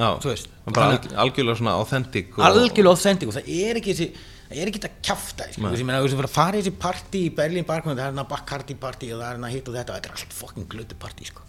að- 0.88 1.14
algjörlega 1.26 1.58
svona 1.62 1.76
authentic 1.82 2.34
algjörlega 2.38 2.93
authentic 2.95 3.28
og 3.28 3.36
það 3.38 3.53
er 3.68 3.80
ekki 3.82 3.93
þessi 3.97 4.10
það 4.47 4.58
er 4.62 4.68
ekki 4.72 4.80
þetta 4.80 5.01
kjafta 5.03 5.43
ég 5.51 5.84
meina 5.84 5.99
þú 5.99 6.08
veist 6.08 6.16
að 6.18 6.30
fara 6.38 6.51
að 6.55 6.58
í 6.58 6.62
þessi 6.64 6.76
partí 6.80 7.20
í 7.28 7.32
Berlín 7.36 7.66
Barkman 7.68 7.97
það 7.97 8.03
er 8.05 8.12
hérna 8.14 8.28
Bacardi 8.32 8.76
partí 8.80 9.10
og 9.12 9.20
það 9.20 9.28
er 9.28 9.36
hérna 9.36 9.51
hitt 9.51 9.68
og 9.68 9.76
þetta 9.76 9.91
og 9.91 9.97
þetta 9.97 10.08
er 10.08 10.16
allt 10.16 10.36
fokkin 10.38 10.68
glötu 10.72 10.95
partí 10.95 11.28
sko. 11.28 11.41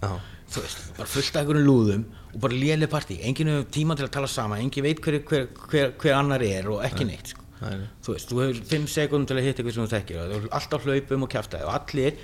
Þú 0.48 0.62
veist, 0.64 0.78
bara 0.96 1.06
fullt 1.12 1.36
af 1.36 1.42
einhverjum 1.44 1.66
lúðum 1.68 2.04
og 2.34 2.40
bara 2.40 2.54
léleg 2.58 2.88
partí, 2.90 3.20
enginn 3.22 3.50
hefur 3.52 3.68
tíma 3.70 3.94
til 3.96 4.06
að 4.08 4.10
tala 4.16 4.26
saman 4.26 4.58
enginn 4.64 4.82
veit 4.82 5.00
hver, 5.04 5.20
hver, 5.28 5.46
hver, 5.70 5.92
hver 6.00 6.14
annar 6.18 6.42
er 6.42 6.66
og 6.72 6.82
ekki 6.82 7.04
neitt 7.06 7.28
sko. 7.34 7.44
Þú 7.58 8.14
veist, 8.14 8.28
þú 8.32 8.40
hefur 8.42 8.64
5 8.70 8.86
sekundum 8.88 9.26
til 9.28 9.36
að 9.36 9.46
hitta 9.46 9.62
eitthvað 9.62 9.74
sem 9.74 9.86
þú 9.86 9.92
þekkir 9.94 10.18
og 10.18 10.30
þú 10.32 10.40
er 10.42 10.52
alltaf 10.58 10.84
hlaupum 10.88 11.22
og 11.26 11.30
kjafta 11.30 11.62
og 11.66 11.72
allir 11.74 12.18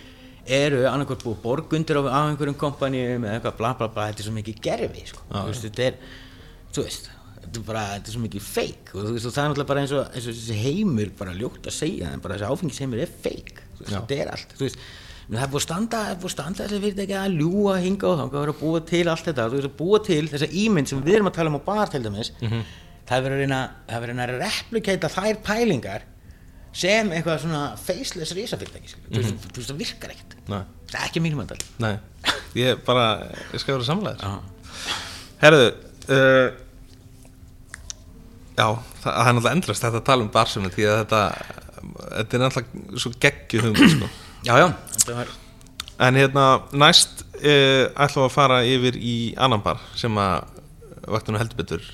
eru 0.46 0.84
annarkvæmt 0.90 1.24
búið 1.24 1.40
borgundir 1.44 2.00
á, 2.00 2.02
einhverjum 2.28 2.56
kompanjum 2.60 3.24
eða 3.24 3.38
eitthvað 3.38 3.58
bla 3.60 3.72
bla 3.78 3.88
bla, 3.88 4.08
þetta 4.10 4.24
er 4.24 4.28
svo 4.28 4.34
mikið 4.36 4.60
gerfi 4.64 5.06
sko. 5.10 5.22
þú 5.30 5.44
veist, 5.50 5.66
þetta 5.68 5.86
er 5.88 5.94
þú 6.74 6.84
veist, 6.84 7.08
þetta 7.38 7.60
er 7.60 7.66
bara, 7.70 7.84
þetta 7.94 8.10
er 8.10 8.16
svo 8.16 8.24
mikið 8.24 8.50
feik 8.50 8.92
og 8.92 9.00
þú 9.06 9.14
veist, 9.14 9.30
og 9.30 9.34
það 9.36 9.44
er 9.44 9.48
náttúrulega 9.52 9.70
bara 9.72 9.84
eins 9.84 9.94
og, 9.94 10.04
eins 10.12 10.28
og 10.28 10.36
þessi 10.36 10.58
heimur 10.60 11.14
bara 11.22 11.38
ljótt 11.38 11.70
að 11.70 11.78
segja, 11.78 12.12
en 12.12 12.24
bara 12.24 12.38
þessi 12.38 12.52
áfengisheimur 12.52 13.02
er 13.04 13.16
feik, 13.24 13.64
þetta 13.80 14.20
er 14.20 14.32
allt. 14.34 14.54
Þú 14.58 14.66
veist, 14.66 14.86
menn 15.24 15.40
það 15.40 15.46
er 15.46 15.52
búið 15.54 15.62
að 15.62 15.66
standa, 15.68 16.00
er 16.10 16.18
búið 16.20 16.34
standa 16.34 16.64
þessi 16.66 16.80
fyrirtæki 16.84 17.16
að 17.16 17.36
ljúga 17.40 17.76
hinga 17.80 18.10
og 18.10 18.24
að 18.24 18.34
vera 18.36 18.54
að 18.54 18.60
búa 18.60 18.82
til 18.90 19.04
allt 19.08 19.28
þetta, 19.30 19.46
þú 19.48 19.60
veist, 19.60 19.70
að 19.70 19.78
búa 19.78 20.00
til 20.04 20.24
þessa 20.32 20.48
ímynd 20.64 20.90
sem 20.90 21.04
við 21.04 21.18
erum 21.18 21.30
að 21.30 21.38
tala 21.38 21.52
um 21.52 21.56
á 21.56 21.62
bar 21.64 21.92
til 21.92 22.02
dæmis 22.04 22.32
er 23.20 23.34
að 23.34 23.40
reyna, 23.44 23.60
það 23.88 23.96
er 23.96 24.04
verið 24.04 24.20
að 24.20 24.34
að 24.34 24.42
replikata 24.42 25.10
þær 25.12 25.40
pælingar 25.44 26.04
sem 26.74 27.12
eitthvað 27.14 27.44
svona 27.44 27.62
faceless 27.78 28.34
risafyrirtæki 28.36 28.96
þú 28.96 29.20
veist, 29.20 29.46
þú 29.46 29.60
veist, 29.60 29.70
það 29.70 29.80
virkar 29.84 30.14
ekkert. 30.14 30.36
Nei, 30.50 30.60
það 30.90 30.98
er 31.00 31.08
ekki 31.08 31.22
mínum 31.24 31.44
andal 31.44 31.60
nei, 31.82 31.94
ég 32.58 32.82
bara 32.86 33.06
ég 33.54 33.62
skal 33.62 33.76
vera 33.76 33.88
samlegaður. 33.88 34.26
Já. 34.26 34.92
Herðu 35.44 35.66
uh, 35.70 36.60
Já, 38.54 38.68
það, 39.02 39.08
það 39.08 39.28
er 39.28 39.34
náttúrulega 39.34 39.56
endrast 39.58 39.82
þetta 39.84 40.00
að 40.00 40.06
tala 40.06 40.24
um 40.24 40.34
Barcelona 40.34 40.70
því 40.74 40.84
að 40.86 41.00
þetta 41.00 41.22
þetta 41.84 42.36
er 42.36 42.44
náttúrulega 42.44 43.00
svo 43.02 43.10
geggjuð 43.24 43.66
hugmynd 43.68 43.96
sko. 43.96 44.10
já, 44.48 44.54
já, 44.62 44.68
þetta 44.98 45.16
var 45.20 45.32
En 46.04 46.16
hérna, 46.18 46.44
næst 46.74 47.20
uh, 47.38 47.86
ætlum 48.02 48.24
við 48.24 48.28
að 48.28 48.32
fara 48.34 48.62
yfir 48.66 48.96
í 48.98 49.16
annan 49.38 49.62
bar 49.62 49.82
sem 49.98 50.16
að 50.18 50.48
vaktunum 51.06 51.38
heldur 51.38 51.60
betur 51.60 51.84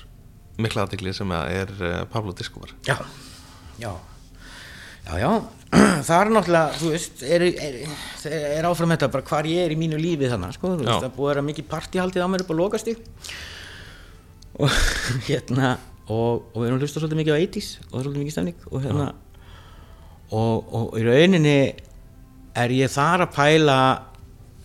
mikla 0.61 0.85
aðtekli 0.85 1.13
sem 1.13 1.33
að 1.37 1.51
er 1.59 1.73
uh, 1.77 1.91
Pablo 2.09 2.33
Discover 2.37 2.73
Já, 2.87 2.95
já, 3.81 3.91
já, 5.19 5.29
það 6.07 6.17
er 6.17 6.31
náttúrulega, 6.35 6.79
þú 6.79 6.91
veist, 6.93 7.23
er, 7.25 7.45
er, 7.49 7.77
er 8.57 8.67
áfram 8.69 8.93
þetta 8.93 9.09
bara 9.13 9.27
hvar 9.31 9.49
ég 9.49 9.65
er 9.65 9.73
í 9.73 9.79
mínu 9.79 9.99
lífi 9.99 10.29
þannig, 10.31 10.55
sko, 10.57 10.73
þú 10.75 10.85
veist, 10.85 11.05
það 11.05 11.15
búið 11.17 11.27
að 11.27 11.31
vera 11.33 11.45
mikið 11.47 11.67
partíhaldið 11.71 12.25
á 12.25 12.31
mér 12.31 12.43
upp 12.45 12.53
á 12.53 12.59
lokastík 12.59 13.01
og 14.61 14.77
hérna, 15.29 15.73
og, 16.07 16.47
og 16.53 16.57
við 16.59 16.67
erum 16.69 16.79
að 16.79 16.85
hlusta 16.85 17.03
svolítið 17.03 17.21
mikið 17.21 17.35
á 17.35 17.39
80s 17.41 17.69
og 17.81 17.91
það 17.91 17.99
er 17.99 18.05
svolítið 18.07 18.23
mikið 18.23 18.37
stefning 18.37 18.65
og 18.69 18.85
hérna, 18.85 19.09
og, 20.31 20.73
og 20.79 20.97
í 20.99 21.05
rauninni 21.07 21.57
er 22.61 22.75
ég 22.75 22.91
þar 22.91 23.25
að 23.27 23.35
pæla, 23.35 23.77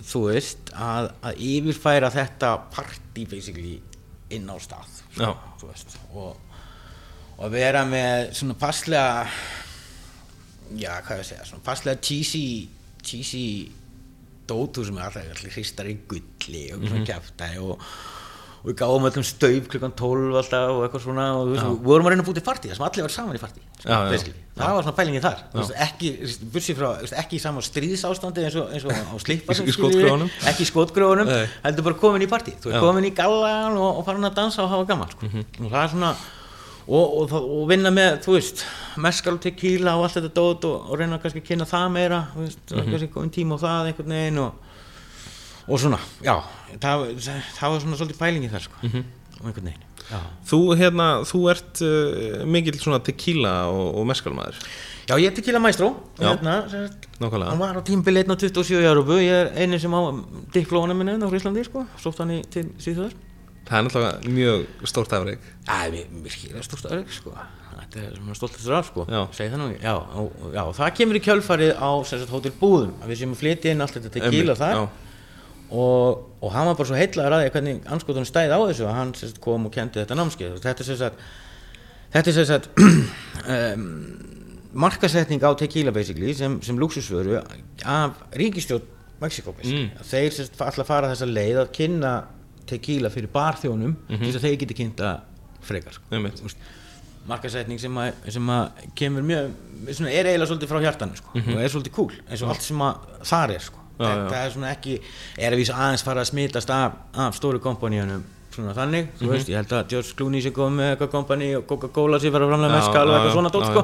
þú 0.07 0.25
veist, 0.31 0.73
að, 0.75 1.13
að 1.27 1.45
yfirfæra 1.51 2.11
þetta 2.15 2.57
partí 2.75 3.29
basically 3.31 3.79
inn 4.35 4.51
á 4.51 4.57
stað, 4.59 4.99
þú 5.17 5.71
veist, 5.71 5.97
og 6.15 6.35
og 7.37 7.53
vera 7.53 7.83
með 7.89 8.31
svona 8.37 8.55
passlega 8.57 9.27
já, 10.75 10.93
hvað 11.07 11.23
ég 11.23 11.29
segja, 11.31 11.47
svona 11.49 11.65
passlega 11.67 12.01
cheesy 12.03 12.45
cheesy 13.07 13.47
dótur 14.47 14.87
sem 14.87 14.99
er 15.01 15.09
alltaf 15.09 15.47
hristar 15.57 15.89
í 15.91 15.97
gulli 16.11 16.67
og 16.75 16.85
svona 16.87 17.07
kjaftaði 17.07 17.59
og, 17.67 17.81
og 18.57 18.69
við 18.71 18.77
gáum 18.81 19.05
öllum 19.09 19.25
stauf 19.27 19.67
klukkan 19.71 19.93
12 19.99 20.37
alltaf 20.41 20.71
og 20.75 20.85
eitthvað 20.87 21.03
svona 21.07 21.25
og 21.39 21.51
veist, 21.53 21.67
við 21.67 21.87
vorum 21.87 22.07
að 22.09 22.15
reyna 22.15 22.25
að 22.25 22.29
búti 22.31 22.43
partí 22.47 22.71
það 22.71 22.79
sem 22.79 22.87
allir 22.89 23.07
var 23.07 23.15
saman 23.15 23.39
í 23.39 23.43
basically. 24.11 24.41
það 24.57 24.73
var 24.79 24.87
svona 24.87 24.97
pælingin 25.01 25.23
þar. 25.27 25.43
Veist, 25.55 25.75
ekki, 25.87 26.11
frá, 26.79 26.87
veist, 27.03 27.17
ekki 27.23 27.39
í 27.39 27.43
sama 27.43 27.63
stríðsástandi 27.67 28.47
eins 28.47 28.57
og, 28.59 28.71
eins 28.75 28.87
og 28.87 28.95
á 28.97 29.15
slippa 29.23 29.55
Í- 29.55 29.69
í 29.71 29.77
ekki 30.51 30.67
í 30.67 30.71
skotgröfunum 30.73 31.31
Nei. 31.31 31.45
heldur 31.67 31.87
bara 31.91 32.01
komin 32.07 32.27
í 32.27 32.31
veist 32.31 32.83
komin 32.87 33.07
í 33.11 33.13
gallan 33.19 33.79
og, 33.79 34.01
og 34.01 34.07
farin 34.09 34.27
að 34.31 34.39
dansa 34.41 34.65
og 34.67 34.73
hafa 34.75 34.89
gaman 34.95 35.15
sko. 35.15 35.31
og 35.31 35.71
það 35.71 35.81
er 35.85 35.93
svona 35.95 36.15
og, 36.87 37.17
og, 37.19 37.25
það- 37.31 37.49
og 37.57 37.65
vinna 37.71 37.91
með, 37.95 38.21
þú 38.25 38.37
veist 38.37 38.63
meskal 39.03 39.35
og 39.37 39.43
tequila 39.43 39.97
og 39.99 40.07
allt 40.07 40.19
þetta 40.21 40.33
dót 40.37 40.69
og, 40.69 40.91
og 40.91 41.01
reyna 41.01 41.19
kannski 41.23 41.43
að 41.43 41.49
kynna 41.51 41.67
það 41.69 41.89
meira 41.97 42.21
þú 42.35 42.45
veist, 42.45 42.63
mm 42.63 42.79
-hmm. 42.79 42.91
kannski 42.91 43.09
komin 43.15 43.31
tíma 43.31 43.59
á 43.59 43.65
það 43.65 43.87
einhvern 43.87 44.15
veginn 44.17 44.39
og, 44.39 44.53
og 45.69 45.81
svona, 45.81 45.99
já 46.23 46.37
það, 46.81 46.97
það 47.59 47.71
var 47.71 47.81
svona 47.81 47.97
svolítið 47.97 48.19
pælingi 48.19 48.49
þar 48.49 48.63
sko, 48.63 48.75
og 48.83 49.47
einhvern 49.47 49.67
veginn 49.67 49.85
já. 50.11 50.21
Þú, 50.47 50.77
hérna, 50.77 51.07
þú 51.25 51.51
ert 51.51 51.83
uh, 51.83 52.47
mikill 52.47 52.79
svona 52.79 52.99
tequila 52.99 53.67
og, 53.67 53.99
og 53.99 54.07
meskalmaður 54.07 54.55
Já, 55.07 55.15
ég 55.23 55.31
er 55.31 55.35
tequila 55.35 55.61
maestro 55.63 55.93
hérna. 56.19 56.65
Hann 57.21 57.59
var 57.59 57.79
á 57.79 57.83
tímbili 57.87 58.25
1 58.25 58.31
og 58.31 58.41
27 58.41 58.83
í 58.83 58.87
Európu 58.91 59.21
Ég 59.23 59.31
er 59.31 59.53
eini 59.55 59.79
sem 59.79 59.93
á 59.95 60.03
diplóna 60.53 60.95
minni 60.95 61.15
á 61.15 61.31
Íslandi 61.31 61.63
sko. 61.63 61.87
Sótt 62.03 62.19
hann 62.19 62.31
í 62.31 62.43
til 62.51 62.73
síðan 62.83 63.13
Það 63.67 63.79
er 63.79 63.87
náttúrulega 63.87 64.35
mjög 64.37 64.67
stórt 64.87 65.15
afreik 65.17 65.47
Það 65.67 65.97
er 66.01 66.35
skilja 66.35 66.63
stórt 66.67 66.87
aðeins 66.91 67.17
sko. 67.19 67.33
Þetta 67.77 68.03
er 68.03 68.13
svona 68.17 68.37
stoltastur 68.39 68.77
af 68.77 68.87
sko. 68.91 69.07
Það 69.09 69.65
já, 69.83 69.93
og, 69.95 70.47
já, 70.55 70.63
og 70.63 70.77
það 70.77 70.93
kemur 71.01 71.19
í 71.19 71.23
kjölfarið 71.27 71.73
á 71.77 71.91
sem 72.09 72.23
sagt, 72.23 72.33
Hótel 72.35 72.55
Búðum 72.61 72.95
að 73.03 73.13
við 73.13 73.21
séum 73.21 73.35
að 73.35 73.43
flytja 73.43 73.75
inn 73.75 73.85
allt 73.85 73.99
þetta 73.99 74.13
tequila 74.17 74.57
þar 74.59 74.81
og, 75.71 76.23
og 76.41 76.53
hann 76.55 76.69
var 76.71 76.79
bara 76.79 76.89
svo 76.89 76.99
heitlaður 76.99 77.37
að 77.37 77.49
hvernig 77.57 77.91
anskotunum 77.97 78.29
stæði 78.29 78.55
á 78.55 78.61
þessu 78.69 78.87
að 78.87 78.97
hann 79.01 79.13
sagt, 79.19 79.41
kom 79.43 79.67
og 79.67 79.75
kendi 79.75 80.03
þetta 80.03 80.19
námskeið 80.19 80.55
og 80.55 80.63
þetta 80.63 80.85
er 80.85 81.01
sagt 81.03 81.25
þetta 82.15 82.35
er 82.35 82.49
sagt 82.51 82.69
um, 83.57 83.87
markasetning 84.87 85.43
á 85.43 85.51
tequila 85.59 85.95
basically 85.95 86.35
sem, 86.39 86.61
sem 86.63 86.79
luxusvöru 86.79 87.41
af 87.41 88.23
ríkistjórn 88.37 88.95
Mexiko 89.17 89.55
mm. 89.65 90.03
þeir 90.05 90.35
að 90.61 90.83
fara 90.85 91.09
þessa 91.09 91.29
leið 91.31 91.63
að 91.63 91.71
kynna 91.79 92.11
tequila 92.67 93.11
fyrir 93.13 93.31
barþjónum 93.33 93.93
mm 93.93 93.97
-hmm. 94.09 94.25
þess 94.25 94.41
að 94.41 94.49
þeir 94.49 94.59
geti 94.63 94.75
kynnta 94.83 95.15
frekar 95.63 95.97
sko. 95.97 96.59
Markasetning 97.27 97.81
sem 97.81 97.97
að, 97.99 98.13
sem 98.31 98.51
að 98.55 98.85
kemur 98.95 99.23
mjög, 99.27 99.51
svona, 99.91 100.11
er 100.11 100.29
eiginlega 100.29 100.47
svolítið 100.47 100.69
frá 100.71 100.81
hjartanu 100.81 101.17
sko, 101.17 101.31
og 101.35 101.59
er 101.63 101.69
svolítið 101.69 101.93
cool 101.97 102.13
eins 102.31 102.43
og 102.43 102.49
allt 102.49 102.63
sem 102.63 102.85
þar 103.23 103.51
er 103.51 103.61
sko. 103.61 103.81
Já, 103.99 104.05
já. 104.05 104.15
þetta 104.15 104.45
er 104.45 104.51
svona 104.53 104.71
ekki 104.71 105.01
er 105.39 105.53
að 105.53 105.59
vísa 105.59 105.75
aðeins 105.75 106.05
fara 106.05 106.21
að 106.21 106.29
smitast 106.31 106.71
af, 106.71 106.93
af 107.15 107.35
stóru 107.35 107.59
kompaníunum 107.59 108.23
svona 108.57 108.75
þannig, 108.77 109.09
þú 109.21 109.31
veist, 109.33 109.51
ég 109.53 109.61
held 109.61 109.75
að 109.77 109.91
George 109.93 110.15
Clooney 110.19 110.45
sé 110.45 110.53
komið 110.57 110.79
með 110.81 110.93
eitthvað 110.93 111.11
kompani 111.13 111.51
og 111.59 111.67
Coca-Cola 111.71 112.21
sé 112.23 112.33
fara 112.35 112.47
að 112.47 112.53
framlega 112.55 112.79
meskal 112.81 113.03
og 113.07 113.17
eitthvað 113.17 113.37
svona 113.37 113.53
dót 113.55 113.67
já, 113.67 113.73
sko. 113.73 113.83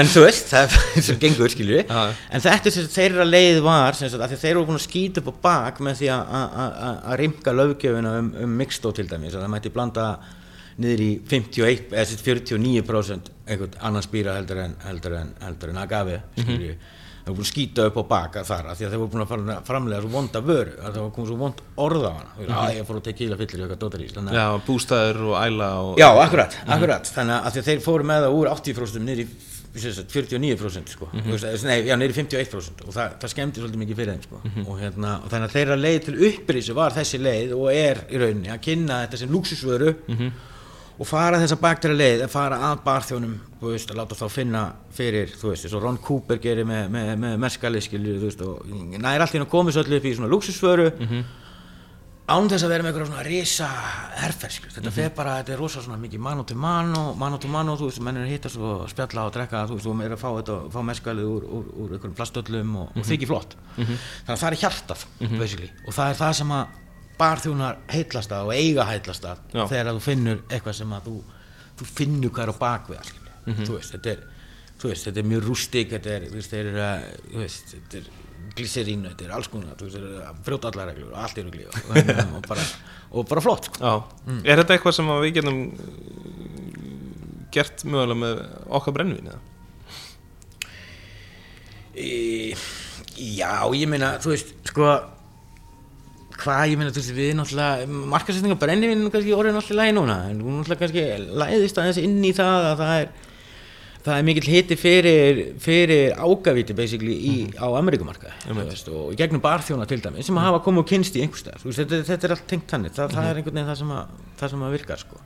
en 0.00 0.12
þú 0.14 0.24
veist, 0.24 0.46
það 0.50 0.76
er 0.78 1.04
sem 1.08 1.20
gengur 1.22 1.56
já. 1.58 2.00
en 2.34 2.44
þetta 2.46 2.72
sem 2.74 2.88
þeirra 2.94 3.26
leið 3.28 3.60
var 3.66 3.98
sem 3.98 4.12
sagt, 4.12 4.38
þeir 4.40 4.50
eru 4.54 4.64
búin 4.70 4.80
að 4.80 4.86
skýta 4.88 5.22
upp 5.22 5.28
á 5.30 5.34
bak 5.48 5.82
með 5.84 6.00
því 6.00 6.10
að- 6.14 7.12
rimka 7.20 7.54
löggjöfuna 7.54 8.16
um, 8.22 8.32
um 8.46 8.56
mixtó 8.62 8.94
til 8.96 9.06
dæmis 9.10 9.36
að 9.36 9.44
það 9.44 9.54
mætti 9.54 9.74
blanda 9.74 10.08
niður 10.80 11.04
í 11.04 11.10
51 11.30 11.92
eða 11.92 12.04
sem 12.08 12.18
sagt 12.18 12.26
49% 12.26 13.30
einhvern 13.46 13.76
annan 13.80 14.02
spýra 14.02 14.34
heldur 14.38 14.64
en 14.64 14.74
heldur 14.88 15.16
en, 15.20 15.34
heldur 15.44 15.70
en 15.70 15.80
agave 15.84 16.20
skilju 16.40 16.74
það 17.24 17.30
voru 17.30 17.38
búin 17.38 17.46
að 17.46 17.52
skýta 17.52 17.86
upp 17.88 17.96
á 17.96 18.04
baka 18.08 18.44
þar 18.44 18.66
því 18.74 18.84
að 18.84 18.90
þeir 18.92 19.00
voru 19.00 19.12
búin 19.14 19.24
að 19.24 19.30
fara- 19.32 19.60
framlega 19.64 20.02
svo 20.04 20.10
vonda 20.12 20.40
vöru 20.44 20.74
að 20.76 20.90
það 20.90 21.00
var 21.04 21.14
komið 21.16 21.30
svo 21.30 21.38
vond 21.40 21.62
orð 21.86 22.04
á 22.04 22.12
hana 22.12 22.30
mm 22.34 22.44
-hmm. 22.44 22.76
ég 22.76 22.86
fór 22.86 22.98
að 23.00 23.06
tequila 23.08 23.36
fyllir 23.40 23.58
í 23.58 23.62
eitthvað 23.64 23.82
dótarís 23.84 24.12
þannig 24.12 24.30
að 24.30 24.38
Já, 24.40 24.46
bústæður 24.66 25.18
og 25.30 25.34
æla 25.40 25.68
og 25.80 25.98
Já, 25.98 26.08
akkurat, 26.26 26.52
akkurat 26.66 27.04
Þannig 27.14 27.36
að 27.40 27.50
því 27.52 27.60
að 27.60 27.68
þeir 27.68 27.80
fóru 27.80 28.04
með 28.04 28.20
það 28.24 28.36
úr 28.38 28.46
80% 28.48 29.04
niður 29.04 29.24
í 29.24 29.28
sem 29.74 29.92
sagt, 29.92 30.12
49% 30.12 30.88
sko. 30.88 31.08
mm 31.12 31.20
-hmm. 31.20 31.64
Nei, 31.66 31.86
já, 31.86 31.96
niður 31.96 32.12
í 32.12 32.18
51% 32.22 32.86
og 32.86 32.94
það, 32.94 33.10
það 33.20 33.30
skemmti 33.30 33.60
svolítið 33.60 33.80
mikið 33.82 33.96
fyrir 33.96 34.12
þeim 34.12 34.22
sko. 34.22 34.40
og, 34.70 34.80
hérna, 34.80 35.20
og 35.24 35.30
þannig 35.30 35.48
að 35.48 35.54
þeirra 35.56 35.76
leið 35.76 36.04
til 36.04 36.14
upprisu 36.28 36.74
var 36.74 36.92
þessi 36.92 37.18
leið 37.18 37.52
og 37.58 37.72
er 37.72 38.04
í 38.10 38.16
rauninni 38.18 38.50
að 38.50 38.60
kynna 38.60 39.06
þetta 39.06 39.16
sem 39.16 39.30
luxusvöru 39.30 39.94
og 40.94 41.08
fara 41.08 41.40
þessa 41.42 41.58
bakterja 41.58 41.98
leið 41.98 42.24
að 42.26 42.34
fara 42.34 42.58
að 42.70 42.82
barþjónum 42.86 43.38
þú 43.60 43.70
veist, 43.72 43.90
að 43.90 44.00
láta 44.00 44.18
þá 44.18 44.26
finna 44.30 44.64
fyrir 44.94 45.32
þú 45.34 45.50
veist, 45.50 45.66
eins 45.66 45.74
og 45.74 45.82
Ron 45.82 45.98
Cooper 46.04 46.38
gerir 46.42 46.68
með, 46.68 46.90
með, 46.94 47.14
með 47.24 47.38
merskali 47.42 47.80
skilju, 47.82 48.18
þú 48.20 48.28
veist, 48.28 48.44
og 48.44 49.00
nær 49.02 49.24
allt 49.24 49.34
hérna 49.34 49.48
komið 49.50 49.78
svolítið 49.78 49.98
upp 49.98 50.06
í 50.06 50.14
svona 50.18 50.30
luxusvöru 50.30 50.90
án 52.24 52.46
þess 52.48 52.64
að 52.64 52.70
vera 52.72 52.84
með 52.84 52.90
eitthvað 52.92 53.08
svona 53.10 53.24
risa 53.26 53.66
herferð, 54.22 54.68
þetta 54.72 54.92
fer 54.94 55.10
bara, 55.16 55.34
þetta 55.42 55.52
er 55.52 55.58
rosa 55.60 55.82
svona 55.84 55.98
mikið 56.00 56.22
mano 56.24 56.46
to 56.48 56.54
mano, 56.56 57.02
mano 57.20 57.40
to 57.42 57.50
mano, 57.52 57.74
þú 57.76 57.90
veist, 57.90 58.00
menn 58.00 58.16
er 58.16 58.24
að 58.24 58.32
hittast 58.32 58.56
og 58.56 58.86
spjalla 58.88 59.26
og 59.26 59.34
drekka, 59.34 59.66
þú 59.68 59.76
veist, 59.76 59.90
og 59.90 60.04
er 60.06 60.14
að 60.14 60.22
fá 60.22 60.30
þetta, 60.38 60.56
fá 60.72 60.78
meskalið 60.88 61.28
úr, 61.28 61.44
úr, 61.44 61.66
úr 61.82 61.92
einhverjum 61.98 62.16
plastöllum 62.16 62.72
og, 62.80 62.96
og 62.96 63.04
þykir 63.10 63.28
flott. 63.28 63.58
Þannig 63.76 64.32
að 64.32 64.40
það 64.40 64.48
er 64.48 64.58
hjartað, 64.62 65.04
basically, 65.34 65.70
og 65.84 65.98
það 65.98 66.14
er 66.14 66.18
það 66.22 66.32
sem 66.40 66.56
að 66.56 66.80
barþjónar 67.18 67.80
heitlast 67.92 68.32
að 68.34 68.50
og 68.50 68.56
eiga 68.58 68.86
heitlast 68.88 69.26
að 69.28 69.42
þegar 69.54 69.90
að 69.90 69.98
þú 69.98 70.04
finnur 70.08 70.42
eitthvað 70.48 70.78
sem 70.80 70.94
að 70.96 71.08
þú, 71.08 71.14
þú 71.78 71.88
finnur 71.90 72.34
hvað 72.34 72.44
er 72.44 72.52
á 72.52 72.56
bakvið, 72.64 73.08
skilur, 73.10 73.60
þú 73.60 73.76
veist, 73.76 73.94
þetta 73.94 74.12
er, 74.14 74.26
þú 74.80 74.90
veist, 74.90 75.08
þetta 75.08 75.22
er 75.22 75.30
mjög 75.32 75.48
rústik, 75.48 75.94
þetta 75.94 76.14
er, 76.16 76.28
veist, 76.34 76.58
að, 76.58 77.08
þú 77.30 77.42
veist, 77.44 77.74
þetta 77.74 78.00
er 78.00 78.10
glycerín, 78.54 79.06
þetta 79.10 79.26
er 79.28 79.34
alls 79.38 79.50
konar, 79.52 79.78
þú 79.78 79.88
veist, 79.88 79.96
þeir 79.98 80.08
eru 80.10 80.26
að 80.28 80.42
brjóta 80.48 80.70
allar 80.70 80.90
reglur 80.92 81.14
og 81.14 81.22
allt 81.22 81.40
er 81.40 81.48
rugli 81.48 81.66
og, 81.68 81.80
og, 81.88 82.12
og, 82.38 82.46
bara, 82.48 82.68
og 83.10 83.28
bara 83.30 83.44
flott, 83.44 83.70
sko. 83.70 83.80
Já. 83.80 84.36
Er 84.42 84.62
þetta 84.62 84.76
eitthvað 84.76 84.98
sem 84.98 85.10
að 85.14 85.24
við 85.24 85.36
getum 85.40 85.60
gert 87.54 87.84
mögulega 87.86 88.20
með 88.20 88.44
okkar 88.78 88.96
brennvín 88.96 89.30
eða? 89.30 89.42
Í, 91.94 92.54
já, 93.14 93.50
ég 93.78 93.86
meina, 93.90 94.16
þú 94.22 94.32
veist, 94.32 94.54
sko, 94.66 94.88
hvað, 96.40 96.64
ég 96.72 96.80
meina, 96.80 96.92
þú 96.94 97.00
veist, 97.00 97.12
við 97.14 97.30
náttúrulega, 97.38 98.00
markasetninga 98.14 98.56
brennivinn 98.60 99.06
kannski 99.12 99.34
orðin 99.36 99.58
alltaf 99.58 99.78
lægi 99.78 99.94
núna, 99.96 100.16
en 100.30 100.40
hún 100.42 100.58
náttúrulega 100.60 100.82
kannski 100.82 101.04
læðist 101.42 101.78
aðeins 101.80 102.00
inn 102.02 102.18
í 102.26 102.32
það 102.36 102.68
að 102.70 102.80
það 102.80 102.94
er, 103.02 103.12
það 104.04 104.18
er 104.18 104.26
mikill 104.28 104.48
hiti 104.50 104.78
fyrir, 104.78 105.42
fyrir 105.64 106.16
ágavíti 106.18 106.76
basically 106.76 107.14
í, 107.14 107.34
á 107.56 107.66
Ameríkumarka 107.78 108.34
veist, 108.58 108.90
og 108.92 109.14
í 109.14 109.20
gegnum 109.20 109.44
barþjóna 109.44 109.86
til 109.90 110.00
dæmi 110.04 110.24
sem 110.26 110.42
hafa 110.42 110.60
komið 110.64 110.84
og 110.84 110.90
kynst 110.90 111.16
í 111.16 111.24
einhverstað 111.24 111.64
þetta, 111.68 112.02
þetta 112.10 112.28
er 112.28 112.36
allt 112.36 112.48
tengt 112.50 112.74
þannig, 112.74 112.96
það, 112.98 113.14
það 113.14 113.30
er 113.30 113.40
einhvern 113.40 113.60
veginn 113.60 113.70
það 113.70 113.80
sem 113.84 113.94
að, 113.94 114.18
það 114.42 114.54
sem 114.54 114.66
að 114.66 114.76
virkar 114.78 115.04
sko. 115.04 115.22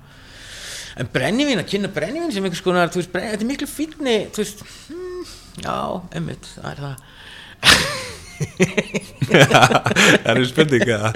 en 0.98 1.10
brennivín, 1.16 1.62
að 1.62 1.72
kynna 1.72 1.92
brennivín 1.96 2.36
sem 2.36 2.46
einhvers 2.46 2.64
konar, 2.66 2.92
þú 2.92 3.02
veist, 3.02 3.14
brennivín, 3.14 3.34
þetta 3.34 3.48
er 3.48 3.52
miklu 3.54 3.72
fínni 3.72 4.16
þú 4.36 4.44
veist, 4.44 4.62
hmm, 4.92 5.34
já, 5.64 5.76
emmitt 6.20 6.52
það 6.54 6.70
er 6.74 6.86
það 6.86 8.14
Það 10.24 10.32
er 10.32 10.44
spurning 10.48 10.84
eða? 10.86 11.12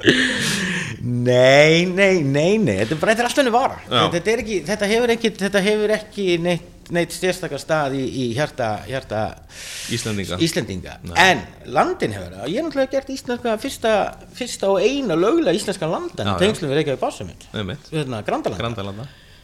Nei, 1.02 1.86
nei, 1.86 2.22
nei, 2.22 2.58
nei, 2.62 2.76
þetta 2.82 2.94
er 2.94 3.00
bara, 3.00 3.14
þetta 3.14 3.22
er 3.22 3.28
alltaf 3.28 3.40
henni 3.40 3.54
vara. 3.54 3.78
Þetta, 4.12 4.34
ekki, 4.42 4.58
þetta 4.68 4.88
hefur 4.90 5.12
ekki, 5.16 5.30
þetta 5.40 5.62
hefur 5.64 5.94
ekki 5.96 6.26
neitt, 6.42 6.68
neitt 6.94 7.14
sérstakar 7.14 7.62
stað 7.62 7.96
í, 7.98 8.02
í 8.06 8.26
hjarta, 8.36 8.68
hjarta 8.86 9.22
Íslendinga. 9.94 10.38
Íslendinga, 10.44 10.98
en 11.24 11.42
landin 11.74 12.14
hefur 12.14 12.36
það, 12.36 12.46
ég 12.52 12.60
er 12.60 12.66
náttúrulega 12.68 12.94
gert 12.94 13.10
íslenska 13.16 13.56
fyrsta, 13.62 13.94
fyrsta 14.38 14.70
og 14.74 14.82
eina 14.84 15.16
lögulega 15.18 15.56
íslenska 15.58 15.88
landan 15.90 16.34
tengslum 16.42 16.70
við 16.70 16.82
Reykjavík 16.82 17.02
Básumund 17.02 17.48
hérna, 17.90 18.22
Grandalanda 18.26 18.62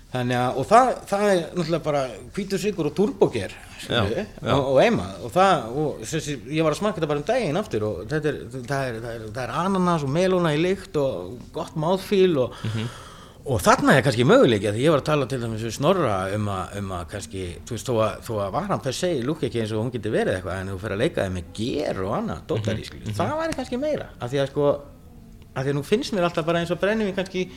Þannig 0.09 0.39
að, 0.41 0.59
og 0.61 0.64
það, 0.70 0.91
það 1.11 1.22
er 1.29 1.41
náttúrulega 1.43 1.85
bara 1.85 2.03
hvítur 2.37 2.62
sigur 2.62 2.87
og 2.89 2.95
turbóker 2.97 3.53
Já, 3.89 4.01
já. 4.11 4.24
og, 4.55 4.64
og 4.74 4.79
eima 4.83 5.05
og 5.24 5.31
það, 5.35 5.66
og 5.83 6.01
þessi, 6.03 6.37
ég 6.57 6.64
var 6.66 6.74
að 6.74 6.81
smaka 6.81 6.99
þetta 7.01 7.11
bara 7.12 7.22
um 7.22 7.26
daginn 7.29 7.61
aftur 7.61 7.85
og 7.89 8.01
þetta 8.11 8.33
er, 8.33 8.39
það 8.55 8.89
er, 8.89 8.97
það 9.05 9.12
er, 9.12 9.26
það 9.37 9.43
er 9.45 9.53
ananas 9.62 10.07
og 10.07 10.11
melóna 10.16 10.55
í 10.57 10.59
lykt 10.62 10.97
og 11.03 11.39
gott 11.55 11.76
máðfíl 11.79 12.35
og, 12.43 12.57
Mhm. 12.64 12.89
og 13.49 13.62
þarna 13.64 13.95
er 13.97 14.03
kannski 14.05 14.26
möguleiki 14.29 14.68
að 14.68 14.81
ég 14.83 14.91
var 14.93 15.01
að 15.01 15.07
tala 15.09 15.26
til 15.31 15.39
dæmis 15.41 15.62
við 15.64 15.72
Snorra 15.79 16.16
um 16.35 16.51
að, 16.53 16.74
um 16.83 16.91
að 16.99 17.07
kannski, 17.14 17.45
þú 17.64 17.76
veist, 17.79 17.87
þó 17.89 17.95
að, 18.05 18.18
þó 18.26 18.33
að 18.45 18.53
varan 18.59 18.83
per 18.85 18.93
se 18.99 19.12
lúk 19.24 19.43
ekki 19.47 19.62
eins 19.62 19.72
og 19.72 19.85
hún 19.87 19.93
getur 19.95 20.12
verið 20.12 20.35
eitthvað 20.41 20.61
en 20.61 20.68
þú 20.74 20.79
fer 20.83 20.93
að 20.97 21.03
leika 21.05 21.24
þið 21.24 21.33
með 21.39 21.49
ger 21.57 22.03
og 22.05 22.12
annað, 22.18 22.43
dóttar 22.51 22.76
í 22.83 22.85
Mhm, 22.93 23.14
það 23.16 23.35
væri 23.41 23.57
kannski 23.62 23.79
meira, 23.81 24.07
af 24.20 24.31
því 24.33 24.43
að 24.43 24.51
sko 24.53 24.68
af 25.57 25.64
því 25.64 25.70
að 25.72 25.74
nú 25.79 25.83
finnst 25.89 26.12
mér 26.12 26.26
alltaf 26.29 26.45
bara 26.47 26.59
eins 26.61 26.70
og 26.70 26.79
brennum 26.83 27.14
kannski 27.16 27.49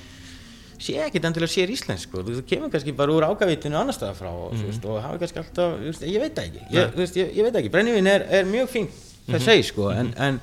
sé 0.82 0.97
ekkit 1.05 1.27
endilega 1.29 1.53
sér 1.53 1.71
íslensk 1.73 2.09
sko. 2.09 2.23
þú, 2.25 2.41
kemur 2.49 2.71
kannski 2.73 2.95
bara 2.97 3.13
úr 3.13 3.27
ágavitinu 3.29 3.77
annar 3.79 3.95
staðar 3.95 4.17
frá 4.17 4.32
og, 4.32 4.55
mm. 4.55 4.65
veist, 4.69 4.88
og 4.89 4.99
hafa 5.03 5.21
kannski 5.21 5.43
alltaf 5.43 5.77
veist, 5.84 6.07
ég 6.07 6.23
veit 6.23 6.41
ekki, 6.41 6.65
ég, 6.73 6.97
ég, 6.97 7.38
ég 7.38 7.47
veit 7.47 7.61
ekki. 7.61 7.71
Brennivinn 7.73 8.09
er, 8.09 8.25
er 8.39 8.49
mjög 8.49 8.73
fín 8.73 8.91
það 9.27 9.45
segi 9.45 9.67
sko 9.69 9.91
en, 9.93 10.09
en, 10.21 10.39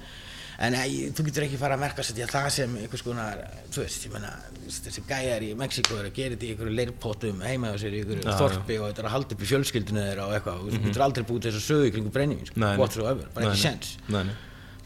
en 0.66 0.76
ei, 0.78 1.08
þú 1.14 1.26
getur 1.28 1.46
ekki 1.46 1.58
fara 1.60 1.78
að 1.78 1.82
merka 1.84 2.06
sér 2.06 2.30
það 2.30 2.48
sem 2.54 2.78
einhvers 2.82 3.04
konar 3.06 3.42
þú 3.74 3.82
veist, 3.82 4.06
ég 4.06 4.14
menna, 4.14 4.32
þessi 4.68 5.04
gæjar 5.08 5.46
í 5.46 5.50
Mexiko 5.58 5.98
eru 5.98 6.12
að 6.12 6.16
gera 6.20 6.36
þetta 6.36 6.48
í 6.48 6.54
einhverju 6.54 6.78
leirpótum 6.78 7.44
heima 7.46 7.74
á 7.74 7.76
sér 7.80 7.98
í 7.98 8.02
einhverju 8.02 8.24
Já, 8.26 8.38
þorpi 8.42 8.80
og 8.80 8.88
þetta 8.90 9.04
er 9.04 9.10
að 9.10 9.16
halda 9.16 9.36
upp 9.36 9.44
í 9.44 9.52
fjölskyldinu 9.52 10.06
þeirra 10.06 10.26
og 10.28 10.38
eitthvað 10.38 10.64
þú 10.64 10.82
getur 10.86 11.06
aldrei 11.08 11.28
búið 11.28 11.48
þess 11.48 11.60
að 11.60 11.68
sögu 11.68 11.92
kringu 11.96 12.14
brennivinn 12.14 12.50
sko, 12.50 12.72
whatsoever, 12.80 13.30
bara 13.34 13.52
ekki 13.52 13.64
sens 13.66 13.94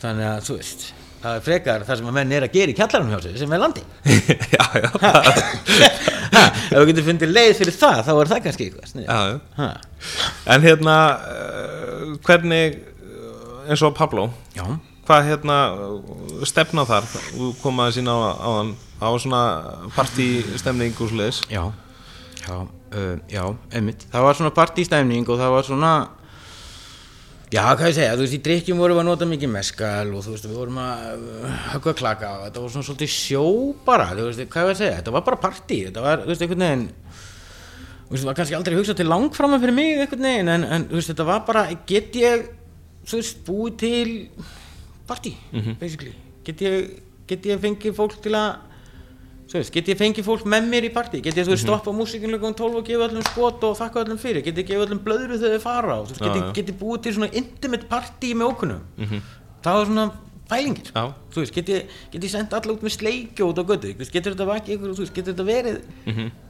þannig 0.02 0.28
að 0.32 0.44
þú 0.48 0.58
veist 0.58 0.92
frekar 1.46 1.84
það 1.86 2.00
sem 2.00 2.10
að 2.10 2.16
menn 2.18 2.32
er 2.36 2.46
að 2.46 2.56
gera 2.56 2.72
í 2.72 2.76
kjallaranum 2.78 3.12
hjá 3.14 3.20
sig 3.26 3.36
sem 3.40 3.52
er 3.54 3.62
landi 3.62 3.82
Já, 4.56 4.64
já. 4.82 4.88
Ef 6.32 6.78
þú 6.78 6.86
getur 6.88 7.06
fundið 7.10 7.34
leið 7.36 7.52
fyrir 7.60 7.76
það 7.78 8.00
þá 8.06 8.12
er 8.14 8.32
það 8.32 8.40
kannski 8.46 8.68
eitthvað 8.68 9.04
Já, 9.04 9.18
já. 9.36 9.68
En 10.54 10.64
hérna, 10.66 10.96
uh, 11.18 12.06
hvernig 12.26 12.80
uh, 12.80 13.68
eins 13.68 13.84
og 13.86 13.94
Pablo 13.98 14.30
já, 14.56 14.64
hvað 15.06 15.28
hérna 15.28 15.58
stefna 16.48 16.86
þar? 16.88 17.06
Þú 17.12 17.52
komaði 17.62 18.00
sína 18.00 18.16
á, 18.16 18.20
á 18.38 18.50
hann 18.60 18.74
á 19.02 19.08
svona 19.18 19.42
partystemning 19.96 20.94
og 20.94 21.10
svoleiðis. 21.10 21.42
Já. 21.50 21.64
Já, 22.42 22.56
uh, 22.62 23.16
já, 23.30 23.44
einmitt. 23.74 24.06
Það 24.12 24.26
var 24.26 24.38
svona 24.38 24.54
partýstæmning 24.54 25.26
og 25.28 25.40
það 25.40 25.54
var 25.56 25.66
svona 25.66 25.92
já, 27.52 27.62
hvað 27.76 27.88
ég 27.90 27.96
segja, 27.98 28.14
þú 28.16 28.24
veist, 28.24 28.36
í 28.36 28.42
drikkjum 28.46 28.80
vorum 28.80 28.96
við 28.96 29.02
að 29.02 29.08
nota 29.10 29.28
mikið 29.28 29.50
meskal 29.52 30.12
og 30.16 30.24
þú 30.24 30.34
veist, 30.34 30.46
við 30.48 30.56
vorum 30.56 30.78
að 30.80 31.26
uh, 31.26 31.58
höggva 31.74 31.94
klaka 31.98 32.30
og 32.38 32.46
þetta 32.46 32.62
var 32.62 32.72
svona 32.72 32.88
svolítið 32.88 33.12
sjó 33.12 33.44
bara, 33.86 34.08
þú 34.16 34.26
veist, 34.30 34.42
hvað 34.54 34.70
ég 34.70 34.80
segja 34.80 34.96
þetta 35.00 35.14
var 35.16 35.26
bara 35.28 35.40
partí, 35.42 35.78
þetta 35.88 36.04
var, 36.06 36.24
þú 36.24 36.32
veist, 36.32 36.44
einhvern 36.46 36.64
veginn 36.66 36.86
þú 36.88 38.14
veist, 38.14 38.22
það 38.22 38.30
var 38.30 38.38
kannski 38.40 38.58
aldrei 38.58 38.78
hugsað 38.78 38.98
til 39.02 39.08
langframa 39.10 39.60
fyrir 39.62 39.76
mig 39.76 39.92
einhvern 40.00 40.28
veginn, 40.30 40.52
en, 40.54 40.66
en 40.78 40.88
þú 40.88 40.98
veist, 40.98 41.12
þetta 41.12 41.28
var 41.28 41.44
bara, 41.50 41.64
get 41.92 42.18
ég, 42.22 42.48
þú 43.04 43.20
veist, 43.20 43.44
búið 43.48 43.78
til 43.84 44.16
partí, 45.10 45.34
basically, 45.80 46.14
get 46.46 46.64
ég, 46.64 46.92
get 47.28 47.50
ég 47.52 47.60
fengið 47.62 47.98
fólk 48.00 48.16
til 48.24 48.32
að, 48.38 48.64
get 49.52 49.88
ég 49.92 49.98
fengið 50.00 50.26
fólk 50.26 50.44
með 50.48 50.66
mér 50.72 50.86
í 50.88 50.90
partí, 50.94 51.20
get 51.24 51.36
ég, 51.36 51.46
þú 51.46 51.52
veist, 51.54 51.66
stoppa 51.66 51.92
músikinlega 51.96 52.48
um 52.48 52.56
12 52.56 52.80
og 52.80 52.86
gefa 52.88 53.08
öllum 53.08 53.24
skot 53.26 53.64
og 53.68 53.78
þakka 53.78 54.04
öllum 54.06 54.20
fyrir, 54.20 54.42
get 54.46 54.58
ég 54.62 54.68
gefa 54.70 54.86
öllum 54.86 55.00
blöðru 55.04 55.38
þegar 55.40 55.58
þau 55.58 55.64
fara 55.66 55.96
veist, 56.02 56.20
get 56.22 56.36
ég, 56.38 56.50
get 56.56 56.72
ég 56.72 56.78
búið 56.80 57.02
til 57.06 57.14
svona 57.18 57.30
intimate 57.42 57.88
partí 57.90 58.32
með 58.38 58.52
okkunum, 58.54 58.82
það 59.62 59.78
var 59.78 59.90
svona 59.90 60.06
pælingin, 60.52 60.90
Já. 60.92 61.04
þú 61.32 61.44
veist, 61.44 61.54
get 61.56 61.72
ég, 61.72 61.94
get 62.12 62.26
ég 62.26 62.32
sendt 62.32 62.56
alla 62.56 62.74
út 62.74 62.84
með 62.84 62.96
sleikju 62.96 63.48
út 63.52 63.60
á 63.60 63.64
götu, 63.68 63.92
getur 64.00 64.34
þetta 64.34 64.48
vakið 64.48 64.86
getur 65.12 65.32
þetta 65.32 65.48
verið 65.48 65.80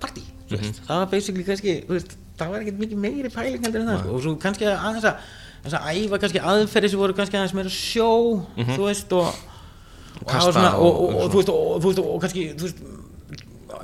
partí, 0.03 0.25
þú 0.49 0.59
veist, 0.59 0.83
það 0.87 1.03
var 1.03 1.13
basically 1.13 1.47
kannski, 1.47 1.79
veist, 1.91 2.17
það 2.39 2.55
var 2.55 2.65
ekkert 2.65 2.83
mikið 2.83 3.03
meiri 3.03 3.31
pæling 3.35 3.63
heldur 3.67 3.83
en 3.85 3.93
það, 3.93 4.03
sko, 4.03 4.17
og 4.17 4.27
svo 4.27 4.37
kannski 4.43 4.67
að, 4.67 4.77
aðeins 4.89 5.79
að 5.79 5.89
æfa 5.93 6.19
kannski 6.19 6.43
aðferði 6.53 6.91
sem 6.91 7.03
voru 7.03 7.15
kannski 7.15 7.39
aðeins 7.39 7.55
meira 7.55 7.71
sjó, 7.71 8.11
þú 8.73 8.87
veist, 8.89 9.13
og, 9.15 9.43
og, 10.23 11.33
þú 11.33 11.41
veist, 11.41 12.03
og, 12.03 12.17
kannski, 12.23 12.47
veist, 12.61 12.83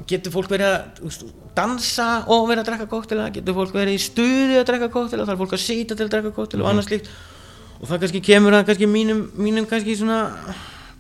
getur 0.09 0.35
fólk 0.35 0.53
verið 0.53 0.71
að 0.71 1.03
veist, 1.07 1.27
dansa 1.59 2.09
og 2.31 2.47
verið 2.51 2.63
að 2.63 2.71
drekka 2.71 2.89
kóktela 2.93 3.29
getur 3.35 3.57
fólk 3.57 3.75
verið 3.75 3.99
í 3.99 4.03
stuði 4.03 4.59
að 4.61 4.67
drekka 4.71 4.91
kóktela 4.95 5.27
þarf 5.29 5.43
fólk 5.43 5.57
að 5.59 5.65
sýta 5.65 5.99
til 5.99 6.07
að 6.07 6.15
drekka 6.15 6.35
kóktela 6.37 6.67
og 6.67 6.73
annað 6.73 6.91
slíkt. 6.91 7.13
Og 7.79 7.87
það 7.87 8.03
kannski 8.05 8.25
kemur 8.27 8.57
að 8.59 8.67
kannski 8.71 8.91
mínum, 8.91 9.25
mínum 9.39 9.67
kannski 9.71 9.95
svona 9.99 10.21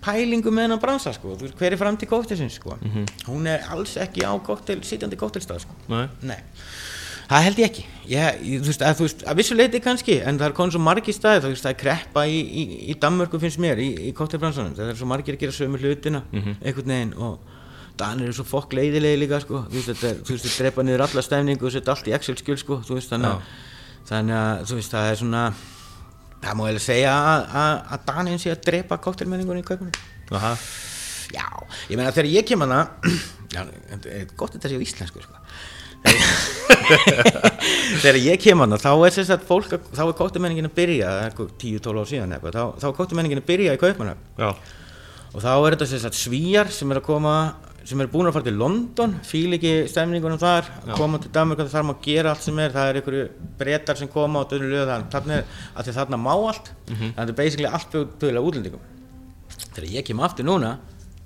pælingu 0.04 0.50
með 0.54 0.68
hennar 0.68 0.82
bransa 0.82 1.12
sko, 1.14 1.34
veist, 1.40 1.56
hver 1.58 1.74
er 1.74 1.80
framtíð 1.80 2.10
kóktelsins 2.12 2.58
sko, 2.60 2.76
hún 3.26 3.48
er 3.50 3.64
alls 3.74 3.96
ekki 3.98 4.22
á 4.22 4.30
kóktel, 4.46 4.78
sitjandi 4.86 5.18
kóktelstað 5.18 5.64
sko. 5.64 5.74
Nei. 5.90 6.04
Nei, 6.22 6.38
það 7.28 7.44
held 7.46 7.58
ég 7.60 7.68
ekki 7.70 7.84
ég, 8.08 8.38
þú, 8.62 8.70
veist, 8.70 8.82
að, 8.88 9.02
að 9.28 9.36
vissu 9.42 9.56
leiti 9.58 9.80
kannski 9.84 10.16
en 10.24 10.38
það 10.40 10.46
er 10.50 10.56
konið 10.56 10.76
svo 10.78 10.80
margir 10.86 11.16
staði 11.16 11.42
veist, 11.50 11.66
það 11.66 11.74
er 11.74 11.80
kreppa 11.82 12.24
í, 12.30 12.38
í, 12.40 12.62
í 12.88 12.96
Danmörku 13.02 13.40
finnst 13.42 13.60
mér 13.60 13.82
í, 13.84 13.88
í 14.08 14.12
kóttelbransanum, 14.16 14.74
það 14.78 14.92
er 14.94 14.98
svo 15.00 15.08
margir 15.10 15.36
að 15.36 15.42
gera 15.44 15.56
sömu 15.58 15.80
hlutina 15.82 16.22
einhvern 16.32 16.92
veginn 16.94 17.14
og 17.18 17.38
Danir 17.98 18.28
eru 18.30 18.36
svo 18.38 18.44
fokk 18.46 18.76
leiðilegi 18.78 19.18
líka 19.18 19.40
sko. 19.42 19.64
þú 19.66 19.74
veist, 19.74 19.88
þetta 19.90 20.06
er, 20.12 20.18
þú 20.22 20.30
veist, 20.36 20.44
þetta 20.46 20.62
drepa 20.62 20.82
niður 20.86 21.02
alla 21.08 21.22
stefningu 21.26 21.66
og 21.66 21.72
setja 21.74 21.94
allt 21.96 22.06
í 22.06 22.12
Excel-skjöl 22.14 22.58
sko, 22.60 22.76
þannig, 23.10 23.32
að- 23.32 24.06
þannig 24.12 24.36
að 24.38 24.60
þú 24.70 24.76
veist, 24.78 24.92
það 24.94 25.08
er 25.10 25.16
svona 25.18 25.40
það 26.38 26.54
má 26.54 26.62
eiginlega 26.68 26.84
segja 26.86 27.14
að, 27.18 27.48
að, 27.58 27.72
að 27.96 28.04
Danin 28.12 28.38
sé 28.38 28.52
að 28.54 28.62
drepa 28.68 29.00
kóttelmenningunni 29.02 29.64
í 29.64 29.66
kaupunum 29.66 29.98
Aha. 30.38 30.52
Já, 31.34 31.44
ég 31.90 31.98
meina 31.98 32.12
þegar 32.14 32.30
ég 32.30 32.46
kem 32.46 32.62
þetta 33.90 34.14
er 34.14 34.30
gott 34.38 34.54
að 34.54 34.60
þetta 34.60 34.70
sé 34.70 34.78
á 34.78 34.86
íslensku 34.86 35.24
sko. 35.26 35.42
þegar 38.02 38.18
ég 38.22 38.40
kem 38.42 38.60
hana 38.62 38.78
þá 38.80 38.90
er 39.06 39.16
að 39.36 39.46
fólk, 39.48 39.72
að- 39.76 39.88
þá 39.96 40.02
er 40.06 40.16
kóttumenningin 40.18 40.68
að 40.70 40.76
byrja 40.78 41.12
það 41.12 41.22
er 41.22 41.30
eitthvað 41.30 41.54
10-12 41.62 42.02
ár 42.02 42.10
síðan 42.12 42.34
eitthvað, 42.36 42.58
þá, 42.58 42.82
þá 42.82 42.86
er 42.90 42.96
kóttumenningin 42.98 43.42
að 43.42 43.48
byrja 43.50 43.74
í 43.76 43.80
kaupmanna 43.82 44.14
Já. 44.38 44.50
og 45.34 45.40
þá 45.44 45.50
er 45.56 45.76
þetta 45.76 45.88
sagt 46.04 46.18
svíjar 46.18 46.70
sem 46.74 46.92
er 46.94 47.00
að 47.02 47.08
koma 47.10 47.34
sem 47.88 48.02
er 48.04 48.10
búin 48.12 48.28
að 48.28 48.34
fara 48.36 48.44
til 48.48 48.58
London 48.60 49.14
fíl 49.24 49.54
ekki 49.56 49.70
stemningunum 49.88 50.40
þar 50.40 50.66
koma 50.98 51.20
til 51.22 51.30
Danmark 51.32 51.62
það 51.62 51.70
þarf 51.72 51.86
maður 51.88 52.00
að 52.02 52.08
gera 52.08 52.32
allt 52.34 52.44
sem 52.44 52.58
er 52.60 52.74
það 52.74 52.90
er 52.90 52.98
einhverju 53.00 53.22
breytar 53.62 53.96
sem 54.00 54.10
koma 54.12 54.42
og 54.44 54.50
döðnir 54.50 54.74
löða 54.74 54.98
þannig 55.14 55.54
að 55.74 55.88
þarna 55.96 56.18
má 56.20 56.34
allt 56.34 56.68
þannig 56.84 57.14
að 57.14 57.22
þetta 57.22 57.32
er 57.32 57.38
basically 57.40 57.70
allt 57.70 57.96
byggilega 57.96 58.44
útlendingum. 58.44 58.84
Þegar 59.72 59.88
ég 59.94 60.04
kem 60.10 60.20
aftur 60.20 60.44
núna 60.50 60.74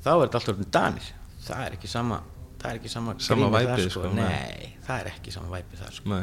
þá 0.04 0.12
er 0.12 0.22
þetta 0.22 0.38
alltaf 0.38 0.52
orðin 0.54 0.70
danir. 0.78 1.10
Það 1.42 1.64
er 1.66 1.74
ekki 1.80 1.90
sama 1.90 2.20
það 2.62 2.70
er 2.70 2.78
ekki 2.78 2.92
sama, 2.92 3.14
Sama 3.18 3.50
væpið, 3.52 3.72
þar, 3.72 3.92
sko, 3.96 4.12
nei. 4.14 4.22
nei, 4.22 4.70
það 4.86 5.02
er 5.02 5.10
ekki 5.12 5.34
sama 5.34 5.52
væpið 5.56 5.82
þar 5.82 5.98
sko. 5.98 6.22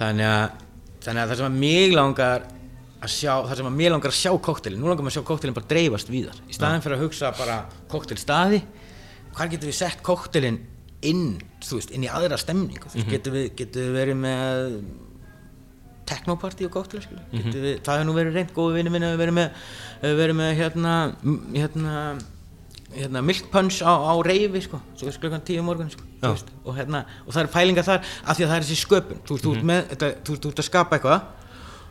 Þannig 0.00 0.28
að 0.32 0.60
þannig 1.04 1.22
að 1.22 1.30
það 1.32 1.40
sem 1.40 1.48
að 1.50 1.58
mig 1.62 1.94
langar 1.94 2.46
að 3.04 3.12
sjá, 3.12 3.32
það 3.44 3.58
sem 3.60 3.68
að 3.68 3.74
mig 3.78 3.90
langar 3.92 4.12
að 4.14 4.18
sjá 4.18 4.30
kóktelin 4.48 4.80
nú 4.80 4.88
langar 4.88 5.04
maður 5.04 5.12
að 5.12 5.18
sjá 5.18 5.28
kóktelin 5.30 5.56
bara 5.58 5.70
dreifast 5.70 6.12
víðar. 6.12 6.38
Í 6.48 6.56
staðin 6.56 6.84
fyrir 6.84 6.96
að 6.98 7.04
hugsa 7.04 7.32
bara 7.36 7.58
kóktelstaði 7.92 8.62
hvar 9.34 9.50
getum 9.52 9.68
við 9.70 9.76
sett 9.76 10.04
kóktelin 10.06 10.60
inn, 11.04 11.24
þú 11.60 11.80
veist, 11.80 11.92
inn 11.92 12.06
í 12.06 12.10
aðra 12.10 12.38
stemningu? 12.40 12.88
Þú 12.88 13.00
veist, 13.00 13.10
getum 13.12 13.36
við, 13.36 13.48
getum 13.58 13.84
við 13.84 13.98
verið 13.98 14.20
með 14.22 14.78
teknopartí 16.08 16.66
og 16.68 16.72
kóktel 16.74 17.00
mm 17.00 17.50
við, 17.52 17.80
það 17.84 17.98
hefur 17.98 18.08
nú 18.08 18.14
verið 18.16 18.38
reynd, 18.38 18.52
góðu 18.56 18.76
vinni 18.78 18.92
minni 18.92 19.08
hefur 19.08 19.22
verið 19.22 19.36
með, 19.38 19.62
verið 20.20 20.38
með 20.40 20.50
hérna, 20.60 20.94
hérna 21.54 21.94
hérna, 22.96 23.22
milk 23.24 23.48
punch 23.52 23.80
á, 23.84 23.92
á 23.92 24.14
reyfi 24.26 24.64
sko, 24.64 24.80
svo 24.94 25.08
veist 25.08 25.22
klukkan 25.22 25.44
tíu 25.46 25.62
morgun 25.66 25.90
sko, 25.92 26.04
veist, 26.22 26.50
og, 26.64 26.74
hérna, 26.78 27.04
og 27.26 27.34
það 27.34 27.42
er 27.44 27.52
pælingar 27.54 27.86
þar 27.86 28.02
af 28.02 28.36
því 28.36 28.46
að 28.46 28.52
það 28.52 28.56
er 28.56 28.66
þessi 28.66 28.80
sköpun. 28.82 29.24
Þú 29.28 29.38
þú 29.44 29.54
ert 29.54 29.66
með, 29.70 29.80
þetta, 29.94 30.10
þú, 30.26 30.36
þú 30.42 30.52
ert 30.52 30.62
að 30.62 30.68
skapa 30.68 30.98
eitthvað 30.98 31.32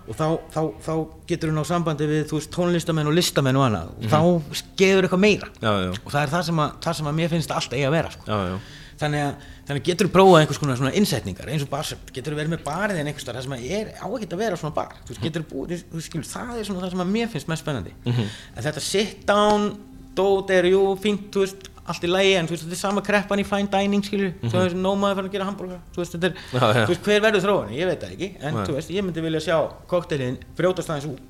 og 0.04 0.18
þá, 0.20 0.26
þá, 0.52 0.62
þá 0.84 0.94
getur 1.32 1.52
þú 1.52 1.56
ná 1.56 1.64
sambandi 1.68 2.08
við 2.10 2.24
veist, 2.34 2.52
tónlistamenn 2.54 3.10
og 3.10 3.18
listamenn 3.18 3.60
og 3.60 3.68
annað. 3.70 3.92
Og 3.96 4.12
þá 4.12 4.60
skeður 4.60 5.08
eitthvað 5.08 5.24
meira. 5.24 5.52
Já, 5.64 5.72
já. 5.86 5.92
og 5.96 6.10
það 6.12 6.22
er 6.22 6.34
það 6.34 6.48
sem 6.50 6.64
að, 6.64 6.80
það 6.86 6.98
sem 7.00 7.12
að 7.12 7.20
mér 7.20 7.32
finnst 7.32 7.54
alltaf 7.56 7.78
eiga 7.78 7.92
að 7.92 7.96
vera 7.98 8.16
sko. 8.16 8.28
Já, 8.28 8.80
þannig 9.04 9.24
að 9.24 9.50
þannig 9.68 9.86
getur 9.88 10.10
þú 10.10 10.14
prófað 10.14 10.42
einhvers 10.42 10.60
konar 10.60 10.80
svona 10.80 10.92
innsetningar 11.00 11.50
eins 11.54 11.64
og 11.64 11.70
barsept, 11.72 12.12
getur 12.16 12.36
þú 12.36 12.40
verið 12.42 12.54
með 12.54 12.64
barið 12.66 13.00
en 13.00 13.10
einhvers 13.10 13.28
þar 13.28 13.38
það 13.38 13.46
sem 13.46 13.56
að 13.56 13.66
er 13.78 13.92
á 13.96 14.08
ekkert 14.08 14.36
að 14.36 14.42
vera 14.44 14.60
svona 14.60 14.76
bar. 14.76 14.98
Þú 15.08 15.16
veist, 15.16 15.40
búið, 15.54 15.86
það 16.28 16.58
er 16.58 16.68
svona 16.68 16.84
það 16.84 16.94
sem 16.94 17.04
að 17.04 17.14
mér 17.14 17.32
finnst 17.32 17.52
mest 17.52 17.64
spennandi. 17.64 17.94
En 18.12 18.66
þetta 18.66 18.84
sit 18.84 19.24
down, 19.30 19.70
dót 20.16 20.52
er 20.54 20.68
jú 20.72 20.82
fínt, 21.02 21.30
þú 21.34 21.46
veist, 21.46 21.70
allt 21.84 22.06
í 22.06 22.10
lægi 22.10 22.36
en 22.40 22.48
þú 22.48 22.56
veist, 22.56 22.64
þetta 22.64 22.78
er 22.78 22.80
sama 22.80 23.02
kreppan 23.04 23.42
í 23.42 23.46
fine 23.48 23.70
dining, 23.72 24.04
skilur 24.06 24.30
mm 24.30 24.36
-hmm. 24.42 24.52
svo 24.52 24.60
er 24.64 24.76
nómaður 24.76 25.16
fann 25.16 25.28
að 25.28 25.34
gera 25.34 25.48
hambúrgar 25.50 25.82
þú 25.96 26.00
veist, 26.02 26.14
þetta 26.16 26.28
er, 26.28 26.34
Já, 26.54 26.66
já. 26.74 26.86
þú 26.86 26.92
veist, 26.94 27.04
hver 27.04 27.22
verður 27.22 27.44
þróun 27.46 27.74
ég 27.74 27.88
veit 27.88 28.02
það 28.04 28.14
ekki, 28.14 28.30
en 28.40 28.54
Nei. 28.56 28.66
þú 28.66 28.74
veist, 28.78 28.90
ég 28.90 29.04
myndi 29.04 29.22
vilja 29.22 29.40
sjá 29.40 29.58
kokteilin 29.88 30.38
brjótast 30.56 30.90
aðeins 30.90 31.10
út 31.12 31.30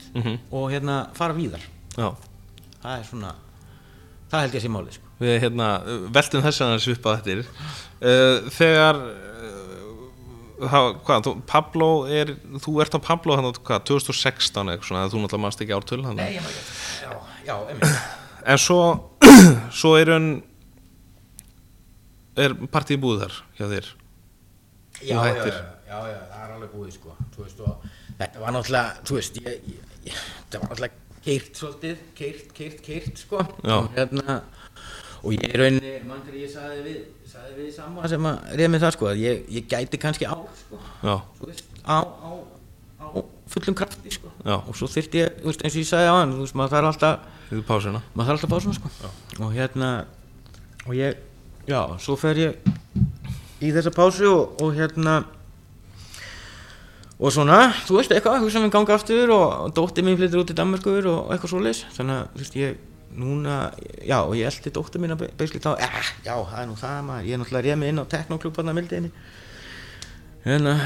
og 0.51 0.71
hérna 0.71 1.07
fara 1.13 1.33
víðar 1.33 1.63
Já. 1.97 2.15
það 2.83 2.99
er 2.99 3.03
svona, 3.03 3.33
það 4.29 4.41
held 4.41 4.53
ég 4.53 4.59
að 4.59 4.61
sé 4.61 4.69
málið 4.69 4.93
sko. 4.93 5.03
Við 5.19 5.41
hérna, 5.41 5.67
veltum 6.13 6.41
þess 6.41 6.61
að 6.61 6.79
svipa 6.79 7.17
þetta 7.17 7.45
uh, 8.01 8.49
Þegar 8.49 8.95
uh, 10.59 10.93
hvað, 11.05 11.23
þú, 11.23 11.41
Pablo 11.47 12.05
er 12.05 12.35
þú 12.59 12.81
ert 12.81 12.97
á 12.97 12.99
Pablo 12.99 13.35
hann 13.35 13.53
hvað, 13.53 13.85
2016 13.89 14.69
eitthvað 14.69 14.87
svona, 14.87 15.07
þú 15.07 15.23
náttúrulega 15.23 15.41
mannst 15.45 15.61
ekki 15.61 15.73
ártöl 15.73 16.03
hann 16.03 16.15
Nei, 16.15 16.35
ég 16.35 16.41
maður 16.41 16.59
ekki 16.59 16.73
Já, 17.03 17.11
já, 17.47 17.55
einmitt 17.69 18.21
En 18.45 18.59
svo 18.59 18.79
svo 19.79 19.93
er 19.99 20.11
hann 20.13 20.29
er 22.39 22.55
partíð 22.73 23.01
búið 23.03 23.23
þar 23.25 23.37
hjá 23.59 23.65
þér? 23.73 23.89
Já, 25.03 25.15
já, 25.15 25.33
já, 25.33 25.45
já, 25.87 25.97
já, 26.09 26.19
það 26.31 26.43
er 26.43 26.51
alveg 26.55 26.73
búið 26.73 26.91
sko. 26.97 27.15
Veist, 27.37 27.63
þetta 28.19 28.43
var 28.43 28.55
náttúrulega 28.55 29.07
þú 29.07 29.17
veist, 29.19 29.39
ég, 29.43 29.69
ég, 29.73 29.95
ég, 30.09 30.21
þetta 30.45 30.61
var 30.61 30.71
náttúrulega 30.71 31.21
keirt 31.23 31.59
svolítið, 31.59 32.03
keirt, 32.17 32.53
keirt, 32.57 32.83
keirt 32.85 33.21
sko. 33.23 33.43
Hérna 33.95 34.41
og 35.23 35.35
ég 35.37 35.53
rauninni, 35.55 35.93
mann 36.07 36.23
þegar 36.25 36.39
ég 36.41 36.51
sagði 36.51 36.81
við 36.87 37.29
sagði 37.31 37.53
við 37.61 37.69
samma 37.77 38.09
sem 38.11 38.25
að 38.27 38.49
reyða 38.59 38.71
mig 38.73 38.81
það 38.83 38.95
sko 38.97 39.07
að 39.13 39.21
ég, 39.23 39.45
ég 39.55 39.69
gæti 39.71 39.99
kannski 40.03 40.27
á 40.27 40.35
sko. 40.35 40.81
Þú 41.39 41.47
veist, 41.47 41.69
á, 41.87 41.97
á 42.03 42.31
fullum 43.53 43.77
krafti 43.77 44.13
sko. 44.13 44.31
Og 44.43 44.73
svo 44.77 44.89
þyrfti 44.89 45.21
ég, 45.21 45.37
veist, 45.45 45.61
eins 45.63 45.75
og 45.77 45.83
ég 45.83 45.89
sagði 45.89 46.09
á 46.09 46.15
hann 46.17 46.33
veist, 46.39 46.57
maður 46.57 46.75
þarf 46.77 46.89
alltaf 46.91 47.67
pásina 47.69 48.01
maður 48.13 48.31
þarf 48.31 48.47
alltaf 48.47 48.65
svona 48.65 48.79
sko. 48.79 49.13
Og 49.39 49.53
hérna 49.53 49.91
og 50.87 50.97
ég, 50.97 51.21
já, 51.69 51.79
svo 52.01 52.17
fer 52.19 52.41
ég 52.41 52.71
í 53.63 53.71
þessa 53.71 53.93
pásu 53.95 54.27
og, 54.27 54.57
og 54.63 54.73
hérna 54.75 55.21
og 57.23 57.31
svona, 57.31 57.69
þú 57.87 57.99
veist 57.99 58.11
eitthvað, 58.11 58.41
hugsa 58.43 58.63
mér 58.63 58.73
ganga 58.73 58.97
aftur 58.97 59.31
og, 59.31 59.69
dóttir 59.77 60.03
mín 60.03 60.17
flyttur 60.19 60.41
út 60.41 60.51
í 60.51 60.57
Danmarkur 60.57 61.05
og 61.07 61.29
eitthvað 61.31 61.53
svoleiðis. 61.53 61.83
Þannig 61.95 62.17
að, 62.17 62.25
þú 62.33 62.41
veist, 62.41 62.57
ég 62.59 62.81
núna, 63.13 63.59
já, 64.01 64.17
og 64.17 64.33
ég 64.35 64.49
eldi 64.49 64.73
dóttir 64.73 65.03
mín 65.03 65.13
að 65.15 65.23
beisli 65.39 65.61
þá, 65.63 65.69
eh, 65.77 66.09
já, 66.25 66.33
það 66.33 66.59
er 66.59 66.67
nú 66.67 66.75
það 66.81 66.97
maður. 67.07 67.29
Ég 67.29 67.37
er 67.37 67.41
náttúrulega 67.43 67.67
réð 67.69 67.79
mig 67.79 67.93
inn 67.93 68.01
á 68.03 68.11
teknoklúbarna 68.11 68.75
mildiðinni 68.75 69.13
hérna, 70.43 70.77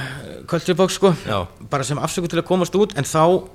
box 0.78 0.94
sko. 0.94 1.14
Já. 1.26 1.48
bara 1.70 1.84
sem 1.84 1.98
afsöku 1.98 2.30
til 2.30 2.40
að 2.40 2.48
komast 2.48 2.76
út 2.76 2.94
en 2.98 3.04
þá 3.04 3.48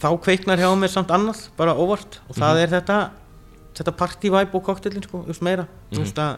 þá 0.00 0.08
kveiknar 0.20 0.58
hjá 0.60 0.70
mér 0.76 0.92
samt 0.92 1.12
annað 1.14 1.48
bara 1.56 1.76
óvart. 1.76 2.20
Og 2.28 2.36
það 2.36 2.62
er 2.62 2.72
þetta 2.78 2.98
þetta 3.74 3.94
partyvæp 3.98 4.54
og 4.54 4.64
koktelin 4.64 5.04
sko, 5.04 5.24
veist 5.26 5.42
meira. 5.42 5.66
Þú 5.92 6.02
veist 6.04 6.20
að, 6.22 6.36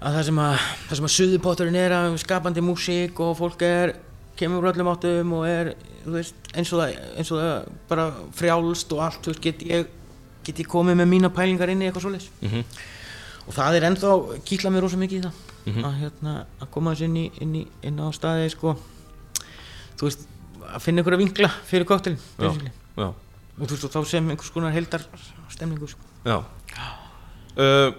að 0.00 0.18
það 0.18 0.28
sem 0.28 0.40
að 0.44 0.54
það 0.88 0.98
sem 0.98 1.08
að 1.08 1.14
suðupotturinn 1.16 1.80
er 1.80 1.96
að 1.96 2.18
skapandi 2.22 2.64
músík 2.64 3.20
og 3.24 3.36
fólk 3.38 3.64
er 3.66 3.94
kemur 4.38 4.64
úr 4.64 4.72
öllum 4.72 4.90
áttum 4.90 5.34
og 5.38 5.46
er 5.48 5.74
þú 6.04 6.16
veist, 6.18 6.48
eins 6.54 6.72
og 6.74 6.82
það, 6.82 6.96
eins 7.18 7.32
og 7.32 7.42
það 7.42 7.68
bara 7.90 8.08
frjálst 8.38 8.94
og 8.96 9.04
allt, 9.06 9.20
þú 9.22 9.32
veist, 9.32 9.44
get 9.44 9.64
ég 9.68 9.92
get 10.44 10.60
ég 10.60 10.68
komið 10.68 10.98
með 11.00 11.10
mína 11.12 11.30
pælingar 11.32 11.72
inn 11.72 11.82
í 11.82 11.88
eitthvað 11.88 12.08
svoleiðis. 12.08 12.30
Mhm. 12.42 12.64
og 13.44 13.52
það 13.52 13.76
er 13.76 13.86
ennþá 13.90 14.10
kýtla 14.48 14.70
mér 14.72 14.86
rosa 14.86 14.96
mikið 14.96 15.18
í 15.18 15.24
það 15.26 15.43
að, 15.64 15.94
hérna, 16.02 16.34
að 16.60 16.70
koma 16.74 16.92
þessu 16.94 17.08
inn, 17.08 17.30
inn, 17.40 17.54
inn 17.82 18.00
á 18.00 18.08
staði 18.14 18.50
sko, 18.52 18.74
þú 19.98 20.08
veist 20.08 20.26
að 20.64 20.82
finna 20.84 21.02
einhverja 21.02 21.22
vinkla 21.22 21.50
fyrir 21.68 21.86
já, 22.96 23.08
og 23.08 23.64
þú 23.64 23.70
veist 23.70 23.86
og 23.88 23.94
þá 23.94 24.00
sem 24.10 24.30
einhvers 24.30 24.52
konar 24.54 24.74
heldar 24.74 25.06
stemningu 25.52 25.88
sko. 25.88 26.00
já 26.24 26.38
uh, 27.56 27.92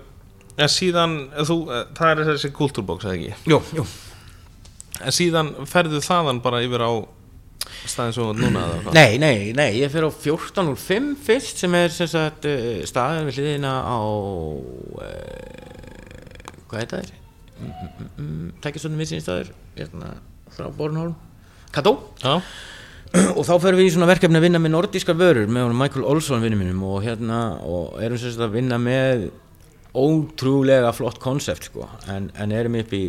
En 0.56 0.70
síðan, 0.72 1.18
þú, 1.44 1.56
uh, 1.68 1.82
það 1.98 2.12
er 2.14 2.28
þessi 2.30 2.50
kultúrbóks, 2.56 3.04
eða 3.04 3.16
ekki? 3.18 3.52
Jú, 3.52 3.60
jú 3.76 3.84
En 5.04 5.12
síðan 5.12 5.50
ferðu 5.68 6.00
þaðan 6.00 6.40
bara 6.44 6.62
yfir 6.64 6.80
á 6.80 6.92
staðin 7.84 8.16
svo 8.16 8.30
núna? 8.38 8.64
Nei, 8.96 9.18
nei, 9.20 9.52
nei, 9.58 9.82
ég 9.82 9.92
fyrir 9.92 10.08
á 10.08 10.14
14.05 10.14 11.12
fyrst 11.26 11.60
sem 11.60 11.76
er 11.76 11.92
sem 11.92 12.08
sagt 12.08 12.48
uh, 12.48 12.80
staðin 12.88 13.28
við 13.28 13.42
hliðina 13.42 13.74
á 13.84 14.00
uh, 14.00 15.46
hvað 16.70 16.80
heit 16.80 16.94
það 16.94 17.02
er? 17.02 17.14
Mm, 17.56 18.08
mm, 18.18 18.48
Tækjastöndum 18.64 19.00
viðsýnstæður 19.00 19.52
hérna 19.78 20.16
frá 20.52 20.68
Bornholm. 20.76 21.16
Kató 21.76 21.96
Já, 22.22 22.42
og 23.38 23.42
þá 23.48 23.54
ferum 23.64 23.80
við 23.80 23.90
í 23.90 23.96
svona 23.96 24.10
verkefni 24.10 24.40
að 24.40 24.48
vinna 24.48 24.62
með 24.62 24.76
nordískar 24.76 25.18
vörur 25.20 25.50
með 25.52 25.74
Michael 25.80 26.06
Olsson 26.12 26.44
vinnu 26.44 26.60
mínum 26.60 26.84
og 26.88 27.02
hérna 27.06 27.40
og 27.64 27.98
erum 28.04 28.20
sagt 28.20 28.44
að 28.44 28.58
vinna 28.58 28.80
með 28.82 29.30
ótrúlega 29.96 30.92
flott 30.92 31.22
konsept 31.24 31.70
sko. 31.70 31.88
En, 32.12 32.28
en 32.36 32.52
erum 32.52 32.76
upp 32.82 32.94
í, 32.96 33.06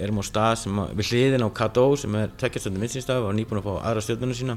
erum 0.00 0.22
á 0.22 0.24
stað 0.24 0.54
sem 0.62 0.78
að, 0.80 0.94
við 0.96 1.10
hliðin 1.12 1.44
á 1.44 1.48
Kató 1.60 1.90
sem 2.00 2.16
er 2.16 2.32
tveggjastöndum 2.40 2.86
viðsýnstæður 2.86 3.28
og 3.28 3.36
nýbúin 3.36 3.60
að 3.60 3.68
fá 3.68 3.74
aðra 3.90 4.04
stjórnuna 4.06 4.38
sína 4.38 4.56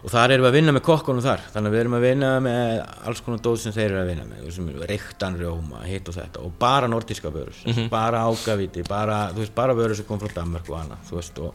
og 0.00 0.08
þar 0.08 0.34
erum 0.34 0.46
við 0.46 0.50
að 0.50 0.56
vinna 0.56 0.74
með 0.74 0.84
kokkunum 0.86 1.24
þar. 1.24 1.42
Þannig 1.52 1.70
að 1.70 1.74
við 1.74 1.82
erum 1.82 1.96
að 1.96 2.04
vinna 2.06 2.30
með 2.44 2.70
alls 3.10 3.22
konar 3.24 3.42
dóð 3.44 3.58
sem 3.64 3.74
þeir 3.74 3.86
eru 3.88 4.00
að 4.00 4.10
vinna 4.10 4.28
með 4.28 4.46
sem 4.56 4.70
eru 4.72 4.88
reyktan 4.88 5.36
rjóma, 5.40 5.82
hitt 5.84 6.08
og 6.08 6.16
þetta 6.16 6.44
og 6.46 6.54
bara 6.60 6.88
nordíska 6.88 7.32
vörur, 7.34 7.58
mm 7.66 7.72
-hmm. 7.72 7.90
bara 7.92 8.24
ágaviti 8.24 8.84
bara, 8.88 9.18
þú 9.34 9.44
veist, 9.44 9.54
bara 9.54 9.74
vörur 9.74 9.96
sem 9.96 10.08
kom 10.08 10.20
frá 10.20 10.32
Danmark 10.34 10.70
og 10.70 10.78
annað, 10.80 11.04
þú 11.10 11.20
veist 11.20 11.38
og, 11.38 11.54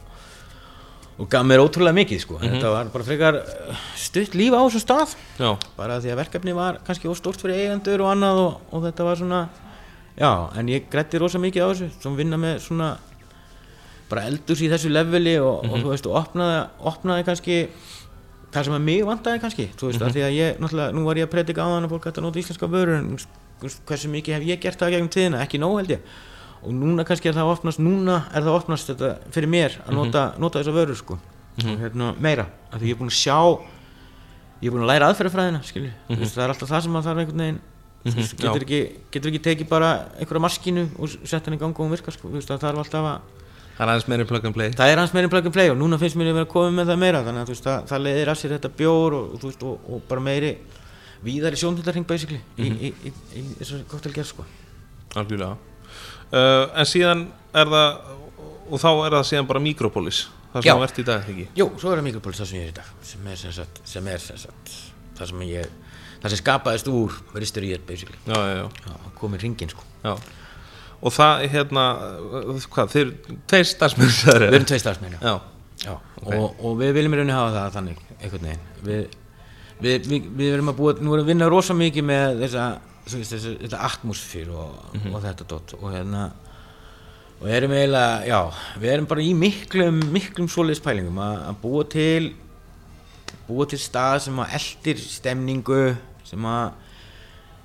og 1.18 1.28
gaf 1.28 1.44
mér 1.44 1.64
ótrúlega 1.64 1.98
mikið 1.98 2.20
sko. 2.20 2.38
En 2.40 2.54
þetta 2.54 2.70
var 2.70 2.86
bara 2.92 3.04
frekar 3.04 3.34
uh, 3.34 3.76
stutt 3.96 4.34
líf 4.34 4.52
á 4.54 4.62
þessum 4.62 4.84
stað. 4.84 5.16
Já, 5.38 5.58
bara 5.76 6.00
því 6.00 6.12
að 6.12 6.20
verkefni 6.22 6.54
var 6.54 6.78
kannski 6.86 7.08
óstórt 7.08 7.40
fyrir 7.40 7.66
eigendur 7.66 8.00
og 8.00 8.10
annað 8.12 8.36
og, 8.46 8.60
og 8.70 8.82
þetta 8.84 9.04
var 9.04 9.16
svona 9.16 9.48
já, 10.16 10.50
en 10.54 10.68
ég 10.68 10.88
grætti 10.90 11.18
rosa 11.18 11.38
mikið 11.38 11.62
á 11.62 11.68
þessu 11.72 11.90
sem 12.00 12.16
vinna 12.16 12.36
með 12.36 12.60
svona 12.60 12.96
bara 14.10 14.26
eldurs 14.30 14.62
í 14.62 14.70
þessu 14.70 14.90
leveli 14.92 15.36
og, 15.42 15.66
og 15.66 15.82
þú 15.82 15.90
veist, 15.90 16.06
og 16.06 16.18
opnaði, 16.20 16.58
opnaði 16.92 17.26
kannski 17.26 17.56
það 18.56 18.68
sem 18.68 18.76
að 18.76 18.86
mig 18.86 19.02
vantaði 19.06 19.42
kannski 19.44 19.66
þú 19.76 19.90
veist, 19.90 20.00
mm 20.02 20.14
því 20.16 20.24
að 20.26 20.36
ég, 20.36 20.60
náttúrulega, 20.62 20.96
nú 20.96 21.04
var 21.06 21.20
ég 21.20 21.28
að 21.28 21.34
predika 21.34 21.66
á 21.66 21.68
þann 21.70 21.86
að 21.86 21.92
fólk 21.94 22.08
ætti 22.10 22.22
að 22.22 22.26
nota 22.26 22.40
íslenska 22.42 22.70
vörur 22.72 22.96
en 22.96 23.10
hversu 23.88 24.10
mikið 24.12 24.36
hef 24.36 24.48
ég 24.48 24.60
gert 24.64 24.80
það 24.80 24.96
gegnum 24.96 25.12
tíðina, 25.12 25.42
ekki 25.44 25.60
nóg 25.60 25.78
held 25.80 25.94
ég. 25.94 26.10
Og 26.66 26.74
núna 26.76 27.04
kannski 27.06 27.30
er 27.30 27.36
það 27.36 27.52
opnast, 27.52 27.80
núna 27.80 28.18
er 28.32 28.44
það 28.44 28.58
opnast 28.58 28.90
þetta 28.90 29.12
fyrir 29.32 29.50
mér 29.52 29.78
að 29.86 29.96
nota, 29.96 30.26
nota 30.40 30.60
þessa 30.60 30.74
vörur 30.76 30.98
sko, 30.98 31.18
og 31.62 31.80
hérna 31.80 32.10
meira 32.20 32.48
af 32.72 32.80
því 32.80 32.90
ég 32.90 32.96
er 32.96 33.00
búin 33.00 33.12
að 33.12 33.18
sjá 33.20 33.38
ég 34.60 34.68
er 34.68 34.74
búin 34.74 34.84
að 34.84 34.92
læra 34.92 35.08
aðferðafræðina, 35.12 35.62
skilju 35.68 35.92
mm 35.92 36.20
veist, 36.20 36.36
það 36.36 36.44
er 36.44 36.52
alltaf 36.54 36.70
það 36.72 36.84
sem 36.86 36.96
að 36.96 37.06
það 37.06 37.12
er 37.12 37.22
einhvern 37.22 37.42
veginn 37.44 37.62
getur, 38.06 38.62
ekki, 38.62 38.80
getur 39.12 39.32
ekki 39.32 39.42
tekið 39.46 39.68
bara 39.70 39.90
einhverja 40.16 40.44
maskínu 40.44 40.84
og 40.96 41.16
sett 41.26 41.48
hann 41.48 41.56
í 41.56 41.60
gang 41.60 41.74
og 41.74 41.82
hún 41.84 41.92
virkar 41.92 42.14
sko, 42.14 42.30
það 42.32 42.62
þarf 42.62 42.82
alltaf 42.84 43.08
að 43.10 43.45
það 43.76 43.84
er 43.84 43.92
aðeins 43.92 44.08
meiri 44.10 44.26
plug 44.30 44.44
and 44.48 44.56
play. 44.56 44.70
Það 44.76 44.92
er 44.92 45.00
hans 45.02 45.14
meiri 45.16 45.30
plug 45.32 45.46
and 45.50 45.54
play 45.56 45.70
og 45.72 45.78
núna 45.80 45.98
finnst 46.00 46.16
mér 46.18 46.30
að 46.32 46.38
vera 46.40 46.50
komið 46.52 46.76
með 46.78 46.90
það 46.92 47.00
meira 47.04 47.22
þannig 47.26 47.44
að 47.44 47.52
veist, 47.52 47.66
það, 47.66 47.86
það 47.90 48.04
leiðir 48.06 48.30
af 48.32 48.40
sér 48.40 48.54
þetta 48.56 48.70
bjór 48.80 49.16
og, 49.18 49.36
veist, 49.44 49.62
og, 49.68 49.88
og 49.92 50.04
bara 50.08 50.24
meiri 50.26 50.52
víðari 51.26 51.58
sjónhundarring 51.60 52.06
basically 52.08 52.40
í, 52.60 52.70
í, 52.88 52.92
í, 53.08 53.12
í 53.40 53.44
þessari 53.60 53.86
koktelgerð 53.90 54.30
sko. 54.30 54.46
Algjörlega. 55.16 55.56
Uh, 56.32 56.64
En 56.76 56.88
síðan 56.88 57.26
er 57.56 57.70
það 57.70 58.14
og 58.66 58.80
þá 58.82 58.88
er 59.06 59.14
það 59.16 59.26
síðan 59.30 59.48
bara 59.52 59.62
Mikropolis 59.62 60.24
það 60.52 60.64
sem 60.66 60.78
þú 60.80 60.86
ert 60.88 60.98
í 60.98 61.04
dag, 61.06 61.26
ekki? 61.30 61.46
Jú, 61.60 61.66
svo 61.78 61.92
er 61.92 62.00
það 62.00 62.06
Mikropolis 62.08 62.40
það 62.42 62.48
sem 62.50 62.58
ég 62.58 62.66
er 62.66 62.72
í 62.72 62.76
dag 62.80 62.88
sem 63.10 63.28
er 63.30 63.40
sem 63.42 63.54
sagt, 63.54 63.80
sem 63.86 64.08
er 64.10 64.22
sem 64.24 64.40
sagt 64.40 64.72
það 65.18 65.30
sem 65.30 65.44
ég, 65.48 65.70
það 66.24 66.32
sem 66.34 66.40
skapaðist 66.42 66.90
úr 66.92 67.14
ristur 67.38 67.66
í 67.66 67.70
þér 67.74 67.84
basically. 67.88 68.18
Já, 68.26 68.36
já, 68.36 68.56
já, 68.58 68.90
Já, 68.90 69.12
komið 69.20 69.44
ringin 69.46 69.70
sko. 69.72 69.84
Já. 70.02 70.12
Og 71.06 71.14
það, 71.14 71.44
hérna, 71.52 71.84
hvað, 72.72 72.94
þeir 72.94 73.12
tveir 73.46 73.68
starfsmenn 73.70 74.10
Við 74.16 74.46
erum 74.48 74.66
tvei 74.66 74.80
starfsmenn, 74.82 75.18
já. 75.20 75.20
Já, 75.22 75.36
Já, 75.84 75.92
og, 76.24 76.56
og 76.64 76.80
við 76.80 76.96
viljum 76.96 77.14
í 77.14 77.20
rauninni 77.20 77.36
hafa 77.36 77.52
það 77.54 77.74
þannig, 77.76 77.98
einhvern 78.16 78.46
veginn. 78.48 78.64
Við, 78.86 79.02
við, 79.84 80.08
við, 80.10 80.30
við 80.38 80.54
erum 80.56 80.72
að 80.72 80.78
búa, 80.80 80.94
nú 80.98 81.12
erum 81.12 81.20
við 81.20 81.26
að 81.26 81.30
vinna 81.34 81.50
rosa 81.52 81.76
mikið 81.76 82.08
með 82.08 82.40
þessa, 82.42 82.64
veist, 83.12 83.34
þessa, 83.34 83.52
þetta 83.60 83.82
atmosfýr 83.90 84.50
og, 84.56 84.80
og 85.12 85.20
þetta 85.26 85.48
dot 85.52 85.76
og 85.78 85.92
hérna 85.92 86.24
og 87.36 87.50
erum 87.52 87.74
eiginlega, 87.76 88.24
já, 88.30 88.40
við 88.80 88.94
erum 88.94 89.08
bara 89.10 89.24
í 89.24 89.32
miklum, 89.36 90.00
miklum 90.14 90.48
svoleiðis 90.48 90.80
pælingum 90.84 91.20
að, 91.20 91.36
að 91.50 91.58
búa 91.60 91.84
til 91.92 92.32
búa 93.46 93.66
til 93.68 93.78
stað 93.80 94.22
sem 94.26 94.40
að 94.42 94.56
eldir 94.58 95.02
stemningu 95.04 95.82
sem 96.26 96.48
að 96.48 96.85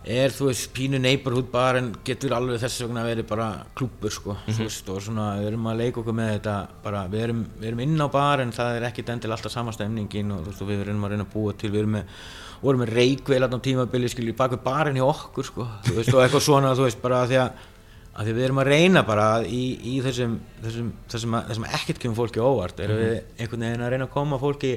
er 0.01 0.33
þú 0.33 0.47
veist 0.49 0.71
pínu 0.73 0.97
neighborhood 1.01 1.49
bar 1.53 1.77
en 1.77 1.91
getur 2.05 2.33
alveg 2.33 2.61
þess 2.63 2.83
vegna 2.85 3.03
verið 3.05 3.27
bara 3.29 3.47
klúbbur 3.77 4.13
sko. 4.13 4.37
Þú 4.47 4.65
veist 4.65 4.91
og 4.93 5.01
svona 5.05 5.27
við 5.39 5.51
erum 5.51 5.67
að 5.69 5.81
leika 5.83 6.01
okkur 6.01 6.17
með 6.17 6.31
þetta 6.35 6.55
bara 6.85 7.03
við 7.11 7.25
erum, 7.27 7.41
við 7.59 7.71
erum 7.71 7.83
inn 7.85 8.01
á 8.01 8.07
bar 8.13 8.41
en 8.41 8.53
það 8.55 8.77
er 8.77 8.87
ekkit 8.89 9.11
endil 9.13 9.33
alltaf 9.35 9.53
sama 9.53 9.75
stemningin 9.75 10.31
og 10.33 10.45
þú 10.45 10.53
veist 10.53 10.63
og 10.65 10.71
við 10.71 10.85
erum 10.85 11.05
að 11.05 11.13
reyna 11.13 11.27
að 11.27 11.35
búa 11.35 11.57
til 11.57 11.73
við 11.73 11.83
erum 11.83 11.99
með 11.99 12.15
með 12.61 12.93
reikveil 12.93 13.41
á 13.41 13.49
tímabili 13.57 14.09
skilju 14.09 14.35
bak 14.37 14.53
við 14.53 14.63
barinn 14.65 14.97
hjá 14.99 15.05
okkur 15.07 15.47
sko. 15.47 15.67
Þú 15.85 15.97
veist 15.97 16.13
og 16.13 16.23
eitthvað 16.23 16.45
svona 16.45 16.73
þú 16.77 16.85
veist 16.85 17.01
bara 17.01 17.23
af 17.23 17.29
því 17.31 17.39
að 17.41 17.67
að 18.11 18.27
því 18.27 18.33
við 18.35 18.45
erum 18.45 18.59
að 18.61 18.69
reyna 18.71 19.03
bara 19.07 19.27
að 19.37 19.45
í, 19.55 19.61
í 19.87 19.93
þessum, 20.03 20.33
þessum, 20.63 20.89
þessum, 21.11 21.35
að, 21.37 21.45
þessum 21.51 21.67
ekkert 21.77 22.01
kemur 22.03 22.17
fólki 22.19 22.43
óvart 22.43 22.81
erum 22.83 22.99
við 22.99 23.13
einhvern 23.39 23.63
veginn 23.65 23.85
að 23.85 23.93
reyna 23.93 24.07
að 24.09 24.15
koma 24.17 24.39
fólki 24.41 24.73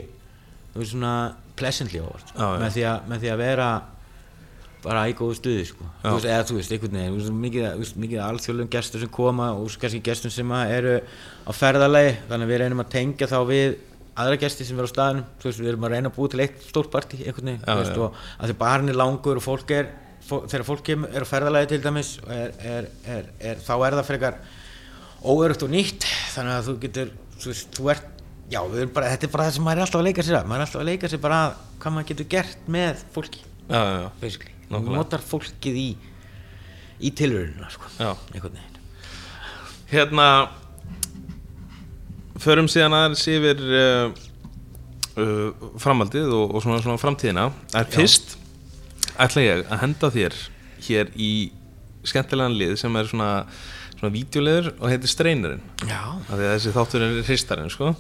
þú 0.71 0.83
veist 0.83 0.95
svona 0.95 1.15
pleasantly 1.59 2.03
óvart 2.03 2.31
Já, 2.31 2.47
með, 2.63 2.69
því 2.77 2.87
að, 2.91 3.11
með 3.11 3.25
því 3.25 3.33
að 3.33 3.43
vera 3.43 3.69
bara 4.85 5.07
í 5.09 5.15
góðu 5.17 5.35
stuði 5.39 5.65
sko. 5.71 5.87
Þú 6.05 6.13
veist, 6.19 6.29
eða 6.29 6.45
þú 6.51 6.59
veist, 6.59 6.73
einhvern 6.77 6.99
veginn 7.01 7.17
veist, 7.17 7.33
mikið, 7.47 7.67
veist, 7.81 7.97
mikið 8.05 8.23
alþjóðlegum 8.29 8.71
gestur 8.75 9.03
sem 9.05 9.13
koma 9.17 9.49
og 9.57 9.75
kannski 9.81 10.01
gestum 10.05 10.33
sem 10.35 10.53
eru 10.69 10.95
á 11.49 11.51
ferðalagi, 11.57 12.15
þannig 12.29 12.47
að 12.49 12.53
við 12.55 12.63
reynum 12.65 12.85
að 12.85 12.91
tengja 12.95 13.29
þá 13.33 13.37
við 13.49 13.77
aðra 14.15 14.39
gesti 14.45 14.65
sem 14.69 14.79
eru 14.79 14.87
á 14.87 14.95
staðnum. 14.95 15.25
Þú 15.43 15.49
veist, 15.51 15.63
við 15.65 15.71
erum 15.73 15.87
að 15.89 15.95
reyna 15.97 16.11
að 16.13 16.17
búa 16.21 16.31
til 16.35 16.43
eitt 16.45 16.61
stórt 16.69 16.91
partí 16.93 17.19
einhvern 17.25 17.51
veginn, 17.51 17.65
og 18.05 18.19
að 18.39 18.53
því 18.53 18.59
barn 18.61 18.93
er 18.93 18.99
langur 19.01 19.41
og 19.41 19.47
fólk 19.49 19.73
er 19.75 19.89
fó- 20.29 20.45
þegar 20.47 20.67
fólk 20.69 20.91
er 20.95 21.25
á 21.25 21.29
ferðalagi 21.33 21.71
til 21.73 21.81
dæmis 21.85 22.13
er, 22.29 22.53
er, 22.63 22.91
er, 23.17 23.31
er, 23.41 23.59
þá 23.65 23.73
er 23.89 23.97
það 23.99 24.09
frekar 24.13 24.39
óörugt 25.25 25.65
og 25.67 25.73
nýtt. 25.73 26.07
Þannig 26.35 26.59
að 26.61 26.69
þú 26.69 26.77
getur, 26.85 27.13
þú 27.75 27.91
ert 27.95 28.11
já, 28.53 28.61
erum 28.63 28.93
bara, 28.95 29.11
þetta 29.15 29.27
er 29.27 29.33
bara 29.35 29.49
það 29.49 29.57
sem 29.59 29.65
maður 29.67 29.81
er 29.83 29.87
alltaf 29.89 30.01
að 30.03 30.09
leika 30.11 30.25
sér 30.29 30.39
að. 30.39 30.49
Maður 30.51 30.61
er 30.63 30.67
alltaf 30.69 30.83
að 30.85 30.89
leika 30.93 31.11
sér 31.11 31.23
bara 31.25 31.39
að 31.49 31.55
hvað 31.83 31.97
maður 31.97 32.11
getur 32.13 32.29
gert 32.37 32.69
með 32.77 33.05
fólki 33.15 33.41
já, 33.43 33.81
já, 33.81 33.95
já. 34.05 34.09
Nákvæmlega. 34.75 34.99
notar 35.01 35.25
fólkið 35.25 35.81
í 35.81 35.89
í 37.05 37.11
tilhörunina 37.17 37.71
sko. 37.73 37.91
Hérna 39.91 40.29
förum 42.43 42.69
síðan 42.71 42.97
aðeins 42.97 43.25
yfir 43.31 43.61
uh, 43.65 44.15
uh, 45.21 45.69
framhaldið 45.81 46.33
og, 46.35 46.55
og 46.55 46.65
svona, 46.65 46.81
svona 46.83 47.01
framtíðina 47.01 47.49
en 47.77 47.93
fyrst 47.93 48.37
ætla 49.21 49.45
ég 49.45 49.63
að 49.69 49.83
henda 49.85 50.11
þér 50.15 50.39
hér 50.89 51.13
í 51.15 51.33
skemmtilegan 52.05 52.57
lið 52.59 52.75
sem 52.81 52.97
er 52.99 53.09
svona 53.09 53.31
svona 54.05 54.13
vídeoleður 54.13 54.71
og 54.75 54.91
heitir 54.93 55.09
Streinarinn 55.09 55.63
þessi 56.29 56.73
þáttur 56.75 57.05
er 57.07 57.15
hristarinn 57.25 57.71
sko. 57.73 57.93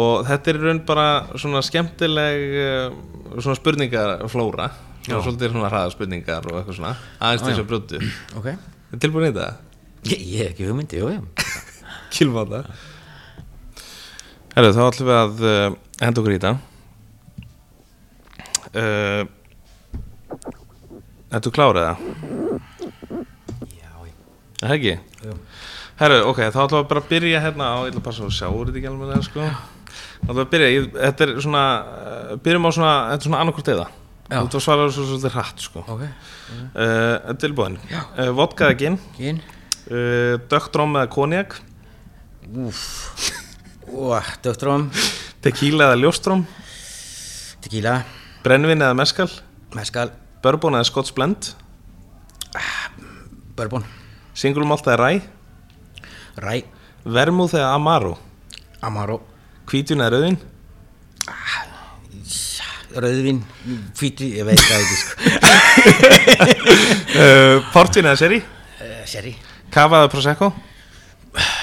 Og 0.00 0.22
þetta 0.28 0.52
er 0.52 0.60
raun 0.64 0.80
bara 0.88 1.06
svona 1.36 1.60
skemmtileg 1.66 2.44
uh, 2.64 2.94
svona 3.36 3.58
spurningarflóra. 3.58 4.70
Svona 5.04 5.24
svolítið 5.24 5.52
svona 5.54 5.70
hraðaspurningar 5.72 6.48
og 6.48 6.60
eitthvað 6.60 6.78
svona. 6.78 6.94
Aðeins 7.20 7.44
til 7.44 7.52
þess 7.52 7.62
að 7.62 7.68
brjótu 7.70 8.00
ok, 8.40 8.48
er 8.96 9.02
tilbúin 9.04 9.28
í 9.28 9.32
þetta? 9.32 9.50
ég, 10.08 10.24
ég 10.24 10.38
hef 10.40 10.54
ekki 10.54 10.68
hugmyndi, 10.68 11.00
jú, 11.00 11.12
jú. 11.12 11.22
Kilmáta 12.14 12.64
Herru, 14.54 14.72
þá 14.74 14.82
ætlum 14.86 15.08
við 15.10 15.18
að 15.20 15.44
uh, 15.46 15.76
henda 16.02 16.20
okkur 16.24 16.34
í 16.34 16.40
þetta. 16.40 16.54
Uh, 18.70 19.22
Ertu 21.30 21.52
klárið 21.54 21.84
það? 21.86 22.69
Er 24.60 24.68
Það 24.68 24.74
ekki? 24.76 24.94
jú. 25.24 25.36
Herru, 26.00 26.18
ok, 26.30 26.38
þá 26.48 26.58
ætlum 26.64 26.80
við 26.82 26.88
bara 26.90 27.00
að 27.02 27.08
byrja 27.10 27.40
hérna 27.44 27.66
á, 27.72 27.76
ég 27.84 27.90
ætla 27.92 28.00
að 28.00 28.06
passa 28.06 28.24
að 28.24 28.34
sjá 28.36 28.46
úr 28.48 28.68
þetta 28.70 28.78
ekki 28.80 28.88
alveg 28.90 29.24
sko. 29.26 29.46
Þá 29.50 30.28
ætlum 30.30 30.38
við 30.38 30.42
að 30.44 30.50
byrja, 30.54 30.68
ég, 30.74 30.86
þetta 30.96 31.26
er 31.26 31.32
svona, 31.44 31.64
uh, 31.80 32.30
byrjum 32.44 32.68
á 32.68 32.70
svona, 32.76 32.92
þetta 33.10 33.20
er 33.20 33.28
svona 33.28 33.40
annarkvort 33.44 33.70
eða. 33.74 33.86
Þú 34.30 34.40
ert 34.46 34.56
að 34.56 34.62
svara 34.64 34.86
svo 34.94 35.04
svolítið 35.08 35.34
hratt 35.34 35.64
sko. 35.64 35.82
Ok, 35.90 36.02
uh, 36.06 37.34
Tilbúin, 37.42 37.76
Já. 37.90 38.00
uh, 38.16 38.30
vodka 38.38 38.68
eða 38.70 38.78
gin, 38.84 38.98
gin. 39.18 39.40
Uh, 39.90 40.36
dögdróm 40.52 40.96
eða 41.00 41.10
konjak, 41.12 41.56
úf 42.54 42.80
Úa, 43.90 44.20
dögtróm, 44.44 44.86
tequila 45.42 45.88
eða 45.90 45.98
ljóstróm, 46.04 46.44
tequila. 47.64 47.98
Brennvin 48.44 48.80
eða 48.86 48.94
meskal 48.96 49.26
meskal, 49.76 50.12
Bourbon 50.44 50.78
eða 50.78 50.86
Scotch 50.88 51.12
Blend? 51.16 51.50
Bourbon 53.58 53.84
Single 54.40 54.64
malt 54.68 54.86
eða 54.88 54.96
ræ 55.02 55.12
ræ, 56.40 56.56
Vermúð 57.04 57.52
eða 57.58 57.74
Amaro? 57.76 58.14
Amaro. 58.80 59.20
Hvítjun 59.68 60.00
eða 60.00 60.16
rauðin 60.16 60.38
rauðvin, 62.90 63.38
hvíti, 63.98 64.26
ég 64.40 64.44
veit 64.48 64.58
það 64.58 64.80
ekki 64.82 64.96
uh, 67.14 67.56
Portvin 67.74 68.06
eða 68.08 68.18
seri 68.18 68.38
uh, 68.40 68.44
sherry, 69.06 69.34
Kava 69.70 69.96
eða 70.02 70.10
Prosecco? 70.10 70.50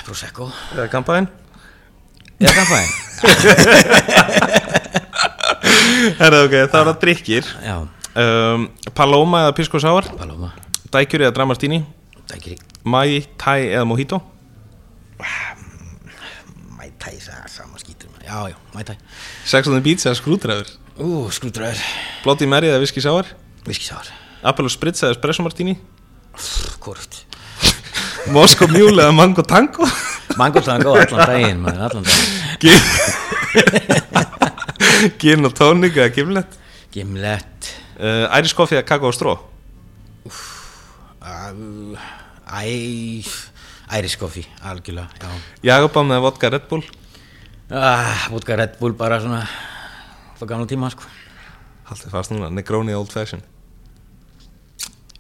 Prosecco. 0.08 0.48
Eða 0.78 0.88
kampaðin 0.94 1.28
Eða 2.40 2.54
kampaðin 2.56 2.92
Herra, 6.22 6.38
ok, 6.46 6.54
það 6.70 6.80
er 6.80 6.88
að 6.94 7.02
drikkir 7.02 7.44
Já, 7.66 7.76
um, 8.24 8.62
Paloma 8.96 9.38
eða 9.48 9.56
Pisco 9.58 9.78
Sour? 9.84 10.06
Paloma. 10.20 10.50
Dækjur 10.94 11.22
eða 11.26 11.36
Dramastini 11.36 11.80
Dækiri 12.32 12.58
Mai, 12.88 13.24
Thai 13.40 13.68
eða 13.74 13.86
Mojito? 13.88 14.20
Mætæ, 16.78 17.12
það 17.20 17.38
er 17.44 17.50
sama 17.52 17.80
skítur. 17.82 18.10
Já, 18.24 18.48
já, 18.52 18.56
mætæ 18.76 18.96
Sex 19.46 19.68
on 19.68 19.74
the 19.78 19.82
Beach 19.84 20.06
eða 20.06 20.16
skrúdræður 20.20 20.70
Ú, 21.00 21.28
skrúdræður 21.32 21.80
Bloody 22.24 22.48
Mary 22.50 22.68
eða 22.72 22.82
Whisky 22.84 23.02
Sour? 23.04 23.26
Viskisár 23.68 24.08
Apollo 24.44 24.70
Spritz 24.70 25.04
eða 25.04 25.16
Espresso 25.16 25.44
Martini? 25.44 25.78
Hvort? 26.84 27.24
Moscow 28.36 28.68
Mule 28.72 29.02
eða 29.04 29.16
Mango 29.16 29.44
Tango? 29.48 29.88
Mangotango 30.38 30.94
allan 31.00 31.24
daginn 31.32 31.64
maður, 31.64 31.82
allan 31.88 32.06
daginn. 32.06 32.36
Gin 35.18 35.46
og 35.50 35.54
tónik 35.58 35.98
eða 35.98 36.12
gimlet? 36.14 36.60
Gimlet. 36.94 37.72
Uh, 37.98 38.28
Irish 38.38 38.54
Coffee 38.58 38.78
eða 38.78 38.86
Kakao 38.92 39.12
Stró? 39.16 39.34
Uh, 40.28 40.44
Æ 41.28 43.24
Irish 43.98 44.18
coffee, 44.20 44.48
algjörlega 44.64 45.08
Já. 45.22 45.30
Jagabam 45.64 46.12
eða 46.12 46.24
vodka 46.26 46.50
Red 46.52 46.68
Bull. 46.70 46.84
Ah, 47.72 48.28
Vodka 48.32 48.56
Red 48.60 48.78
Bull 48.80 48.94
bara 48.96 49.20
svona 49.24 49.42
Það 50.38 50.50
gamla 50.52 50.68
tíma 50.70 50.90
sko. 50.94 51.08
Haldið 51.88 52.12
fast 52.14 52.32
núna, 52.34 52.50
Negroni 52.54 52.94
Old 52.94 53.12
Fashion. 53.12 53.42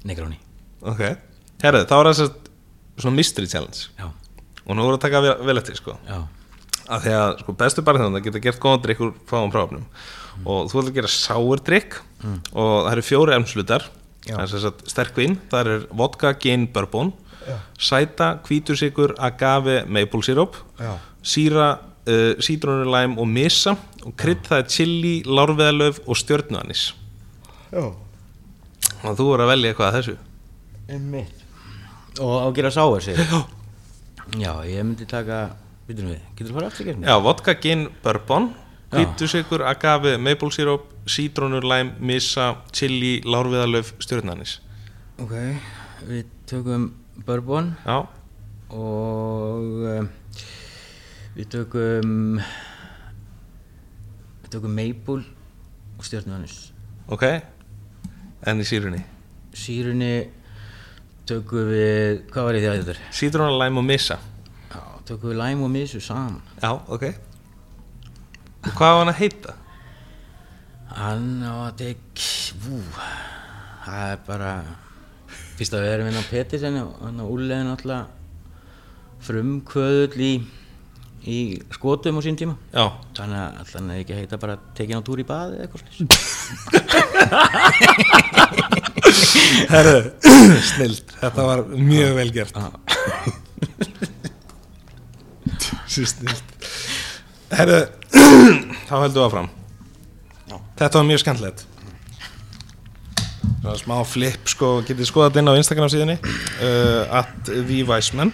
Negroni. 0.08 0.38
Ok. 0.84 1.02
Herðu, 1.64 1.86
þá 1.90 1.96
er 1.98 2.10
það 2.12 2.34
svona 3.02 3.16
mystery 3.18 3.50
challenge. 3.50 3.88
Já, 3.98 4.12
og 4.66 4.76
nú 4.78 4.86
voru 4.86 5.00
að 5.00 5.06
taka 5.08 5.22
vel, 5.26 5.58
eftir 5.58 5.80
sko. 5.80 5.96
Já, 6.06 6.20
af 6.88 7.04
því 7.04 7.16
að 7.18 7.32
sko, 7.42 7.56
bestu 7.64 7.84
barþjóðan 7.88 8.24
geta 8.28 8.44
gert 8.44 8.62
góðan 8.64 8.84
drikk 8.86 9.02
úr 9.08 9.16
fáum 9.28 9.52
prófnum 9.52 9.88
og 10.46 10.70
þú 10.70 10.84
ætlar 10.84 10.92
að 10.92 10.98
gera 11.00 11.10
sour 11.12 11.64
drikk 11.66 11.98
og 12.54 12.86
það 12.86 12.92
eru 12.94 13.04
fjóri 13.08 13.36
emslutar 13.36 13.88
það 14.26 14.44
er 14.44 14.52
sem 14.52 14.64
sagt 14.66 14.88
sterk 14.92 15.18
vín, 15.20 15.38
það 15.52 15.72
er 15.74 15.88
vodka, 15.92 16.34
gin, 16.42 16.68
bourbon 16.74 17.14
sæta, 17.80 18.38
hvítursikur, 18.44 19.16
agave 19.18 19.86
maple 19.88 20.24
syrup 20.24 20.56
Já. 20.80 20.98
síra, 21.24 21.80
uh, 22.08 22.36
sítrónulæm 22.40 23.18
og 23.18 23.28
misa 23.28 23.78
og 24.06 24.16
krydd 24.18 24.48
það 24.48 24.64
er 24.64 24.68
chili, 24.72 25.16
lárveðalöf 25.24 26.00
og 26.08 26.16
stjörnuanis. 26.16 26.94
Já, 27.72 27.92
og 29.04 29.18
þú 29.18 29.26
voru 29.32 29.44
að 29.44 29.52
velja 29.52 29.72
eitthvað 29.72 29.88
að 29.88 29.98
þessu? 29.98 30.18
Einmitt. 30.88 31.44
Og 32.24 32.32
á 32.40 32.46
að 32.48 32.54
gera 32.58 32.72
sáir 32.74 33.04
sig 33.04 33.18
Já. 33.20 33.42
Já, 34.38 34.54
ég 34.68 34.84
myndi 34.84 35.06
taka 35.08 35.56
við, 35.88 36.18
getur 36.36 36.52
þú 36.52 36.56
fara 36.58 36.72
aftur 36.72 36.88
ekki? 36.88 37.04
Já, 37.04 37.16
vodka, 37.24 37.54
gin, 37.64 37.88
bourbon 38.04 38.52
Já. 38.88 38.98
hvítursikur, 38.98 39.62
agave, 39.68 40.18
maple 40.18 40.52
syrup 40.52 40.94
sítrónulæm, 41.08 41.92
misa, 42.00 42.56
chili 42.72 43.22
lárveðalöf, 43.26 43.92
stjörnuanis 44.00 44.62
Ok, 45.20 45.34
við 46.08 46.30
tökum 46.48 46.92
bourbon. 47.26 47.72
Já, 47.84 48.06
og 48.70 49.84
um, 49.92 50.10
við 51.36 51.50
tökum 51.56 52.40
við 54.44 54.50
tökum 54.56 54.78
maple 54.78 55.24
og 55.98 56.08
stjórnuðanis 56.08 56.58
ok. 57.12 57.28
En 58.48 58.62
í 58.62 58.68
sírunni? 58.70 59.04
Sírunni 59.58 60.30
tökum 61.28 61.74
við 61.74 62.28
hvað 62.32 62.48
var 62.48 62.60
ég 62.60 62.64
því 62.64 62.72
að 62.72 62.78
þetta 62.84 62.96
er? 62.96 63.06
Sítrónulæm 63.20 63.82
og 63.82 63.90
misa 63.90 64.22
Já, 64.72 64.82
tökum 65.10 65.34
við 65.34 65.42
læm 65.42 65.66
og 65.68 65.74
misu 65.76 66.00
saman. 66.00 66.40
Já, 66.62 66.72
ok 66.88 67.27
Og 68.66 68.72
hvað 68.74 68.92
var 68.94 69.00
hann 69.04 69.14
að 69.14 69.22
heita? 69.22 69.52
hann 70.98 71.26
á 71.46 71.54
að 71.68 71.76
tek 71.84 72.22
vú, 72.64 72.78
það 73.86 74.04
er 74.12 74.18
bara 74.26 74.52
fyrst 75.60 75.76
að 75.78 75.84
við 75.84 75.92
erum 75.94 76.08
inn 76.10 76.18
á 76.18 76.30
Pettersen 76.32 76.78
og 76.82 76.92
hann 77.04 77.22
á 77.22 77.26
úrlegin 77.28 77.70
alltaf 77.74 78.08
frumkvöðull 79.28 80.24
í 80.26 80.32
í 81.28 81.38
skotum 81.76 82.18
á 82.18 82.22
sín 82.24 82.38
tíma. 82.40 82.56
Já, 82.72 82.88
Þannig 83.18 83.40
að 83.44 83.48
alltaf 83.60 83.76
hann 83.78 83.94
ekki 83.98 84.14
að 84.16 84.22
heita 84.24 84.40
bara 84.42 84.56
tekin 84.78 84.98
á 84.98 85.06
túr 85.06 85.20
í 85.22 85.28
baði 85.28 85.54
eða 85.58 85.64
eitthvað 85.68 85.84
herru, 89.74 89.98
snild 90.72 91.16
Þetta 91.20 91.42
var 91.52 91.66
mjög 91.74 92.12
vel 92.22 92.32
gert. 92.36 92.56
Svo 95.88 96.08
snild 96.16 96.47
Herru, 97.54 97.80
þá 98.90 98.94
heldum 99.04 99.18
við 99.18 99.26
áfram. 99.28 99.50
Þetta 100.78 101.00
var 101.00 101.08
mjög 101.08 101.22
skemmtilegt. 101.24 101.66
Svona 103.68 103.76
smá 103.80 103.96
flip 104.08 104.48
sko, 104.52 104.68
getið 104.88 105.10
skoðað 105.10 105.32
þetta 105.32 105.42
inn 105.42 105.52
á 105.52 105.60
Instagram 105.60 105.92
síðunni? 105.92 106.16
Uh, 106.62 107.04
at 107.20 107.50
the 107.50 107.82
Weisman 107.88 108.32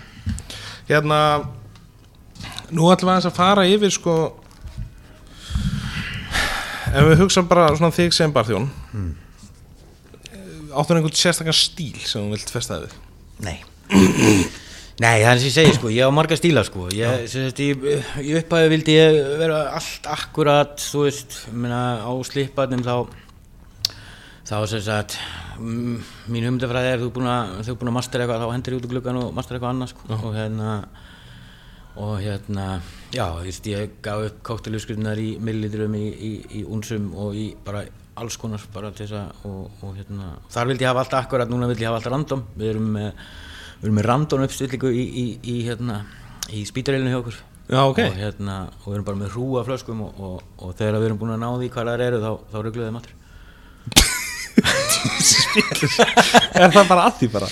Hérna 0.89 1.19
Nú 2.73 2.89
ætlum 2.91 3.09
við 3.09 3.13
aðeins 3.15 3.29
að 3.29 3.37
fara 3.37 3.63
yfir 3.69 3.93
sko 3.95 4.15
Ef 6.93 7.07
við 7.07 7.23
hugsa 7.23 7.41
bara 7.49 7.71
svona 7.73 7.89
þig 7.95 8.13
sem 8.13 8.29
barþjón. 8.29 8.67
Áttur 10.77 10.99
einhvern 10.99 11.15
sérstakann 11.17 11.55
stíl 11.57 11.97
sem 12.05 12.21
þú 12.21 12.35
vilt 12.35 12.53
festa 12.53 12.77
við 12.83 12.93
Nei 13.41 13.57
Nei, 15.01 15.23
það 15.23 15.31
er 15.31 15.39
sem 15.41 15.47
ég 15.49 15.55
segi 15.55 15.75
sko, 15.79 15.89
ég 15.89 16.05
á 16.05 16.11
marga 16.13 16.37
stíla 16.37 16.61
sko. 16.67 16.85
Ég, 16.93 17.23
sagt, 17.31 17.61
í, 17.63 17.71
í 18.21 18.35
upphæðu 18.37 18.73
vildi 18.75 18.97
ég 18.97 19.15
vera 19.39 19.63
allt 19.73 20.09
akkurat 20.13 20.75
þú 20.83 21.07
veist, 21.07 21.39
ég 21.49 21.55
meina 21.63 21.79
á 22.05 22.11
slipparnum 22.27 22.83
þá 22.85 22.95
þá 24.43 24.57
sem 24.69 24.83
sagt 24.85 25.17
mín 25.63 26.45
humdafræði 26.45 26.91
er 26.93 27.01
þú 27.01 27.09
búin 27.15 27.29
að 27.31 27.55
þú 27.65 27.77
búin 27.79 27.91
að 27.93 27.97
mastera 27.97 28.25
eitthvað, 28.25 28.43
þá 28.43 28.53
hendur 28.53 28.75
ég 28.75 28.81
út 28.81 28.85
úr 28.87 28.93
gluggan 28.93 29.19
og 29.21 29.33
mastera 29.37 29.57
eitthvað 29.57 29.73
annað 29.73 29.91
sko. 29.93 30.19
Og 30.19 30.37
hérna 30.37 30.75
og 31.93 32.13
hérna, 32.23 32.67
já, 33.13 33.25
þú 33.29 33.43
veist, 33.45 33.67
ég 33.69 33.97
gaf 34.05 34.23
upp 34.27 34.39
kókteluskrifnar 34.49 35.19
í 35.21 35.35
millilitrum 35.41 35.93
í, 35.97 36.05
í, 36.09 36.31
í 36.59 36.63
unsum 36.65 37.11
og 37.21 37.37
í 37.37 37.51
bara 37.65 37.83
alls 38.17 38.37
konar 38.41 38.61
bara 38.73 38.89
til 38.93 39.05
þess 39.05 39.17
að 39.19 39.49
og, 39.49 39.83
og 39.85 39.97
hérna, 39.97 40.31
þar 40.53 40.69
vildi 40.71 40.85
ég 40.85 40.89
hafa 40.89 41.03
allt 41.05 41.17
akkurat, 41.17 41.49
núna 41.49 41.69
vildi 41.69 41.85
ég 41.85 41.91
hafa 41.91 42.01
allt 42.01 42.11
random. 42.13 42.43
Við 42.57 42.71
erum 42.73 42.89
með, 42.97 43.27
við 43.83 43.89
erum 43.89 43.97
með 43.99 44.05
random 44.07 44.45
uppstillingu 44.45 44.89
í, 44.95 45.03
í, 45.03 45.25
í 45.43 45.55
hérna 45.67 45.97
í 46.55 46.63
spítareilinu 46.63 47.11
hjá 47.11 47.19
okkur. 47.19 47.39
Já, 47.67 47.81
ok. 47.83 47.99
og 47.99 48.15
hérna, 48.15 48.55
og 48.79 48.87
við 48.87 48.95
erum 48.95 49.07
bara 49.07 49.19
með 49.19 49.33
hrúa 49.35 49.63
flöskum 49.67 50.05
og, 50.05 50.11
og, 50.23 50.37
og 50.63 50.71
þegar 50.79 51.01
við 51.01 51.07
erum 51.09 51.19
búin 51.19 51.35
að 51.35 51.43
ná 51.43 51.49
því 51.51 51.67
hvað 51.73 51.89
það 51.89 52.03
eru 52.07 52.21
þá, 52.23 52.31
þá 52.53 52.57
ruggluðum 52.61 52.87
við 52.87 52.95
matur. 52.95 53.13
Er 56.53 56.71
það 56.71 56.87
bara 56.87 57.07
að 57.09 57.17
því 57.19 57.29
bara? 57.33 57.49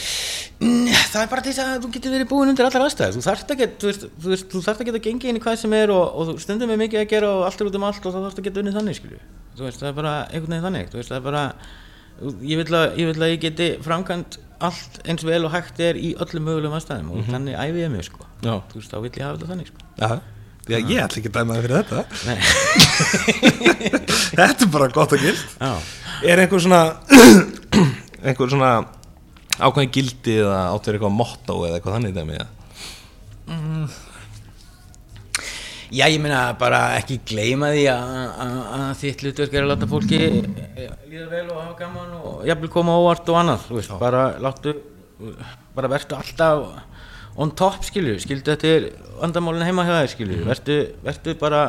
Það 0.62 1.22
er 1.24 1.30
bara 1.32 1.44
þess 1.44 1.62
að 1.64 1.70
þú 1.84 1.92
getur 1.96 2.14
verið 2.16 2.28
búin 2.30 2.52
undir 2.52 2.68
allar 2.68 2.86
aðstæður. 2.86 3.16
Þú 3.18 3.56
ekki, 3.56 3.68
þú 3.82 3.90
veist, 3.90 4.04
þú 4.22 4.28
veist, 4.32 4.52
þú 4.52 4.60
ekki 4.72 4.94
að 4.94 5.06
gengja 5.08 5.32
inn 5.32 5.40
í 5.40 5.44
hvað 5.44 5.58
sem 5.64 5.74
er 5.76 5.92
og, 5.96 6.04
og 6.12 6.30
þú 6.30 6.36
stundum 6.44 6.72
er 6.72 6.82
mikið 6.84 7.02
að 7.02 7.10
gera 7.12 7.32
og 7.32 7.46
allt 7.48 7.60
er 7.64 7.72
út 7.72 7.80
um 7.80 7.88
allt 7.88 8.06
og 8.06 8.14
þá 8.14 8.20
þarfst 8.20 8.40
að 8.40 8.48
geta 8.48 8.62
unnið 8.62 8.78
þannig 8.78 9.00
skilju. 9.00 9.22
Þú 9.58 9.66
veist, 9.66 9.82
það 9.82 9.90
er 9.90 9.98
bara 9.98 10.14
einhvern 10.30 10.54
veginn 10.54 10.68
þannig 10.68 10.92
þú 10.92 11.02
veist, 11.02 11.12
það 11.12 11.20
er 11.20 11.26
bara 11.26 11.44
ég 12.22 12.62
vil 12.62 12.78
að 12.78 12.86
ég, 13.00 13.10
vil 13.10 13.26
að 13.26 13.34
ég 13.34 13.42
geti 13.48 13.70
framkvæmt 13.82 14.38
allt 14.68 15.00
eins 15.10 15.24
vel 15.28 15.42
og 15.48 15.52
hægt 15.56 15.80
er 15.84 15.96
í 16.00 16.12
öllum 16.22 16.46
mögulegum 16.50 16.76
aðstæðum 16.78 17.10
og 17.16 17.26
þannig 17.30 17.58
æfi 17.58 17.82
ég 17.84 17.92
mig 17.94 18.06
sko 18.08 18.22
Já. 18.42 18.54
þú 18.72 18.76
veist, 18.80 18.92
þá 18.94 18.98
vil 19.02 19.12
ég 19.12 19.26
hafa 19.26 19.36
þetta 19.38 19.50
þannig 19.52 19.68
sko 19.72 19.80
Já, 20.02 20.10
Já 20.72 20.78
ég 20.78 21.02
ætla 21.04 21.18
ekki 21.22 21.32
að 21.32 21.38
dæma 21.40 21.58
þig 21.58 21.64
fyrir 21.66 21.78
þetta 21.82 22.00
Nei. 22.28 22.38
Þetta 24.42 24.66
er 24.66 24.72
bara 24.74 24.92
gott 24.94 25.16
og 25.18 25.24
gild 25.26 25.42
Já. 25.58 25.72
Er 26.32 26.44
einhver 26.44 26.62
svona 26.64 26.82
einhver 28.28 28.52
svona 28.54 28.72
ákveðin 29.62 29.94
gildi 29.94 30.38
eða 30.42 30.62
áttur 30.76 30.96
eitthvað 30.98 31.18
motto 31.18 31.58
eða 31.68 31.80
eitthvað 31.80 31.98
þannig 31.98 32.16
dæmi 32.18 32.38
ja? 32.38 32.48
Já, 35.92 36.06
ég 36.08 36.22
meina 36.24 36.54
bara 36.56 36.94
ekki 36.96 37.18
gleyma 37.28 37.74
því 37.74 37.82
að, 37.92 38.84
þitt 39.02 39.24
hlutverk 39.26 39.56
er 39.58 39.66
að 39.66 39.72
láta 39.74 39.90
fólki 39.92 40.20
eh, 40.22 40.94
líða 41.12 41.26
vel 41.34 41.42
og 41.50 41.58
hafa 41.58 41.74
gaman 41.82 42.14
og 42.16 42.46
jafnvel 42.48 42.70
koma 42.72 42.96
óvart 42.96 43.28
og 43.34 43.40
annað, 43.42 43.66
þú 43.66 43.76
veist, 43.76 43.92
bara 44.00 44.22
láttu, 44.40 44.74
bara 45.76 45.90
vertu 45.92 46.16
alltaf 46.16 46.64
on 47.36 47.52
top, 47.60 47.84
skilju, 47.84 48.16
skildu 48.24 48.54
þetta 48.54 48.72
er 48.72 48.88
vandamálin 49.20 49.68
heima 49.68 49.84
hjá 49.90 49.98
þér, 49.98 50.12
skilju, 50.14 50.40
vertu, 50.48 50.80
vertu 51.04 51.36
bara, 51.44 51.62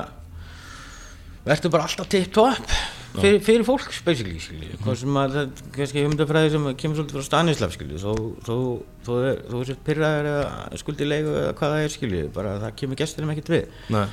vertu 1.51 1.75
bara 1.75 1.91
alltaf 1.91 2.15
tipp 2.15 2.31
top 2.39 2.77
fyrir, 3.17 3.41
fyrir 3.47 3.65
fólk, 3.69 3.89
basically, 4.07 4.43
skilju, 4.43 4.77
hvað 4.83 5.01
sem 5.03 5.19
að, 5.23 5.39
það, 5.39 5.65
kannski 5.79 6.05
humdafræði 6.07 6.53
sem 6.55 6.69
kemur 6.83 7.01
svolítið 7.01 7.19
frá 7.19 7.27
Stanislav, 7.29 7.75
skilju, 7.77 8.03
þó, 8.03 9.17
er, 9.23 9.43
er 9.63 9.83
pyrraður 9.89 10.31
eða 10.35 10.83
skuldi 10.83 11.09
leigu 11.09 11.35
eða 11.35 11.57
hvað 11.59 11.75
það 11.75 11.87
er, 11.87 11.97
skilju, 11.97 12.23
bara 12.37 12.55
það 12.63 12.79
kemur 12.83 13.03
gestinum 13.03 13.35
ekkert 13.35 13.53
við. 13.53 13.83
Nei. 13.93 14.07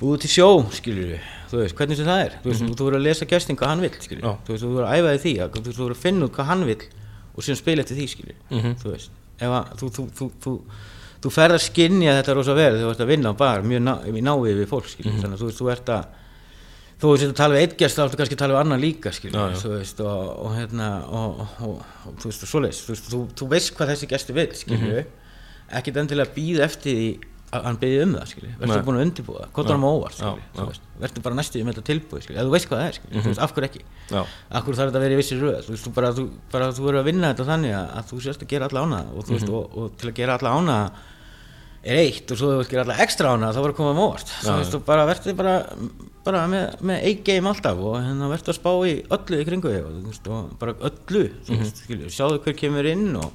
Búið 0.00 0.22
til 0.24 0.32
sjó, 0.32 0.48
við 0.80 1.20
þú 1.50 1.60
veist, 1.60 1.76
hvernig 1.78 1.98
sem 1.98 2.06
það 2.08 2.22
er, 2.24 2.36
þú 2.42 2.50
veist, 2.50 2.64
þú 2.78 2.86
verður 2.86 3.00
að 3.00 3.06
lesa 3.08 3.26
gestin 3.30 3.58
hvað 3.58 3.72
hann 3.72 3.82
vill, 3.84 3.96
skilur 4.04 4.22
Já. 4.22 4.32
þú 4.46 4.54
veist, 4.54 4.64
þú 4.64 4.70
verður 4.76 4.86
að 4.86 5.00
æfa 5.00 5.14
því, 5.24 5.32
þú 5.40 5.62
þú 5.66 5.82
verður 5.82 5.96
að 5.96 6.04
finna 6.04 6.26
út 6.26 6.36
hvað 6.36 6.48
hann 6.50 6.64
vill 6.68 6.84
og 7.30 7.46
síðan 7.46 7.60
spila 7.60 7.84
eftir 7.84 7.98
því, 7.98 8.06
skilur 8.12 8.38
þú 8.80 8.92
veist, 8.92 9.18
að 9.40 9.72
þú, 9.80 9.90
þú, 9.96 10.06
þú, 10.20 10.28
þú, 10.44 10.54
þú 11.24 11.32
ferð 11.34 11.56
að 11.56 11.64
skinja 11.66 12.16
þetta 12.20 12.36
rosa 12.38 12.56
þegar 12.58 12.78
þú 12.80 12.92
ert 12.92 13.04
að 13.04 13.10
vinna 13.10 13.32
á 13.32 13.40
bar 13.40 13.66
mjög 13.66 13.82
ná, 13.86 13.92
náið 14.30 14.60
við 14.60 14.70
fólk 14.70 14.90
skilur, 14.90 15.18
þannig 15.18 15.34
að 15.34 15.42
þú, 15.42 15.50
veist, 15.50 15.60
þú 15.60 15.72
ert 15.74 15.92
að 15.96 16.19
þú 17.00 17.14
veist 17.14 17.26
að 17.26 17.34
tala 17.40 17.56
við 17.56 17.64
eitt 17.64 17.78
gest 17.80 17.96
þá 17.98 18.02
ertu 18.04 18.20
kannski 18.20 18.36
að 18.36 18.42
tala 18.42 18.56
við 18.56 18.60
annan 18.64 18.82
líka 18.82 19.12
skilur, 19.16 19.38
Já, 19.40 19.54
já. 19.54 19.62
þú 19.62 19.72
veist 19.76 20.04
og, 20.04 20.20
og 20.44 20.54
hérna 20.58 20.90
og, 21.08 21.40
og, 21.64 21.80
þú 22.20 22.30
veist 22.30 22.44
og 22.44 22.52
svoleiðis 22.52 22.82
þú, 22.84 22.98
þú, 23.08 23.20
þú 23.40 23.50
veist 23.54 23.74
hvað 23.78 23.94
þessi 23.94 24.10
gesti 24.10 24.36
vil 24.36 24.48
skilur 24.60 25.02
ekkit 25.80 26.00
endilega 26.02 26.34
býð 26.36 26.64
eftir 26.66 26.96
því 27.00 27.10
að 27.50 27.64
hann 27.66 27.78
byggði 27.82 28.02
um 28.04 28.12
það 28.14 28.26
skilur 28.30 28.50
verður 28.60 28.84
búin 28.86 28.98
að 29.00 29.04
undirbúa, 29.08 29.46
hvað 29.54 29.64
er 29.70 29.74
hann 29.74 29.86
óvart 29.88 30.20
já. 30.20 30.28
þú 30.54 30.66
veist, 30.68 30.84
verður 31.02 31.24
bara 31.24 31.38
næstuði 31.40 31.64
með 31.66 31.74
þetta 31.74 31.86
tilbúið 31.88 32.22
skilur, 32.26 32.38
ef 32.38 32.46
þú 32.46 32.52
veist 32.54 32.68
hvað 32.70 32.78
það 32.82 32.90
er 32.90 32.98
skilur, 32.98 33.24
þú 33.24 33.30
veist, 33.32 33.40
af 33.42 33.54
hverju 33.56 33.68
ekki? 33.70 33.82
Já. 34.10 34.20
Akkur 34.60 34.78
þarf 34.78 34.90
þetta 34.92 35.00
að 35.00 35.04
vera 35.06 35.16
í 35.16 35.18
vissi 35.18 35.38
röð? 35.40 35.56
Þú 35.66 35.74
veist, 35.74 35.86
þú 35.88 35.92
bara, 35.96 36.12
þú, 36.14 36.24
bara 36.52 36.68
þú 36.76 36.84
verður 36.86 37.00
að 37.00 37.08
vinna 37.10 37.32
þetta 37.32 37.46
þannig 37.50 37.74
að, 37.80 38.04
þú 38.10 38.20
sérst 38.22 38.44
að 38.46 38.52
gera 38.54 38.68
alla 38.70 38.84
ána 38.86 39.00
og, 39.10 39.26
þú 39.26 39.34
veist, 39.34 39.50
og, 39.50 39.74
og 39.82 39.96
til 39.98 40.12
að 40.12 40.16
gera 40.20 40.36
alla 40.38 40.54
ána 40.60 40.78
er 41.80 41.96
eitt 42.02 42.32
og 42.32 42.36
svo 42.40 42.52
þú 42.58 42.64
gera 42.68 42.82
alla 42.84 42.96
ekstra 43.04 43.34
ána 43.34 43.52
þá 43.54 43.60
verður 43.62 43.72
að 43.72 43.78
koma 43.80 44.06
óvart. 44.06 44.32
Þú 44.44 44.56
veist, 44.60 44.74
og 44.76 44.82
bara 44.88 45.04
verður 45.08 45.36
bara, 45.38 45.54
bara 46.26 46.42
með, 46.52 46.64
með 46.90 47.04
eitt 47.08 47.22
game 47.24 47.48
alltaf 47.48 47.78
og 47.80 47.94
hérna 47.98 48.28
verður 48.32 48.52
að 48.52 48.58
spá 48.58 48.72
í 48.84 48.96
öllu 49.16 49.38
í 49.40 49.46
kringu 49.48 49.72
þig 49.72 49.84
og, 49.86 49.94
þú 49.94 50.10
veist, 50.10 50.28
og 50.28 50.50
bara 50.60 50.74
öllu 50.90 51.22
þú 51.46 51.60
veist, 51.62 51.84
skilju, 51.86 52.10
sjáðu 52.12 52.42
hver 52.44 52.58
kemur 52.60 52.88
inn 52.90 53.14
og 53.20 53.30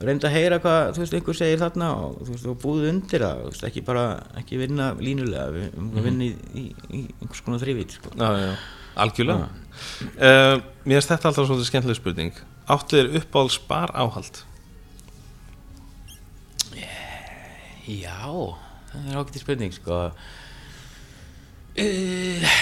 reynda 0.00 0.30
að 0.30 0.36
heyra 0.38 0.58
hvað 0.62 0.92
þú 0.96 1.02
veist, 1.02 1.16
einhver 1.18 1.36
segir 1.36 1.60
þarna 1.60 1.88
og 2.06 2.20
þú 2.22 2.34
veist, 2.36 2.46
og 2.52 2.60
búðu 2.62 2.92
undir 2.92 3.24
það 3.26 3.40
þú 3.42 3.48
veist, 3.50 3.64
ekki 3.68 3.82
bara, 3.90 4.04
ekki 4.40 4.60
vinna 4.62 4.86
línulega 5.00 5.48
við 5.56 5.80
um 5.82 5.90
að 5.90 6.06
vinna 6.06 6.28
í, 6.28 6.30
í, 6.54 6.62
í 6.94 7.00
einhvers 7.20 7.42
konar 7.44 7.60
þrývít 7.64 7.96
sko. 7.98 8.14
Já, 8.14 8.30
já, 8.38 8.54
algjörlega. 9.04 9.50
Uh, 10.14 10.62
Mér 10.86 11.00
finnst 11.00 11.12
þetta 11.12 11.28
alltaf 11.32 11.50
svolítið 11.50 11.68
skemmtileg 11.68 11.98
spurning. 11.98 12.40
Áttu 12.70 12.96
þér 12.96 13.20
uppáhalds 13.20 13.58
bar 13.68 13.92
áhald? 13.98 14.40
Já, 17.90 18.20
það 18.92 19.08
er 19.10 19.18
ágætið 19.20 19.42
spurning 19.44 19.74
sko. 19.74 20.02
Uh, 21.80 22.54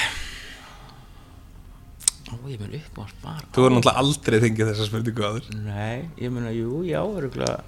Ó, 2.29 2.37
ég 2.53 2.61
mun 2.61 2.75
upp 2.77 2.99
á 3.01 3.05
spara 3.09 3.47
Þú 3.57 3.63
verður 3.65 3.75
náttúrulega 3.79 4.03
aldrei 4.03 4.37
þengið 4.43 4.69
þessa 4.69 4.87
spurningu 4.91 5.25
aður 5.25 5.47
Nei, 5.65 6.09
ég 6.21 6.33
mun 6.35 6.49
að 6.51 6.59
jú, 6.59 6.81
já, 6.85 6.99
öruglega 7.01 7.63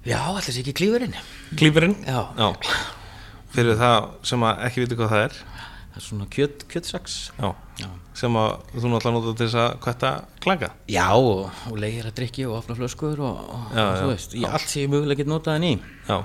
Já, 0.00 0.16
allir 0.32 0.46
sé 0.48 0.62
ekki 0.62 0.72
klífurinn. 0.78 1.16
Klípurinn? 1.60 1.96
Já. 2.08 2.48
Fyrir 3.52 3.76
það 3.76 4.06
sem 4.30 4.44
að 4.48 4.62
ekki 4.68 4.84
viti 4.84 4.96
hvað 4.96 5.10
Það 5.12 5.24
er 5.26 5.34
svona 6.02 6.26
kjöt, 6.32 6.66
kjötsaks. 6.70 7.16
Já. 7.38 7.54
Já, 7.80 7.88
Sem 8.20 8.36
að 8.36 8.50
þú 8.74 8.90
náttúrulega 8.92 9.14
nota 9.16 9.32
til 9.38 9.46
þess 9.46 9.58
að 9.62 9.72
kvætta 9.84 10.10
klaka? 10.44 10.68
Já 10.90 11.06
og, 11.14 11.48
og 11.70 11.80
leigir 11.80 12.10
að 12.10 12.16
drikki 12.18 12.44
og 12.48 12.58
opna 12.58 12.76
flöskur 12.76 13.22
og, 13.24 13.40
og 13.54 13.74
Já, 13.76 13.84
þú 14.02 14.12
veist, 14.12 14.36
í 14.36 14.44
allt 14.48 14.68
sem 14.68 14.84
ég 14.84 14.92
mögulega 14.92 15.22
get 15.22 15.30
notað 15.30 15.58
henni 15.58 15.74
í. 15.76 15.80
Já. 16.10 16.18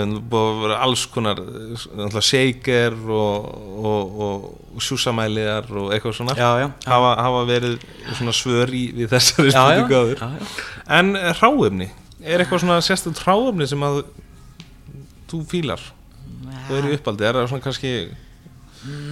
En 0.00 0.14
þú 0.14 0.20
búið 0.30 0.48
að 0.50 0.58
vera 0.62 0.78
alls 0.86 1.04
konar 1.10 1.40
náttúrulega 1.40 2.24
shaker 2.28 2.96
og, 3.16 3.46
og, 3.90 4.48
sjúsamæliðar 4.84 5.70
og 5.82 5.94
eitthvað 5.94 6.16
svona. 6.20 6.36
Já, 6.38 6.50
já, 6.60 6.66
já. 6.66 6.68
Hafa, 6.92 7.14
hafa 7.26 7.44
verið 7.48 7.78
svona 8.18 8.34
svör 8.36 8.74
í 8.76 8.84
við 8.96 9.12
þessari 9.14 9.54
spurningu 9.54 9.98
aður. 10.00 10.26
En 11.00 11.14
hráefni, 11.40 11.88
er 12.22 12.44
eitthvað 12.44 12.64
svona 12.64 12.82
sérstætt 12.84 13.24
hráefni 13.24 13.68
sem 13.70 13.88
að 13.88 14.04
þú 15.30 15.42
fílar? 15.50 15.82
Þú 16.40 16.78
eru 16.78 16.90
í 16.90 16.96
uppaldi, 16.96 17.26
er 17.28 17.36
það 17.36 17.48
svona 17.52 17.64
kannski 17.66 17.92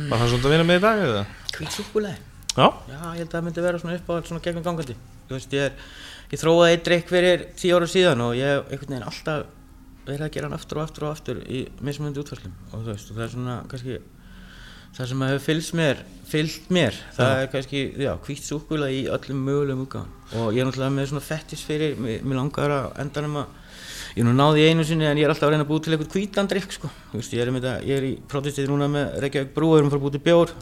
var 0.08 0.22
það 0.22 0.30
svona 0.32 0.48
að 0.48 0.54
vinna 0.54 0.66
með 0.68 0.80
í 0.80 0.84
dag 0.84 1.04
eða? 1.04 1.22
Hvít 1.58 1.74
súkkulaði. 1.76 2.26
Já, 2.58 2.66
Já, 2.88 2.98
ég 2.98 3.18
held 3.20 3.28
að 3.28 3.34
það 3.36 3.46
myndi 3.46 3.64
vera 3.66 3.80
svona 3.82 3.98
upp 3.98 4.08
á 4.08 4.14
svona 4.24 4.44
gegnum 4.46 4.64
gangandi. 4.64 4.96
Þú 5.28 5.36
veist, 5.36 5.56
ég, 5.58 5.68
er, 5.68 5.96
ég 6.32 6.42
þróaði 6.42 6.74
eitt 6.74 6.86
drikk 6.88 7.12
fyrir 7.12 7.44
tíu 7.60 7.76
ára 7.76 7.88
síðan 7.92 8.24
og 8.24 8.36
ég 8.38 8.54
hef 8.54 8.72
einhvern 8.72 8.94
veginn 8.94 9.08
alltaf 9.10 9.44
verið 10.08 10.24
að 10.24 10.32
gera 10.38 10.48
hann 10.48 10.56
aftur 10.56 10.80
og 10.80 10.86
aftur 10.86 11.04
og 11.04 11.12
aftur 11.12 11.42
í 11.44 11.66
mismunandi 11.84 12.22
útfærslum. 12.22 12.54
Og 12.72 12.86
veist, 12.88 13.12
og 13.12 13.18
það 13.18 13.26
er 13.26 13.34
svona 13.34 13.58
kannski 13.68 13.98
það 14.96 15.10
sem 15.10 15.24
hefur 15.26 15.44
fylgst 15.44 15.74
mér 15.78 16.02
fylgt 16.28 16.70
mér, 16.74 16.96
það 17.16 17.42
er 17.42 17.50
kannski 17.52 17.82
já, 18.02 18.10
hvítt 18.24 18.44
súkkula 18.44 18.88
í 18.92 19.04
öllum 19.12 19.44
mögulegum 19.46 19.84
útgáðum 19.86 20.40
og 20.40 20.56
ég 20.56 20.62
er 20.62 20.68
náttúrulega 20.68 20.94
með 20.96 21.10
svona 21.12 21.24
fettis 21.24 21.62
fyrir 21.64 21.96
mér, 22.00 22.24
mér 22.24 22.40
langar 22.40 22.74
að 22.74 22.88
endanum 23.04 23.38
að 23.42 23.54
ég 24.16 24.24
nú 24.26 24.32
náði 24.36 24.66
einu 24.70 24.84
sinni 24.86 25.06
en 25.08 25.18
ég 25.18 25.26
er 25.26 25.32
alltaf 25.34 25.48
að 25.48 25.54
reyna 25.54 25.66
að 25.66 25.70
búið 25.72 25.84
til 25.84 25.94
eitthvað 25.94 26.16
hvítan 26.16 26.50
drikk 26.50 26.74
sko, 26.74 26.90
ég 27.14 27.42
er, 27.42 27.52
það, 27.58 27.86
ég 27.88 27.94
er 27.98 28.06
í 28.08 28.12
protestið 28.30 28.68
núna 28.70 28.88
með 28.92 29.16
Reykjavík 29.24 29.54
Brú, 29.56 29.70
erum 29.76 29.92
fyrir 29.92 30.00
að 30.00 30.04
búið 30.06 30.16
til 30.18 30.24
bjór. 30.28 30.52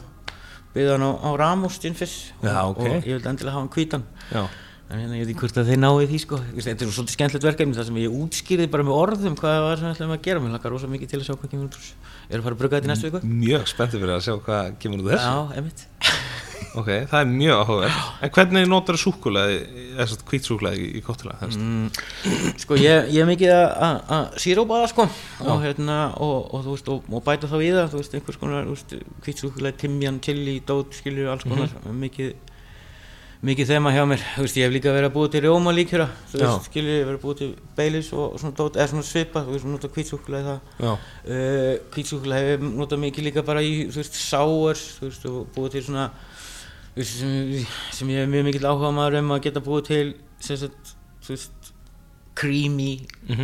Byggðan 0.75 1.05
á, 1.07 1.11
á 1.25 1.29
Ramos 1.39 1.79
Ginfish 1.81 2.33
Já, 2.43 2.61
og, 2.67 2.75
ok. 2.75 2.85
og 2.85 3.07
ég 3.07 3.17
vil 3.17 3.29
endilega 3.31 3.55
hafa 3.55 3.63
hann 3.63 3.71
hvítan. 3.73 4.03
Já, 4.29 4.43
en 4.91 5.01
hérna 5.01 5.17
ég 5.17 5.23
veit 5.23 5.31
ekki 5.33 5.41
hvort 5.45 5.59
að 5.61 5.71
þeir 5.71 5.81
náðu 5.81 6.09
því 6.11 6.19
sko. 6.21 6.41
Þetta 6.53 6.85
er 6.85 6.91
svolítið 6.93 7.15
skemmtilegt 7.15 7.47
verkefni 7.47 7.77
þar 7.77 7.87
sem 7.89 7.99
ég 8.03 8.17
útskýrði 8.19 8.67
bara 8.71 8.85
með 8.85 8.99
orðum 8.99 9.39
hvað 9.39 9.55
það 9.55 9.65
var 9.65 9.81
sem 9.81 9.87
við 9.87 9.95
ætlum 9.95 10.13
að 10.13 10.21
gera. 10.27 10.43
Mér 10.43 10.53
lakar 10.57 10.75
rosa 10.75 10.91
mikið 10.91 11.13
til 11.13 11.19
að 11.21 11.25
sjá 11.27 11.33
hvað 11.33 11.53
kemur 11.55 11.71
úr 11.71 11.79
þessu. 11.79 12.13
Ég 12.27 12.35
er 12.35 12.41
að 12.41 12.47
fara 12.47 12.55
að 12.57 12.61
bruga 12.61 12.77
þetta 12.79 12.87
í 12.87 12.91
næstu 12.93 13.09
viku? 13.11 13.21
Mjög 13.43 13.67
spenntið 13.71 14.03
fyrir 14.03 14.15
að 14.17 14.25
sjá 14.27 14.33
hvað 14.47 14.73
kemur 14.83 15.03
úr 15.03 15.13
þessu. 15.13 15.31
Já, 15.31 15.61
emitt 15.61 15.87
Ok, 16.77 16.89
það 17.09 17.15
er 17.23 17.29
mjög 17.31 17.59
áhugavert. 17.63 18.01
En 18.21 18.31
hvernig 18.35 18.67
notar 18.69 18.97
súkulaði, 19.01 19.55
þess 19.97 20.13
að 20.17 20.23
hvít 20.29 20.45
súkulaði 20.49 20.83
í, 20.85 21.01
kóttula? 21.05 21.33
Mm. 21.47 21.87
sko 22.61 22.77
ég, 22.77 23.07
ég 23.15 23.23
er 23.23 23.29
mikið 23.29 23.53
að- 23.55 24.35
sírópa 24.43 24.81
það 24.83 24.91
sko. 24.91 25.07
Og 25.47 25.63
hérna 25.63 25.95
og, 26.21 26.51
og 26.53 26.67
veist 26.75 26.91
og, 26.93 27.07
bæta 27.25 27.49
þá 27.49 27.55
í 27.63 27.71
það 27.73 27.89
þú 27.93 28.01
veist 28.03 28.17
einhvers 28.19 28.39
konar 28.43 28.69
hvitsúkulega 29.25 29.79
timjan, 29.85 30.19
chili, 30.21 30.59
dót 30.67 30.93
skilur 30.99 31.31
alls 31.33 31.47
konar. 31.47 31.73
Mikið 32.03 32.35
mikið 33.45 33.69
þema 33.69 33.91
hjá 33.93 34.03
mér, 34.09 34.21
þú 34.33 34.43
veist 34.45 34.57
ég 34.57 34.65
hef 34.65 34.73
líka 34.73 34.93
verið 34.95 35.09
að 35.11 35.13
búa 35.13 35.29
til 35.29 35.41
rjóma 35.43 35.73
líkjöra, 35.75 36.07
þú 36.31 36.39
veist 36.41 36.69
skilur 36.71 36.93
ég 36.95 37.03
verið 37.05 37.17
að 37.19 37.25
búa 37.25 37.37
til 37.37 37.49
beilis 37.77 38.09
og, 38.15 38.37
svona 38.41 38.55
dót 38.57 38.79
eða 38.79 38.87
svona 38.93 39.05
svipa, 39.05 39.43
þú 39.45 39.53
veist 39.53 39.67
nota 39.69 39.91
hvitsúkulega 39.93 40.47
það. 40.47 40.71
Já, 40.81 40.91
uh, 41.35 41.73
hvitsúkulega 41.93 42.41
hef 42.47 42.49
ég 42.55 42.65
notað 42.81 43.03
mikið 43.05 43.27
líka 43.29 43.43
bara 43.45 43.61
í 43.61 43.75
þú 43.91 44.01
veist 44.01 44.17
sours, 44.17 44.85
þú 44.97 45.05
veist 45.05 45.29
og 45.29 45.37
búið 45.55 45.77
til 45.77 45.83
svona 45.89 46.07
þú 46.95 47.03
veist, 47.03 47.13
sem, 47.21 47.67
sem 47.99 48.09
ég 48.15 48.23
hef 48.25 48.31
mjög 48.33 48.47
mikill 48.49 48.69
áhuga 48.71 48.91
maður 48.97 49.19
um 49.21 49.35
að 49.37 49.43
geta 49.45 49.61
búið 49.69 49.87
til 49.91 50.05
sem 50.39 50.57
sagt, 50.63 50.95
þú 51.27 51.35
veist 51.35 51.71
creamy 52.37 52.91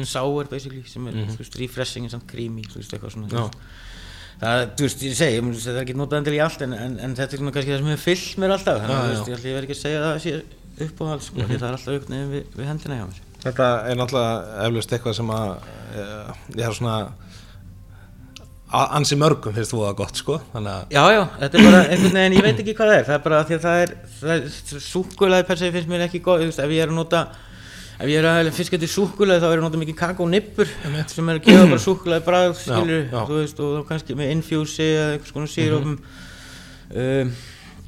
sour 0.06 0.45
basically 0.49 0.84
sem 0.90 1.06
er 1.10 1.22
þú 1.34 1.38
veist 1.41 1.56
refreshing 1.61 2.06
en 2.10 2.14
samt 2.14 2.28
creamy 2.30 2.65
þú 2.65 2.82
veist 2.82 2.94
eitthvað 2.94 3.14
svona. 3.20 3.30
Það, 4.41 4.64
þú 4.77 4.88
veist, 4.88 5.05
ég 5.05 5.18
segi, 5.19 5.43
það 5.64 5.76
er 5.76 5.81
ekki 5.84 5.97
notað 5.99 6.19
endilega 6.22 6.41
í 6.41 6.45
allt 6.47 6.65
en, 6.65 6.76
en, 6.77 6.97
en 7.05 7.15
þetta 7.19 7.38
er 7.38 7.41
svona 7.43 7.53
kannski 7.55 7.73
það 7.73 7.81
sem 7.84 7.91
hefur 7.93 8.03
fyllt 8.07 8.41
mér 8.43 8.55
alltaf. 8.57 8.81
Þannig 8.84 8.97
að 8.97 9.14
þú 9.14 9.34
veist, 9.34 9.47
ég 9.49 9.57
verð 9.57 9.68
ekki 9.68 9.77
að 9.77 9.84
segja 9.84 10.01
að 10.01 10.07
það 10.10 10.23
sé 10.23 10.88
uppáhald 10.88 11.27
sko, 11.27 11.43
því 11.43 11.60
það 11.60 11.68
er 11.69 11.77
alltaf 11.77 11.99
uppnefn 11.99 12.34
við, 12.34 12.47
við 12.57 12.72
hendina 12.72 12.99
hjá 12.99 13.05
mér. 13.10 13.22
Þetta 13.43 13.69
er 13.91 13.99
náttúrulega 13.99 14.65
eflaust 14.68 14.95
eitthvað 14.95 15.18
sem 15.19 15.34
að 15.35 15.53
uh, 15.53 16.34
ég 16.55 16.65
er 16.68 16.77
svona 16.77 16.97
ansi 18.73 19.18
mörgum 19.19 19.53
finnst 19.53 19.73
þú 19.73 19.84
það 19.84 19.97
gott 19.99 20.19
sko 20.19 20.39
Þannig 20.53 20.72
að, 20.73 20.93
Já, 20.95 21.03
já, 21.14 21.22
þetta 21.41 21.57
er 21.60 21.68
bara 21.68 21.81
einhvern 21.84 22.18
veginn, 22.18 22.35
ég 22.38 22.45
veit 22.47 22.61
ekki 22.64 22.76
hvað 22.77 22.89
það 22.89 22.97
er, 22.97 23.05
það 23.10 23.18
er 23.18 23.23
bara 23.27 23.41
því 23.49 23.57
að 23.57 23.65
það 23.65 23.81
er, 23.84 23.93
er 24.34 24.80
súkkulaði 24.88 25.47
per 25.49 25.61
se 25.61 25.72
finnst 25.76 25.91
mér 25.91 26.05
ekki 26.07 26.22
veist, 26.26 26.61
ef 26.64 26.73
ég 26.73 26.85
er 26.85 26.93
að 26.93 26.97
nota, 26.97 27.22
ef 27.99 28.10
ég 28.10 28.20
er 28.20 28.28
að 28.30 28.52
fiska 28.57 28.80
til 28.82 28.90
súkkulaði 28.91 29.44
þá 29.44 29.48
er 29.52 29.57
ég 29.60 29.64
nota 29.65 29.80
mikið 29.82 29.98
kakónippur 29.99 30.70
sem 31.14 31.30
er 31.30 31.40
að 31.40 31.48
gefa 31.48 31.65
bara 32.26 32.44
þú 33.30 33.40
veist, 33.40 33.60
og 33.64 33.74
þá 33.80 33.90
kannski 33.91 34.18
með 34.20 34.32
infjúsi 34.38 34.88
eða 34.91 35.10
einhvers 35.15 35.36
konar 35.36 35.52
sírópum. 35.53 35.98
um, 36.94 37.34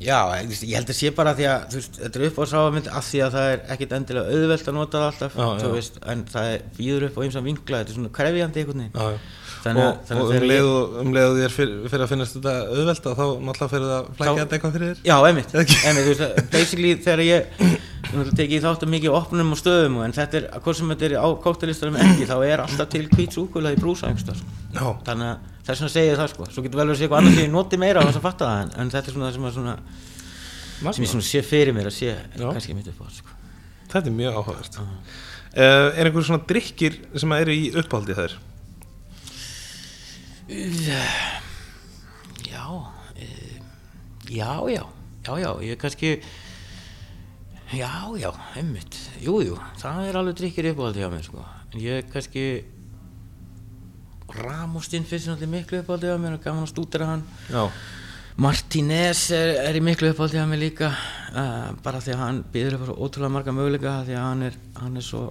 já, 0.02 0.18
ég, 0.42 0.76
held 0.76 0.92
að 0.92 1.00
sé 1.00 1.12
bara 1.16 1.34
því 1.38 1.48
að, 1.52 1.66
veist, 1.80 2.00
þetta 2.04 2.20
er 2.22 2.28
upp 2.30 2.40
á 2.40 2.44
sáfamynd 2.52 2.92
af 2.92 3.08
því 3.10 3.24
að 3.26 3.38
það 3.38 3.50
er 3.54 3.66
ekkit 3.76 3.96
endilega 4.00 4.36
auðvelt 4.36 4.70
að 4.72 4.78
nota 4.80 5.02
það 5.02 5.10
alltaf, 5.10 5.36
Já, 5.40 5.48
já. 5.66 5.74
veist, 5.76 6.00
en 6.14 6.26
það 6.36 6.52
er, 6.54 6.64
býður 6.78 7.08
upp 7.10 7.18
á 7.18 7.22
eins 7.26 7.40
og 7.40 7.48
vinkla, 7.50 7.82
þetta 7.82 7.94
er 7.96 8.00
svona 8.00 8.16
krefjandi 8.20 8.66
já. 8.94 9.18
Þannig 9.66 9.82
að- 9.82 9.92
og, 9.92 10.02
þannig 10.06 10.22
að 10.22 10.26
og 10.26 10.30
um 10.30 10.36
ég- 10.36 10.50
leið 10.52 10.68
og 10.70 10.98
um 11.02 11.14
leið 11.16 11.28
og 11.32 11.38
þér 11.42 11.54
fyrir, 11.56 11.78
fyrir 11.90 12.04
að 12.06 12.12
finnast 12.14 12.36
þetta 12.38 12.52
auðvelda 12.70 13.14
þá 13.18 13.26
náttúrulega 13.48 13.72
fyrir 13.72 13.88
það 13.90 13.98
að 13.98 14.10
flækja 14.20 14.36
þetta 14.44 14.56
eitthvað 14.60 14.76
fyrir 14.76 14.92
þér 14.92 15.00
Já, 15.10 15.16
einmitt, 15.30 15.56
einmitt, 15.56 16.06
þú 16.06 16.12
veist, 16.14 16.52
basically 16.54 16.92
þegar 17.06 17.24
ég 17.26 17.42
tekið 18.38 18.62
þáttu 18.68 18.88
mikið 18.92 19.10
í 19.10 19.14
opnum 19.18 19.50
og 19.56 19.60
stöðum 19.60 19.98
en 20.06 20.14
þetta 20.16 20.38
er, 20.38 20.46
hvort 20.62 20.78
sem 20.78 20.92
þetta 20.94 21.08
er 21.10 21.16
á 21.18 21.28
kóktelistarum 21.42 21.98
ekki, 22.00 22.28
þá 22.30 22.36
er 22.46 22.62
alltaf 22.64 22.92
til 22.94 23.08
hvít 23.10 23.34
súkulega 23.36 23.76
í 23.76 23.82
brúsa 23.82 24.12
sko. 24.22 24.36
Já, 24.76 24.86
þannig 25.10 25.32
að 25.32 25.38
þess 25.66 25.82
vegna 25.82 25.92
segir 25.96 26.20
það, 26.22 26.30
sko, 26.36 26.48
svo 26.54 26.64
getur 26.68 26.80
vel 26.80 26.86
verið 26.86 26.96
að 26.96 27.00
segja 27.02 27.10
eitthvað 27.10 27.24
annað 27.26 27.36
sem 27.40 27.46
ég 27.48 27.52
noti 27.58 27.80
meira 27.82 28.00
á 28.00 28.06
þess 28.06 28.20
að 28.22 28.28
fatta 28.30 28.46
það, 28.52 28.62
en, 28.62 28.72
en 28.86 28.94
þetta 28.94 29.10
er 29.10 29.16
svona 29.18 29.26
það 29.26 29.36
sem, 29.36 29.50
svona, 29.58 29.76
sem 30.94 31.04
ég 31.08 31.12
svona 31.16 31.28
sé 31.32 31.42
fyrir 31.50 31.74
mér 31.76 31.90
að 31.90 31.96
sé 31.98 32.12
Já. 32.14 32.46
kannski 32.54 32.78
mitt 32.78 32.90
upp 32.94 33.02
á, 33.02 33.08
sko. 33.18 33.36
þetta 33.96 34.12
er 34.14 34.18
mjög 34.22 34.38
áhugavert 34.40 34.80
uh, 34.80 34.86
Er 35.66 36.06
einhver 36.10 36.28
svona 36.30 36.44
drikkir 36.48 37.00
sem 37.18 37.36
eru 37.42 37.56
í 37.58 37.72
uppáldi 37.82 38.16
þær? 38.22 38.38
Já, 40.48 40.62
e, 43.18 43.26
já, 44.30 44.62
já, 44.70 44.86
já, 45.26 45.40
já, 45.40 45.62
ég 45.62 45.78
kannski, 45.78 46.22
já, 47.74 47.90
já, 48.18 48.32
einmitt, 48.56 48.94
jú, 49.26 49.42
jú, 49.42 49.58
það 49.82 50.06
er 50.06 50.20
alveg 50.20 50.36
drikkir 50.38 50.68
uppáhaldi 50.70 51.02
hjá 51.02 51.10
mér, 51.10 51.24
sko, 51.26 51.42
ég 51.82 52.06
kannski, 52.14 52.44
Ramostinn 54.36 55.08
finnst 55.10 55.32
náttúrulega 55.32 55.56
miklu 55.56 55.82
uppáhaldi 55.82 56.12
hjá 56.12 56.20
mér, 56.22 56.38
og 56.38 56.46
gaman 56.46 56.68
að 56.68 56.74
stúdera 56.76 57.10
hann, 57.10 57.26
Já, 57.50 57.66
Martínez 58.38 59.32
er, 59.34 59.56
er 59.66 59.80
í 59.80 59.82
miklu 59.82 60.14
uppáhaldi 60.14 60.38
hjá 60.38 60.46
mér 60.46 60.62
líka, 60.62 60.92
uh, 61.34 61.74
bara 61.82 62.04
því 62.06 62.14
að 62.14 62.22
hann 62.22 62.44
býður 62.54 62.78
upp 62.78 62.86
á 62.86 62.88
svo 62.92 63.00
ótrúlega 63.02 63.34
marga 63.40 63.58
möguleika, 63.58 63.98
því 64.06 64.20
að 64.20 64.30
hann 64.30 64.46
er, 64.52 64.62
hann 64.78 65.02
er 65.02 65.10
svo, 65.10 65.26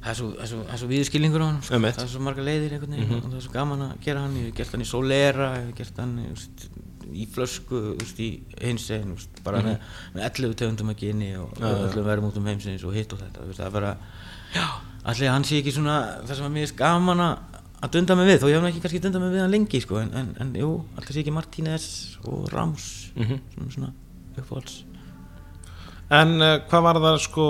það 0.00 0.10
er 0.12 0.18
svo, 0.18 0.28
svo, 0.50 0.60
svo 0.80 0.88
viðskilningur 0.90 1.42
á 1.44 1.46
hann 1.50 1.62
sko. 1.62 1.80
Það 1.80 2.04
er 2.04 2.12
svo 2.14 2.22
marga 2.24 2.44
leiðir 2.46 2.72
einhvern 2.76 2.94
veginn. 2.96 3.16
Og 3.20 3.26
það 3.30 3.38
er 3.40 3.44
svo 3.46 3.52
gaman 3.56 3.82
að 3.86 3.96
gera 4.06 4.22
hann 4.24 4.36
ég 4.40 4.46
hef 4.50 4.54
gert 4.60 4.72
hann 4.76 4.84
í 4.84 4.88
Solera, 4.88 5.48
ég 5.58 5.66
hef 5.68 5.74
gert 5.82 6.00
hann 6.00 6.14
veist, 6.30 6.66
í 7.10 7.26
flösku, 7.34 7.80
veist, 8.00 8.20
í 8.22 8.28
hinsegin 8.62 9.16
bara 9.44 9.60
með, 9.66 9.78
með 10.14 10.26
11 10.30 10.54
tegundum 10.60 10.92
að 10.94 11.00
geni 11.04 11.30
og 11.36 11.56
öllum 11.58 12.06
verðum 12.06 12.28
út 12.30 12.38
um 12.40 12.46
heimsins 12.50 12.84
og 12.86 12.94
hitt 12.94 13.12
og 13.16 13.20
þetta 13.24 13.42
þú 13.42 13.48
veist, 13.50 13.60
það 13.60 13.66
er 13.66 13.74
bara, 13.76 13.92
já, 14.54 14.66
allir 15.10 15.32
hann 15.34 15.44
sé 15.48 15.58
ekki 15.58 15.72
svona 15.74 15.96
það 16.22 16.36
sem 16.38 16.46
að 16.46 16.54
mér 16.54 16.68
er 16.68 16.76
gaman 16.78 17.24
að 17.26 17.46
að 17.80 17.92
dunda 17.96 18.14
mig 18.20 18.26
við, 18.28 18.38
þó 18.42 18.46
ég 18.50 18.58
hef 18.60 18.68
ekki 18.70 18.80
kannski 18.84 18.98
dundað 19.00 19.22
mig 19.24 19.30
við 19.32 19.40
hann 19.40 19.52
lengi 19.54 19.78
sko, 19.80 19.98
en, 20.04 20.10
en, 20.20 20.26
en 20.44 20.48
jú, 20.60 20.66
allir 21.00 21.14
sé 21.16 21.22
ekki 21.22 21.32
Martínez 21.32 21.86
og 22.28 22.50
Rams 22.52 22.88
Mhm. 23.16 23.38
svona, 23.56 23.70
svona 23.74 23.92
uppáhalds. 24.38 24.74
En 26.10 26.34
uh, 26.42 26.58
hvað 26.70 26.82
var 26.86 26.98
það 27.02 27.16
sko 27.24 27.46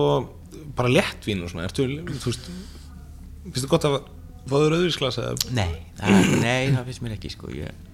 bara 0.80 0.94
léttvín 0.96 1.44
og 1.44 1.52
svona, 1.52 1.68
ertu, 1.68 1.86
þú 2.10 2.32
veist 2.32 2.50
finnst 3.44 3.64
þið 3.64 3.70
gott 3.72 3.86
að 3.88 4.00
fáður 4.50 4.76
auðvísglas 4.78 5.20
eða? 5.20 5.52
Nei, 5.56 5.70
það, 6.00 6.34
nei, 6.42 6.72
það 6.74 6.82
finnst 6.88 7.04
mér 7.04 7.14
ekki 7.16 7.32
sko 7.32 7.52
ég, 7.54 7.86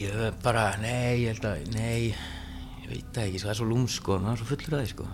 ég 0.00 0.40
bara, 0.44 0.70
nei, 0.82 1.22
ég 1.24 1.34
held 1.34 1.46
að, 1.50 1.68
nei 1.76 2.00
ég 2.86 2.90
veit 2.90 3.08
það 3.14 3.24
ekki, 3.24 3.40
sko, 3.40 3.48
það 3.48 3.54
er 3.54 3.58
svo 3.60 3.68
lúm 3.70 3.86
sko 3.90 4.18
það 4.22 4.28
er 4.32 4.40
svo 4.40 4.48
fullur 4.50 4.76
að 4.76 4.84
því 4.84 4.90
sko. 4.92 5.06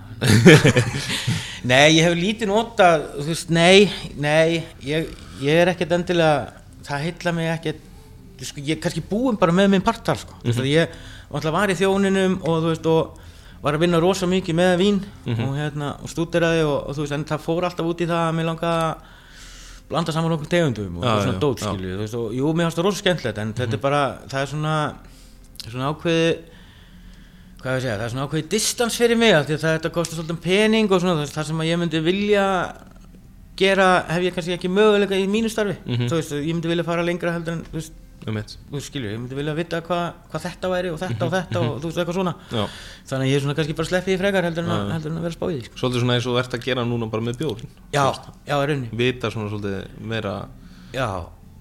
Nei, 1.70 1.86
ég 1.94 2.04
hef 2.04 2.16
lítið 2.18 2.50
notað, 2.50 3.06
þú 3.14 3.26
veist, 3.30 3.52
nei, 3.54 3.86
nei 4.20 4.58
ég, 4.84 5.08
ég 5.40 5.62
er 5.62 5.70
ekkert 5.72 5.94
endilega 5.96 6.60
það 6.84 7.06
heilla 7.06 7.34
mig 7.36 7.50
ekkert 7.52 7.88
sko, 8.42 8.60
ég 8.60 8.76
er 8.76 8.82
kannski 8.82 9.04
búinn 9.06 9.38
bara 9.40 9.54
með 9.54 9.70
minn 9.72 9.84
partar 9.86 10.18
sko. 10.20 10.34
Mm 10.42 10.50
-hmm. 10.50 10.68
ég 10.68 11.52
var 11.54 11.70
í 11.70 11.78
þjóninum 11.78 12.40
og 12.42 12.56
þú 12.60 12.72
veist, 12.72 12.86
og 12.86 13.22
var 13.62 13.74
að 13.76 13.82
vinna 13.84 14.01
rosa 14.02 14.26
mikið 14.26 14.55
með 14.59 14.72
vín 14.80 15.01
og 15.47 15.56
hérna, 15.56 15.93
og 16.02 16.10
stúderaði 16.10 16.62
og, 16.66 16.78
og 16.89 16.97
þú 16.97 17.05
veist, 17.05 17.12
en 17.16 17.24
það 17.28 17.44
fór 17.47 17.64
alltaf 17.68 17.86
út 17.86 18.01
í 18.02 18.06
það 18.10 18.22
að 18.28 18.34
mér 18.39 18.48
langaði 18.51 18.86
að 18.86 18.94
blanda 19.93 20.12
saman 20.14 20.32
okkur 20.36 20.48
tegundum 20.51 20.97
og 20.98 21.05
Já, 21.05 21.12
svona 21.26 21.39
dót 21.43 21.60
skilju, 21.62 21.93
þú 21.94 22.01
veist, 22.02 22.14
og 22.18 22.34
jú, 22.34 22.52
mér 22.56 22.66
fannst 22.68 22.78
það 22.80 22.86
rosa 22.89 23.02
skemmtilegt 23.02 23.39
en 23.43 23.52
þetta 23.59 23.76
er 23.78 23.82
bara, 23.82 24.02
það 24.32 24.40
er 24.43 24.51
svona 24.52 24.74
svona 25.62 25.90
ákveði 25.93 26.30
hvað 27.62 27.70
ég 27.70 27.76
að 27.76 27.82
segja, 27.84 27.97
það 27.98 28.05
er 28.09 28.12
svona 28.14 28.24
ákveði 28.26 28.48
distans 28.51 28.97
fyrir 28.98 29.18
mig 29.20 29.34
af 29.36 29.44
því 29.47 29.55
að 29.55 29.62
það 29.62 29.76
þetta 29.76 29.90
kostar 29.94 30.18
svolítið 30.18 30.40
pening 30.43 30.90
og 30.97 31.02
svona 31.05 31.26
það 31.30 31.47
sem 31.52 31.60
að 31.62 31.68
ég 31.70 31.78
myndi 31.82 32.01
vilja 32.02 32.47
gera, 33.62 33.89
hef 34.09 34.24
ég 34.26 34.34
kannski 34.34 34.56
ekki 34.56 34.70
möguleika 34.72 35.18
í 35.20 35.28
mínu 35.30 35.51
starfi, 35.52 35.76
Mhm. 35.86 36.09
þú 36.10 36.18
veist, 36.18 36.32
ég 36.32 36.55
myndi 36.56 36.70
vilja 36.72 36.84
fara 36.89 37.05
lengra 37.06 37.34
heldur 37.36 37.52
en, 37.52 37.62
þú 37.70 37.78
veist, 37.78 37.93
um 38.28 38.39
þú 38.43 38.82
skilju, 38.86 39.11
ég 39.12 39.20
myndi 39.20 39.39
vilja 39.39 39.55
vita 39.59 39.81
hvað 39.82 40.03
hva 40.32 40.40
þetta 40.44 40.70
væri 40.73 40.93
og 40.93 40.99
þetta 41.03 41.27
og 41.27 41.32
þetta 41.36 41.62
og 41.62 41.77
þú 41.82 41.90
veist, 41.90 42.01
eitthvað 42.03 42.19
svona. 42.19 42.35
Já, 42.53 42.65
þannig 43.11 43.27
að 43.27 43.31
ég 43.32 43.36
er 43.39 43.44
svona 43.47 43.57
kannski 43.59 43.77
bara 43.81 43.90
sleppið 43.90 44.15
í 44.15 44.20
frekar 44.23 44.49
heldur 44.49 44.66
en, 44.66 44.73
að, 44.77 44.93
heldur 44.97 45.12
en 45.12 45.20
að 45.20 45.27
vera 45.28 45.36
spáðið, 45.39 45.62
sko. 45.69 45.81
svolítið 45.82 46.05
svona 46.05 46.16
eins 46.19 46.28
og 46.31 46.40
ert 46.43 46.57
að 46.59 46.66
gera 46.69 46.86
núna 46.89 47.11
bara 47.12 47.27
með 47.28 47.40
bjórin 47.43 47.73
Já, 47.94 48.05
já, 48.47 48.57
í 48.57 48.66
rauninni, 48.70 48.90
vita 49.03 49.32
svona 49.35 49.51
svolítið 49.53 50.03
meira 50.12 50.35
já, 50.94 51.09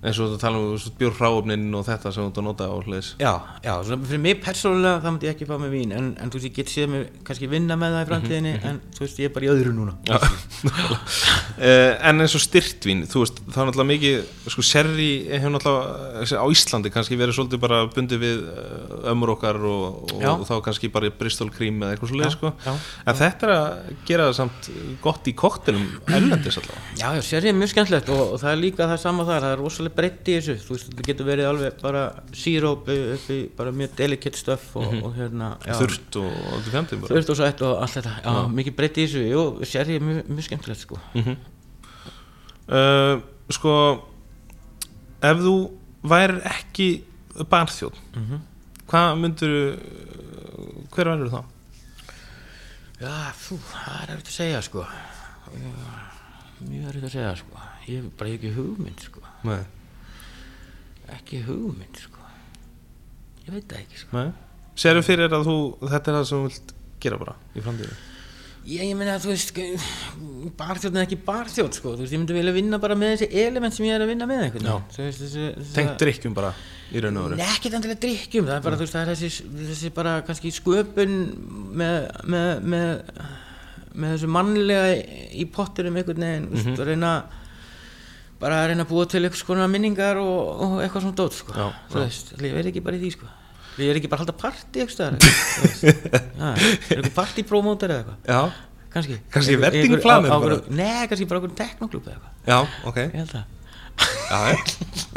eins 0.01 0.17
og 0.17 0.31
þú 0.31 0.37
tala 0.41 0.57
um 0.57 0.93
bjór 0.97 1.13
hráöfnin 1.13 1.67
og 1.77 1.83
þetta 1.85 2.09
sem 2.13 2.23
þú 2.23 2.29
ert 2.31 2.39
að 2.41 2.45
nota 2.47 2.65
á 2.65 2.75
hliðis 2.81 3.09
Já, 3.21 3.33
já, 3.61 3.73
svona 3.85 4.07
fyrir 4.09 4.21
mig 4.23 4.39
persónulega 4.41 5.01
það 5.03 5.13
myndi 5.13 5.27
ég 5.27 5.35
ekki 5.35 5.47
fá 5.49 5.53
með 5.61 5.75
vín 5.75 5.91
en, 5.93 6.07
en 6.17 6.31
þú 6.31 6.39
veist 6.39 6.47
ég 6.47 6.55
get 6.55 6.71
séð 6.73 6.87
mig 6.89 7.03
kannski 7.27 7.49
vinna 7.51 7.77
með 7.77 7.93
það 7.93 8.01
í 8.01 8.07
framtíðinni 8.09 8.53
en 8.65 8.79
þú 8.95 9.03
veist 9.05 9.21
ég 9.21 9.29
er 9.29 9.35
bara 9.35 9.45
í 9.45 9.51
öðru 9.51 9.73
núna. 9.75 9.93
Já, 10.09 10.17
uh, 10.17 11.91
en 12.09 12.25
eins 12.25 12.37
og 12.37 12.41
styrtvín 12.41 13.03
þú 13.11 13.21
veist, 13.21 13.43
það 13.45 13.61
er 13.61 13.69
náttúrulega 13.69 13.91
mikið 13.91 14.15
sko, 14.55 14.65
sherry 14.65 15.11
hefur 15.29 15.53
náttúrulega 15.53 16.41
á 16.41 16.45
Íslandi 16.55 16.93
kannski 16.97 17.19
verið 17.21 17.37
svolítið 17.37 17.61
bara 17.67 17.83
bundið 17.93 18.23
við 18.25 18.41
uh, 18.49 19.11
ömur 19.13 19.35
okkar 19.35 19.61
og, 19.61 20.01
og, 20.09 20.17
Já. 20.17 20.31
þá 20.49 20.55
kannski 20.65 20.89
bara 20.93 21.13
Bristol 21.13 21.51
Cream 21.53 21.77
eða 21.85 21.93
eitthvað 21.93 22.13
svo 22.15 22.21
leið 22.23 22.33
sko. 22.39 22.53
en 23.05 23.21
þetta 23.21 23.47
er 23.47 23.53
að 23.59 23.93
gera 24.09 24.27
það 24.31 24.35
samt 24.39 24.71
gott 25.05 25.29
í 25.29 25.37
koktelum 25.37 25.85
ellendis 26.09 26.57
allavega 26.57 26.97
Já, 29.91 29.99
já, 29.99 29.99
sér 29.99 29.99
ég 29.99 29.99
mjög 29.99 29.99
skemmtilegt 29.99 29.99
og, 29.99 29.99
og 29.99 29.99
það 29.99 29.99
er 29.99 29.99
líka 29.99 29.99
það 29.99 29.99
sama 29.99 29.99
þar, 29.99 29.99
það 29.99 29.99
er 29.99 29.99
rosalega 29.99 29.99
breytt 29.99 30.27
í 30.27 30.35
þessu. 30.37 30.55
Þú 30.61 30.71
veist, 30.75 30.87
þetta 30.91 31.05
getur 31.07 31.25
verið 31.27 31.49
alveg 31.51 31.81
bara 31.81 32.03
síróp 32.33 32.89
upp 32.91 33.29
í 33.31 33.39
bara 33.57 33.71
mjög 33.71 33.95
delicate 34.01 34.37
stuff 34.41 34.75
og, 34.75 34.93
og 35.03 35.15
hérna, 35.17 35.49
já, 35.67 35.73
þurrt 35.81 36.17
og 36.21 36.31
allt 36.55 36.67
í 36.67 36.73
fjandum 36.75 37.01
bara. 37.01 37.13
Þurft 37.15 37.29
og 37.29 37.39
sætt 37.41 37.61
og 37.67 37.81
allt 37.81 37.95
þetta, 37.97 38.13
já, 38.23 38.35
mikið 38.59 38.75
breytt 38.79 38.97
í 38.97 39.05
þessu. 39.07 39.23
Jú, 39.31 39.43
sér 39.67 39.91
ég 39.95 40.01
mjög, 40.01 40.21
mjög 40.31 40.47
skemmtilegt 40.49 40.81
sko. 40.85 40.99
Uh, 42.71 43.21
sko 43.51 43.73
ef 45.21 45.37
þú 45.43 45.55
værir 46.07 46.39
ekki 46.47 46.89
barþjóð 47.51 47.97
Mhm. 48.15 48.39
hvað 48.87 49.17
myndur 49.19 49.53
hver 50.91 51.07
verður 51.11 51.29
þá? 51.31 51.41
Já, 53.01 53.33
þú, 53.33 53.57
það 53.71 54.01
er 54.03 54.15
eftir 54.15 54.31
að 54.31 54.37
segja 54.37 54.61
sko. 54.61 54.85
Mjög 56.61 56.87
erfitt 56.91 57.03
að 57.07 57.13
segja 57.15 57.35
sko. 57.39 57.61
Ég 57.87 58.03
hef 58.03 58.09
bara 58.19 58.29
ekki 58.35 58.51
hugmynd 58.53 58.99
sko. 59.01 59.21
Nei. 59.43 59.63
Ekki 61.17 61.41
hugmynd 61.47 62.03
sko. 62.05 62.29
Ég 63.45 63.51
veit 63.55 63.67
það 63.67 63.83
ekki 63.83 64.05
sko. 64.05 64.27
Sérðu 64.81 65.03
fyrir 65.05 65.35
að 65.35 65.49
þú, 65.49 65.57
þetta 65.83 66.11
er 66.13 66.17
það 66.19 66.29
sem 66.29 66.39
þú 66.39 66.47
vilt 66.47 66.73
gera 67.01 67.21
bara 67.21 67.37
í 67.55 67.65
framtíðu? 67.65 67.99
ég, 68.67 68.83
ég 68.85 68.97
meina 68.97 69.15
að 69.17 69.25
þú 69.25 69.31
veist 69.31 69.59
barþjóð 70.59 70.97
er 70.97 71.05
ekki 71.05 71.17
barþjóð 71.25 71.71
sko. 71.79 71.93
Veist 71.99 72.13
ég 72.13 72.21
myndi 72.21 72.35
vilja 72.37 72.53
vinna 72.55 72.79
bara 72.81 72.97
með 72.99 73.15
þessi 73.15 73.43
element 73.45 73.75
sem 73.75 73.87
ég 73.87 73.97
er 73.97 74.05
að 74.05 74.11
vinna 74.13 74.27
með 74.29 74.41
Tengt 75.75 75.97
drikkjum 76.01 76.35
bara 76.37 76.53
í 76.91 77.01
raun 77.03 77.19
og 77.21 77.35
Nei, 77.39 77.45
ekkert 77.47 77.77
endilega 77.77 78.03
drikkjum, 78.05 78.49
það 78.49 78.57
er 78.57 78.65
bara, 78.65 78.77
þú 78.79 78.85
veist, 78.85 78.95
það 78.97 79.03
er 79.03 79.21
þessi, 79.21 79.45
þessi 79.71 79.91
bara 79.95 80.15
kannski 80.27 80.53
sköpun 80.53 81.17
með, 81.81 81.97
með, 82.33 82.49
með, 82.73 83.21
með 83.95 84.15
þessu 84.15 84.31
mannlega 84.37 84.95
í 85.31 85.47
potturum 85.55 85.99
einhvern 86.01 86.25
veginn, 86.27 86.49
þú 86.51 86.59
veist, 86.59 86.83
að 86.83 86.91
reyna 86.91 87.13
bara 88.41 88.57
að 88.63 88.67
reyna 88.71 88.85
að 88.87 88.89
búa 88.91 89.05
til 89.11 89.21
eitthvað 89.23 89.43
svona 89.45 89.67
minningar 89.71 90.19
og, 90.21 90.65
og 90.65 90.75
eitthvað 90.83 91.05
svona 91.05 91.17
dót, 91.21 91.37
sko, 91.37 91.53
þú 91.93 92.01
veist, 92.01 92.33
ég 92.41 92.57
verð 92.57 92.71
ekki 92.73 92.83
bara 92.87 92.97
í 92.97 93.03
því, 93.05 93.11
sko. 93.15 93.29
Ég 93.79 93.93
er 93.93 94.01
ekki 94.01 94.09
bara 94.11 94.19
að 94.19 94.27
halda 94.27 94.35
partí 94.41 94.83
eitthvað 94.83 95.15
er 95.85 96.67
eitthvað 96.97 97.15
partí-promóter 97.15 97.93
eða 97.95 98.03
eitthvað, 98.03 98.19
Já, 98.27 98.41
kannski. 98.91 99.17
Kannski 99.31 99.55
einhverju- 99.55 100.75
Nei, 100.81 101.07
kannski 101.07 101.27
bara 101.31 101.41
okkur 101.41 101.55
teknoklub 101.61 102.09
eða 102.11 102.17
eitthvað, 102.17 102.37
já, 102.51 102.59
ok 102.91 103.01
ég 103.05 103.17
held 103.21 103.33
það. 103.37 103.49
já. 104.31 104.39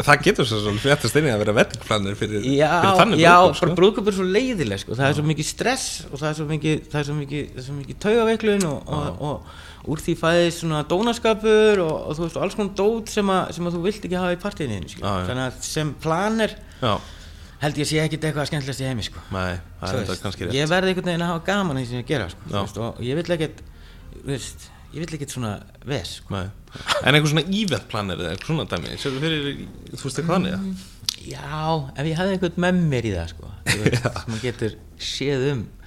Það 0.05 0.23
getur 0.27 0.49
svo 0.49 0.59
svona 0.61 0.81
fréttast 0.83 1.17
inn 1.19 1.29
í 1.29 1.33
að 1.33 1.43
vera 1.45 1.53
veddingplanir 1.57 2.17
fyrir, 2.19 2.43
fyrir 2.45 2.97
þannig 2.99 3.21
já, 3.23 3.35
brúðkaup, 3.39 3.61
bara 3.65 3.77
brúðköp 3.79 4.09
er 4.11 4.17
svo 4.19 4.27
leiðileg 4.35 4.81
sko. 4.83 4.97
það 4.99 5.07
er 5.09 5.15
svo 5.19 5.25
mikið 5.29 5.47
stress 5.49 5.85
og 6.11 6.17
það 6.21 6.27
er 6.31 6.37
svo 6.41 6.47
mikið, 6.51 6.97
mikið, 7.21 7.69
mikið 7.79 8.01
taugaveiklun 8.05 8.67
og, 8.69 8.91
og, 8.99 9.23
og 9.31 9.63
úr 9.91 10.01
því 10.01 10.15
fæðist 10.17 10.63
svona 10.63 10.81
dónaskapur 10.89 11.83
og, 11.85 11.93
og 12.09 12.17
þú 12.17 12.25
veist, 12.25 12.39
og 12.39 12.45
alls 12.47 12.57
konar 12.59 12.77
dót 12.79 13.13
sem, 13.13 13.31
að, 13.35 13.51
sem 13.57 13.69
að 13.69 13.77
þú 13.77 13.83
vilt 13.85 14.07
ekki 14.09 14.17
hafa 14.21 14.37
í 14.37 14.41
partíinu 14.41 14.79
þannig 15.01 15.43
að 15.45 15.59
sem 15.67 15.91
planer 16.05 16.55
Já, 16.81 16.95
held 17.65 17.81
ég 17.83 17.91
sé 17.91 18.01
ekkit 18.03 18.25
eitthvað 18.29 18.49
skemmtilegast 18.51 18.85
í 18.85 18.89
heimi 18.89 19.05
sko. 19.07 19.25
nei, 19.35 19.59
það 19.83 19.99
Þú 19.99 20.15
er 20.17 20.23
kannski 20.25 20.49
rétt 20.49 20.57
ég 20.59 20.71
verði 20.73 20.95
einhvern 20.95 21.11
veginn 21.13 21.27
að 21.27 21.33
hafa 21.35 21.45
gaman 21.51 21.81
í 21.81 21.85
því 21.85 21.91
sem 21.93 22.01
ég 22.01 22.09
gera 22.15 22.31
sko, 22.33 22.49
þú 22.49 22.57
veist, 22.63 22.81
og 22.87 23.05
ég 23.05 23.21
vill 23.21 23.37
ekkert 23.37 23.63
þú 24.15 24.25
veist, 24.33 24.67
ég 24.95 25.05
vill 25.05 25.19
ekkert 25.19 25.37
svona 25.37 25.53
ves 25.91 26.17
sko. 26.21 26.35
Nei. 26.35 26.47
En 27.05 27.15
eitthvað 27.15 27.31
svona 27.35 27.47
eventplanir 27.61 28.25
eða 28.25 28.35
eitthvað 28.35 28.51
svona 28.51 28.69
dæmi 28.73 28.99
Sérðu 29.05 29.23
fyrir, 29.25 29.63
þú 29.93 30.03
veist 30.09 30.21
eitthvað 30.23 30.37
þannig 30.39 30.57
eða? 30.57 30.91
Já, 31.25 31.61
ef 31.95 32.09
ég 32.09 32.19
hefði 32.19 32.37
einhvern 32.37 32.61
með 32.65 32.83
mér 32.93 33.09
í 33.09 33.15
það 33.15 33.31
sko, 33.33 33.53
þú 33.69 33.93
sem 33.95 34.33
maður 34.33 34.45
getur 34.45 34.77
séð 35.01 35.47
um 35.53 35.63
þú 35.65 35.84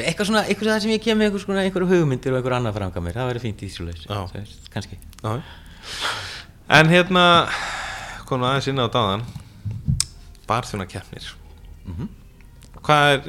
eitthvað 0.00 0.26
svona, 0.30 0.42
eitthvað 0.48 0.70
það 0.72 0.80
sem 0.86 0.90
ég 0.94 1.02
kem 1.04 1.18
með 1.18 1.26
einhver 1.28 1.42
svona 1.44 1.62
einhverju 1.66 1.88
hugmyndir 1.92 2.32
og 2.32 2.38
einhver 2.40 2.56
annað 2.58 2.74
franga 2.78 3.00
mér, 3.04 3.16
það 3.18 3.28
væri 3.32 3.42
fínt 3.44 3.62
í 3.62 3.68
þessu 3.68 3.86
laus, 3.88 4.02
Já. 4.06 4.16
þú 4.30 4.38
veist, 4.38 4.70
kannski 4.72 4.98
Já 5.22 5.32
En 6.72 6.88
hérna 6.88 7.24
komum 8.28 8.46
aðeins 8.48 8.68
inn 8.72 8.80
á 8.80 8.86
dáðan 8.88 9.22
barþjónakeppnir 10.48 11.30
Mhm. 11.86 12.08
Hvað 12.82 13.04
er 13.12 13.20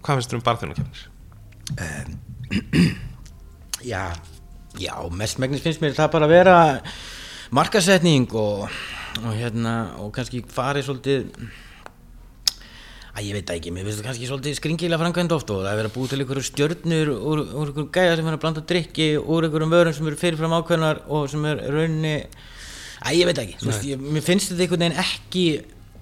hvað 0.00 0.16
finnst 0.16 0.30
þér 0.32 0.38
um 0.38 0.44
barþjónakeppnir? 0.48 1.00
Já, 3.92 4.12
já, 4.76 4.94
mestmegnis 5.16 5.62
finnst 5.64 5.80
mér 5.80 5.94
það 5.96 6.10
bara 6.12 6.26
að 6.28 6.32
vera 6.34 6.56
markasetning 7.56 8.26
og, 8.36 8.66
og 9.22 9.32
hérna, 9.38 9.74
og 10.02 10.10
kannski 10.14 10.42
farið 10.52 10.84
svolítið 10.88 11.30
Æ, 13.20 13.24
ég 13.26 13.34
veit 13.36 13.50
ekki, 13.52 13.72
mér 13.74 13.84
finnst 13.84 14.00
það 14.00 14.06
kannski 14.08 14.28
svolítið 14.30 14.54
skringilega 14.56 15.00
framkvæmd 15.02 15.34
oft 15.36 15.50
og 15.52 15.58
það 15.60 15.70
er 15.70 15.78
verið 15.80 15.90
að 15.90 15.96
búið 15.96 16.12
til 16.12 16.20
einhverju 16.22 16.44
stjörnur 16.46 17.10
úr, 17.12 17.42
úr 17.44 17.68
einhverjum 17.68 17.90
gæja 17.92 18.14
sem 18.16 18.30
er 18.30 18.36
að 18.36 18.42
blanda 18.44 18.62
drikki 18.70 19.08
úr 19.20 19.46
einhverjum 19.46 19.74
vörum 19.74 19.96
sem 19.96 20.08
eru 20.08 20.20
fyrirfram 20.20 20.54
ákveðnar 20.56 21.02
og 21.12 21.26
sem 21.32 21.44
er 21.50 21.60
rauninni 21.66 22.14
Æ, 23.00 23.10
ég 23.18 23.28
veit 23.28 23.42
ekki, 23.42 23.58
þú 23.60 23.68
veist, 23.68 23.84
ég, 23.90 24.00
mér 24.16 24.24
finnst 24.24 24.52
þetta 24.52 24.64
einhvern 24.64 24.86
veginn 24.86 25.02
ekki 25.04 25.44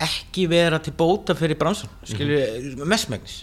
ekki 0.08 0.44
vera 0.50 0.78
til 0.82 0.94
bóta 0.94 1.34
fyrir 1.34 1.58
bransan, 1.58 1.90
skilju, 2.06 2.42
mm 2.78 2.84
mestmegnis 2.86 3.42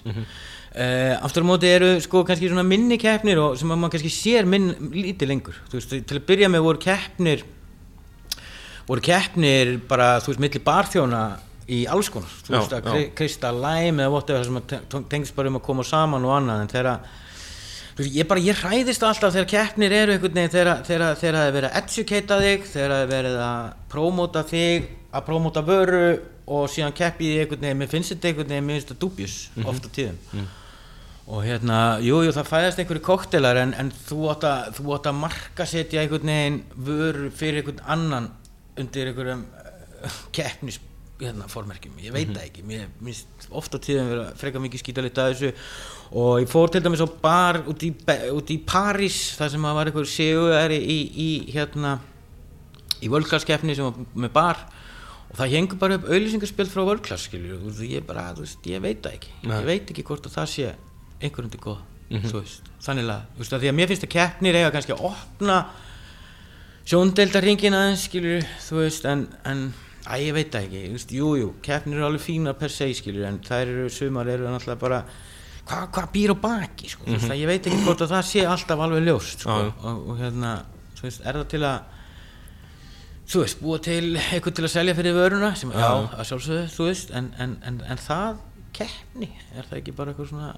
Uh, 0.75 1.15
aftur 1.23 1.39
á 1.39 1.47
móti 1.47 1.69
eru 1.71 1.93
sko 2.03 2.25
kannski 2.27 2.49
svona 2.51 2.65
minni 2.67 2.97
keppnir 2.99 3.39
og 3.39 3.53
sem 3.55 3.69
að 3.71 3.77
maður 3.79 3.93
kannski 3.93 4.09
sér 4.11 4.43
minn 4.43 4.73
lítið 4.91 5.29
lengur. 5.29 5.59
Þú 5.71 5.77
veist, 5.77 5.93
til 6.03 6.17
að 6.19 6.25
byrja 6.27 6.49
með 6.51 6.65
voru 6.65 6.81
keppnir 6.83 7.45
voru 8.89 9.03
keppnir 9.05 9.77
bara, 9.89 10.17
þú 10.19 10.33
veist, 10.33 10.41
milli 10.43 10.61
barþjóna 10.65 11.21
í 11.65 11.83
alls 11.89 12.11
konar, 12.13 12.33
þú 12.45 12.57
veist, 12.59 12.73
að 12.77 12.97
Krista 13.17 13.49
Læm 13.55 14.01
eða 14.03 14.11
whatever, 14.13 14.43
það 14.45 14.81
sem 14.91 15.05
tengist 15.09 15.35
bara 15.37 15.49
um 15.49 15.59
að 15.59 15.65
koma 15.65 15.85
saman 15.87 16.27
og 16.27 16.35
annað, 16.35 16.65
en 16.65 16.73
þegar 16.73 18.11
ég 18.11 18.27
bara, 18.27 18.43
ég 18.43 18.59
hræðist 18.59 19.05
alltaf 19.07 19.33
þegar 19.33 19.49
keppnir 19.53 19.95
eru 19.95 20.15
einhvern 20.15 20.35
veginn 20.35 20.53
þegar, 20.53 20.83
það 20.85 21.39
er 21.39 21.55
verið 21.55 21.69
að 21.69 21.79
educata 21.81 22.37
þig 22.43 22.69
þegar 22.73 22.93
það 22.93 23.01
er 23.05 23.11
verið 23.13 23.39
að 23.45 23.73
prómóta 23.93 24.43
þig 24.49 24.89
að 25.15 25.25
prómóta 25.29 25.63
vöru 25.65 26.05
og 26.45 26.69
síðan 26.69 26.95
keppi 26.95 27.31
ég 27.31 27.45
einhvern 27.45 27.65
veginn, 27.65 27.81
mér 27.81 27.91
finnst 27.91 28.13
þetta 28.13 28.31
einhvern 28.31 28.53
veginn 28.53 28.71
þetta 28.75 28.99
dubjus 29.01 29.35
oft 29.65 29.87
á 29.87 29.89
tíðum. 29.95 30.47
Og 31.25 31.41
hérna, 31.41 31.77
jú, 32.05 32.19
jú, 32.21 32.33
það 32.35 32.49
fæðast 32.51 32.81
einhverju 32.83 33.01
koktelar 33.01 33.57
en, 33.57 33.71
en 33.81 33.87
þú 34.05 34.27
átt 34.29 34.43
að 34.45 34.81
að 34.93 35.15
marka 35.17 35.65
setja 35.65 36.03
einhvern 36.03 36.29
veginn 36.29 36.59
vöru 36.75 37.31
fyrir 37.33 37.63
einhvern 37.63 37.81
annan 37.95 38.27
undir 38.77 39.09
einhverjum 39.09 39.41
uh, 39.47 40.19
keppnis 40.35 40.77
hérna, 41.19 41.47
formerkjum, 41.51 41.95
ég 42.03 42.13
veit 42.15 42.31
það 42.31 42.43
ekki. 42.43 42.63
Mér 42.67 42.89
finnst 42.99 43.47
oft 43.55 43.75
á 43.75 43.79
tíðum 43.79 44.11
vera 44.11 44.25
frekar 44.39 44.63
mikið 44.63 44.83
skítalit 44.83 45.21
að 45.21 45.31
þessu. 45.33 45.51
Og 46.19 46.41
ég 46.43 46.51
fór 46.51 46.73
til 46.73 46.83
dæmis 46.85 47.03
á 47.03 47.09
bar 47.21 47.61
út 47.71 47.85
í, 47.87 47.91
út 48.35 48.53
í 48.53 48.59
París 48.67 49.19
þar 49.39 49.53
sem 49.55 49.67
að 49.69 49.79
var 49.79 49.91
einhver 49.91 50.11
séuæri 50.11 50.79
í, 50.81 50.99
í 51.15 51.29
hérna 51.55 51.97
í 53.01 53.11
völklasskeppni 53.11 53.77
sem 53.77 53.87
var 53.87 54.21
með 54.25 54.35
bar. 54.35 54.61
Og 55.31 55.39
það 55.39 55.57
hengur 55.57 55.81
bara 55.81 55.97
upp 55.99 56.07
auðlýsingarspjöld 56.11 56.71
frá 56.71 56.85
völklass 56.91 57.27
skilur 57.29 57.59
og 57.59 57.83
ég 57.87 58.05
bara, 58.07 58.29
þú 58.35 58.45
veist, 58.45 58.71
ég 58.71 58.83
veit 58.83 59.03
það 59.03 59.19
ekki. 59.19 59.35
Nei. 59.43 59.57
ég 59.57 59.67
veit 59.71 59.91
ekki 59.95 60.07
hvort 60.07 60.29
að 60.29 60.39
það 60.39 60.53
sé 60.53 60.71
einhverjum 61.23 61.51
til 61.55 61.63
góð 61.63 61.83
þú 62.09 62.39
veist, 62.39 62.69
þannig 62.85 63.09
að, 63.09 63.25
þú 63.33 63.41
veist, 63.41 63.55
að 63.55 63.63
því 63.63 63.69
að 63.69 63.77
mér 63.79 63.89
finnst 63.89 64.05
að 64.05 64.13
keppnir 64.13 64.57
eiga 64.59 64.71
kannski 64.73 64.93
að 64.93 65.05
opna 65.09 65.57
sjóndeldarringin 66.85 67.77
aðeins 67.77 68.05
skilur, 68.05 68.45
þú 68.61 68.77
veist, 68.83 69.07
en, 69.09 69.25
en 69.49 69.63
að 70.05 70.21
ég 70.25 70.35
veit 70.37 70.51
það 70.53 70.65
ekki, 70.67 70.81
þú 70.87 70.97
veist, 70.99 71.13
jú, 71.17 71.29
jú 71.39 71.47
keppnir 71.65 71.97
eru 71.99 72.05
alveg 72.09 72.21
fínar 72.25 72.57
per 72.59 72.69
se, 72.73 72.87
skilur, 72.97 73.25
en 73.29 73.39
þær 73.45 73.71
eru 73.71 73.87
sumar 73.93 74.29
eru 74.29 74.45
náttúrulega 74.51 74.81
bara 74.83 74.99
hvað 75.65 75.87
hva 75.97 76.03
býr 76.13 76.33
á 76.33 76.37
baki, 76.45 76.89
sko, 76.93 77.07
þú 77.07 77.15
veist, 77.17 77.31
að 77.33 77.39
ég 77.41 77.49
veit 77.49 77.67
ekki 77.71 77.83
hvort 77.87 78.03
að 78.05 78.11
það 78.13 78.25
sé 78.29 78.43
alltaf 78.45 78.83
alveg 78.85 79.05
ljóst, 79.07 79.41
sko, 79.45 79.55
Já, 79.57 79.65
já. 79.65 79.71
og, 79.89 80.03
og 80.13 80.19
hérna, 80.21 80.51
þú 80.99 81.07
veist, 81.07 81.23
er 81.25 81.39
það 81.39 81.47
til 81.55 81.63
að 81.71 81.91
þú 83.25 83.41
veist, 83.41 83.61
búa 83.65 83.79
til 83.81 84.03
eitthvað 84.21 84.57
til 84.59 84.67
að 84.67 84.73
selja 84.75 84.93
fyrir 84.99 85.15
vöruna 85.17 85.49
sem, 85.57 85.71
já, 85.73 85.87
að 85.89 86.27
sjálfsögðu, 86.29 86.67
þú 86.75 86.89
veist 86.91 87.13
en, 87.17 87.31
en, 87.41 87.55
en, 87.65 87.79
en 87.95 88.01
það, 88.05 88.43
keppni 88.77 89.31
er 89.55 89.65
það 89.71 89.79
ekki 89.79 89.95
bara 89.97 90.13
eitthvað 90.13 90.29
svona 90.33 90.51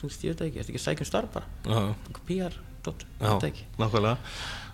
þú 0.00 0.08
veist, 0.08 0.24
ég 0.26 0.32
veit 0.34 0.40
það 0.42 0.48
ekki, 0.48 0.58
er 0.58 0.66
það 0.66 0.72
ekki 0.74 0.82
sækjum 0.88 1.10
starf 1.12 1.30
bara? 1.36 1.46
Já, 1.68 1.78
eitthvað 2.08 2.24
PR, 2.32 2.56
dot, 2.88 3.04
ég 3.06 3.22
já, 3.22 3.28
veit 3.30 3.44
það 3.44 3.48
ekki? 3.52 3.68
nákvæmlega. 3.78 4.16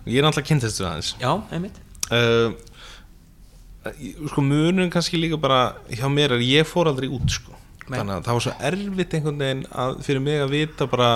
Ég 0.05 0.17
er 0.21 0.25
náttúrulega 0.25 0.49
kynnt 0.49 0.65
þessu 0.65 0.87
aðeins 0.89 1.11
já, 1.21 1.31
einmitt 1.53 1.77
uh, 2.09 2.49
Sko 4.31 4.41
munum 4.41 4.89
kannski 4.93 5.19
líka 5.19 5.37
bara 5.41 5.75
hjá 5.93 6.07
mér 6.09 6.37
er 6.37 6.45
ég 6.45 6.65
fór 6.67 6.89
aldrei 6.89 7.09
út 7.11 7.29
sko 7.29 7.53
Nei. 7.85 7.99
Þannig 7.99 8.15
að 8.15 8.23
það 8.25 8.37
var 8.37 8.43
svo 8.45 8.53
erfitt 8.69 9.11
einhvern 9.13 9.41
veginn 9.43 9.65
að, 9.69 9.99
fyrir 10.07 10.23
mig 10.25 10.39
að 10.41 10.53
vita 10.55 10.87
bara 10.89 11.09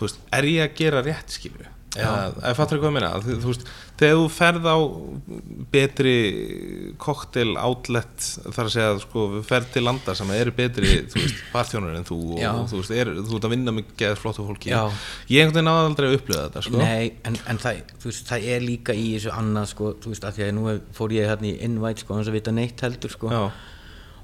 veist, 0.00 0.18
er 0.36 0.48
ég 0.50 0.66
að 0.66 0.74
gera 0.82 1.00
rétt 1.06 1.32
skilju 1.32 1.70
eða, 1.98 2.52
fattur 2.58 2.80
hvað 2.82 2.90
ég 2.90 2.94
meina 2.96 3.10
þú, 3.22 3.36
þú 3.42 3.50
veist, 3.50 3.66
þegar 4.00 4.16
þú 4.18 4.24
ferð 4.34 4.68
á 4.70 4.78
betri 5.74 6.14
koktel 7.02 7.54
outlet 7.60 8.28
þar 8.44 8.64
að 8.64 8.72
segja 8.74 8.94
sko, 9.04 9.26
ferð 9.46 9.68
til 9.74 9.84
landa 9.86 10.14
sem 10.18 10.32
eru 10.34 10.54
betri 10.56 10.94
þú 11.12 11.20
veist, 11.20 11.42
barþjónar 11.52 11.98
en 12.00 12.08
þú 12.08 12.18
og 12.34 12.40
Já. 12.42 12.50
þú 12.70 12.80
veist, 12.80 12.94
er, 12.94 13.12
þú 13.20 13.38
ert 13.38 13.48
að 13.48 13.54
vinna 13.56 13.76
geð 14.00 14.16
flottu 14.22 14.46
fólki 14.48 14.72
Já. 14.72 14.80
ég 15.30 15.44
einhvern 15.44 15.60
veginn 15.60 15.70
náði 15.70 15.90
aldrei 15.90 16.08
að 16.08 16.16
upplifa 16.18 16.46
þetta 16.48 16.64
sko. 16.68 16.80
Nei, 16.82 17.12
en, 17.28 17.38
en 17.52 17.62
það, 17.62 17.84
veist, 18.04 18.26
það 18.30 18.48
er 18.54 18.66
líka 18.66 18.96
í 18.96 19.06
þessu 19.16 19.34
annað 19.34 19.70
sko, 19.74 19.92
þú 20.02 20.14
veist, 20.14 20.26
að 20.26 20.38
því 20.40 20.48
að 20.48 20.56
nú 20.58 20.74
fór 20.98 21.14
ég 21.14 21.30
hérna 21.30 21.50
í 21.50 21.54
invite 21.68 22.04
sko, 22.04 22.18
hans 22.18 22.32
að 22.32 22.38
vita 22.40 22.54
neitt 22.54 22.84
heldur 22.84 23.14
sko 23.14 23.32
Já. 23.32 23.44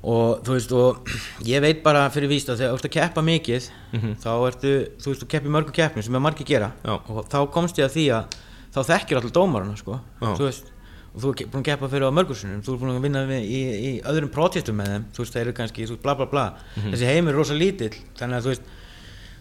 Og 0.02 0.40
þú 0.46 0.54
veist, 0.56 0.72
og 0.72 1.08
ég 1.44 1.60
veit 1.60 1.82
bara 1.84 2.06
fyrir 2.10 2.28
víst 2.30 2.48
að 2.48 2.56
þegar 2.62 2.72
þú 2.72 2.78
ert 2.80 2.88
að 2.88 2.94
keppa 2.96 3.22
mikið 3.26 3.70
Mhm. 3.92 4.14
þá 4.22 4.30
ertu, 4.48 4.70
þú 5.02 5.06
veist, 5.10 5.22
þú 5.22 5.28
keppir 5.28 5.50
mörgum 5.50 5.72
keppnum 5.76 6.02
sem 6.02 6.14
er 6.14 6.20
margir 6.20 6.46
gera 6.46 6.72
Já. 6.84 6.94
og 7.08 7.28
þá 7.28 7.38
komst 7.52 7.76
ég 7.76 7.84
að 7.84 7.96
því 7.96 8.04
að 8.16 8.24
þá 8.72 8.80
þekkir 8.92 9.16
allir 9.20 9.32
dómarana 9.32 9.76
sko, 9.76 10.00
Já. 10.22 10.34
þú 10.38 10.44
veist 10.46 10.64
og 11.12 11.20
þú 11.22 11.28
er 11.40 11.46
búin 11.50 11.60
að 11.60 11.68
keppa 11.68 11.88
fyrir 11.90 12.06
á 12.08 12.12
mörgursunum 12.14 12.62
þú 12.62 12.72
er 12.72 12.78
búin 12.78 12.96
að 12.96 13.02
vinna 13.02 13.26
við, 13.26 13.42
í, 13.44 13.60
í 13.90 14.02
öðrum 14.06 14.30
prótistum 14.30 14.76
með 14.78 14.86
þeim 14.94 15.04
þú 15.12 15.18
veist, 15.24 15.34
það 15.34 15.40
eru 15.42 15.52
kannski, 15.52 15.84
þú 15.84 15.90
veist, 15.96 16.02
bla 16.02 16.14
bla 16.14 16.26
bla 16.26 16.44
Mhm. 16.76 16.92
þessi 16.94 17.06
heimur 17.10 17.30
er 17.34 17.36
rosa 17.36 17.54
lítill 17.54 17.94
þannig 18.16 18.36
að 18.38 18.42
þú 18.46 18.48
veist, 18.54 18.62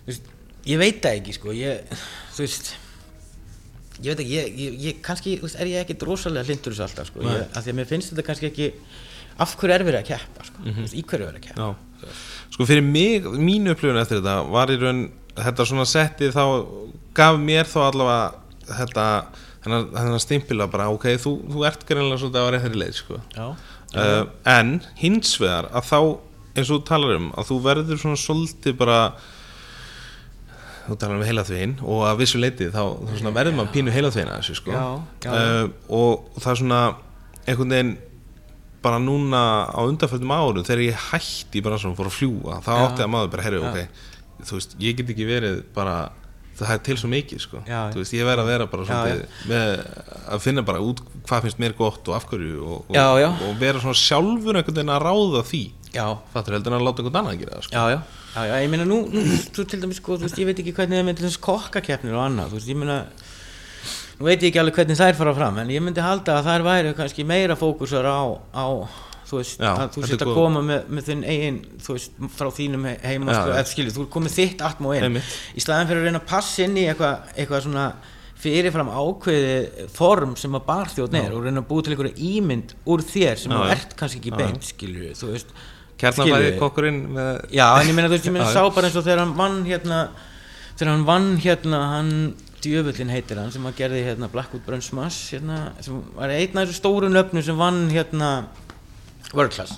þú 0.04 0.08
veist 0.08 0.24
ég 0.66 0.78
veit 0.78 1.02
það 1.02 1.16
ekki, 1.22 1.34
sko, 1.38 1.54
ég 1.54 1.82
þú 2.36 2.40
veist 2.44 2.74
ég 4.02 4.16
veit 4.16 4.20
ekki, 4.26 4.34
ég, 4.34 4.80
ég, 4.80 5.02
kannski, 5.04 5.40
veist, 5.42 5.56
er 5.60 5.68
ég 5.68 5.86
ekkit 5.86 6.04
rosalega 6.08 6.44
hlindur 6.48 6.74
þessu 6.74 6.84
alltaf, 6.88 7.08
sko, 7.12 7.20
af 7.22 7.64
því 7.64 7.70
að 7.72 7.78
mér 7.80 7.86
finnst 7.90 8.12
þetta 8.14 8.26
kannski 8.28 8.48
ekki 8.52 8.72
af 9.40 9.56
hverju 9.60 9.76
er 9.76 9.86
verið 9.88 10.02
að 10.02 10.10
keppa, 10.12 10.46
sko, 10.50 10.66
þú 10.66 10.84
veist, 10.84 10.96
í 10.96 11.04
hverju 11.04 11.26
er 11.26 11.32
verið 11.32 11.40
að 11.40 11.48
keppa? 11.48 11.68
Já. 11.70 12.14
Sko 12.56 12.68
fyrir 12.68 12.86
mig, 12.86 13.28
mínu 13.40 13.74
upplifun 13.76 14.00
eftir 14.02 14.20
þetta 14.22 14.36
var 14.52 14.72
í 14.74 14.78
raun, 14.82 15.02
þetta 15.40 15.68
svona 15.70 15.86
setti 15.88 16.32
þá, 16.36 16.44
gaf 17.16 17.40
mér 17.40 17.70
þá 17.70 17.80
allavega 17.86 18.70
þetta, 18.70 19.08
þennan, 19.66 20.22
stimpila 20.24 20.70
bara, 20.72 20.90
ok, 20.96 21.10
þú, 21.24 21.36
þú 21.54 21.66
ert 21.70 21.86
greinlega 21.88 22.22
svolítið 22.24 22.48
á 22.48 22.52
réttri 22.56 22.82
leið, 22.84 22.96
sko. 23.00 23.20
Já, 23.36 23.48
uh, 23.96 24.24
en 24.58 24.80
hins 25.00 25.36
vegar 25.42 25.70
að 25.72 25.90
þá, 25.90 26.00
eins 26.56 26.70
og 26.70 26.80
þú 26.80 26.82
talar 26.90 27.20
um 27.20 27.30
að 27.38 27.52
þú 27.52 27.60
verður 27.68 28.02
svona 28.02 28.20
svolítið 28.20 28.80
bara 28.80 29.00
þú 30.90 30.98
talar 30.98 31.20
um 31.20 31.26
heilaþvegin 31.28 31.76
og 31.86 32.04
að 32.10 32.22
vissu 32.24 32.40
leitið 32.42 32.72
þá, 32.74 32.84
þá 33.06 33.16
svona 33.22 33.34
verður 33.36 33.58
maður 33.60 33.74
pínu 33.76 33.94
heilaþvegin 33.94 34.32
að 34.34 34.40
þessu, 34.42 34.58
sko. 34.58 34.74
Já, 34.74 34.86
já. 35.26 35.32
Uh, 35.32 35.66
og 36.00 36.40
það 36.42 36.52
er 36.52 36.62
svona 36.64 36.80
einhvern 37.46 37.76
veginn 37.76 37.98
bara 38.84 39.02
núna 39.04 39.42
á 39.68 39.80
undarföldum 39.84 40.32
árum 40.32 40.66
þegar 40.66 40.86
ég 40.86 41.04
hætti 41.10 41.64
bara 41.66 41.80
svona 41.82 41.98
fór 41.98 42.10
að 42.12 42.18
fljúa 42.20 42.62
þá 42.64 42.72
Já. 42.72 42.80
átti 42.86 43.06
að 43.06 43.12
maður 43.16 43.34
bara, 43.36 43.46
herru, 43.48 43.62
ok 43.68 44.08
þú 44.48 44.60
veist, 44.60 44.76
ég 44.80 44.98
get 44.98 45.12
ekki 45.12 45.28
verið 45.28 45.62
bara 45.76 45.98
það 46.60 46.74
er 46.74 46.82
til 46.84 46.96
svo 47.00 47.10
mikið, 47.12 47.42
sko. 47.44 47.62
Veist, 47.96 48.14
ég 48.16 48.28
verð 48.28 48.44
að 48.44 48.52
vera 48.52 48.68
bara 48.72 49.02
með 49.48 49.74
að 50.36 50.42
finna 50.44 50.64
bara 50.68 50.82
út 50.84 51.02
hvað 51.28 51.46
finnst 51.46 51.62
mér 51.62 51.76
gott 51.78 52.10
og 52.10 52.18
af 52.18 52.28
hverju 52.30 52.60
og, 52.60 52.90
og, 52.92 52.98
já. 52.98 53.30
og 53.32 53.60
vera 53.62 53.82
svona 53.84 54.00
sjálfur 54.00 54.60
einhvern 54.60 54.80
veginn 54.80 54.94
að 54.94 55.06
ráða 55.06 55.44
því. 55.48 55.64
Já, 55.94 56.06
fattur 56.34 56.58
heldur 56.58 56.76
en 56.76 56.80
að 56.80 56.86
láta 56.86 57.04
einhvern 57.04 57.22
annan 57.22 57.34
að 57.34 57.44
gera 57.44 57.56
það, 57.56 57.66
sko. 57.68 57.80
Já, 57.80 57.96
já, 57.96 58.44
já, 58.50 58.56
ég 58.66 58.72
meina 58.74 58.88
nú, 58.90 59.00
nú 59.14 59.24
þú 59.56 59.66
til 59.72 59.82
dæmis, 59.84 60.02
sko, 60.02 60.20
þú 60.20 60.28
veist, 60.28 60.42
ég 60.42 60.50
veit 60.50 60.62
ekki 60.64 60.76
hvernig 60.78 61.00
það 61.00 61.08
með 61.08 61.20
til 61.20 61.28
þess 61.30 61.44
kokkakeppnir 61.48 62.18
og 62.18 62.26
annað, 62.26 62.52
þú 62.52 62.60
veist, 62.60 62.72
ég 62.74 62.82
meina 62.84 63.00
nú 64.20 64.28
veit 64.28 64.42
ég 64.44 64.50
ekki 64.52 64.60
alveg 64.62 64.76
hvernig 64.82 65.00
þær 65.00 65.16
fara 65.20 65.36
fram 65.38 65.62
en 65.62 65.70
ég 65.72 65.84
myndi 65.84 66.04
halda 66.04 66.40
að 66.40 66.50
þær 66.50 66.66
væri 66.68 66.96
kannski 66.98 67.26
meira 67.28 67.56
fókusar 67.60 68.04
á, 68.08 68.20
á 68.52 68.68
þú 69.30 69.40
veist, 69.40 69.62
Já, 69.62 69.74
þú 69.94 70.04
er 70.04 70.14
að 70.16 70.32
koma 70.34 70.62
með, 70.66 70.86
með 70.90 71.10
þinn 71.10 71.24
eigin 71.30 71.58
þú 71.86 71.96
veist, 71.96 72.16
frá 72.36 72.50
þínum 72.60 72.88
he- 72.90 73.00
heima 73.06 73.34
Já, 73.36 73.40
sko, 73.40 73.66
skiljið, 73.74 73.98
þú 74.00 74.06
komið 74.16 74.38
þitt 74.40 74.64
atmó 74.66 74.94
inn. 74.98 75.20
Í 75.54 75.64
staðan 75.64 75.90
fyrir 75.92 76.02
að 76.02 76.08
reyna 76.10 76.22
að 76.24 76.30
passa 76.32 76.64
inn 76.66 76.80
í 76.80 76.86
eitthvað 76.90 77.36
eitthvað 77.36 77.66
svona 77.68 77.86
fyrirfram 78.40 78.90
ákveði 78.96 79.88
form 79.94 80.36
sem 80.40 80.56
að 80.56 80.66
barþjóðn 80.70 81.18
er 81.20 81.36
og 81.36 81.44
reyna 81.46 81.62
að 81.62 81.68
búa 81.70 81.84
til 81.86 81.94
einhverja 81.94 82.30
ímynd 82.30 82.74
úr 82.90 83.04
þér 83.04 83.42
sem 83.42 83.54
þú 83.54 83.66
ert 83.76 83.96
kannski 84.00 84.22
ekki 84.22 84.36
beint, 84.40 84.70
skilju, 84.74 85.14
þú 85.20 85.32
veist. 85.34 85.54
Kjarnafæði 86.00 86.32
skilurðu? 86.32 86.60
kokkurinn 86.62 87.00
Já, 87.52 87.66
en 87.82 87.90
ég 87.92 87.96
meina 87.98 88.08
þú 88.08 88.16
veist, 88.16 88.30
ég 88.30 88.36
meina 88.38 88.52
sá 88.54 88.64
bara 88.72 88.88
eins 88.88 88.96
og 88.96 89.04
þegar 89.06 89.26
hann 89.26 89.36
vann 89.38 89.58
hérna 89.68 89.98
þegar 90.80 90.94
hann 90.94 91.08
vann 91.10 91.30
hérna 91.44 91.82
hann 91.94 92.14
djöfullin 92.64 93.12
heitir 93.14 93.40
hann 93.42 93.52
sem 93.54 93.66
að 93.70 93.78
gerði 93.82 94.06
hérna 94.08 94.30
Blackwood 94.32 94.66
Brunch 94.66 94.90
Smash 94.92 95.34
hérna, 95.36 95.60
sem 95.86 96.00
var 96.16 96.34
einn 96.34 96.58
af 96.58 96.66
þessu 96.68 96.80
stóru 96.80 97.12
nöfnu 97.12 97.44
sem 97.46 97.58
vann 97.60 97.86
hérna 97.94 98.32
World 99.34 99.54
Class. 99.54 99.78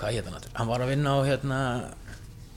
Hvað 0.00 0.20
hann 0.24 0.36
aftur? 0.36 0.52
Hann 0.56 0.68
var 0.70 0.84
að 0.84 0.92
vinna 0.94 1.16
á 1.16 1.18
hérna 1.28 1.58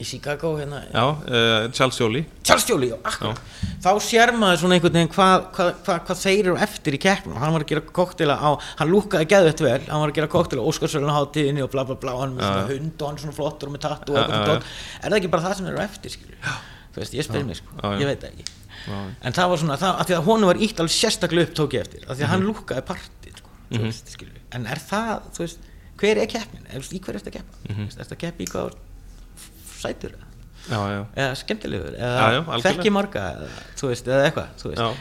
í 0.02 0.06
Chicago 0.08 0.54
hérna. 0.58 0.82
Já, 0.92 1.04
uh, 1.06 1.68
Charles 1.76 2.00
Jolie. 2.00 2.26
Charles 2.44 2.66
Jolie, 2.68 2.90
já, 2.92 2.98
akkur 3.08 3.38
þá 3.84 3.90
sér 4.04 4.32
maður 4.40 4.62
svona 4.62 4.78
einhvern 4.78 4.96
veginn 4.98 5.12
hvað 5.14 5.48
hva, 5.56 5.68
hva, 5.86 5.98
hva 6.08 6.16
þeir 6.18 6.42
eru 6.48 6.56
eftir 6.66 6.98
í 6.98 7.02
keppnum. 7.04 7.38
Hann 7.42 7.56
var 7.56 7.66
að 7.66 7.74
gera 7.74 7.86
koktela 8.00 8.38
á, 8.40 8.50
hann 8.80 8.92
lúkkaði 8.92 9.30
geðvett 9.34 9.64
vel. 9.66 9.80
Hann 9.90 10.04
var 10.06 10.14
að 10.14 10.20
gera 10.20 10.32
koktela 10.32 10.64
á 10.66 10.70
Óskarsvölun 10.72 11.14
hátíðinni 11.14 11.66
og 11.66 11.72
bla 11.74 11.86
bla 11.88 11.98
bla, 12.00 12.16
hann 12.24 12.36
með 12.38 12.48
svona 12.48 12.68
hund 12.72 13.04
og 13.04 13.12
hann 13.12 13.22
svona 13.24 13.38
flottur 13.38 13.72
og 13.72 13.76
með 13.78 13.86
tattu 13.88 14.16
og 14.16 14.22
eitthvað 14.24 14.58
er 14.58 15.10
það 15.10 15.20
ekki 15.20 15.34
bara 15.36 15.48
það 15.48 15.60
sem 15.60 15.72
eru 15.74 15.84
eftir 15.84 16.16
skilju 16.18 16.40
þú 16.94 17.02
veist, 17.02 17.16
ég 17.18 17.26
spyr 17.26 17.48
mig 17.48 17.58
sko, 17.58 17.74
Já, 17.80 17.88
já. 17.90 18.02
ég 18.04 18.12
veit 18.12 18.28
ekki. 18.30 18.46
En 19.22 19.34
það 19.34 19.50
var 19.50 19.58
svona, 19.58 19.78
það, 19.80 20.00
að 20.00 20.08
því 20.10 20.16
að 20.18 20.24
honum 20.28 20.50
var 20.52 20.56
ítt 20.68 20.80
alveg 20.80 20.96
sérstaklega 20.98 21.48
upp 21.48 21.54
tók 21.60 21.74
ég 21.78 21.82
eftir, 21.86 22.02
að 22.08 22.16
því 22.16 22.24
að 22.24 22.28
Mhm. 22.28 22.34
hann 22.34 22.48
lúkkaði 22.48 22.82
partið 22.90 23.38
sko, 23.38 23.50
þú 23.72 23.82
veist, 23.88 24.08
skilju, 24.16 24.42
en 24.52 24.66
er 24.68 24.80
það 24.90 25.22
veist, 25.40 25.60
hver 25.98 26.18
er 26.18 26.28
keppnin, 26.28 26.66
er, 26.74 26.80
í 26.82 27.00
hver 27.00 27.16
er 27.16 27.20
þetta 27.22 27.32
Mhm. 27.70 27.74
mm 27.74 27.76
-hmm. 27.88 28.00
er 28.00 28.04
þetta 28.06 28.18
keppa 28.18 28.44
í 28.44 28.48
hvað 28.52 28.74
sætur 29.80 30.12
eða 30.14 30.28
já, 30.70 30.80
já, 30.96 31.06
eða 31.16 31.36
skemmtilegur 31.36 31.96
eða 31.98 32.20
algjörlega. 32.48 32.70
þekki 32.70 32.92
marga 32.92 33.24
eða, 33.36 33.50
veist, 33.90 34.08
eitthvað 34.28 34.48
veist. 34.72 34.80
já. 34.82 34.94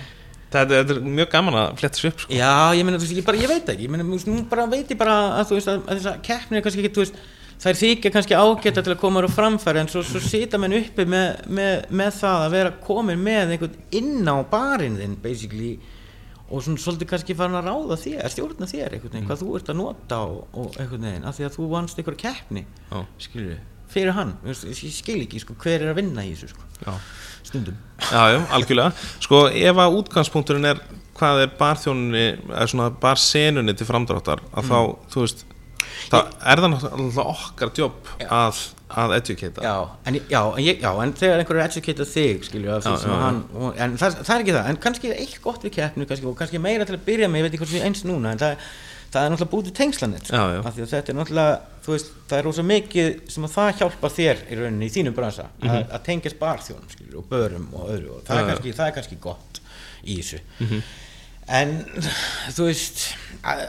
Þetta, 0.53 0.69
þetta 0.85 0.91
er 0.97 1.01
mjög 1.01 1.29
gaman 1.33 1.55
að 1.55 1.77
fletta 1.79 1.97
sér 1.99 2.09
upp, 2.13 2.21
sko 2.21 2.33
já, 2.35 2.73
ég 2.77 2.85
meina, 2.85 2.99
þú 2.99 3.07
veist, 3.07 3.17
ég, 3.17 3.25
bara, 3.25 3.39
ég 3.39 3.49
veit 3.49 3.67
ekki 3.73 3.83
ég 3.87 3.91
veist, 4.11 4.27
nú 4.29 4.43
bara 4.51 4.67
veit 4.67 4.89
ég 4.91 4.99
bara 4.99 5.15
að 5.41 5.45
veist 5.57 5.69
að, 5.69 5.79
að 5.87 5.97
þess 5.97 6.07
að 6.13 6.23
keppnir 6.23 6.59
er 6.59 6.63
kannski 6.67 6.83
ekki, 6.85 6.93
þú 6.93 7.05
veist 7.07 7.15
þær 7.63 7.79
þykja 7.79 8.13
kannski 8.15 8.39
ágæta 8.39 8.83
til 8.83 8.95
að 8.95 9.01
koma 9.01 9.21
þér 9.21 9.31
á 9.31 9.37
framfæri 9.37 9.83
en 9.83 9.91
svo, 9.91 10.03
svo 10.07 10.23
sita 10.23 10.59
menn 10.61 10.75
uppi 10.81 11.07
með, 11.09 11.43
með, 11.47 11.89
með 11.95 12.15
það 12.19 12.47
að 12.47 12.55
vera 12.57 12.77
komin 12.83 13.23
með 13.23 13.55
einhvern 13.55 13.77
inn 13.99 14.31
á 14.31 14.37
barinn 14.51 14.99
þinn 14.99 15.19
basically 15.23 15.75
og 16.53 16.61
svona 16.61 16.83
svolítið 16.83 17.09
kannski 17.13 17.37
farin 17.37 17.57
að 17.57 17.69
ráða 17.71 17.99
þér, 18.03 18.25
stjórna 18.33 18.69
þér 18.69 18.97
einhvern 18.97 19.15
veginn, 19.15 19.29
hvað 19.31 19.45
þú 19.45 19.53
ert 19.57 19.71
að 19.73 19.79
nota 19.79 20.19
og, 20.27 20.41
og 20.53 20.75
einhvern 20.77 21.07
veginn, 21.09 21.29
af 21.29 21.39
því 21.39 21.47
að 21.47 21.55
þú 21.57 21.69
vannst 21.71 22.01
einhverja 22.03 22.25
keppni 22.27 22.65
Já. 22.91 22.99
skilur 23.25 23.61
fyrir 23.93 24.17
hann 24.17 24.35
ég 24.49 24.59
skil 24.97 25.21
ekki 25.23 25.41
sko, 25.43 25.57
hver 25.61 25.85
er 25.85 25.93
að 25.93 26.01
vinna 26.01 26.25
í 26.25 26.33
þessu 26.35 26.53
sko. 26.53 26.67
Já. 26.83 26.93
stundum 27.47 27.79
Já, 28.03 28.23
já, 28.35 28.41
algjörlega 28.57 29.09
Sko, 29.23 29.47
ef 29.49 29.81
að 29.85 29.97
útgangspunkturinn 30.01 30.69
er 30.73 30.83
hvað 31.17 31.45
er 31.45 31.57
barþjónunni, 31.59 32.27
eða 32.51 32.69
svona 32.73 32.91
barsenunni 33.01 33.75
til 33.77 33.89
framdráttar, 33.89 34.43
að 34.57 34.71
þá, 34.73 34.79
þú 35.13 35.25
veist 35.25 35.45
það 36.13 36.31
er 36.53 36.63
það 36.65 36.73
náttúrulega 36.75 37.25
okkar 37.33 37.73
jobb 37.79 38.13
að, 38.29 38.63
að 39.03 39.15
educata 39.19 39.65
já, 39.67 39.75
en, 40.07 40.21
já, 40.29 40.43
já, 40.83 40.91
en 41.07 41.13
þegar 41.23 41.43
einhver 41.43 41.61
er 41.61 41.67
educate 41.71 42.07
þig 42.13 42.47
skilju, 42.49 42.71
að 42.77 42.89
hann 43.23 43.43
en 43.87 43.99
það, 44.01 44.17
það 44.23 44.33
er 44.37 44.47
ekki 44.47 44.57
það, 44.59 44.71
en 44.73 44.81
kannski 44.87 45.13
eitt 45.17 45.37
gott 45.45 45.65
við 45.67 45.77
keppnu 45.81 46.09
og 46.31 46.39
kannski 46.41 46.61
meira 46.63 46.89
til 46.89 46.97
að 46.99 47.05
byrja 47.11 47.29
með, 47.33 47.43
ég 47.43 47.47
veit 47.49 47.55
ekki 47.57 47.65
hvort 47.67 47.79
er 47.81 47.87
eins 47.91 48.03
núna 48.09 48.33
en 48.37 48.43
það, 48.43 48.67
það 49.13 49.27
er 49.27 49.33
náttúrulega 49.35 49.53
búið 49.53 49.67
til 49.71 49.77
tengslanir 49.81 50.29
að 50.71 50.83
þetta 50.93 51.13
er 51.13 51.17
náttúrulega 51.19 51.57
þú 51.83 51.93
veist, 51.97 52.13
það 52.31 52.39
er 52.39 52.47
rosa 52.47 52.63
mikið 52.69 53.09
sem 53.35 53.45
að 53.49 53.55
það 53.57 53.71
hjálpa 53.81 54.11
þér 54.17 54.43
í 54.49 54.59
rauninni 54.61 54.87
í 54.89 54.93
þínum 54.95 55.17
bransa 55.17 55.49
að, 55.61 55.81
að 55.97 56.05
tengjast 56.07 56.39
barþjónum 56.41 56.93
skilju, 56.93 57.17
og 57.19 57.27
börum 57.33 57.67
og 57.75 57.89
öðru 57.93 58.13
og 58.19 58.23
það, 58.29 58.37
Mhm. 58.37 58.43
Er 58.43 58.53
kannski, 58.53 58.73
það 58.79 58.87
er 58.87 58.95
kannski 59.01 59.19
gott 59.21 59.61
í 60.05 60.17
þessu. 60.21 60.39
En 61.53 61.73
þú 62.55 62.69
veist 62.71 63.03
að, 63.43 63.63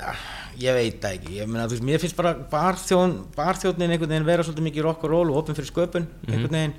ég 0.61 0.77
veit 0.77 0.99
það 1.03 1.19
ekki. 1.19 1.37
Ég 1.39 1.49
meina, 1.49 1.67
veist, 1.71 1.85
finnst 2.03 2.19
bara 2.19 2.33
barþjón 2.51 3.15
barþjónin 3.35 3.93
einhvern 3.93 4.11
veginn 4.13 4.27
vera 4.27 4.45
svolítið 4.45 4.69
mikið 4.69 4.87
rock 4.87 5.07
og 5.07 5.15
roll 5.15 5.31
og 5.31 5.43
opinn 5.43 5.57
fyrir 5.57 5.71
sköpun 5.71 6.09
einhvern 6.27 6.57
veginn. 6.57 6.75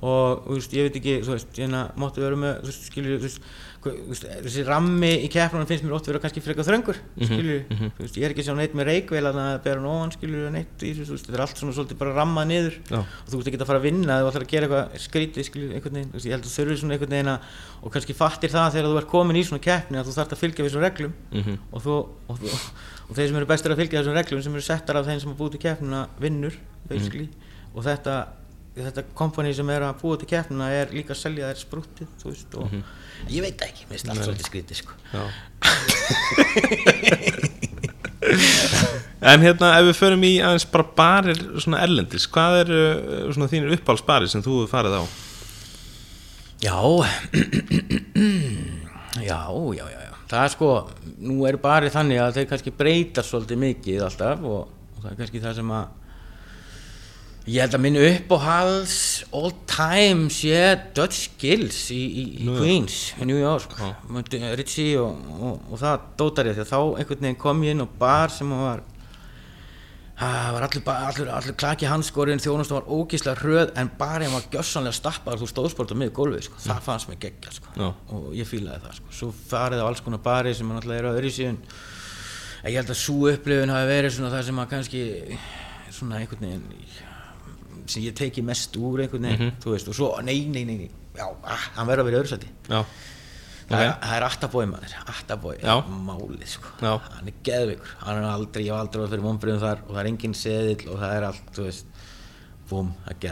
Og 0.00 0.46
veist, 0.54 0.72
ég 0.72 0.86
veit 0.86 0.94
ekki, 0.96 1.18
þú 1.26 1.34
veist, 1.34 1.50
hérna 1.60 1.90
máttu 2.00 2.22
vera 2.24 2.36
með, 2.40 2.62
þú 2.62 2.70
veist, 2.70 2.86
skilju, 2.88 3.16
þú 3.20 3.26
veist, 3.26 3.50
veist 3.84 4.24
þessi 4.46 4.62
rammi 4.64 5.10
í 5.24 5.28
keppnum 5.32 5.66
finnst 5.68 5.84
mér 5.84 5.96
ótt 5.98 6.08
vera 6.08 6.20
kannski 6.22 6.40
frekar 6.44 6.64
þröngur, 6.64 7.00
skilju 7.20 7.58
þú 7.68 7.88
veist, 8.00 8.16
ég 8.16 8.24
er 8.24 8.32
ekki 8.32 8.44
sjá 8.46 8.54
neitt 8.56 8.72
með 8.76 8.88
reikvel 8.88 9.22
að 9.28 9.36
það 9.36 9.58
bera 9.66 9.84
nógan, 9.84 10.12
skilju, 10.16 10.50
neitt 10.52 10.84
í 10.84 10.94
þessu, 10.96 11.18
þetta 11.20 11.36
er 11.36 11.42
allt 11.44 11.60
svona 11.60 11.76
svolítið 11.76 12.00
bara 12.00 12.16
rammað 12.16 12.48
niður. 12.48 12.78
Já. 12.88 13.00
og 13.00 13.28
þú 13.28 13.40
veist 13.40 13.50
ekki 13.52 13.60
að 13.60 13.70
fara 13.70 13.82
að 13.82 13.88
vinna 13.90 14.16
eða 14.16 14.24
þú 14.24 14.30
ætlar 14.32 14.46
að 14.46 14.54
gera 14.54 14.68
eitthvað 14.70 15.04
skrítið, 15.04 15.48
skilju, 15.50 15.72
einhvern 15.76 15.98
veginn, 16.00 16.12
þú 16.12 16.16
veist, 16.16 16.28
ég 16.28 16.36
held 16.36 16.44
að 16.44 16.48
þú 16.48 16.56
þurfir 16.56 16.80
svona 16.80 16.96
einhvern 16.96 17.16
veginn 17.16 17.32
að, 17.34 17.50
og 17.80 17.94
kannski 17.96 18.16
fattir 18.16 18.54
það 18.56 18.72
þegar 18.76 18.88
þú 18.88 19.00
ert 19.00 19.12
komin 19.12 19.40
í 19.40 19.44
svona 19.48 19.64
keppni 19.64 20.00
að 20.00 20.08
þú 20.08 20.16
þarft 20.16 20.36
að 20.36 20.42
fylgja 20.44 20.64
við 20.64 20.70
þessum 20.70 20.86
reglum. 20.86 21.14
Mhm. 21.32 21.60
og, 21.70 21.84
þú, 21.84 21.96
og, 22.28 22.40
þú, 22.40 22.56
og 23.10 23.14
þeir 23.16 23.28
sem 23.28 23.36
eru 23.40 23.46
bestir 23.50 23.70
að 23.74 23.80
fylgja 23.82 23.98
þessum 24.00 24.16
reglum 24.16 24.42
sem 24.44 24.54
eru 24.54 24.64
settar 24.64 24.96
af 25.00 25.06
þeim 25.08 25.20
sem 25.22 25.32
er 25.32 25.38
búið 25.40 25.52
til 25.56 25.64
keppnina 25.66 26.00
vinnur 26.22 26.54
basically. 26.86 27.28
Og 27.74 27.80
þetta 27.86 28.14
þetta 28.80 29.02
kompani 29.18 29.52
sem 29.54 29.68
er 29.74 29.82
að 29.84 29.98
búa 30.00 30.14
til 30.20 30.28
keppnina 30.30 30.66
er 30.72 30.86
líka 30.94 31.10
að 31.14 31.22
selja 31.24 31.48
þær 31.50 31.58
sprúttið 31.60 32.08
þú 32.20 32.26
veist 32.30 32.50
og 32.60 32.66
ég 33.28 33.40
veit 33.44 33.60
ekki, 33.66 33.82
mér 33.88 33.94
finnst 33.98 34.10
allt 34.12 34.24
svolítið 34.24 34.46
skrítið 34.46 34.76
sko. 34.80 34.92
En 39.20 39.40
hérna, 39.42 39.68
ef 39.80 39.84
við 39.90 39.96
förum 39.98 40.22
í 40.24 40.40
aðeins 40.44 40.70
bara 40.70 40.92
barir 40.96 41.38
svona 41.60 41.82
erlendis, 41.84 42.26
hvað 42.30 42.52
er 42.62 42.68
uh, 42.72 42.78
svona 43.34 43.50
þínir 43.52 43.74
uppáhaldsbarir 43.76 44.28
sem 44.32 44.42
þú 44.44 44.52
hefur 44.62 44.72
farið 44.72 44.94
á? 44.96 45.02
já, 46.60 46.76
já, 49.28 49.40
já, 49.76 49.84
já 49.90 49.99
það 50.30 50.44
er 50.44 50.52
sko, 50.54 50.74
nú 51.26 51.40
er 51.48 51.58
bara 51.62 51.90
þannig 51.92 52.20
að 52.22 52.36
þeir 52.38 52.50
kannski 52.52 52.74
breyta 52.76 53.24
svolítið 53.26 53.64
mikið 53.64 54.04
alltaf 54.06 54.44
og, 54.46 54.60
og 54.94 55.00
það 55.02 55.10
er 55.12 55.18
kannski 55.22 55.42
það 55.42 55.58
sem 55.60 55.74
að 55.78 55.96
Ég 57.48 57.64
held 57.64 57.72
að 57.74 57.80
minn 57.82 57.96
uppáhalds 57.96 58.96
all 59.34 59.48
time 59.66 60.28
sé 60.30 60.58
Dutch 60.94 61.38
Gills 61.40 61.78
í, 61.90 61.96
í, 61.98 62.24
í 62.36 62.46
New. 62.46 62.58
Queens 62.60 62.98
í 63.16 63.26
New 63.26 63.40
York 63.40 63.72
með 64.12 64.52
Ritchie 64.60 64.98
og, 65.00 65.16
og, 65.38 65.56
og 65.72 65.80
það 65.80 66.04
dótar 66.20 66.50
ég 66.50 66.58
því 66.58 66.66
að 66.66 66.70
þá 66.70 66.78
einhvern 67.00 67.24
veginn 67.24 67.40
kom 67.40 67.64
ég 67.64 67.74
inn 67.74 67.82
á 67.82 67.88
bar 68.04 68.34
sem 68.34 68.52
var 68.52 68.84
það 70.20 70.50
var 70.54 70.66
allur, 70.66 70.82
allur, 70.92 71.30
allur 71.38 71.56
klaki 71.56 71.88
hanskórin 71.88 72.42
þjónust 72.42 72.74
var 72.74 72.88
ógíslega 72.92 73.40
hröð 73.40 73.72
en 73.80 73.90
barinn 74.00 74.34
var 74.34 74.44
gjössanlega 74.52 74.98
stappaður 74.98 75.44
þú 75.44 75.48
stóðsport 75.48 75.94
á 75.94 75.96
miður 75.96 76.16
gólfið 76.18 76.46
sko. 76.48 76.60
það 76.66 76.82
fannst 76.84 77.08
mér 77.08 77.20
geggja 77.24 77.54
sko. 77.56 77.88
Og 78.16 78.26
ég 78.36 78.48
fílaði 78.48 78.84
það 78.84 78.98
sko. 78.98 79.14
svo 79.20 79.30
farið 79.52 79.80
á 79.80 79.86
alls 79.88 80.04
konar 80.04 80.22
bari 80.24 80.52
sem 80.56 80.68
er 80.68 80.76
náttúrulega 80.76 81.04
eru 81.04 81.12
öðru 81.14 81.32
síðan. 81.36 81.60
Ég 82.68 82.76
held 82.76 82.92
að 82.92 83.00
svo 83.00 83.30
upplifun 83.30 83.72
hafi 83.72 83.88
verið 83.88 84.16
svona 84.16 84.32
það 84.34 84.44
sem 84.50 84.60
að 84.60 84.72
kannski 84.74 85.04
svona 85.96 86.20
einhvern 86.20 86.44
veginn 86.44 87.86
sem 87.90 88.04
ég 88.04 88.18
teki 88.18 88.44
mest 88.44 88.76
úr 88.76 89.06
einhvern 89.06 89.30
veginn 89.30 89.54
þú 89.62 89.72
veist. 89.72 89.88
Og 89.88 89.96
svo, 89.96 90.10
nei, 90.26 90.42
nei, 90.52 90.66
nei, 90.68 90.76
nei. 90.84 90.90
Já, 91.16 91.24
ah, 91.26 91.64
hann 91.78 91.88
verður 91.88 92.04
að 92.04 92.10
vera 92.10 92.18
í 92.18 92.20
öðru 92.20 92.32
sæti. 92.34 92.52
Já, 92.68 92.84
er- 93.78 93.96
það 94.02 94.16
er 94.16 94.26
Attabói 94.26 94.66
maður, 94.66 94.94
Attabói 95.06 95.56
Já. 95.62 95.74
málið 96.10 96.46
sko, 96.46 96.68
Já. 96.82 96.92
hann 97.16 97.28
er 97.28 97.34
geðveikur. 97.44 97.94
Hann 98.00 98.16
er 98.16 98.28
aldrei, 98.30 98.64
ég 98.66 98.72
hef 98.72 98.80
aldrei 98.80 99.00
verið 99.02 99.10
fyrir 99.14 99.26
vonbriðum 99.28 99.60
þar 99.60 99.78
og 99.86 99.94
það 99.94 100.00
er 100.00 100.10
engin 100.10 100.34
seðill 100.34 100.88
og 100.90 100.98
það 101.00 101.16
er 101.16 101.26
allt 101.30 101.50
þú 101.54 101.62
veist, 101.68 101.84
búm, 102.70 102.94
það 103.06 103.24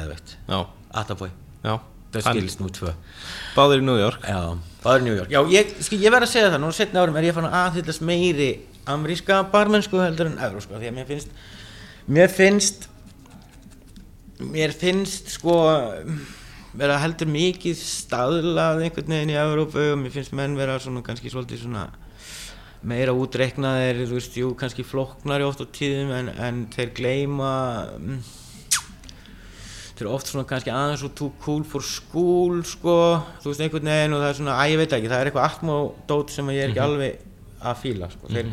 er 0.52 0.66
Attabói, 0.94 1.31
já. 1.65 1.78
Það 2.12 2.24
skilst 2.32 2.60
nú 2.62 2.70
tvö. 2.73 2.94
Báðir 3.55 3.82
í 3.82 3.85
New 3.85 3.98
York. 4.01 4.23
Já, 4.24 4.56
báður 4.82 5.02
New 5.02 5.15
York. 5.15 5.28
Já, 5.28 5.43
ég, 5.52 5.74
skil, 5.85 5.98
ég 6.01 6.10
verð 6.15 6.24
að 6.24 6.32
segja 6.32 6.51
það, 6.55 6.62
nú 6.62 6.70
setna 6.73 7.02
árum 7.02 7.16
er 7.20 7.27
ég 7.28 7.35
fann 7.36 7.44
að 7.44 7.56
aðhyllast 7.59 8.01
meiri 8.01 8.48
ameríska 8.89 9.43
barmennsku 9.52 10.01
heldur 10.01 10.31
en 10.31 10.39
evrósku 10.40 10.78
því 10.78 10.89
að 10.89 10.97
mér 10.97 11.09
finnst 11.10 11.28
mér 12.09 12.32
finnst 12.32 12.89
mér 14.40 14.73
finnst 14.73 15.28
sko 15.35 15.59
vera 16.77 16.99
heldur 17.01 17.31
mikið 17.32 17.78
staðlað 17.81 18.82
einhvern 18.85 19.15
veginn 19.15 19.32
í 19.32 19.39
Evrópu 19.40 19.85
og 19.93 20.03
mér 20.03 20.12
finnst 20.15 20.35
menn 20.36 20.59
vera 20.59 20.77
svona 20.82 21.03
kannski 21.07 21.32
svolítið 21.32 21.65
svona 21.65 21.86
meira 22.86 23.15
útreiknaðir, 23.16 24.05
þú 24.07 24.19
veist, 24.19 24.36
jú, 24.39 24.51
kannski 24.59 24.85
flóknari 24.86 25.47
oft 25.47 25.62
á 25.65 25.66
tíðum 25.66 26.12
en, 26.15 26.28
en 26.39 26.61
þeir 26.74 26.93
gleyma 26.95 27.53
mm, 27.97 28.20
þeir 29.99 30.05
eru 30.05 30.12
oft 30.15 30.31
svona 30.31 30.47
kannski 30.47 30.70
aðeins 30.70 31.03
og 31.09 31.15
too 31.19 31.32
cool 31.43 31.65
for 31.66 31.82
school 31.82 32.61
sko, 32.69 32.99
þú 33.43 33.51
veist 33.51 33.65
einhvern 33.65 33.90
veginn 33.90 34.15
og 34.15 34.23
það 34.23 34.31
er 34.31 34.39
svona, 34.39 34.59
að 34.62 34.74
ég 34.74 34.82
veit 34.82 34.95
ekki, 34.99 35.11
það 35.11 35.23
er 35.23 35.31
eitthvað 35.31 35.49
atmódót 35.49 36.35
sem 36.35 36.53
ég 36.55 36.66
er 36.66 36.74
ekki 36.74 36.85
alveg 36.85 37.24
að 37.59 37.81
fíla 37.82 38.11
sko. 38.12 38.31
þeir, 38.31 38.53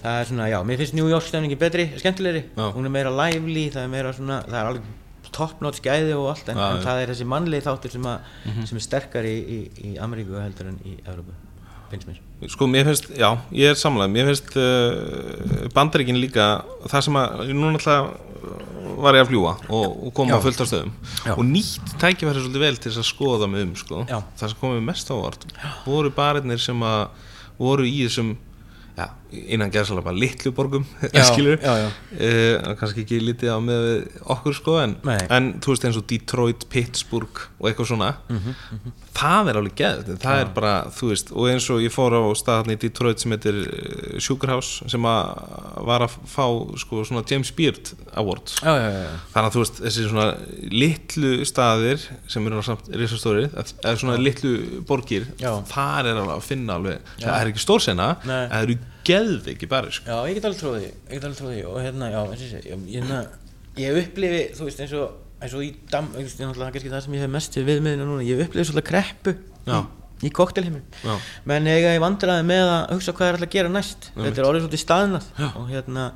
það 0.00 0.16
er 0.16 0.30
svona, 0.32 0.48
já, 0.50 0.58
mér 0.66 0.82
finnst 0.82 0.98
New 0.98 1.12
York 1.12 1.28
stemningi 1.28 1.60
betri, 1.60 1.86
skemmtilegri 2.00 2.42
Já. 2.48 2.64
hún 2.74 2.88
er 2.88 2.94
meira 2.96 3.14
lively, 3.14 3.68
það 3.70 3.86
er 3.86 3.94
meira 3.94 4.16
svona 4.16 4.40
það 4.48 4.58
er 4.58 4.72
alveg 4.72 4.90
top-notch 5.36 5.82
gæði 5.84 6.16
og 6.16 6.30
allt 6.34 6.50
en, 6.52 6.58
en 6.60 6.82
það 6.84 7.02
er 7.02 7.12
þessi 7.14 7.28
mannlegi 7.28 7.66
þáttur 7.66 7.94
sem, 7.96 8.08
að, 8.10 8.32
sem 8.68 8.80
er 8.80 8.86
sterkar 8.86 9.28
í, 9.28 9.36
í, 9.36 9.60
í 9.90 9.94
Ameríku 10.02 10.38
heldur 10.40 10.72
en 10.72 10.80
í 10.86 10.96
Evrópu, 11.04 11.36
finnst 11.92 12.10
mér 12.10 12.20
Sko, 12.48 12.64
mér 12.72 12.86
finnst, 12.88 13.10
já, 13.20 13.28
ég 13.52 13.74
er 13.74 13.76
samlega 13.76 14.08
Mér 14.14 14.30
finnst 14.30 14.54
uh, 14.56 15.66
bandaríkin 15.76 16.16
líka 16.16 16.46
Það 16.88 17.02
sem 17.04 17.18
að, 17.20 17.50
nú 17.52 17.68
náttúrulega 17.74 18.30
var 19.00 19.16
ég 19.16 19.24
að 19.24 19.30
fljúa 19.30 19.52
og, 19.68 19.96
og 20.08 20.12
koma 20.16 20.32
Já. 20.32 20.40
á 20.40 20.44
fullt 20.44 20.62
af 20.64 20.68
stöðum 20.70 20.92
Já. 21.26 21.32
og 21.34 21.42
nýtt 21.46 21.92
tækifæri 22.00 22.40
svolítið 22.42 22.64
vel 22.64 22.78
til 22.78 22.90
þess 22.90 23.02
að 23.02 23.08
skoða 23.10 23.48
mig 23.50 23.66
um 23.66 23.74
sko. 23.78 24.04
Já. 24.08 24.18
það 24.40 24.52
sem 24.52 24.60
komið 24.62 24.86
mest 24.86 25.12
ávart 25.12 25.44
voru 25.84 26.12
barinnir 26.16 26.62
sem 26.62 26.84
að 26.86 27.02
voru 27.60 27.84
í 27.88 27.98
þessum 28.06 28.32
já, 29.00 29.06
innan 29.54 29.70
gerðsala 29.70 30.02
bara 30.02 30.18
litlu 30.18 30.50
borgum 30.54 30.84
Já, 31.14 31.22
skilur 31.28 31.60
já, 31.62 31.74
já. 31.84 31.88
Uh, 32.14 32.72
kannski 32.80 33.04
ekki 33.04 33.20
lítið 33.22 33.52
á 33.54 33.58
með 33.62 33.84
okkur 34.34 34.56
sko 34.58 34.74
en, 34.82 34.96
en 35.30 35.52
þú 35.62 35.74
veist 35.74 35.86
eins 35.88 35.98
og 36.00 36.06
Detroit, 36.10 36.66
Pittsburgh 36.72 37.44
og 37.60 37.68
eitthvað 37.70 37.90
svona 37.92 38.08
Mhm, 38.30 38.56
það 39.20 39.50
er 39.52 39.58
alveg 39.60 39.76
geð 39.78 40.10
það 40.22 40.40
er 40.42 40.50
bara, 40.56 40.72
þú 40.96 41.10
veist, 41.12 41.30
og 41.34 41.48
eins 41.50 41.68
og 41.74 41.80
ég 41.84 41.94
fór 41.94 42.14
á 42.18 42.22
staðan 42.38 42.74
í 42.74 42.78
Detroit 42.82 43.22
sem 43.22 43.34
heitir 43.36 43.60
uh, 43.64 44.18
Sugarhouse 44.22 44.88
sem 44.90 45.06
að 45.10 45.84
var 45.90 46.04
að 46.06 46.18
fá 46.30 46.44
sko 46.82 47.04
svona 47.08 47.22
James 47.30 47.50
Beard 47.56 47.92
Award 48.20 48.54
Já, 48.60 48.72
já, 48.74 48.88
já, 48.90 49.00
já. 49.06 49.14
þannig 49.34 49.50
að 49.50 49.56
þú 49.58 49.64
veist, 49.64 49.80
þessi 49.86 50.08
svona 50.10 50.28
litlu 50.74 51.32
staðir 51.48 52.02
sem 52.30 52.46
eru 52.50 52.62
samt 52.66 52.90
risastóri 52.98 53.46
eða 53.50 53.96
svona 54.00 54.18
litlu 54.20 54.54
borgir 54.88 55.28
Já. 55.40 55.52
þar 55.70 56.10
er 56.12 56.18
alveg 56.20 56.36
að 56.36 56.46
finna 56.50 56.76
alveg 56.80 57.12
það 57.20 57.36
er 57.40 57.50
ekki 57.52 57.62
stórsena, 57.62 58.10
það 58.24 58.56
eru 58.64 58.78
geðveiki 59.06 59.68
bara 59.70 59.92
sko. 59.94 60.06
Já, 60.08 60.18
ég 60.30 60.38
get 60.38 60.46
alveg 60.48 60.60
tróðið, 60.60 60.86
ég 60.90 61.12
get 61.14 61.26
alveg 61.28 61.38
tróðið 61.40 61.68
og 61.70 61.78
hérna, 61.84 62.10
já, 62.12 62.20
eins 62.24 62.42
og 62.42 62.50
ég 62.50 62.66
ég, 62.70 62.82
hérna, 62.96 63.20
ég 63.80 64.00
upplifi, 64.02 64.42
þú 64.58 64.66
veist, 64.68 64.82
eins 64.84 64.94
og, 64.98 65.14
eins 65.40 65.56
og 65.56 65.64
í 65.64 65.70
dam, 65.92 66.10
þú 66.14 66.24
veist, 66.24 66.42
náttúrulega 66.42 66.74
kannski 66.76 66.92
það 66.92 67.04
sem 67.06 67.16
ég 67.16 67.24
hef 67.24 67.32
mest 67.36 67.58
við 67.58 67.68
viðmiðina 67.70 68.08
núna, 68.08 68.26
ég 68.26 68.42
upplifi 68.46 68.70
svolítið 68.70 68.88
kreppu 68.90 69.36
Já. 69.68 69.78
í, 70.20 70.32
Já. 71.04 71.14
menn 71.48 71.70
eiga 71.70 71.94
ég 71.94 72.02
vandræði 72.04 72.48
með 72.50 72.72
að 72.74 72.82
hugsa 72.96 73.14
hvað 73.16 73.28
er 73.30 73.38
alltaf 73.38 73.48
að 73.48 73.54
gera 73.56 73.72
næst, 73.76 74.10
þetta 74.16 74.42
er 74.42 74.50
orðið 74.50 74.66
svolítið 74.66 74.84
staðnað. 74.84 75.30
Og 75.60 75.70
hérna, 75.70 76.10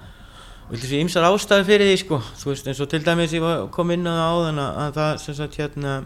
og 0.65 0.77
þessi 0.77 1.01
ýmsar 1.05 1.28
ástæði 1.28 1.66
fyrir 1.70 1.90
því, 1.90 1.97
sko, 2.02 2.20
þú 2.40 2.51
veist, 2.51 2.69
eins 2.69 2.82
og 2.85 2.90
til 2.93 3.01
dæmis 3.05 3.35
ég 3.36 3.48
kom 3.73 3.94
inn 3.94 4.09
á 4.09 4.28
að, 4.28 4.61
að 4.61 4.94
það, 4.98 5.16
sem 5.24 5.39
sagt, 5.40 5.59
hérna, 5.61 5.97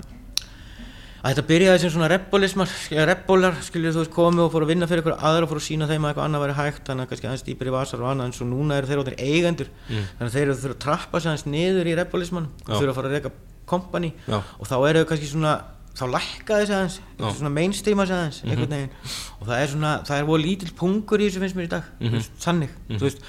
að 1.28 1.34
þetta 1.34 1.44
byrjaði 1.50 1.80
sem 1.82 1.90
svona 1.92 2.08
repbolismar 2.08 2.70
eða 2.94 3.04
rebbólar, 3.10 3.56
skiljið 3.66 3.96
þú 3.96 4.00
veist, 4.00 4.12
komu 4.14 4.44
og 4.46 4.52
fóru 4.54 4.64
að 4.64 4.70
vinna 4.72 4.88
fyrir 4.88 5.02
ykkur 5.04 5.16
aðra 5.18 5.44
og 5.44 5.50
fóru 5.50 5.60
að 5.60 5.66
sína 5.68 5.88
þeim 5.90 6.04
að 6.06 6.12
eitthvað 6.12 6.28
annað 6.28 6.44
væri 6.44 6.54
hægt 6.58 6.86
þannig 6.88 7.04
að 7.04 7.10
kannski 7.12 7.28
aðeins 7.28 7.44
dýpir 7.48 7.68
í 7.68 7.74
vasar 7.74 8.00
og 8.04 8.10
annað 8.12 8.28
en 8.30 8.36
svo 8.38 8.46
núna 8.48 8.78
eru 8.78 8.88
þeir 8.88 9.02
áttir 9.02 9.18
eigendur. 9.18 9.68
Þannig 9.88 10.28
að 10.28 10.36
þeir 10.38 10.44
eru 10.46 10.56
þurfa 10.62 10.76
að 10.78 10.84
trappa 10.86 11.20
sig 11.20 11.28
aðeins 11.32 11.46
niður 11.52 11.90
í 11.90 11.96
rebbolisman 11.98 12.46
og 12.48 12.70
þurfa 12.78 12.94
að 12.94 12.98
fara 13.00 13.10
að 13.10 13.16
reyka 13.18 13.34
kompani 13.68 14.12
og 14.58 14.64
þá 14.70 14.76
eru 14.88 15.02
þau 15.02 15.08
kannski 15.12 15.28
svona 15.34 15.52
þá 15.98 16.04
lækka 16.14 16.58
þessi 16.62 16.74
aðeins, 16.78 16.96
svona 17.36 17.50
mainstreama 17.50 18.04
þessi 18.06 18.16
aðeins 18.16 18.40
einhvern 18.46 18.74
veginn. 18.78 18.92
Og 19.40 19.46
það 19.48 19.62
er 19.64 19.72
svona, 19.74 19.92
það 20.06 20.20
er 20.22 20.26
voru 20.28 20.42
lítill 20.46 20.72
pungur 20.78 21.18
í 21.20 21.26
þessu 21.28 21.42
finnst 21.42 21.56
mér 21.58 21.66
í 21.66 21.72
dag, 21.72 21.88
þú 21.98 22.12
veist, 22.14 22.36
þannig 22.44 22.76
þú 22.92 23.00
veist, 23.08 23.24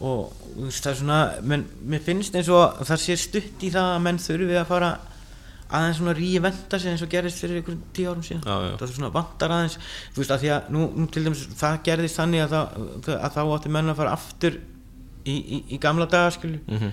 og 0.00 0.22
þú 0.56 0.64
veist, 0.64 0.80
það 0.86 0.92
er 0.94 0.98
svona 1.02 1.18
menn, 1.52 1.66
mér 1.92 2.02
finnst 2.06 2.34
eins 2.40 2.48
og 2.48 2.80
það 2.88 3.02
sé 3.04 3.16
stutt 3.20 3.66
í 3.68 3.70
það 3.74 3.90
að 3.98 4.00
menn 4.06 4.18
þurfi 4.24 4.56
að 4.62 4.66
fara 4.72 4.90
aðeins 5.70 5.98
svona 5.98 6.14
ríventa 6.14 6.78
sig 6.78 6.92
eins 6.92 7.02
og 7.02 7.10
gerðist 7.10 7.40
fyrir 7.42 7.58
einhverjum 7.60 7.82
tíu 7.96 8.10
árum 8.12 8.22
síðan 8.22 8.44
Já, 8.46 8.54
já. 8.66 8.76
það 8.78 8.86
er 8.86 8.94
svona 8.94 9.12
vantar 9.16 9.54
aðeins 9.56 9.78
þú 10.14 10.22
veist 10.22 10.34
að 10.36 10.44
því 10.44 10.52
að 10.56 10.70
nú, 10.76 10.84
nú 10.94 11.06
til 11.10 11.24
dæmis 11.26 11.42
það 11.58 11.80
gerðist 11.88 12.20
þannig 12.20 12.44
að, 12.46 12.54
það, 13.06 13.18
að 13.18 13.36
þá 13.36 13.42
átti 13.56 13.72
menn 13.74 13.90
að 13.92 14.00
fara 14.02 14.14
aftur 14.14 14.58
í, 15.26 15.34
í, 15.36 15.60
í 15.74 15.80
gamla 15.82 16.06
daga 16.12 16.30
skilju 16.38 16.60
Mhm. 16.70 16.92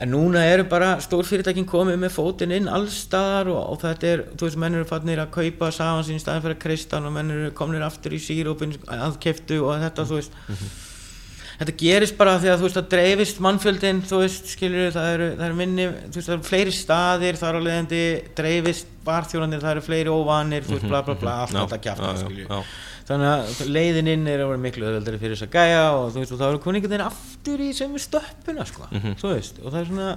en 0.00 0.08
núna 0.14 0.40
eru 0.48 0.64
bara 0.64 0.94
stórfyrirtækin 1.04 1.66
komið 1.68 1.98
með 2.00 2.14
fótinn 2.14 2.54
inn 2.56 2.70
allstaðar 2.72 3.50
og, 3.52 3.58
og 3.74 3.80
þetta 3.82 4.06
er, 4.08 4.22
þú 4.32 4.46
veist, 4.46 4.56
menn 4.62 4.78
eru 4.78 4.86
fannir 4.88 5.20
að 5.20 5.34
kaupa 5.34 5.68
sagan 5.76 6.06
sín 6.08 6.16
í 6.16 6.22
staðin 6.22 6.40
fyrir 6.46 6.86
hann 6.94 7.04
og 7.10 7.12
menn 7.12 7.30
eru 7.34 7.50
komnir 7.52 7.84
aftur 7.84 8.14
í 8.16 8.20
sírópin 8.24 8.72
aðkeftu 8.88 9.58
og 9.60 9.76
þetta, 9.84 10.06
þú 10.08 10.16
veist 10.22 10.32
þetta 11.60 11.74
gerist 11.80 12.16
bara 12.16 12.36
því 12.40 12.50
að 12.50 12.60
þú 12.60 12.66
veist 12.66 12.78
það 12.78 12.86
dreifist 12.94 13.40
mannfjöldin, 13.44 13.98
þú 14.08 14.20
veist, 14.22 14.46
skilur 14.54 14.94
það 14.94 15.08
eru, 15.14 15.26
það 15.36 15.46
eru 15.46 15.58
minni, 15.58 15.88
þú 15.90 16.16
veist, 16.16 16.28
það 16.30 16.36
eru 16.36 16.46
fleiri 16.48 16.72
staðir 16.76 17.40
þar 17.40 17.58
á 17.58 17.60
leiðandi 17.66 18.00
dreifist 18.40 18.94
barþjóðanir, 19.04 19.60
það 19.64 19.74
eru 19.74 19.84
fleiri 19.84 20.14
óvanir, 20.14 20.64
þú 20.64 20.76
veist, 20.78 20.88
bla 20.88 21.02
bla 21.04 21.18
bla 21.20 21.36
allt 21.44 21.54
Já, 21.54 21.60
þetta 21.60 21.80
kjátt, 21.84 22.00
já, 22.00 22.10
já, 22.10 22.24
skilur 22.24 22.48
já. 22.48 22.74
þannig 23.10 23.30
að 23.34 23.62
leiðin 23.76 24.12
inn 24.14 24.26
er 24.30 24.44
að 24.44 24.52
vera 24.54 24.64
miklu 24.64 24.88
öðvöldari 24.88 25.20
fyrir 25.20 25.36
þess 25.36 25.48
að 25.48 25.56
gæja 25.58 25.84
og 25.98 26.10
þú 26.14 26.24
veist, 26.24 26.34
og 26.34 26.40
þá 26.40 26.46
eru 26.48 26.62
veginn 26.80 27.06
aftur 27.06 27.64
í 27.64 27.70
sömu 27.76 28.00
stöppuna, 28.00 28.68
sko, 28.70 28.88
þú 29.20 29.34
veist, 29.34 29.60
og 29.60 29.68
það 29.74 29.80
er 29.82 29.90
svona 29.92 30.10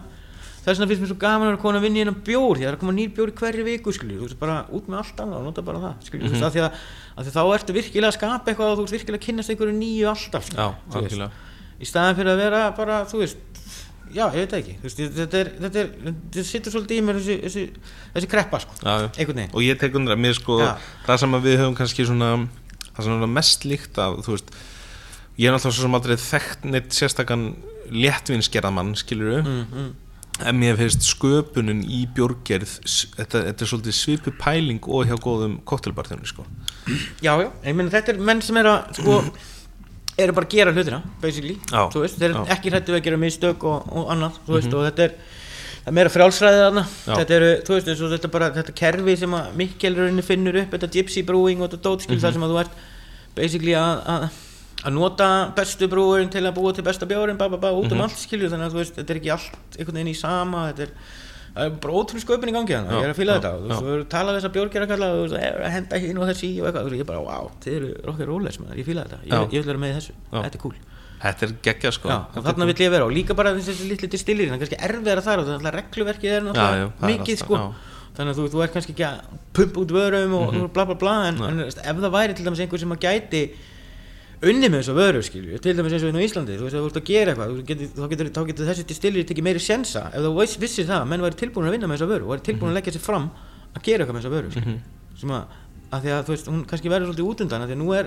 það 0.64 0.72
er 0.72 0.77
svona 0.80 0.90
finnst 0.90 1.03
mér 1.03 1.11
svo 1.11 1.18
gaman 1.19 1.52
að 1.53 1.60
komin 1.64 1.80
að 1.80 1.85
vinna 1.88 1.99
í 1.99 2.03
hennan 2.03 2.19
bjór 2.23 2.57
því 2.57 2.64
það 2.64 2.69
er 2.72 2.77
að 2.77 2.81
koma 2.84 2.95
nýr 2.98 3.14
bjór 3.18 3.31
í 3.31 3.35
hverju 3.40 3.65
viku 3.68 3.94
skilju 3.95 4.19
þú 4.19 4.27
veist 4.27 4.40
bara 4.40 4.57
út 4.72 4.85
með 4.88 4.99
allt 5.02 5.23
annað 5.23 5.40
og 5.40 5.48
nota 5.49 5.65
bara 5.68 5.81
það 5.84 5.94
skilju, 6.07 6.30
þú 6.30 6.34
veist, 6.34 6.45
af 6.48 6.53
því 6.53 6.61
að, 6.64 7.31
þá 7.35 7.41
ertu 7.57 7.76
virkilega 7.77 8.11
að 8.11 8.18
skapa 8.18 8.53
eitthvað 8.53 8.72
og 8.72 8.77
þú 8.80 8.85
veist 8.85 8.95
virkilega 8.98 9.19
að 9.19 9.26
kynnast 9.27 9.53
einhverju 9.53 9.76
nýju 9.80 10.06
alltaf 10.14 10.48
skilju, 10.48 10.64
Já, 10.64 10.68
þú 10.94 11.03
veist. 11.03 11.41
í 11.84 11.90
staðan 11.90 12.18
fyrir 12.19 12.31
að 12.34 12.41
vera 12.45 12.61
bara, 12.77 13.02
þú 13.11 13.22
veist 13.23 13.38
já, 14.14 14.26
ég 14.30 14.40
veit 14.44 14.53
ekki, 14.60 14.73
þú 14.80 14.88
veist, 14.88 14.99
þetta 15.18 15.38
er 15.41 15.48
þetta, 15.65 15.84
er, 15.84 15.88
þetta 16.07 16.45
sittur 16.48 16.76
svolítið 16.76 16.99
í 16.99 17.06
mér 17.07 17.19
þessi, 17.19 17.38
þessi, 17.48 17.64
þessi 18.14 18.30
kreppa, 18.30 18.60
sko, 18.64 18.77
Já, 18.80 18.94
einhvern 19.10 19.40
veginn. 19.41 19.53
Og 19.57 19.65
ég 19.65 19.80
tek 19.81 19.98
undir 19.98 20.14
að 20.14 20.22
mér 20.22 20.38
sko 20.38 20.60
Já. 20.61 20.73
það 21.07 21.22
sem 21.23 21.38
við 21.48 21.56
höfum 21.64 21.77
kannski 21.80 22.06
svona 22.07 22.30
það 22.94 23.02
sem 23.07 23.11
mm, 30.40 30.44
mm. 30.44 30.48
en 30.50 30.60
mér 30.60 30.78
finnst 30.78 31.02
sköpunin 31.08 31.84
í 31.86 32.06
bjórgerð 32.16 32.80
s- 32.86 33.08
þetta, 33.18 33.44
þetta 33.50 33.62
er 33.66 33.72
svolítið 33.72 33.94
svipu 34.00 34.32
pæling 34.40 34.80
og 34.88 35.06
hjá 35.08 35.16
góðum 35.22 35.60
koktelbarþjónu 35.66 36.26
sko 36.28 36.46
já, 37.22 37.34
já, 37.38 37.50
ég 37.66 37.76
meina 37.76 37.90
þetta 37.94 38.14
er 38.16 38.20
menn 38.20 38.42
sem 38.42 38.58
er 38.58 38.66
að 38.66 38.94
sko, 39.00 39.20
eru 40.18 40.34
bara 40.34 40.46
að 40.46 40.52
gera 40.54 40.72
hlutina 40.74 41.02
basically, 41.22 41.56
Já, 41.72 41.90
þú 41.90 42.02
veist, 42.04 42.18
þeir 42.20 42.30
eru 42.30 42.34
já. 42.34 42.44
Mhm. 42.44 42.52
ekki 42.58 42.70
hrættu 42.74 42.94
að 42.98 43.04
gera 43.04 43.18
mistök 43.18 43.64
og, 43.64 43.88
og 43.98 44.12
annað, 44.14 44.36
þú 44.48 44.54
veist, 44.60 44.74
og 44.74 44.84
þetta 44.92 45.04
er 45.08 45.16
það 45.84 45.88
er 45.92 45.96
meira 45.98 46.10
frjálsræðið 46.14 46.62
þarna 46.64 46.84
Já. 46.88 47.16
þetta 47.18 47.34
eru, 47.38 47.48
þú 47.68 47.74
veist, 47.74 47.88
eins 47.92 48.02
og 48.02 48.12
þetta 48.14 48.30
bara 48.32 48.52
þetta 48.56 48.74
kerfi 48.78 49.16
sem 49.20 49.34
að 49.36 49.56
Mikkelrunni 49.60 50.24
finnur 50.24 50.56
upp 50.62 50.72
þetta 50.78 50.92
gypsy 50.94 51.24
brewing 51.28 51.62
og 51.62 51.70
þetta 51.72 51.82
dótskil 51.90 52.16
Mhm. 52.16 52.22
þar 52.24 52.34
sem 52.34 52.44
að 52.44 52.54
þú 52.54 52.60
ert 52.62 52.72
basically 53.36 53.74
að, 53.74 54.06
að 54.06 54.30
að 54.84 54.94
nota 54.94 55.28
bestu 55.56 55.88
brúurinn 55.88 56.30
til 56.32 56.44
að 56.44 56.56
búa 56.58 56.74
til 56.76 56.84
besta 56.84 57.06
bjórin 57.08 57.38
ba, 57.38 57.48
ba, 57.50 57.58
ba, 57.58 57.70
út 57.72 57.92
um 57.92 57.98
Mhm. 57.98 58.02
allt 58.08 58.18
skilju 58.20 58.50
þannig 58.52 58.68
að 58.72 58.74
veist, 58.80 58.96
þetta 58.98 59.10
er 59.14 59.20
ekki 59.22 59.32
allt 59.32 59.78
einhvern 59.80 59.96
veginn 59.96 60.12
í 60.14 60.16
sama 60.20 60.64
þetta 60.74 60.82
er, 60.82 60.92
er 61.56 61.70
bara 61.70 61.94
ótrúlega 61.94 62.26
sköpun 62.26 62.50
í 62.50 62.56
gangi 62.58 62.74
þannig 62.76 62.92
Já, 62.92 62.98
ég 63.00 63.04
er 63.08 63.14
að 63.14 63.20
fýla 63.22 63.36
þetta 63.40 63.52
og 63.54 63.84
þú 63.84 64.08
talað 64.10 64.36
þess 64.40 64.48
að 64.50 64.56
bjórgjara 64.58 64.88
kalla 64.92 65.08
og 65.14 65.30
þú 65.30 65.38
er 65.40 65.62
að 65.64 65.72
henda 65.78 66.00
hinn 66.04 66.18
og 66.18 66.28
þessi 66.32 66.50
og 66.60 66.66
eitthvað 66.68 66.84
þú 66.84 66.90
veist, 66.90 67.04
ég 67.04 67.10
bara, 67.14 67.22
wow, 67.22 67.52
þið 67.64 67.78
eru 67.78 67.90
rockið 68.10 68.28
róleis 68.34 68.60
maður, 68.60 68.78
ég 68.82 68.86
fýla 68.90 69.06
þetta, 69.08 69.20
ég, 69.24 69.54
ég 69.54 69.64
vil 69.64 69.70
vera 69.72 69.82
með 69.86 69.96
þessu 70.00 70.14
Já. 70.34 70.42
þetta 70.44 70.56
er 70.60 70.64
cool. 70.66 70.76
Þetta 71.24 71.46
er 71.48 71.52
geggja 71.64 71.92
sko. 71.96 72.10
Já, 72.10 72.18
og 72.36 72.44
þarna 72.44 72.66
vill 72.68 72.82
ég 72.84 72.92
vera 72.92 73.06
og 73.08 73.14
líka 73.16 73.34
bara 73.34 73.54
þessi 73.56 73.88
litli 73.88 74.08
distillir 74.12 74.50
það 74.50 74.58
er 74.58 74.60
kannski 74.60 74.80
erfiðara 74.84 75.22
þar 75.24 75.40
og 75.40 75.48
er 75.48 75.54
alltaf 75.56 75.76
regluverkið 75.78 76.32
er 76.36 76.42
náttúrulega 76.44 76.84
er 76.84 77.08
mikið 77.14 77.38
sko. 77.40 77.60
þannig 78.18 78.34
að 78.34 78.40
þú, 78.42 78.48
þú 78.52 78.64
er 78.64 78.68
kannski 78.74 78.92
ekki 78.94 79.06
að 79.08 79.22
pumpa 79.56 79.80
út 79.80 79.92
vörum 79.96 80.34
og 80.36 80.54
Mhm. 80.54 80.68
bla 80.74 80.84
bla 80.86 80.96
bla 80.96 81.14
en, 81.30 81.40
en 81.42 81.60
ef 81.62 81.80
það 81.80 82.12
væri 82.12 82.36
til 82.36 82.46
dæmis 82.46 82.60
einhver 82.60 82.80
sem 82.80 82.92
að 82.92 83.00
gæti 83.08 83.44
unni 84.49 84.68
með 84.70 84.82
þessu 84.82 84.94
vöru 84.98 85.22
skilju 85.24 85.60
til 85.64 85.74
dæmis 85.78 85.94
eins 85.95 86.03
og 86.03 86.10
inn 86.11 86.20
á 86.20 86.24
Íslandi 86.26 86.57
þú 86.60 86.65
veist 86.68 86.76
að 86.78 86.84
þú 86.84 86.90
ert 86.91 86.99
að 86.99 87.07
gera 87.10 87.34
eitthvað 87.34 87.61
getur, 87.70 87.88
þá, 87.95 88.06
getur, 88.14 88.30
þá 88.36 88.41
getur 88.49 88.68
þessi 88.70 88.86
distillir 88.90 89.26
tekið 89.30 89.45
meiri 89.48 89.61
sjensa. 89.64 90.02
Ef 90.14 90.20
þú 90.26 90.32
veist, 90.40 90.57
vissir 90.61 90.86
það 90.90 90.99
að 91.03 91.07
menn 91.14 91.24
væri 91.26 91.40
tilbúin 91.40 91.68
að 91.70 91.76
vinna 91.78 91.88
með 91.88 91.95
þessa 91.99 92.11
vöru 92.14 92.24
og 92.28 92.32
væri 92.34 92.45
tilbúin 92.49 92.70
Mhm. 92.70 92.74
að 92.74 92.78
leggja 92.80 92.94
sér 92.98 93.06
fram 93.07 93.26
að 93.76 93.82
gera 93.88 93.99
eitthvað 94.03 94.15
með 94.18 94.24
þessa 94.24 94.36
vöru 94.36 94.52
skilju 94.52 94.80
sem 95.22 95.30
að, 95.30 95.44
að 95.94 95.99
því 96.03 96.10
að 96.18 96.24
þú 96.28 96.32
veist 96.36 96.48
hún 96.52 96.61
kannski 96.68 96.90
verður 96.91 97.07
svolítið 97.14 97.30
útundan 97.32 97.61
að 97.64 97.68
því 97.72 97.76
að 97.78 97.82
nú 97.84 97.90
er 97.98 98.06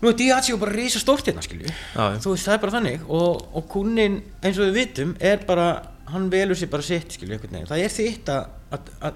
nú 0.00 0.08
er 0.08 0.14
Diageo 0.16 0.56
bara 0.56 0.72
risa 0.72 0.98
stórt 0.98 1.26
hérna 1.28 1.42
skilju 1.44 1.68
já. 1.68 2.16
þú 2.18 2.32
veist 2.34 2.46
það 2.48 2.54
er 2.54 2.60
bara 2.64 2.74
þannig 2.78 3.00
og, 3.08 3.48
og 3.54 3.68
kunnin 3.68 4.22
eins 4.42 4.58
og 4.58 4.64
við 4.70 4.74
vitum 4.80 5.14
er 5.20 5.44
bara 5.46 5.66
hann 6.10 6.30
velur 6.32 6.56
sér 6.56 6.70
bara 6.72 6.82
sitt 6.82 7.12
skilju 7.12 7.38
það 7.68 7.78
er 7.84 7.88
þitt 7.92 8.28
að, 8.32 8.46
að, 8.72 8.80
að, 9.00 9.12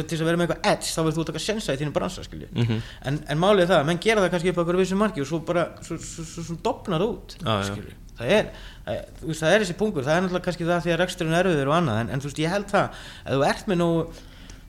og 0.00 0.06
til 0.06 0.16
þess 0.18 0.22
að, 0.22 0.28
vera 0.30 0.36
með 0.36 0.46
eitthvað 0.46 0.70
edge 0.72 0.88
þá 0.90 1.00
verður 1.02 1.16
þú 1.16 1.22
að 1.22 1.28
taka 1.30 1.42
sjensa 1.46 1.72
í 1.74 1.78
þínum 1.80 1.92
bransa 1.96 2.24
skilju 2.26 2.48
Mhm. 2.52 2.80
en, 3.06 3.20
en 3.28 3.38
málið 3.38 3.62
er 3.62 3.70
það 3.70 3.80
að 3.80 3.86
menn 3.86 3.98
gera 4.02 4.20
það 4.24 4.30
kannski 4.34 4.48
upp 4.50 4.58
á 4.58 4.60
einhverju 4.62 4.82
vissu 4.82 4.96
marki 4.96 5.20
og 5.20 5.26
svo 5.30 5.38
bara 5.46 5.64
svo, 5.82 5.96
svo, 5.98 6.24
svo, 6.42 6.56
dopnar 6.62 7.00
það 7.00 7.08
út 7.14 7.36
skilju 7.70 7.94
það 8.18 8.30
er, 8.32 8.46
það, 8.86 8.94
er- 8.96 9.08
þú 9.20 9.26
veist, 9.30 9.42
það 9.42 9.52
er 9.54 9.60
þessi 9.64 9.76
punkur 9.78 10.02
það 10.06 10.16
er 10.16 10.22
náttúrulega 10.26 10.46
kannski 10.48 10.64
það 10.66 10.82
því 10.86 10.92
að 10.94 11.00
reksturinn 11.04 11.34
er 11.36 11.46
erfiður 11.46 11.68
og 11.70 11.76
annað 11.78 12.00
en, 12.00 12.10
en 12.10 12.20
þú 12.20 12.30
veist 12.30 12.38
ég 12.42 12.50
held 12.50 12.66
það 12.66 12.86
að 13.26 13.32
þú 13.36 13.46
ert 13.50 13.66
með 13.68 13.78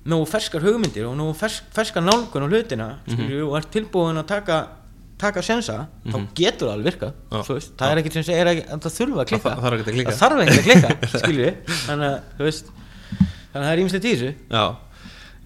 nógu 0.08 0.26
ferskar 0.32 0.62
hugmyndir 0.64 1.06
og 1.10 1.16
nógu 1.20 1.34
fersk, 1.36 1.64
ferskar 1.76 2.04
nálgun 2.04 2.44
á 2.44 2.48
hlutina 2.48 2.88
Mhm. 3.08 3.16
skilju, 3.16 3.48
og 3.50 3.58
ert 3.58 3.72
tilbúin 3.72 4.18
að 4.22 4.28
taka 4.28 4.68
taka 5.18 5.42
sjensa, 5.42 5.88
þá 6.06 6.28
getur 6.38 6.68
það 6.70 6.74
alveg 6.78 6.96
Mhm. 7.02 7.14
Já. 7.32 7.42
þú 7.42 7.54
veist, 7.58 7.72
það 7.78 7.92
er 7.92 7.98
ekkert 7.98 8.14
sem 8.14 8.24
segir 8.24 8.46
að 8.46 8.58
að 8.70 8.80
það 8.86 8.94
þurfa 9.00 9.22
að 9.24 9.28
klikka 9.28 9.50
Það 9.50 9.62
þarf 9.64 9.74
ekkert 9.74 9.88
að 9.88 9.96
klikka. 9.98 10.12
það 10.18 10.30
þannig 11.88 12.08
að, 12.08 12.22
það 13.54 13.72
er 13.72 13.82
ímslegt 13.82 14.06
í 14.06 14.12
þessu 14.14 14.34
Já 14.52 14.66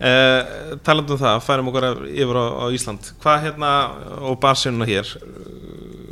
Uh, 0.02 0.80
talandum 0.82 1.14
um 1.14 1.20
það, 1.22 1.44
færum 1.46 1.68
okkur 1.70 1.86
yfir 2.10 2.38
á, 2.42 2.46
á 2.58 2.66
Ísland 2.74 3.10
hvað 3.22 3.44
hérna 3.44 3.72
og 4.26 4.40
barsjónuna 4.42 4.88
hér 4.90 5.06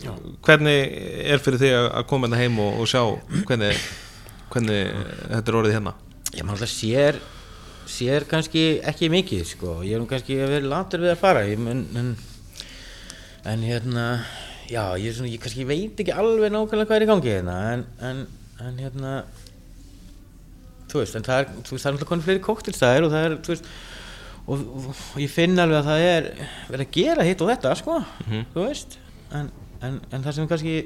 Já. 0.03 0.11
hvernig 0.45 0.91
er 1.25 1.41
fyrir 1.41 1.57
þig 1.63 1.73
að- 1.73 2.05
koma 2.11 2.27
hérna 2.27 2.37
heim 2.37 2.59
og, 2.61 2.77
og 2.83 2.85
sjá 2.91 3.01
hvernig, 3.49 3.79
hvernig 4.53 4.93
þetta 5.31 5.41
er 5.49 5.57
orðið 5.61 5.75
hérna 5.79 5.95
ég 6.35 6.45
maður 6.45 6.59
alltaf 6.59 6.75
sér 6.75 7.17
sér 7.89 8.27
kannski 8.29 8.63
ekki 8.85 9.09
mikið 9.09 9.43
sko. 9.55 9.79
ég 9.81 9.97
er 9.97 10.03
nú 10.03 10.05
kannski 10.11 10.37
að 10.37 10.53
vera 10.53 10.71
latur 10.75 11.01
við 11.07 11.15
að 11.15 11.21
fara 11.23 11.43
ég, 11.49 11.57
en, 11.57 12.13
en, 13.49 13.65
hérna 13.65 14.05
já, 14.69 14.83
ég, 15.01 15.17
svona, 15.17 15.33
ég 15.33 15.41
kannski 15.41 15.65
veit 15.65 15.97
ekki 15.97 16.13
alveg 16.13 16.53
nákvæmlega 16.53 16.85
hvað 16.91 16.99
er 16.99 17.07
í 17.07 17.09
gangi 17.09 17.33
hérna 17.39 17.57
en, 17.73 17.85
en, 18.05 18.25
en 18.61 18.81
hérna 18.85 19.15
þú 20.89 21.01
veist, 21.03 21.15
en 21.19 21.25
það 21.27 21.41
er, 21.43 21.49
þú 21.55 21.75
veist, 21.75 21.83
það 21.83 21.89
er 21.89 21.95
náttúrulega 21.95 22.11
konið 22.13 22.27
fleiri 22.27 22.43
kóktelstæðir 22.49 23.07
og 23.07 23.13
það 23.15 23.25
er, 23.27 23.35
þú 23.45 23.53
veist 23.53 23.71
og, 24.49 24.61
og, 24.61 24.87
og 24.89 25.19
ég 25.21 25.33
finn 25.33 25.61
alveg 25.61 25.79
að 25.79 25.89
það 25.89 26.05
er 26.09 26.29
verið 26.69 26.85
að 26.85 26.93
gera 26.99 27.27
hitt 27.27 27.43
og 27.45 27.51
þetta, 27.53 27.75
sko 27.79 27.97
þú 28.53 28.63
veist, 28.65 28.97
en, 29.37 29.51
en, 29.85 29.99
en 30.09 30.25
það 30.25 30.37
sem 30.39 30.49
kannski 30.49 30.77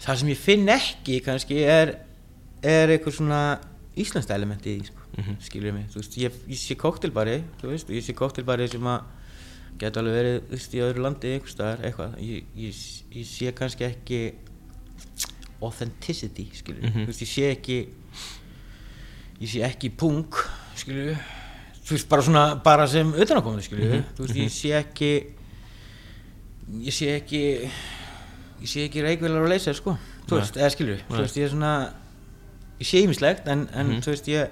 það 0.00 0.22
sem 0.22 0.32
ég 0.32 0.40
finn 0.40 0.72
ekki 0.72 1.20
kannski 1.26 1.60
er 1.68 1.96
er 2.64 2.92
eitthvað 2.92 3.16
svona 3.16 3.40
íslenskt 4.00 4.32
elementi 4.34 4.74
í 4.74 4.80
því, 4.80 4.90
sko, 4.90 5.06
mm 5.16 5.38
skilur 5.46 5.72
mig? 5.76 5.86
Þú 5.92 6.00
veist, 6.02 6.16
ég, 6.20 6.36
ég 6.48 6.60
sé 6.60 6.76
koktelbari, 6.78 7.38
þú 7.60 7.72
veist 7.72 7.90
ég 7.92 8.04
sé 8.04 8.14
koktelbari 8.16 8.68
sem 8.68 8.86
að 8.86 9.08
geta 9.80 10.00
alveg 10.02 10.16
verið, 10.18 10.36
þú 10.48 10.56
veist, 10.56 10.74
í 10.76 10.82
öðru 10.84 11.04
landi 11.06 11.32
einhvers 11.34 11.54
staðar, 11.56 11.84
eitthvað, 11.88 12.16
ég, 12.20 12.44
ég, 12.60 12.80
ég 13.16 13.28
sé 13.28 13.52
kannski 13.56 13.86
ekki 13.88 14.20
authenticity, 15.62 16.48
skilur 16.54 16.82
Mhm. 16.82 17.04
þú 17.04 17.06
veist, 17.06 17.22
ég 17.22 17.28
sé 17.28 17.50
ekki 17.56 17.88
ég 19.40 19.48
sé 19.48 19.62
ekki 19.64 19.90
punk, 19.96 20.34
skilur 20.76 21.16
þú 21.84 21.90
veist, 21.96 22.08
bara 22.08 22.22
svona, 22.22 22.62
bara 22.62 22.86
sem 22.88 23.12
utanakomandi, 23.12 23.62
skilur 23.62 23.84
Mhm. 23.94 24.04
þú 24.16 24.26
veist, 24.26 24.36
ég 24.36 24.50
sé 24.50 24.72
ekki 24.84 25.26
ég 26.80 26.92
sé 26.92 27.06
ekki 27.20 27.70
ég 28.60 28.68
sé 28.68 28.84
ekki 28.88 29.02
reikvelar 29.02 29.42
og 29.42 29.48
leysa, 29.48 29.74
sko 29.74 29.96
þú 30.28 30.36
veist, 30.40 30.54
eða 30.56 30.70
skilur, 30.70 30.98
þú 31.08 31.12
Nei. 31.16 31.20
veist, 31.20 31.36
ég 31.36 31.44
er 31.44 31.48
svona 31.50 31.92
ég 32.80 32.86
sé 32.86 33.02
ýmislegt, 33.04 33.46
en, 33.48 33.68
en 33.74 33.86
Mhm. 33.86 34.00
þú 34.00 34.06
veist, 34.14 34.26
ég 34.28 34.48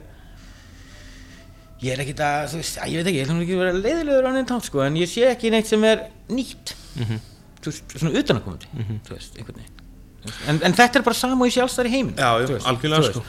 ég 1.80 1.93
er 1.93 1.98
ekkert 2.02 2.18
að, 2.20 2.48
þú 2.51 2.56
veist, 2.59 2.78
að, 2.82 2.89
ég 2.90 2.97
veit 2.98 3.06
ekki, 3.06 3.18
ég 3.20 3.26
ætlum 3.28 3.43
ekki 3.44 3.55
að 3.55 3.62
vera 3.62 3.72
leiðilegur 3.72 4.26
á 4.26 4.32
neitt 4.35 4.48
hátt, 4.51 4.64
sko, 4.66 4.80
en 4.82 4.94
ég 4.97 5.06
sé 5.06 5.28
ekki 5.30 5.51
neitt 5.51 5.66
sem 5.66 5.85
er 5.85 6.10
nýtt 6.28 6.74
Mhm. 6.97 7.20
þú 7.62 7.70
veist, 7.70 7.98
svona 7.98 8.18
utanakomandi 8.18 8.66
þú 9.06 9.10
veist, 9.14 9.36
einhvern 9.39 9.56
veginn 9.62 9.74
Þú 9.77 9.77
en, 10.48 10.58
en 10.62 10.72
þetta 10.76 10.98
er 11.00 11.04
bara 11.06 11.14
sama 11.18 11.44
og 11.46 11.50
í 11.50 11.54
sjálfstæri 11.54 11.92
heiminn 11.92 12.16
þú 12.18 12.58
algjörlega, 12.72 13.02
þú 13.06 13.12
sko. 13.12 13.22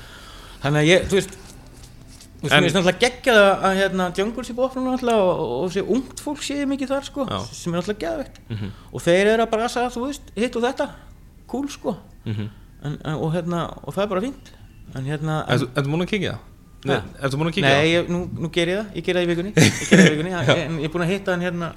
þannig 0.63 0.81
að 0.81 0.89
ég, 0.93 1.05
þú 1.11 1.19
veist 1.19 1.37
Þú 2.39 2.47
veist, 2.47 2.53
mér 2.55 2.63
finnst 2.63 2.75
náttúrulega 2.77 2.99
geggjað 3.03 3.37
að, 3.67 3.73
hérna, 3.81 4.05
Jungle 4.15 4.43
sé 4.47 4.53
bófnum 4.55 4.85
náttúrulega 4.87 5.23
og, 5.27 5.39
og, 5.43 5.49
og 5.65 5.71
sé 5.75 5.81
ungt 5.83 6.21
fólk 6.23 6.43
sé 6.47 6.55
mikið 6.71 6.87
þar, 6.93 7.03
sko, 7.09 7.25
Já. 7.27 7.39
sem 7.51 7.73
er 7.73 7.81
náttúrulega 7.81 8.03
geðvegt 8.05 8.37
Mhm. 8.53 8.69
og 8.95 9.01
þeir 9.03 9.31
eru 9.33 9.43
að 9.43 9.49
bara 9.51 9.67
sagða, 9.67 9.89
þú 9.97 10.03
veist, 10.05 10.29
hitt 10.39 10.55
og 10.55 10.63
þetta 10.63 10.85
cool, 11.51 11.67
sko 11.67 11.97
Mhm. 12.25 12.47
en, 12.83 12.95
en, 13.03 13.13
og, 13.19 13.33
hérna, 13.33 13.65
og 13.83 13.91
það 13.93 14.03
er 14.05 14.07
bara 14.13 14.21
fínt 14.23 14.53
en 14.95 15.03
hérna 15.05 15.35
Ertu 15.51 15.67
ertu 15.75 15.89
múin 15.91 16.05
að 16.07 16.11
kíkja 16.13 16.31
það? 16.31 16.39
Nei, 16.85 16.95
Ha? 16.95 17.03
ertu 17.27 17.37
múin 17.41 17.51
að 17.51 17.61
Nei, 17.61 17.75
það? 17.75 17.91
ég, 17.91 18.07
nú, 18.09 18.19
nú 18.39 18.49
ger 18.55 18.67
ég 18.71 18.77
það, 18.79 18.95
ég 18.95 19.03
ger 19.03 19.15
það 19.19 19.23
í 19.27 19.29
vikunni 19.33 19.53
Ég 19.59 19.89
ger 19.89 19.99
það 19.99 20.07
í 20.07 20.15
vikunni, 20.15 20.31
en 20.63 20.79
ég 20.79 20.85
er 20.87 20.93
búin 20.95 21.03
að 21.03 21.11
hitta 21.11 21.31
hann 21.35 21.41
hérna 21.43 21.73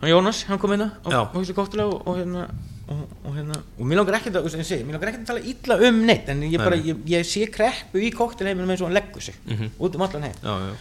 hann 0.00 0.08
Jónas, 0.10 0.44
hann 0.48 0.58
kom 0.58 0.70
hérna 0.72 0.88
Já. 1.04 1.20
og 1.20 1.52
kóktela 1.52 1.84
og, 1.84 2.00
og 2.08 2.16
hérna 2.16 2.48
og, 2.90 3.02
og 3.24 3.34
hérna, 3.36 3.56
og 3.78 3.86
mér 3.86 4.00
langar 4.00 4.16
ekkert 4.18 4.36
að, 4.40 4.48
segi, 4.66 4.82
mér 4.84 4.96
langar 4.98 5.12
ekkert 5.12 5.22
að 5.24 5.30
tala 5.30 5.42
illa 5.52 5.76
um 5.88 6.00
neitt 6.08 6.28
en 6.32 6.40
ég 6.46 6.58
bara, 6.58 6.76
ég, 6.76 7.02
ég 7.10 7.26
sé 7.28 7.44
kreppu 7.54 8.00
í 8.02 8.10
kóktelheiminum 8.14 8.70
eins 8.74 8.80
og 8.82 8.88
hann 8.90 8.96
leggur 8.98 9.22
sig 9.22 9.34
Mhm. 9.46 9.70
út 9.78 9.94
um 9.94 10.02
allan 10.06 10.22
heim. 10.26 10.34
Já, 10.42 10.54
já, 10.58 10.74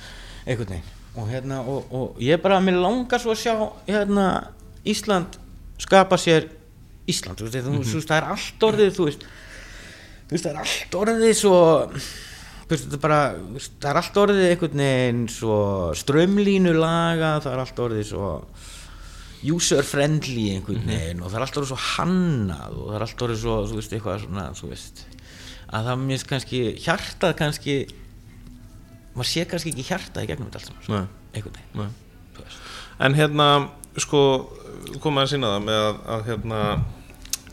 einhvern 0.47 0.69
veginn. 0.69 0.95
Og 1.15 1.27
hérna 1.29 1.59
og, 1.67 1.85
og 1.93 2.17
ég 2.21 2.41
bara, 2.41 2.59
mér 2.59 2.79
langar 2.81 3.19
svo 3.19 3.31
að 3.33 3.43
sjá 3.43 3.53
hérna 3.87 4.25
Ísland 4.85 5.37
skapa 5.77 6.15
sér 6.17 6.47
Ísland, 7.09 7.37
þú 7.37 7.49
veist, 7.49 7.65
þú, 7.65 7.83
þú 7.83 7.93
veist, 7.99 8.09
það 8.09 8.17
er 8.17 8.27
allt 8.33 8.65
orðið 8.69 8.91
þú 8.97 9.05
veist, 9.09 9.23
þú 10.29 10.31
veist, 10.35 10.43
það 10.45 10.51
er 10.51 10.59
allt 10.63 10.97
orðið 11.01 11.33
svo 11.39 11.55
bara, 13.01 13.19
það 13.81 13.89
er 13.89 13.97
allt 13.97 14.17
orðið 14.21 14.49
einhvern 14.51 14.81
veginn 14.83 15.23
strömlínu 15.97 16.73
laga, 16.77 17.31
það 17.41 17.53
er 17.55 17.63
allt 17.63 17.79
orðið 17.85 18.03
svo 18.11 18.27
user 19.45 19.85
friendly 19.87 20.49
einhvern 20.55 20.83
veginn 20.89 21.23
og 21.23 21.31
það 21.31 21.37
er 21.39 21.45
allt 21.45 21.59
orðið 21.59 21.71
svo 21.71 21.79
hannað 21.85 22.75
og 22.75 22.89
það 22.89 22.97
er 22.97 23.05
allt 23.05 23.23
orðið 23.25 23.41
svo, 23.43 23.55
þú 23.69 23.79
veist, 23.79 23.95
eitthvað 23.95 24.21
svona, 24.25 24.45
þú 24.57 24.69
veist 24.73 25.03
að 25.69 25.89
það 25.89 25.99
mér 26.01 26.15
finnst 26.15 26.29
kannski 26.29 26.61
hjartað 26.83 27.35
kannski 27.39 27.75
maður 29.15 29.29
sé 29.31 29.45
kannski 29.49 29.73
ekki 29.73 29.87
hjartað 29.89 30.25
í 30.25 30.29
gegnum 30.29 30.49
þetta 30.49 30.61
allt 30.61 30.69
saman 30.69 30.87
sko, 30.87 31.01
einhvern 31.35 31.59
veginn. 31.59 31.97
En 32.99 33.15
hérna, 33.15 33.49
sko, 33.99 34.21
koma 35.03 35.25
að 35.25 35.33
sína 35.33 35.53
það 35.53 35.67
með 35.67 35.83
að, 35.83 35.99
að 36.15 36.25
hérna, 36.29 36.61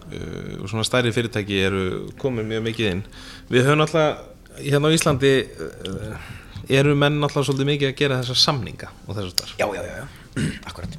uh, 0.07 0.65
svona 0.67 0.87
stærri 0.87 1.13
fyrirtæki 1.15 1.61
eru 1.69 1.85
komið 2.21 2.51
mjög 2.53 2.65
mikið 2.71 2.91
inn. 2.93 3.05
Við 3.51 3.69
höfum 3.69 3.85
alltaf, 3.87 4.25
hérna 4.59 4.91
á 4.91 4.97
Íslandi, 4.97 5.35
uh, 5.67 6.31
eru 6.81 6.97
menn 6.99 7.21
alltaf 7.23 7.47
svolítið 7.47 7.71
mikið 7.73 7.93
að 7.93 7.99
gera 8.03 8.23
þessar 8.23 8.43
samninga 8.43 8.91
og 9.07 9.13
þessar 9.15 9.37
þar. 9.43 9.53
já, 9.61 9.67
já, 9.77 9.83
já, 9.87 9.95
já, 10.01 10.07
akkurat 10.71 10.99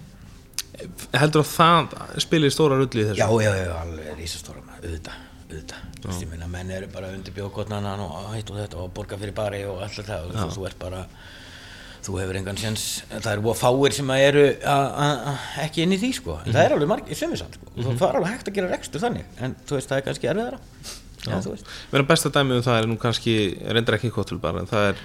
Heldur 1.17 1.41
að 1.43 1.49
það 1.53 1.95
spilir 2.21 2.53
stóra 2.53 2.77
rulli 2.77 3.01
í 3.01 3.07
þessu? 3.07 3.21
já, 3.21 3.27
já, 3.43 3.51
já, 3.63 3.71
alveg 3.81 4.19
rísastóra 4.19 4.61
maður, 4.61 4.83
auðvitað, 4.85 5.23
auðvitað. 5.47 5.87
Þú 5.97 6.11
veist, 6.11 6.21
ég 6.21 6.29
meina, 6.31 6.49
menn 6.53 6.75
eru 6.75 6.89
bara 6.93 7.09
undir 7.15 7.33
bjókotnanan 7.33 8.03
og 8.05 8.29
hitt 8.35 8.51
og 8.53 8.59
þetta 8.61 8.79
og 8.83 8.93
borga 8.93 9.17
fyrir 9.17 9.35
bari 9.37 9.63
og 9.65 9.81
allt 9.85 10.05
það 10.05 10.27
og 10.27 10.53
þú, 10.53 10.67
ert 10.69 10.79
bara 10.81 11.01
þú 12.05 12.19
hefur 12.21 12.39
engan 12.39 12.59
sens, 12.61 12.85
það 13.09 13.31
eru 13.33 13.55
fáir 13.57 13.95
sem 13.97 14.11
eru 14.15 14.45
ekki 15.65 15.83
inn 15.83 15.95
í 15.95 15.99
því 15.99 16.11
sko, 16.19 16.37
en 16.43 16.53
það 16.53 16.63
er 16.63 16.75
alveg 16.77 16.91
margir 16.93 17.19
sömursamt 17.19 17.57
sko, 17.57 17.73
og 17.73 17.89
það 17.89 18.07
er 18.07 18.19
alveg 18.21 18.35
hægt 18.35 18.51
að 18.51 18.59
gera 18.59 18.71
rekstur 18.71 19.03
þannig, 19.03 19.33
en 19.41 19.57
þú 19.67 19.79
veist, 19.79 19.89
það 19.89 19.99
er 19.99 20.05
kannski 20.05 20.31
erfiðara. 20.31 20.61
Já, 21.27 21.39
þú 21.43 21.55
veist. 21.55 21.71
Er 21.97 22.05
besta 22.07 22.31
dæmið 22.31 22.61
um 22.61 22.67
það 22.69 22.79
er 22.79 22.87
nú 22.91 22.99
kannski, 23.01 23.33
reyndar 23.65 23.97
ekki 23.97 24.13
kóttul 24.15 24.37
bara, 24.43 24.61
en 24.63 24.69
það 24.69 24.91
er 24.93 25.01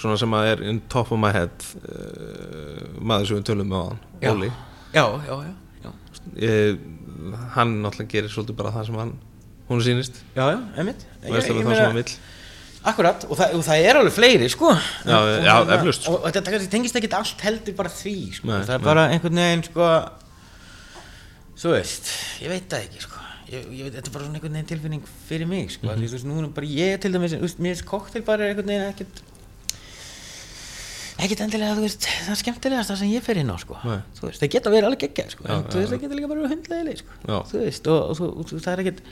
svona 0.00 0.16
sem 0.18 0.34
að 0.34 0.48
er 0.54 0.64
in 0.72 0.80
top 0.90 1.12
of 1.12 1.20
my 1.20 1.30
head 1.34 1.68
uh, 1.84 2.88
maður 2.98 3.30
sem 3.30 3.40
við 3.40 3.46
tölum 3.52 3.70
með 3.70 3.84
á 3.84 3.86
hann. 3.90 4.02
Óli. 4.32 4.50
Já, 4.94 5.04
já, 5.26 5.36
já, 5.44 5.54
já, 5.84 5.92
Ég, 6.40 6.78
hann 7.54 7.76
náttúrulega 7.84 8.10
gerir 8.12 8.30
svolítið 8.32 8.56
bara 8.60 8.72
það 8.74 8.86
sem 8.90 8.98
hann, 9.00 9.12
hún 9.70 9.80
sýnist, 9.84 10.20
já, 10.36 10.44
já, 10.54 10.58
einmitt 10.80 11.06
og 11.24 11.34
veist 11.36 11.50
alveg 11.50 11.66
það 11.70 11.76
sem 11.80 11.86
hann 11.90 11.98
vill. 12.00 12.14
Akkurat, 12.90 13.24
og 13.28 13.36
það, 13.36 13.54
og 13.58 13.64
það 13.66 13.82
er 13.90 13.98
alveg 14.00 14.14
fleiri, 14.16 14.46
sko 14.48 14.70
Já, 14.72 15.16
Og 15.20 15.26
já, 15.44 15.52
hérna- 15.52 15.74
eflaust, 15.76 16.02
sko. 16.06 16.12
Og, 16.14 16.22
og 16.24 16.32
þetta 16.32 16.60
tengist 16.72 16.96
ekki 16.96 17.10
allt 17.12 17.42
heldur 17.44 17.74
bara 17.76 17.90
því, 17.92 18.14
sko 18.38 18.48
Nei, 18.48 18.62
Það 18.64 18.72
er 18.74 18.78
nei. 18.80 18.86
bara 18.88 19.02
einhvern 19.12 19.40
veginn, 19.42 19.64
sko 19.68 19.88
Þú 21.60 21.74
veist, 21.74 22.08
ég 22.40 22.48
veit 22.54 22.68
það 22.72 22.86
ekki, 22.86 23.02
sko 23.04 23.18
ég, 23.50 23.66
ég 23.68 23.82
veit, 23.84 23.96
Þetta 23.98 24.08
er 24.08 24.14
bara 24.14 24.24
svona 24.24 24.38
einhvern 24.40 24.56
veginn 24.56 24.70
tilfinning 24.70 25.02
fyrir 25.28 25.50
mig, 25.50 25.74
sko 25.74 25.90
Mhm. 25.90 25.98
Því, 26.00 26.08
Þú 26.08 26.16
veist, 26.16 26.28
nú 26.30 26.38
er 26.40 26.48
bara 26.56 26.66
ég 26.72 27.00
til 27.04 27.12
dæmis, 27.12 27.34
þú 27.36 27.44
veist, 27.44 27.60
mér 27.60 27.76
er 27.76 27.84
koktel 27.90 28.22
bara 28.24 28.48
einhvern 28.48 28.72
veginn 28.72 28.88
ekkert 28.94 29.20
ekkert 31.26 31.42
endilega, 31.46 31.76
þú 31.78 31.84
veist, 31.86 32.06
það 32.06 32.32
er 32.34 32.40
skemmtilegast 32.40 32.92
það 32.92 33.02
sem 33.02 33.12
ég 33.12 33.26
fer 33.26 33.40
inn 33.40 33.52
á, 33.52 33.56
sko. 33.60 33.76
Veist, 33.86 34.40
það 34.40 34.54
geta 34.54 34.72
verið 34.72 34.88
alveg 34.90 35.04
geggjað, 35.04 35.34
sko. 35.34 35.46
En 35.46 35.66
veist, 35.66 35.92
það 35.92 36.00
geta 36.04 36.18
líka 36.18 36.30
bara 36.30 36.42
verið 36.42 36.56
hundlegileg, 36.56 37.02
sko. 37.02 37.20
Og, 37.30 37.54
og, 38.14 38.24
og, 38.30 38.54
það 38.56 38.72
er 38.72 38.82
ekkert 38.84 39.04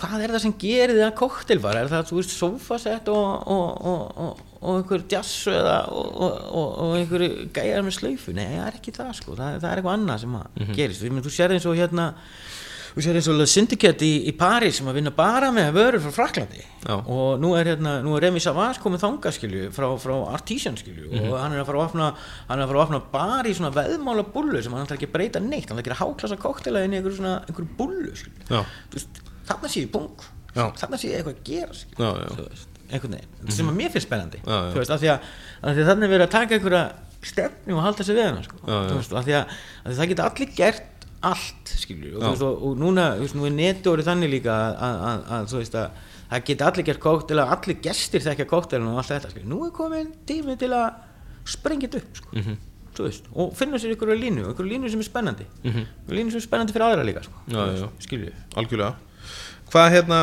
hvað 0.00 0.22
er 0.24 0.32
það 0.32 0.42
sem 0.44 0.54
gerir 0.60 0.96
þið 0.96 1.06
að 1.06 1.16
koktelbar 1.18 1.78
er 1.80 1.90
það, 1.90 2.06
þú 2.08 2.18
veist, 2.20 2.34
sofasett 2.36 3.10
og, 3.12 3.50
og, 3.52 3.66
og, 3.90 4.22
og, 4.24 4.44
og 4.60 4.78
einhver 4.78 5.04
eða 5.10 5.74
og, 5.92 6.06
og, 6.14 6.38
og, 6.60 6.70
og 6.84 6.94
einhver 6.96 7.26
gæjar 7.56 7.84
með 7.84 7.96
slaufu, 7.98 8.34
nei, 8.36 8.46
það 8.54 8.66
er 8.66 8.78
ekki 8.80 8.94
það 8.96 9.10
sko. 9.18 9.36
Það, 9.36 9.58
það 9.58 9.68
er 9.70 9.82
eitthvað 9.82 9.98
annað 9.98 10.22
sem 10.24 10.38
að 10.40 10.64
gerist. 10.78 11.04
Ég 11.04 11.14
meina, 11.14 11.26
þú 11.26 11.34
sér 11.34 11.56
eins 11.56 11.68
og 11.68 11.76
hérna 11.76 12.06
þú 12.90 13.04
sér 13.04 13.18
eins 13.20 13.28
og 13.30 13.36
Le 13.38 13.46
Syndicate 13.50 14.06
í, 14.06 14.16
í 14.30 14.32
París 14.36 14.80
sem 14.80 14.88
að 14.90 14.98
vinna 14.98 15.12
bara 15.14 15.50
með 15.54 15.70
vörur 15.76 16.02
frá 16.06 16.14
Fraklandi 16.18 16.60
Já. 16.60 16.96
og 16.98 17.40
nú 17.42 17.52
er 17.58 17.70
hérna, 17.72 17.96
nú 18.04 18.16
er 18.16 18.26
Remy 18.26 18.42
Savas 18.42 18.80
komið 18.82 19.04
þangað 19.04 19.36
skilju, 19.36 19.68
frá, 19.76 19.86
frá 20.00 20.14
Artisan 20.34 20.78
skilju. 20.80 21.10
Og 21.20 21.36
hann 21.38 21.54
er 21.54 21.62
að 21.62 21.68
fara 21.70 21.82
að 21.82 21.88
opna 21.90 22.10
hann 22.48 22.58
er 22.58 22.64
að 22.64 22.72
fara 22.72 22.80
að 22.80 22.86
opna 22.86 23.00
bara 23.12 23.50
í 23.50 23.54
svona 23.56 23.72
veðmála 23.76 24.26
bullu 24.34 24.62
sem 24.64 24.74
hann 24.74 24.86
ætlar 24.86 24.98
ekki 24.98 25.10
að 25.10 25.14
breyta 25.18 25.42
neitt, 25.44 25.68
hann 25.70 25.78
ætlar 25.78 25.84
ekki 25.84 25.94
að 25.96 26.02
háklasa 26.02 26.40
koktela 26.40 26.84
inn 26.86 26.96
í 26.96 27.00
einhverju 27.00 27.20
svona, 27.20 27.36
einhverju 27.46 27.76
bullu 27.78 28.14
þarna 29.50 29.70
sé 29.70 29.84
ég 29.84 29.92
pung 29.94 30.26
Já. 30.54 30.66
þarna 30.82 30.98
sé 30.98 31.10
ég 31.12 31.20
eitthvað 31.20 31.36
að 31.36 31.46
gera 31.46 31.76
skilju, 31.78 32.48
einhvern 32.90 33.14
veginn. 33.20 33.52
Sem 33.54 33.68
að 33.70 33.76
mér 33.78 33.92
finnst 33.94 34.08
spennandi. 34.08 34.40
Þú 34.42 34.80
veist, 34.80 34.90
af 34.90 34.98
því 35.02 35.10
að, 35.12 35.28
af 35.62 35.76
því 35.76 35.82
að 35.84 35.90
þannig 35.92 36.06
er 36.08 36.12
verið 36.16 36.24
að 36.26 36.32
taka 36.34 36.56
einhverja 36.56 36.80
stefni 37.30 37.76
og 37.76 37.82
halda 37.84 38.06
sig 38.06 38.16
við 38.16 38.26
hana 38.26 38.42
sko. 38.46 38.58
Þú 38.66 38.96
veist, 38.96 39.14
af 39.20 39.26
því 39.28 39.36
að, 39.38 39.54
að 39.84 39.98
það 40.00 40.10
geta 40.10 40.26
allir 40.30 40.54
gert 40.58 40.99
allt 41.22 41.72
skilju 41.76 42.14
og, 42.16 42.22
veist, 42.24 42.42
og, 42.46 42.62
og 42.70 42.78
núna, 42.80 43.10
þú 43.18 43.24
veist, 43.26 43.34
nú 43.36 43.44
er 43.48 43.52
netu 43.56 43.90
orðið 43.92 44.08
þannig 44.08 44.30
líka 44.32 44.54
að, 44.56 45.46
þú 45.50 45.58
veist 45.60 45.74
að 45.76 45.90
það 46.30 46.44
geta 46.48 46.66
allir 46.70 46.86
gert 46.86 47.00
kóktela, 47.02 47.44
allir 47.52 47.76
gestir 47.84 48.22
þekkja 48.24 48.46
kóktelinu 48.48 48.92
og 48.94 49.00
allt 49.02 49.12
þetta 49.12 49.30
skilju, 49.34 49.48
nú 49.50 49.60
er 49.66 49.72
komin 49.76 50.12
tími 50.28 50.56
til 50.60 50.70
að 50.72 50.90
sprengja 51.50 51.88
þetta 51.90 52.02
upp 52.04 52.20
sko. 52.22 52.36
Mhm. 52.40 52.56
þú 52.96 53.04
veist, 53.06 53.28
og 53.34 53.52
finna 53.56 53.78
sér 53.78 53.92
ykkur 53.94 54.10
línu 54.18 54.48
ykkur 54.50 54.66
línu 54.66 54.88
sem 54.90 55.00
er 55.00 55.06
spennandi 55.06 55.44
Mhm. 55.64 55.84
ykkur 56.06 56.16
línu 56.18 56.30
sem 56.32 56.40
er 56.40 56.46
spennandi 56.46 56.72
fyrir 56.74 56.86
aðra 56.88 57.04
líka 57.06 57.22
sko. 57.22 57.32
Já, 57.48 57.88
skilju 58.00 58.32
algjörlega 58.56 58.94
hvað 59.70 59.90
hérna 59.94 60.18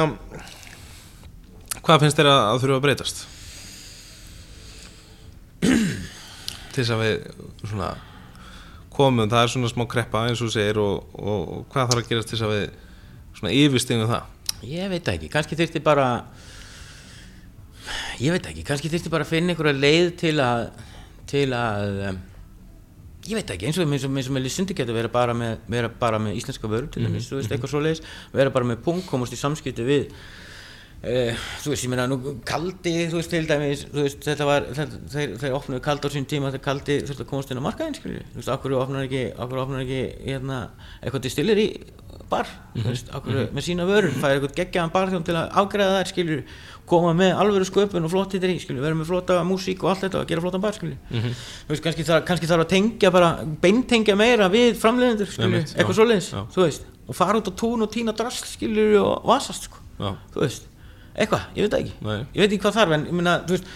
hvað 1.85 1.99
finnst 2.03 2.17
þér 2.19 2.27
að, 2.33 2.41
að 2.51 2.61
þurfa 2.61 2.77
að 2.77 2.85
breytast 2.87 3.25
til 5.61 6.83
þess 6.83 6.91
að 6.93 7.01
við 7.03 7.15
svona 7.71 7.87
komum, 8.97 9.29
það 9.29 9.43
er 9.43 9.53
svona 9.53 9.71
smá 9.71 9.85
kreppa 9.89 10.25
eins 10.27 10.43
og 10.43 10.51
segir 10.53 10.81
og, 10.81 11.07
og, 11.13 11.41
og 11.57 11.65
hvað 11.71 11.91
þarf 11.91 12.03
að 12.03 12.11
gerast 12.11 12.31
til 12.31 12.37
þess 12.37 12.47
að 12.47 12.53
við 12.55 12.67
svona 13.39 13.55
yfirstingum 13.61 14.11
það? 14.11 14.35
Ég 14.67 14.93
veit 14.93 15.11
ekki, 15.13 15.31
kannski 15.33 15.59
þyrfti 15.59 15.83
bara 15.85 16.07
ég 18.19 18.33
veit 18.33 18.49
ekki, 18.49 18.65
kannski 18.67 18.91
þyrfti 18.91 19.13
bara 19.13 19.27
að 19.27 19.35
finna 19.35 19.53
einhverja 19.53 19.77
leið 19.77 20.09
til 20.23 20.33
að 20.43 20.65
til 21.27 21.45
að 21.55 22.01
um, 22.09 22.19
ég 23.27 23.35
veit 23.35 23.51
ekki, 23.51 23.67
eins 23.67 23.79
og 23.81 24.13
með 24.15 24.43
Lysundi 24.45 24.75
getur 24.77 24.95
vera 24.95 25.11
bara 25.11 25.35
með, 25.35 25.59
vera 25.71 25.91
bara 25.91 26.19
með 26.21 26.37
íslenska 26.39 26.69
vörur 26.71 26.89
til 26.91 27.03
dæmis, 27.05 27.27
þú 27.27 27.41
veist, 27.41 27.51
eitthvað 27.51 27.73
svoleiðis. 27.73 28.03
Vera 28.33 28.53
bara 28.55 28.69
með 28.69 28.83
punkt, 28.85 29.07
komast 29.09 29.35
í 29.35 29.39
samskipti 29.39 29.85
við 29.87 30.13
uh, 31.03 31.45
þú 31.63 31.73
veist, 31.73 31.85
ég 31.85 31.91
meina 31.91 32.07
nú 32.09 32.17
kaldi, 32.47 32.95
þú 33.11 33.19
veist, 33.19 33.33
til 33.33 33.49
dæmis 33.49 33.85
þú 33.89 34.05
veist, 34.05 34.23
þetta 34.25 34.47
var, 34.49 34.67
þetta, 34.77 35.03
þeir, 35.13 35.35
þeir 35.43 35.57
opnuðu 35.59 35.83
kaldi 35.85 36.09
á 36.09 36.15
sín 36.15 36.29
tíma 36.29 36.51
þegar 36.53 36.65
kaldi 36.69 36.97
þurfti 37.03 37.25
að 37.25 37.29
komast 37.33 37.53
inn 37.53 37.61
á 37.61 37.67
markaðin 37.67 37.99
skilju, 37.99 38.23
þú 38.31 38.41
veist, 38.41 38.51
okkur 38.55 38.77
opnar 38.79 39.05
ekki 39.07 39.23
okkur 39.35 39.63
opnar 39.63 39.85
ekki, 39.85 40.01
hérna, 40.25 40.63
eitthvað 41.01 41.27
distillir 41.27 41.63
í 41.63 41.67
bar, 42.27 42.49
þú 42.75 42.87
veist, 42.89 43.11
okkur 43.15 43.37
með 43.55 43.67
sína 43.67 43.85
vörur, 43.87 44.15
færi 44.17 44.37
eitthvað 44.37 44.57
geggjaðan 44.57 44.91
barþjón 44.95 45.27
til 45.27 45.37
að 45.39 45.53
ágræða 45.61 45.99
þær, 46.01 46.09
skilju, 46.11 46.39
koma 46.87 47.13
með 47.15 47.39
alvöru 47.39 47.67
sköpun 47.67 48.07
og 48.07 48.11
flott 48.11 48.35
hittir 48.35 48.51
í, 48.51 48.57
skilju, 48.59 48.83
vera 48.83 48.97
með 48.97 49.09
flotta 49.11 49.37
músík 49.47 49.83
og 49.83 49.93
allt 49.93 50.05
þetta 50.05 50.21
og 50.21 50.27
gera 50.27 50.43
flottan 50.43 50.63
bar, 50.63 50.75
skilju 50.75 50.97
þú 51.07 51.71
veist, 51.71 51.83
kannski 51.85 52.05
þarf, 52.07 52.25
kannski 52.27 52.49
þarf 52.51 52.65
að 52.65 52.71
tengja 52.73 53.11
bara, 53.15 53.31
beintengja 53.63 54.15
meira 54.19 54.47
við 54.51 54.75
framleiðendur, 54.81 55.31
já, 55.35 55.47
eitthvað 55.75 55.99
svoleiðis, 56.01 56.29
þú 56.55 56.63
veist, 56.65 56.87
og 57.07 57.19
fara 57.19 57.39
út 57.39 57.47
á 57.47 57.53
tún 57.59 57.83
og 57.83 57.91
tína 57.95 58.15
drasl, 58.15 58.47
skilju, 58.55 58.87
og 59.03 59.27
vasast, 59.27 59.67
sko. 59.67 59.83
Já. 59.99 60.13
þú 60.35 60.43
veist, 60.43 60.67
eitthvað, 61.17 61.45
ég 61.57 61.65
veit 61.65 61.73
það 61.73 61.83
ekki 61.83 61.93
Nei. 62.07 62.17
ég 62.33 62.41
veit 62.43 62.51
ekki 62.51 62.63
hvað 62.65 62.75
þarf, 62.79 62.95
en 62.97 63.05
ég 63.09 63.15
meina, 63.17 63.37
þú 63.47 63.55
veist 63.57 63.69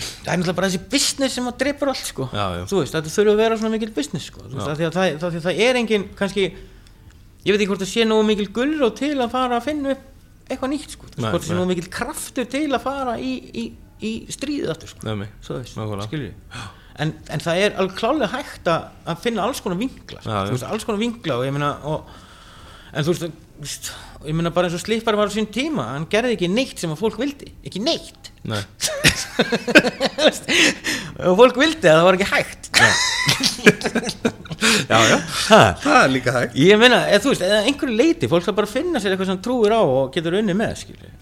það 0.00 0.30
er 0.32 0.38
náttúrulega 0.40 0.56
bara 0.56 0.68
þessi 0.70 0.82
business 0.92 1.34
sem 1.36 1.48
að 1.50 1.56
dreipur 1.60 1.90
allt, 1.92 2.06
sko, 2.08 2.28
Já, 2.32 2.44
já. 2.56 2.62
þú 2.70 2.78
veist, 2.80 2.94
þetta 2.96 3.12
þurfa 3.16 3.32
að 3.34 3.40
vera 3.42 3.58
svona 3.60 3.72
mikil 3.74 3.90
business, 3.96 4.28
sko, 4.30 4.44
þú 4.46 4.56
veist, 4.56 4.70
það, 4.70 4.94
það, 4.96 5.26
því 5.34 5.40
að 5.40 5.46
það 5.48 5.60
er 5.66 5.78
engin, 5.82 6.06
kannski 6.16 6.44
ég 6.46 7.50
veit 7.52 7.58
ekki 7.60 7.68
hvort 7.72 7.82
það 7.84 7.90
sé 7.92 8.06
nógu 8.08 8.26
mikil 8.30 8.48
gullrót 8.56 8.96
til 9.00 9.12
að 9.20 9.32
fara 9.34 9.58
að 9.60 9.66
finna 9.68 9.94
upp 9.96 10.06
eitthvað 10.50 10.72
nýtt, 10.72 10.94
sko, 10.96 11.10
Nei, 11.16 11.28
hvort 11.30 11.42
það 11.44 11.48
sé 11.50 11.52
nei. 11.54 11.60
nógu 11.60 11.70
mikil 11.74 11.90
kraftur 11.98 12.48
til 12.56 12.64
að 12.78 12.82
fara 12.86 13.16
í, 13.20 13.34
í, 13.52 13.66
í 14.00 14.12
stríðið 14.32 14.72
aftur, 14.72 14.92
sko 14.94 15.06
Nefni. 15.10 15.28
svo 15.44 15.58
veist, 15.60 15.76
Nákvæmlega. 15.78 16.08
skilju 16.08 16.32
en, 17.00 17.12
en 17.32 17.40
það 17.44 17.60
er 17.66 17.76
alveg 17.80 17.94
klálega 18.00 18.32
hægt 18.34 18.66
að, 18.72 18.88
að 19.08 19.20
finna 19.24 19.44
alls 19.46 19.60
konar 19.64 19.78
vinkla 19.80 20.20
sko. 20.20 20.40
Þú 20.50 20.56
veist, 20.56 20.66
alls 20.68 20.84
konar 20.88 21.00
vinkla 21.00 21.36
og 21.38 21.46
ég 21.46 21.54
meina 21.54 21.70
og, 21.88 22.10
en 22.92 23.06
þú 23.06 23.14
veist, 23.14 23.22
þú 23.22 23.28
veist 23.30 23.49
ég 23.60 24.34
meina 24.36 24.50
bara 24.54 24.66
eins 24.68 24.78
og 24.78 24.82
Slippar 24.82 25.16
var 25.18 25.28
á 25.28 25.32
sín 25.32 25.48
tíma 25.52 25.84
hann 25.92 26.10
gerði 26.10 26.34
ekki 26.36 26.48
neitt 26.52 26.78
sem 26.80 26.92
að 26.92 27.02
fólk 27.02 27.16
vildi 27.20 27.48
ekki 27.66 27.80
neitt. 27.84 28.22
Nei. 28.48 28.60
Og 31.28 31.34
fólk 31.36 31.56
vildi 31.60 31.88
að 31.90 31.98
það 31.98 32.06
var 32.06 32.16
ekki 32.16 32.30
hægt. 32.30 32.64
Já, 34.90 34.98
já, 35.08 35.16
ha. 35.48 35.60
það 35.80 35.98
er 35.98 36.10
líka 36.12 36.32
hægt. 36.34 36.56
Ég 36.60 36.78
meina, 36.80 36.98
eða, 37.08 37.22
þú 37.24 37.30
veist, 37.32 37.44
eða 37.46 37.60
einhverju 37.68 37.96
leiti 37.96 38.28
fólk 38.30 38.44
þarf 38.46 38.58
bara 38.58 38.70
finna 38.70 38.98
sér 39.00 39.14
eitthvað 39.14 39.30
sem 39.30 39.42
trúir 39.44 39.72
á 39.76 39.80
og 39.80 40.12
getur 40.14 40.38
unni 40.40 40.54
með 40.56 40.72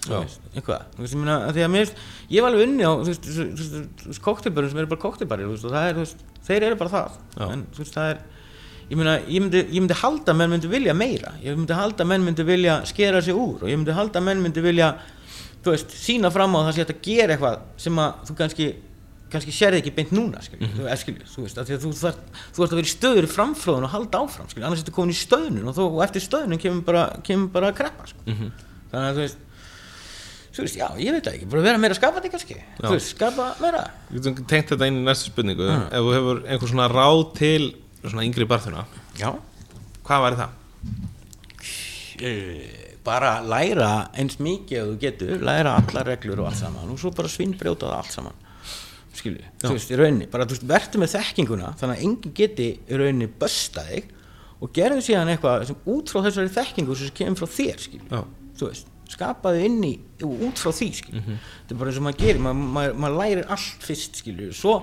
veist, 0.09 0.41
eitthvað. 0.55 0.83
Veist, 0.99 1.15
ég 1.15 1.21
meina, 1.23 1.37
því 1.55 1.63
að 1.67 1.73
mér 1.75 1.85
veist, 1.85 1.97
ég 2.35 2.45
var 2.45 2.51
alveg 2.55 2.67
unni 2.67 2.85
á 2.87 2.93
þú 2.99 3.09
veist, 3.13 3.25
koktelbörnum 4.25 4.71
sem 4.73 4.81
eru 4.83 4.91
bara 4.91 5.05
veist, 5.53 5.67
og 5.67 5.75
það 5.75 5.85
er, 5.91 5.95
þú 5.99 6.03
veist, 6.07 6.19
þeir 6.49 6.63
eru 6.71 6.77
bara 6.83 6.95
það. 6.97 7.11
Já. 7.35 7.45
en 7.49 7.61
þú 7.75 7.85
veist, 7.85 7.97
það 7.99 8.07
er 8.15 8.19
ég, 8.89 8.97
meina, 8.97 9.19
ég, 9.27 9.43
myndi, 9.43 9.63
ég 9.69 9.81
myndi 9.83 10.01
halda 10.01 10.33
að 10.33 10.41
menn 10.41 10.55
myndi 10.55 10.73
vilja 10.73 10.97
meira 10.97 11.35
ég 11.45 11.57
myndi 11.57 11.77
halda 11.77 12.05
að 12.05 12.11
menn 12.13 12.27
myndi 12.27 12.47
vilja 12.49 12.81
skera 12.89 13.23
sig 13.23 13.37
úr 13.37 13.63
og 13.63 13.71
ég 13.71 13.79
myndi 13.79 13.97
halda 13.97 14.21
að 14.21 14.29
menn 14.29 14.45
myndi 14.45 14.65
vilja 14.65 14.93
þú 15.63 15.75
veist, 15.75 15.97
sína 15.97 16.31
fram 16.33 16.57
á 16.57 16.61
það 16.69 16.75
sé 16.75 16.85
hægt 16.85 16.95
að 16.95 17.03
gera 17.09 17.35
eitthvað 17.35 17.59
sem 17.85 17.99
að 18.05 18.29
þú 18.29 18.39
kannski 18.43 18.69
kannski 19.33 19.53
sérði 19.53 19.83
ekki 19.83 19.93
beint 19.97 20.13
núna 20.17 20.41
skilju, 20.45 20.67
mm 20.67 20.79
-hmm. 20.79 21.01
skilju, 21.03 21.27
þú 21.29 21.43
veist, 21.45 21.59
að 21.59 21.73
að 21.75 21.83
þú, 21.83 21.91
þar, 21.99 22.15
þú 22.55 22.63
ert 22.65 22.73
að 22.73 22.79
vera 22.79 22.89
í 22.89 22.95
stöður 22.95 23.27
framflóðun 23.35 23.85
og 23.85 23.93
halda 23.93 24.23
áfram 24.23 24.49
skilju, 24.49 24.65
annars 24.67 24.81
ertu 24.81 24.95
komin 24.97 25.13
í 25.13 25.19
stöðnun 25.19 25.69
og, 25.69 25.75
þú, 25.77 25.85
og 25.97 26.05
eftir 26.05 26.25
stöðnun 26.25 26.63
kemur 26.63 26.85
bara, 26.87 27.03
kemur 27.23 27.53
bara 27.53 27.69
að 27.69 27.77
kreppa 27.77 28.07
sko. 28.07 28.19
mm 28.25 28.35
-hmm. 28.35 28.51
þannig 28.91 29.09
að 29.09 29.15
þú 29.15 29.21
veist 29.27 29.39
þú 30.55 30.63
veist, 30.65 30.77
já, 30.77 30.89
ég 30.99 31.13
veit 31.13 31.25
það 31.25 31.35
ekki, 31.35 31.47
bara 31.51 31.63
vera 31.63 31.79
meira 31.79 31.95
skapandi 31.95 32.31
kannski, 32.31 32.55
já. 32.55 32.89
þú 32.89 32.95
veist, 32.97 33.11
skapa 33.17 33.55
meira 33.61 33.91
Við 34.11 34.23
getum 34.23 34.47
tengt 34.47 34.71
þetta 34.71 34.87
inn 34.87 35.01
í 35.03 35.05
næstu 35.05 35.31
spurningu 35.31 35.69
mm. 35.69 35.87
ef 35.93 36.01
þú 36.01 36.15
hefur 36.17 36.43
einhver 36.49 36.69
svona 36.69 36.89
ráð 36.89 37.35
til 37.37 37.75
svona 38.13 38.27
yngri 38.27 38.49
barþuna 38.49 38.85
já, 39.19 39.31
hvað 40.09 40.25
væri 40.27 40.41
það? 40.43 40.51
Uh, 42.19 42.89
bara 43.09 43.39
læra 43.45 43.93
eins 44.19 44.39
mikið 44.43 44.81
að 44.83 44.91
þú 44.91 44.99
getur, 45.05 45.41
læra 45.45 45.79
alla 45.81 46.05
reglur 46.07 46.43
og 46.43 46.51
allt 46.51 46.61
saman 46.61 46.93
og 46.93 47.01
svo 47.01 47.13
bara 47.17 47.31
svinnbrjóta 47.33 47.89
það 47.89 47.97
allt 48.03 48.17
saman. 48.17 48.45
Skilju, 49.19 49.49
þú 49.63 49.73
veist, 49.75 49.91
í 49.91 49.99
rauninni 49.99 50.29
bara, 50.31 50.47
þú 50.47 50.55
veist, 50.55 50.67
verður 50.69 51.03
með 51.03 51.15
þekkinguna 51.17 51.73
þannig 51.81 51.97
að 51.97 52.05
enginn 52.07 52.35
geti 52.39 52.69
í 52.77 52.99
rauninni 53.01 53.31
bösta 53.41 53.83
þig 53.89 54.13
og 54.59 54.71
gerðu 54.75 55.03
síðan 55.07 55.33
eitthvað 55.33 55.65
sem 55.71 55.81
út 55.95 56.13
frá 56.13 56.21
þessari 56.27 56.53
þekkingu 56.55 56.99
sem 56.99 57.17
kemur 57.19 57.41
frá 57.41 57.51
þér, 57.57 57.83
skilju 57.83 58.23
þú 58.59 58.69
veist, 58.69 58.93
skapaðu 59.09 59.65
inn 59.67 59.79
í 59.87 59.93
út 60.27 60.61
frá 60.61 60.71
því, 60.75 60.89
skilju 61.01 61.21
mm 61.21 61.27
-hmm. 61.27 61.39
þetta 61.63 61.75
er 61.75 61.81
bara 61.81 61.91
eins 61.91 62.01
og 62.01 62.07
maður 62.07 62.23
gerir, 62.25 62.43
maður, 62.45 62.73
maður, 62.77 62.99
maður 63.03 63.19
lærir 63.23 63.47
allt 63.57 63.87
fyrst, 63.89 64.21
skilju, 64.23 64.53
svo, 64.53 64.75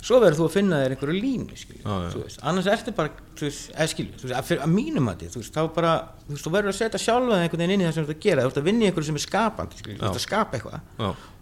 svo 0.00 0.20
verður 0.22 0.38
þú 0.40 0.46
að 0.46 0.54
finna 0.54 0.78
þér 0.82 0.94
einhverju 0.94 1.16
línu, 1.20 1.58
ah, 1.84 2.04
annars 2.50 2.68
ertu 2.72 2.94
bara, 2.96 3.10
veist, 3.40 3.72
að, 3.76 4.62
mínum 4.72 5.10
að 5.12 5.26
þið, 5.26 5.50
þá 5.54 5.60
bara 5.76 5.92
þú 6.30 6.52
verður 6.54 6.72
að 6.72 6.78
setja 6.78 7.00
sjálfa 7.02 7.40
einhvern 7.42 7.60
veginn 7.64 7.74
inn 7.76 7.84
í 7.84 7.88
það 7.88 7.96
sem 7.98 8.06
þú 8.06 8.14
ert 8.14 8.16
að 8.16 8.24
gera. 8.26 8.44
Þú 8.46 8.52
ert 8.52 8.60
að 8.62 8.68
vinna 8.70 8.86
í 8.86 8.88
einhverju 8.90 9.10
sem 9.10 9.18
er 9.20 9.24
skapandi, 9.26 9.82
þú 9.84 9.92
ert 9.96 10.06
að 10.10 10.24
skapa 10.24 10.58
eitthvað. 10.58 10.80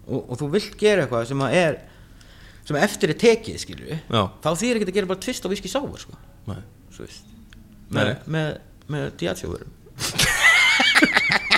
Og, 0.09 0.19
og 0.19 0.39
þú 0.41 0.49
vilt 0.57 0.77
gera 0.81 1.05
eitthvað 1.05 1.27
sem 1.31 1.45
að 1.45 1.57
er 1.59 1.79
sem 2.69 2.77
eftir 2.77 3.09
er 3.13 3.17
tekið 3.17 3.59
skilju 3.63 3.95
þá 4.43 4.49
þýr 4.61 4.77
ekki 4.77 4.89
að 4.89 4.97
gera 4.99 5.09
bara 5.09 5.23
tvist 5.25 5.45
á 5.45 5.49
viski 5.49 5.71
sáver 5.71 6.03
sko. 6.03 6.17
með, 7.89 8.11
með, 8.29 8.49
með 8.93 9.07
diatsjóðurum 9.21 9.71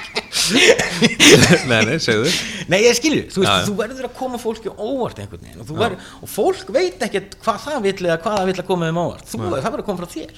Nei, 1.69 1.79
nei, 1.87 1.97
segðu. 2.03 2.29
Nei, 2.71 2.77
ég 2.83 2.97
skilju, 2.97 3.23
þú, 3.31 3.43
veist, 3.43 3.67
þú 3.69 3.75
verður 3.79 4.07
að 4.07 4.13
koma 4.17 4.39
fólki 4.41 4.71
óvart 4.71 5.21
einhvern 5.21 5.43
veginn 5.45 5.63
og, 5.63 5.71
verður, 5.77 6.11
og 6.21 6.31
fólk 6.31 6.71
veit 6.75 7.03
ekkert 7.07 7.35
hvað 7.43 7.59
það 7.65 7.79
vil 7.87 7.95
eða 8.09 8.19
hvað 8.23 8.37
það 8.37 8.49
vil 8.49 8.55
að 8.57 8.69
koma 8.69 8.91
um 8.91 9.01
óvart. 9.01 9.25
Þú, 9.27 9.41
það 9.47 9.67
verður 9.67 9.83
að 9.83 9.89
koma 9.89 10.01
frá 10.01 10.09
þér 10.15 10.37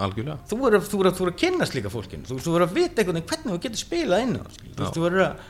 Algjörlega. 0.00 0.36
Þú 0.50 0.60
verður 0.64 0.80
að, 0.80 0.92
að, 1.10 1.22
að 1.30 1.40
kynast 1.42 1.76
líka 1.76 1.92
fólkinu. 1.92 2.28
Þú, 2.28 2.38
þú 2.40 2.54
verður 2.54 2.68
að 2.68 2.76
vita 2.78 3.02
einhvern 3.02 3.20
veginn 3.20 3.30
hvernig 3.32 3.50
þú 3.56 3.62
getur 3.66 3.82
spilað 3.82 4.24
inn 4.24 4.38
á 4.40 4.44
þú 4.90 5.04
verður 5.04 5.26
að 5.26 5.48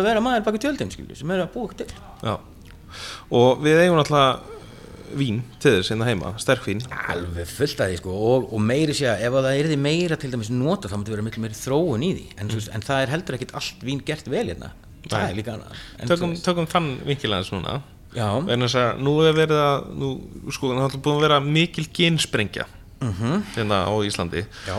að 0.00 0.06
vera 0.08 0.24
maður 0.24 0.46
baki 0.46 0.62
tjöldin 0.64 0.92
skilju, 0.92 1.16
sem 1.18 1.32
er 1.34 1.44
að 1.44 1.50
búa 1.52 1.76
til. 1.76 1.88
Já. 2.24 2.34
og 3.36 3.60
við 3.64 3.82
eigum 3.84 4.00
alltaf 4.00 4.48
vín 5.18 5.40
til 5.62 5.74
þess 5.76 5.92
hérna 5.92 6.08
heima, 6.08 6.32
sterkvín 6.42 6.82
alveg 7.12 7.48
fullt 7.50 7.80
að 7.82 7.92
því 7.92 7.98
sko 8.00 8.16
og, 8.30 8.46
og 8.52 8.62
meiri 8.64 8.96
sé 8.96 9.08
að 9.10 9.24
ef 9.28 9.36
það 9.38 9.48
er 9.52 9.70
því 9.70 9.78
meira 9.86 10.18
til 10.20 10.32
dæmis 10.32 10.52
nota 10.52 10.90
þá 10.90 10.96
mútti 10.98 11.14
vera 11.14 11.26
miklu 11.26 11.44
meiri 11.44 11.58
þróun 11.58 12.06
í 12.06 12.12
því. 12.16 12.26
En, 12.36 12.50
mm. 12.50 12.68
en 12.76 12.86
það 12.88 13.02
er 13.04 13.14
heldur 13.14 13.38
ekkit 13.38 13.54
allt 13.58 13.86
vín 13.86 14.02
gert 14.06 14.30
vel 14.32 14.46
hérna. 14.48 14.72
Það 15.08 15.24
er 15.26 15.38
líka 15.38 15.56
annað. 15.56 15.80
Tökum, 16.12 16.36
tökum 16.44 16.68
þann 16.70 16.92
vinkilegans 17.08 17.50
núna. 17.54 17.80
En 18.12 18.66
þess 18.66 18.76
að 18.76 19.02
nú 19.02 19.16
er 19.24 19.34
verið 19.36 19.62
að 19.62 19.88
nú, 19.98 20.12
sko 20.52 20.74
það 20.76 20.86
er 20.86 21.02
búin 21.04 21.18
að 21.18 21.26
vera 21.26 21.40
mikil 21.42 21.86
gynsprengja 21.96 22.66
mm 23.00 23.12
-hmm. 23.18 23.42
hérna 23.56 23.84
á 23.88 23.92
Íslandi. 24.04 24.44
Já. 24.66 24.76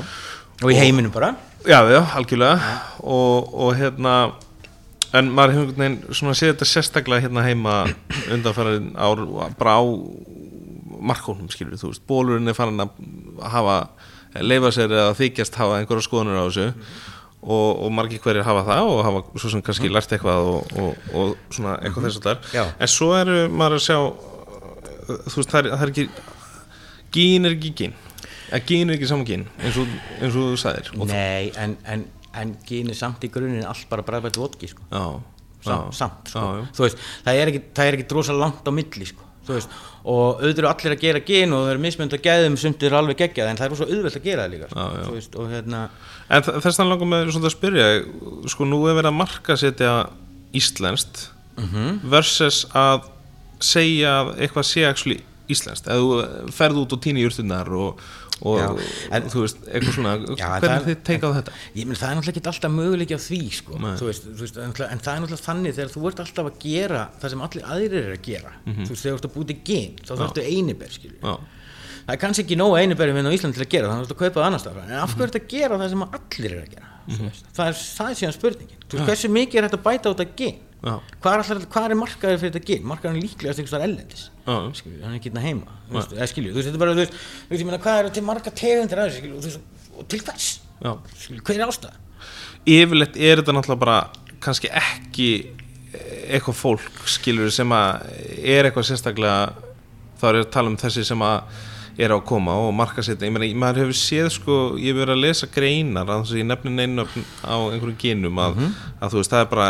og 0.62 0.72
í 0.72 0.76
heiminum 0.76 1.12
bara. 1.12 1.36
Já, 1.66 1.80
já, 1.90 2.02
algjörlega. 2.16 2.60
Og, 3.00 3.54
og 3.54 3.76
hérna 3.76 4.34
en 5.14 5.30
maður 5.32 5.56
hefur 5.56 5.68
einhvern 5.68 5.84
veginn 5.84 6.18
svona 6.20 6.36
séð 6.38 6.54
þetta 6.54 6.70
sérstaklega 6.70 7.26
hérna 7.28 7.46
heima 7.46 7.78
undanfæraðin 8.34 8.92
ár 8.98 9.24
bara 9.60 9.78
á 9.80 9.84
markónum 11.04 11.50
skilur 11.52 11.80
þú 11.80 11.92
veist, 11.92 12.06
bólurinn 12.08 12.50
er 12.50 12.58
farin 12.58 12.84
að 12.84 12.94
hafa, 13.54 13.78
leifa 14.42 14.72
sér 14.74 14.94
eða 14.94 15.18
þykjast 15.20 15.60
hafa 15.60 15.82
einhverja 15.82 16.08
skoðunir 16.08 16.40
á 16.40 16.48
þessu. 16.48 16.70
Mm. 16.74 17.10
og, 17.44 17.82
og 17.84 17.90
margir 17.92 18.22
hverjir 18.24 18.46
hafa 18.48 18.62
það 18.70 18.90
og 18.92 19.02
hafa 19.04 19.24
svo 19.36 19.50
sem 19.52 19.64
kannski 19.66 19.90
lært 19.92 20.14
eitthvað 20.16 20.46
og, 20.48 20.78
og, 20.80 21.10
og 21.12 21.34
svona 21.52 21.74
eitthvað 21.82 22.06
þess 22.08 22.22
að 22.22 22.30
það 22.30 22.62
er 22.62 22.70
en 22.80 22.94
svo 22.94 23.10
eru 23.18 23.42
maður 23.52 23.82
að 23.82 23.84
sjá 23.84 23.98
þú 25.04 25.36
veist, 25.42 25.52
það 25.52 25.60
er, 25.60 25.70
það 25.74 25.84
er 25.84 25.92
ekki 25.92 26.08
gín 27.14 27.46
er 27.46 27.56
ekki 27.58 27.74
gín. 27.78 27.96
Að 28.54 28.68
gín 28.70 28.92
er 28.92 28.98
ekki 28.98 29.10
saman 29.10 29.28
gín 29.28 29.46
eins 29.62 29.80
og, 29.82 29.94
eins 30.20 30.36
og 30.36 30.52
þú 30.52 30.60
sagðir. 30.62 30.92
Nei, 31.10 31.52
en, 31.60 31.76
en, 31.90 32.06
en 32.40 32.56
gín 32.68 32.90
er 32.92 32.98
samt 32.98 33.24
í 33.26 33.32
grunin 33.34 33.66
allt 33.68 33.86
bara 33.92 34.06
bræðbært 34.06 34.40
vodki 34.42 34.70
sko. 34.72 34.86
samt, 35.64 35.94
samt 35.96 36.32
sko. 36.32 36.40
já, 36.40 36.64
já. 36.64 36.72
Veist, 36.80 37.04
það 37.26 37.42
er 37.42 37.52
ekki, 37.52 37.62
ekki 37.86 38.08
drosa 38.10 38.36
langt 38.38 38.68
á 38.68 38.72
milli 38.74 39.08
sko. 39.10 39.28
veist, 39.48 39.76
og 40.04 40.42
auðvitað 40.42 40.64
eru 40.64 40.72
allir 40.72 40.96
að 40.96 41.04
gera 41.04 41.24
gín 41.28 41.56
og 41.56 41.66
það 41.66 41.74
eru 41.74 41.84
mismönd 41.86 42.18
að 42.18 42.26
gæðum 42.28 42.58
sem 42.60 42.76
er 42.80 42.98
alveg 43.00 43.22
geggjað 43.22 43.52
en 43.52 43.62
það 43.62 43.70
er 43.70 43.80
svo 43.82 43.90
auðvelt 43.90 44.20
að 44.20 44.28
gera 44.28 44.46
það 44.46 44.56
líka 44.56 44.72
sko. 44.72 44.88
já, 44.88 45.10
veist, 45.18 45.40
hérna... 45.54 45.84
En 46.34 46.48
þess 46.48 46.84
langum 46.84 47.14
með 47.14 47.34
svona 47.36 47.50
að 47.50 47.58
spyrja 47.58 47.90
sko 48.54 48.68
nú 48.70 48.84
er 48.88 48.98
verið 49.00 49.12
að 49.12 49.20
marka 49.20 49.60
setja 49.60 49.94
íslenskt 50.54 51.28
mhm. 51.58 51.70
-huh. 51.76 52.00
versus 52.16 52.66
að 52.72 53.10
segja 53.64 54.34
eitthvað 54.38 54.68
sé 54.68 55.22
íslenskt, 55.52 55.90
eða 55.92 56.00
þú 56.00 56.52
ferð 56.56 56.84
út 56.84 56.96
og 56.96 57.02
týni 57.04 57.24
júrtunar 57.24 57.68
og 57.76 58.00
og 58.44 58.60
já, 58.60 58.68
en, 59.16 59.28
þú 59.32 59.44
veist, 59.46 59.64
eitthvað 59.70 59.96
svona 59.98 60.14
já, 60.20 60.48
hvernig 60.60 60.88
þið 60.90 61.02
teikað 61.08 61.36
þetta? 61.40 61.56
Ég 61.80 61.90
menn 61.90 62.00
það 62.00 62.10
er 62.10 62.18
náttúrulega 62.20 62.42
ekki 62.42 62.52
alltaf 62.52 62.74
möguleik 62.76 63.16
á 63.16 63.20
því 63.24 63.42
sko, 63.60 63.80
þú 63.80 64.10
veist, 64.10 64.28
þú 64.28 64.46
veist, 64.46 64.60
en 64.60 64.76
það 64.76 65.12
er 65.14 65.24
náttúrulega 65.24 65.48
þannig 65.48 65.78
þegar 65.78 65.94
þú 65.96 66.06
ert 66.10 66.24
alltaf 66.26 66.52
að 66.52 66.62
gera 66.66 67.04
það 67.22 67.34
sem 67.34 67.44
allir 67.48 67.68
aðrir 67.76 68.00
er 68.04 68.14
að 68.18 68.24
gera. 68.28 68.54
Mm 68.64 68.74
-hmm. 68.74 68.86
þú 68.86 68.96
veist, 68.96 69.04
þegar 69.04 69.16
þú 69.16 69.22
ert 69.22 69.30
að 69.30 69.36
búti 69.38 69.58
gen, 69.72 69.92
þá 70.04 70.14
þarfstu 70.14 70.48
einibær 70.48 70.92
skilju 70.92 71.20
það 72.04 72.16
er 72.16 72.20
kannski 72.20 72.44
ekki 72.44 72.60
nóga 72.60 72.82
einibæri 72.84 73.14
með 73.16 73.32
á 73.32 73.36
Íslandi 73.36 73.56
til 73.56 73.64
að 73.64 73.72
gera, 73.72 73.88
þannig 73.88 74.04
að 74.04 74.08
þú 74.08 74.12
ert 74.12 74.18
að 74.18 74.24
kaupa 74.24 74.40
það 74.40 74.48
annars 74.50 74.66
en 74.68 74.98
af 75.00 75.14
hverju 75.14 75.28
ert 75.30 75.40
að 75.40 75.48
gera 75.54 75.78
það 75.80 75.94
sem 75.94 76.04
allir 76.04 76.52
er 76.52 76.64
að 76.64 76.72
gera 76.74 76.90
mm 77.08 77.16
-hmm. 77.16 77.42
það, 77.54 77.68
er, 77.68 77.76
það 77.98 78.14
síðan 78.20 78.36
spurningin. 78.38 78.80
Þú 78.88 78.98
veist, 78.98 79.08
hversu 79.08 79.30
mikið 79.30 79.58
er 79.60 79.68
þetta 79.68 79.80
að 79.80 79.88
bæta 79.88 80.12
út 80.12 80.24
að 80.24 80.36
gen 80.36 80.58
hvað 80.84 81.42
er, 81.54 81.66
er 81.84 81.96
markaður 81.96 82.40
fyrir 82.42 82.54
þetta 82.54 82.68
gen 82.68 82.88
markaður 82.88 83.16
er 83.16 83.24
líklegast 83.24 83.62
einhverstar 83.62 83.86
ellendis 83.86 84.26
skilju, 84.44 85.00
hann 85.00 85.14
er 85.14 85.20
ekki 85.20 85.32
hérna 85.32 85.44
heima. 85.44 85.78
Veist, 85.88 86.12
eða, 86.16 86.28
skilju, 86.28 86.52
þú 86.52 86.60
veist, 86.60 86.70
þetta 86.70 86.82
bara, 86.82 86.96
þú 86.98 87.04
veist, 87.54 87.66
meina, 87.68 87.80
hvað 87.84 88.00
er 88.02 88.10
til 88.12 88.24
marga 88.28 88.52
tegundir 88.60 89.00
aðeins, 89.00 89.20
skilju, 89.22 89.62
og 89.96 90.10
til 90.12 90.24
hvers? 90.26 90.50
Hver 90.84 91.56
er 91.56 91.70
ástæða? 91.70 91.94
Yfirleitt 92.74 93.20
er 93.20 93.40
þetta 93.40 93.56
náttúrulega 93.56 93.84
bara 93.86 93.98
kannski 94.44 94.72
ekki 94.76 95.30
eitthvað 96.28 96.60
fólk, 96.60 97.04
skilju, 97.16 97.48
sem 97.54 97.76
að 97.76 98.10
er 98.44 98.68
eitthvað 98.68 98.90
sérstaklega 98.90 99.38
þá 100.20 100.28
er 100.30 100.40
ég 100.42 100.48
að 100.48 100.54
tala 100.58 100.72
um 100.74 100.80
þessi 100.80 101.06
sem 101.08 101.24
að 101.24 101.62
er 101.98 102.14
á 102.14 102.18
að 102.18 102.26
koma 102.26 102.56
og 102.58 102.74
markasetja, 102.76 103.28
ég 103.28 103.34
meina, 103.36 103.50
maður 103.60 103.84
hefur 103.84 103.98
séð 103.98 104.30
sko, 104.34 104.58
ég 104.82 104.94
hefur 104.94 105.04
verið 105.04 105.16
að 105.16 105.24
lesa 105.28 105.50
greinar 105.54 106.10
að 106.10 106.24
þess 106.24 106.34
að 106.34 106.42
ég 106.42 106.50
nefnir 106.50 106.74
neina 106.74 107.06
á 107.46 107.56
einhverjum 107.70 108.00
genum 108.02 108.42
að, 108.42 108.58
mm 108.58 108.64
-hmm. 108.64 108.90
að 109.00 109.14
þú 109.14 109.22
veist, 109.22 109.34
það 109.34 109.44
er 109.44 109.50
bara 109.54 109.70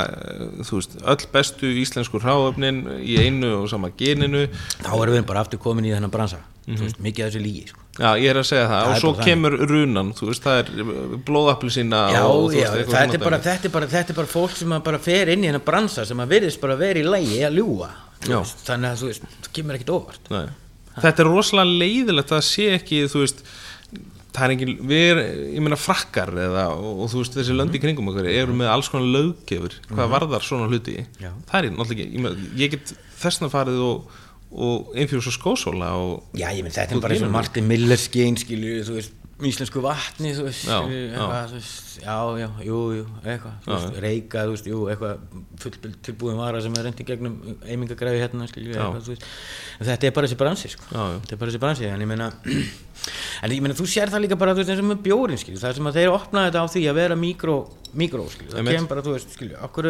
þú 0.63 0.79
veist, 0.79 0.97
öll 1.03 1.27
bestu 1.33 1.75
íslensku 1.83 2.23
ráöfnin 2.23 2.81
í 3.03 3.19
einu 3.19 3.53
og 3.61 3.69
sama 3.69 3.91
geninu. 3.97 4.47
Þá 4.79 4.93
erum 5.01 5.15
við 5.15 5.25
bara 5.25 5.43
aftur 5.43 5.59
komin 5.59 5.85
í 5.85 5.93
þennan 5.93 6.11
bransa. 6.11 6.37
Mm 6.37 6.73
-hmm. 6.73 6.77
þú 6.79 6.83
veist, 6.83 6.99
mikið 6.99 7.25
af 7.25 7.31
þessu 7.31 7.43
lígi 7.43 7.67
sko. 7.67 7.79
Já, 7.99 8.17
ég 8.17 8.29
er 8.29 8.37
að 8.37 8.47
segja 8.47 8.67
það, 8.67 8.83
það 8.83 8.93
og 8.93 8.99
svo 9.01 9.13
kemur 9.13 9.51
þannig. 9.51 9.69
runan 9.69 10.13
þú 10.13 10.25
veist, 10.25 10.43
það 10.43 10.57
er 10.59 10.67
blóðapli 11.27 11.69
sína 11.69 11.99
Já, 12.09 12.23
og, 12.23 12.53
já, 12.53 12.71
veist, 12.71 12.89
þetta, 12.89 13.13
er 13.13 13.19
bara, 13.19 13.39
þetta, 13.39 13.67
er 13.67 13.71
bara, 13.71 13.87
þetta 13.87 14.09
er 14.09 14.15
bara 14.15 14.27
fólk 14.27 14.55
sem 14.55 14.81
bara 14.83 14.99
fer 14.99 15.29
inn 15.29 15.43
í 15.43 15.47
þennan 15.47 15.65
bransa 15.65 16.05
sem 16.05 16.17
að 16.17 16.27
verðist 16.27 16.61
bara 16.61 16.75
verið 16.75 17.05
í 17.05 17.09
lægi 17.09 17.45
að 17.45 17.53
ljúa 17.53 17.89
þannig 18.23 18.89
að 18.89 18.97
þú 18.97 19.05
veist, 19.11 19.21
það 19.43 19.53
kemur 19.53 19.75
ekkit 19.75 19.93
óvart. 19.93 20.29
Nei 20.31 20.47
þetta 21.01 21.23
er 21.23 21.29
rosalega 21.29 21.79
leiðilegt 21.83 22.33
að 22.35 22.43
sé 22.47 22.69
ekki 22.77 23.05
þú 23.11 23.23
veist 23.23 23.45
það 24.33 24.45
er 24.45 24.53
engin, 24.55 24.73
við 24.89 25.03
erum, 25.11 25.39
ég 25.53 25.63
meina 25.65 25.77
frakkar 25.77 26.31
eða, 26.47 26.65
og, 26.73 27.03
og 27.03 27.11
þú 27.11 27.21
veist 27.21 27.37
þessi 27.37 27.55
löndi 27.57 27.81
kringum 27.81 28.09
okkur 28.11 28.29
eru 28.31 28.57
með 28.57 28.71
alls 28.73 28.89
konar 28.89 29.09
löggefur 29.13 29.77
hvað 29.77 29.93
mm 29.93 29.99
-hmm. 29.99 30.13
varðar 30.15 30.45
svona 30.47 30.69
hluti 30.69 31.05
Já. 31.21 31.31
það 31.49 31.57
er 31.59 31.69
náttúrulega 31.69 31.93
ekki, 31.93 32.13
ég, 32.15 32.21
með, 32.21 32.45
ég 32.57 32.71
get 32.71 32.93
þessna 33.21 33.49
farið 33.53 33.79
og, 33.89 34.07
og 34.51 34.95
einfjörðs 34.95 35.29
og 35.29 35.37
skósóla 35.37 35.89
og 35.97 36.23
Já, 36.33 36.49
ég 36.49 36.63
menn 36.63 36.73
þetta 36.73 36.95
er 36.95 37.01
bara 37.01 37.13
eins 37.13 37.27
og 37.27 37.31
Martin 37.31 37.67
Miller 37.67 37.97
skein 37.97 38.37
skilju, 38.37 38.83
þú 38.89 38.97
veist 38.97 39.13
íslensku 39.41 39.81
vatni 39.81 40.29
þú 40.37 40.43
veist, 40.45 40.67
já, 40.69 40.75
eitthvað, 40.85 41.31
já. 41.33 41.47
Þú 41.49 41.57
veist, 41.57 41.95
já, 42.03 42.17
já, 42.37 42.47
jú, 42.67 42.79
jú, 42.99 43.05
eitthvað, 43.23 43.55
þú 43.65 43.71
veist, 43.73 43.97
reyka, 44.03 44.43
þú 44.45 44.53
veist, 44.53 44.69
jú, 44.69 44.81
eitthvað 44.93 45.23
fullbild 45.63 45.97
tilbúin 46.05 46.37
vara 46.37 46.61
sem 46.63 46.77
er 46.77 46.85
reyndi 46.87 47.07
gegnum 47.07 47.39
eimingagræði 47.65 48.21
hérna, 48.21 48.47
skilju, 48.51 48.75
eitthvað, 48.77 49.07
þú 49.07 49.15
veist, 49.15 49.27
en 49.79 49.89
þetta 49.89 50.09
er 50.09 50.15
bara 50.19 50.29
þessi 50.29 50.39
bransi, 50.43 50.71
sko, 50.75 50.85
já, 50.93 51.03
þetta 51.23 51.35
er 51.35 51.41
bara 51.41 51.53
þessi 51.53 51.63
bransi, 51.65 51.89
en 51.89 52.05
ég 52.05 52.11
meina, 52.13 52.29
en 53.43 53.55
ég 53.57 53.65
meina, 53.65 53.77
þú 53.81 53.89
sér 53.89 54.13
það 54.13 54.25
líka 54.27 54.39
bara, 54.39 54.53
þú 54.53 54.63
veist, 54.63 54.73
eins 54.75 54.85
og 54.85 54.89
með 54.93 55.03
bjórin, 55.09 55.41
skilju, 55.41 55.61
það 55.63 55.73
er 55.73 55.79
sem 55.81 55.89
að 55.91 55.99
þeir 55.99 56.13
opna 56.13 56.45
þetta 56.47 56.63
á 56.63 56.67
því 56.77 56.85
að 56.93 56.99
vera 57.01 57.19
mikró, 57.25 57.57
mikró, 57.97 58.29
skilju, 58.37 58.53
það 58.53 58.69
kemur 58.77 58.93
bara, 58.93 59.05
þú 59.09 59.17
veist, 59.17 59.33
skilju, 59.33 59.57
okkur, 59.65 59.89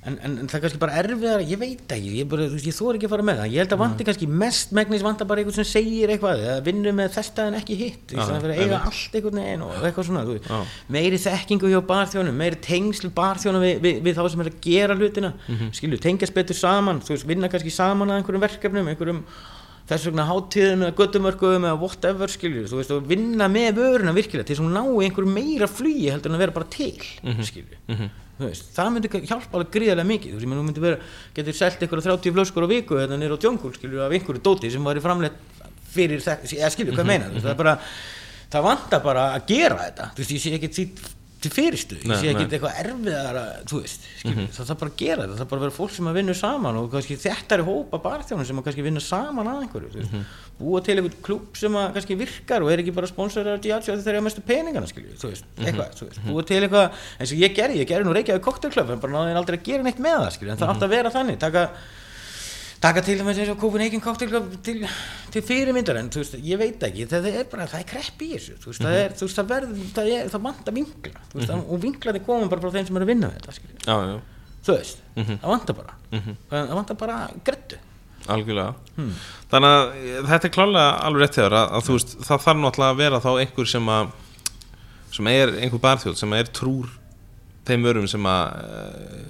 en, 0.00 0.14
en, 0.24 0.34
en 0.40 0.48
það 0.48 0.54
er 0.56 0.62
kannski 0.64 0.78
bara 0.80 0.94
erfiðar 1.02 1.42
ég 1.44 1.58
veit 1.60 1.92
ekki, 1.92 2.12
ég, 2.20 2.28
bara, 2.30 2.46
veist, 2.48 2.64
ég 2.64 2.72
þóri 2.76 2.96
ekki 2.96 3.08
að 3.08 3.12
fara 3.12 3.24
með 3.28 3.40
það. 3.42 3.50
Ég 3.52 3.60
held 3.60 3.74
að 3.76 3.80
vanti 3.82 4.06
kannski 4.08 4.28
mest 4.42 4.72
megnis 4.78 5.02
vanta 5.04 5.26
bara 5.28 5.42
einhvern 5.42 5.58
sem 5.58 5.68
segir 5.68 6.12
eitthvað, 6.14 6.40
eða 6.46 6.62
vinnur 6.64 6.96
með 6.96 7.12
þetta 7.18 7.46
en 7.50 7.58
ekki 7.60 7.76
hitt, 7.82 8.06
í 8.08 8.16
Já, 8.16 8.22
staðan 8.24 8.40
fyrir 8.46 8.54
að 8.56 8.64
eiga 8.64 8.80
allt 8.88 9.18
einhvern 9.20 9.40
veginn 9.42 9.64
og 9.66 9.84
eitthvað 9.90 10.08
svona 10.08 10.24
Já. 10.40 10.58
meiri 10.96 11.20
þekkingu 11.26 11.72
hjá 11.74 11.80
barþjónum 11.92 12.40
meiri 12.40 12.60
tengsl 12.64 13.12
barþjónum 13.20 13.66
við, 13.66 13.76
við, 13.84 14.00
við 14.08 14.16
þá 14.16 14.22
sem 14.32 14.40
er 14.46 14.50
að 14.54 14.60
gera 14.70 14.96
hlutina. 14.96 15.32
Mhm. 15.52 15.70
skilju, 15.76 16.00
tengjast 16.08 16.34
betur 16.40 16.56
saman, 16.56 17.02
þú 17.04 17.16
veist, 17.18 17.28
vinna 17.28 17.52
kannski 17.52 17.70
saman 17.74 18.08
að 18.14 18.22
einhverjum 18.22 18.46
verkefnum, 18.48 18.88
einhverjum 18.94 19.20
þess 19.90 20.06
vegna 20.06 20.24
hátíðum 20.28 20.84
eða 20.86 20.96
göttumörkuðum 21.00 21.64
eða 21.66 21.78
whatever 21.82 22.30
skilju, 22.30 22.64
þú 22.70 22.76
veist, 22.78 22.92
og 22.94 23.08
vinna 23.10 23.48
með 23.50 23.80
vöruna 23.80 24.12
virkilega 24.14 24.46
til 24.46 24.56
að 24.56 24.64
hún 24.64 24.76
nái 24.76 25.08
einhverju 25.08 25.32
meira 25.34 25.66
flugi 25.66 26.08
heldur 26.12 26.30
en 26.30 26.38
að 26.38 26.44
vera 26.46 26.54
bara 26.56 26.68
til, 26.70 26.94
Mhm. 27.26 27.42
skilju. 27.42 27.80
Þú 27.90 28.10
veist, 28.46 28.70
það 28.76 28.90
myndi 28.94 29.10
hjálpa 29.28 29.58
alveg 29.58 29.72
gríðarlega 29.76 30.10
mikið. 30.10 30.34
Þú 30.34 30.40
veist, 30.40 30.76
þú 30.78 30.84
vera, 30.86 30.98
getur 31.36 31.58
selt 31.60 31.84
einhverja 31.84 32.06
30 32.08 32.34
flöskur 32.36 32.66
á 32.66 32.68
viku 32.70 32.98
þetta 33.00 33.20
nýr 33.20 33.36
á 33.36 33.38
djóngul, 33.42 33.72
skilju, 33.76 34.02
af 34.04 34.16
einhverju 34.16 34.44
dóti 34.46 34.72
sem 34.72 34.84
var 34.86 34.96
í 34.96 35.04
framleitt 35.04 35.38
fyrir 35.90 36.22
eða 36.22 36.70
skilju, 36.74 36.94
hvað 36.94 37.08
meina, 37.10 37.30
það 37.36 37.52
er 37.52 37.58
bara 37.58 37.76
það 38.50 38.66
vantar 38.66 39.02
bara 39.04 39.24
að 39.36 39.48
gera 39.50 39.80
þetta. 39.84 40.10
Þú 40.14 40.22
veist, 40.22 40.34
ég 40.36 40.44
sé 40.44 40.54
ekki 40.58 40.70
því 40.74 40.86
til 41.40 41.50
fyrirstu 41.54 41.96
ég 42.00 42.10
sé 42.20 42.28
ekki 42.30 42.44
eitthvað 42.46 42.78
erfiðara 42.82 43.42
þú 43.70 43.78
veist, 43.80 44.02
skilju, 44.20 44.46
það 44.56 44.68
þarf 44.70 44.80
bara 44.82 44.90
að 44.92 44.98
gera 45.00 45.22
þetta 45.22 45.30
það 45.32 45.40
þarf 45.40 45.50
bara 45.52 45.60
að 45.60 45.64
vera 45.66 45.76
fólk 45.76 45.94
sem 45.96 46.10
að 46.10 46.18
vinna 46.20 46.34
saman 46.36 46.78
og 46.80 46.88
kannski 46.92 47.16
þetta 47.22 47.56
er 47.56 47.62
hópa 47.68 48.00
barþjónum 48.04 48.48
sem 48.50 48.60
að 48.60 48.66
kannski 48.66 48.84
vinna 48.84 49.02
saman 49.04 49.50
að 49.50 49.62
einhverju, 49.64 49.92
þú 49.94 50.02
veist, 50.02 50.34
búa 50.60 50.82
til 50.84 50.96
einhvern 50.98 51.22
klúb 51.24 51.56
sem 51.56 51.78
að 51.80 51.86
kannski 51.96 52.18
virkar 52.20 52.66
og 52.66 52.72
er 52.74 52.82
ekki 52.84 52.92
bara 52.98 53.08
sponsorar 53.08 53.56
af 53.56 53.62
Diageo 53.64 53.94
þegar 53.94 54.04
þeir 54.04 54.18
eru 54.18 54.26
mestu 54.26 54.44
peningana, 54.50 54.90
skilju, 54.90 55.16
þú 55.22 55.30
veist, 55.32 55.48
eitthvað, 55.64 55.94
þú 55.96 56.10
veist, 56.10 56.20
búa 56.28 56.44
til 56.50 56.60
eitthvað 56.60 57.00
eins 57.16 57.32
og 57.32 57.40
ég 57.40 57.56
gerði, 57.56 57.80
ég 57.80 57.88
gerði 57.88 58.08
nú 58.10 58.16
Reykjavík 58.18 58.44
koktelklöf 58.44 58.92
en 58.92 59.00
bara 59.00 59.16
náði 59.16 59.40
aldrei 59.40 59.56
að 59.56 59.64
gera 59.70 59.86
neitt 59.88 60.04
með 60.04 60.18
það, 60.20 60.30
skilju, 60.36 60.52
en 60.52 60.60
það 60.60 60.74
átti 60.74 60.88
að 60.90 60.94
vera 60.98 61.14
þannig, 61.16 61.40
taka 61.40 61.64
taka 62.80 63.02
til 63.04 63.18
eins 63.20 63.50
og 63.52 63.58
Copenhagen 63.60 64.00
Cocktail 64.00 64.30
Club 64.30 64.54
til, 64.64 64.86
til 65.34 65.44
fyrirmyndar 65.44 66.00
en 66.00 66.08
veist, 66.14 66.38
ég 66.40 66.60
veit 66.60 66.86
ekki, 66.86 67.06
það 67.10 67.28
er 67.32 67.50
bara, 67.50 67.68
það 67.68 67.82
er 67.82 67.88
krepp 67.90 68.24
í 68.24 68.30
þessu 68.32 68.56
veist, 68.64 68.80
það 68.80 68.96
er, 69.02 69.16
þú 69.18 69.28
veist, 69.28 69.40
það 69.40 69.50
verður, 69.52 69.84
það 69.98 70.10
er, 70.14 70.32
það 70.32 70.46
vantar 70.48 70.76
vinkla, 70.78 71.26
þú 71.32 71.42
veist, 71.42 71.54
og 71.60 71.84
vinklaði 71.84 72.24
komum 72.26 72.52
bara 72.52 72.64
frá 72.64 72.74
þeim 72.78 72.88
sem 72.88 73.00
eru 73.00 73.08
að 73.08 73.12
vinna 73.12 73.30
við 73.34 73.46
þetta, 73.50 73.76
Já, 73.84 73.94
já, 74.08 74.16
þú 74.66 74.78
veist, 74.78 75.04
það 75.20 75.46
vantar 75.52 75.78
bara, 75.82 75.98
það, 76.14 76.32
það 76.56 76.74
vantar 76.80 77.00
bara 77.04 77.20
grettu, 77.50 77.82
algjörlega. 78.30 78.96
Hmm. 78.96 79.12
Þannig 79.50 79.76
að 79.76 79.92
eh, 80.00 80.16
þetta 80.28 80.46
er 80.46 80.52
klálega 80.54 80.88
alveg 81.08 81.22
rétt 81.24 81.38
þegar 81.38 81.56
að, 81.56 81.70
að 81.76 81.86
þú 81.86 81.94
veist, 81.96 82.16
það 82.28 82.42
þarf 82.44 82.60
náttúrulega 82.60 82.94
að 82.94 83.00
vera 83.00 83.20
þá 83.24 83.30
einhver 83.32 83.70
sem 83.70 83.88
að 83.90 84.10
sem 85.10 85.30
er 85.32 85.54
einhver 85.58 85.82
barþjóð 85.82 86.18
sem 86.20 86.34
er 86.36 86.50
trúr 86.54 86.90
þeim 87.68 87.84
örum 87.90 88.06
sem 88.08 88.24
að 88.24 88.44
eh, 88.64 89.26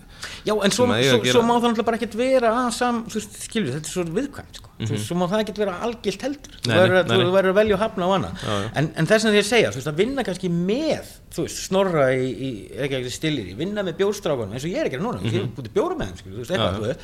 já, 0.46 0.52
en 0.64 0.70
svo, 0.74 0.86
að 0.86 1.00
að 1.00 1.08
svo, 1.10 1.32
svo 1.34 1.42
má 1.44 1.54
það 1.56 1.64
náttúrulega 1.66 1.86
bara 1.88 1.98
ekkert 2.00 2.14
vera 2.20 2.50
að 2.62 2.68
sam, 2.76 3.00
þú 3.10 3.18
veist, 3.18 3.38
skilju, 3.46 3.72
þetta 3.74 3.90
er 3.90 3.94
svo 3.94 4.04
viðkvæmt, 4.18 4.60
sko, 4.60 4.70
þú 4.80 4.90
veist, 4.94 5.06
svo 5.08 5.16
má 5.20 5.24
það 5.32 5.42
ekkert 5.44 5.60
vera 5.64 5.74
algilt 5.86 6.24
heldur, 6.26 6.54
þú 6.60 6.60
Mhm. 6.60 6.70
Nei, 6.70 6.76
nei, 6.76 6.84
verður 6.84 7.00
að- 7.00 7.10
þú 7.10 7.40
að 7.50 7.58
velja 7.60 7.74
og 7.74 7.80
hafna 7.84 8.04
á 8.06 8.10
annað, 8.16 8.44
Já, 8.44 8.54
já. 8.62 8.70
en, 8.80 8.90
en 8.96 9.06
þess 9.10 9.24
að 9.26 9.34
því 9.34 9.40
að 9.42 9.48
segja, 9.50 9.70
þú 9.74 9.80
veist, 9.80 9.90
að 9.92 10.00
vinna 10.02 10.24
kannski 10.28 10.50
með, 10.50 11.10
þú 11.34 11.42
veist, 11.46 11.58
snorra 11.66 12.06
í, 12.14 12.28
í 12.30 12.50
ekki 12.86 12.96
ekki 13.00 13.10
stillir 13.18 13.50
í, 13.50 13.56
vinna 13.58 13.82
með 13.82 13.98
bjórstrákunum, 14.00 14.54
eins 14.54 14.64
og 14.64 14.70
ég 14.70 14.80
er 14.80 14.86
ekki 14.90 15.00
að 15.00 15.04
núna, 15.08 15.20
ég 15.26 15.34
er 15.42 15.50
búið 15.58 15.74
bjóra 15.74 15.98
með 15.98 16.14
þeim, 16.14 16.32
þú 16.32 16.38
veist, 16.44 16.50
eitthvað, 16.54 16.80
Mhm. 16.80 16.96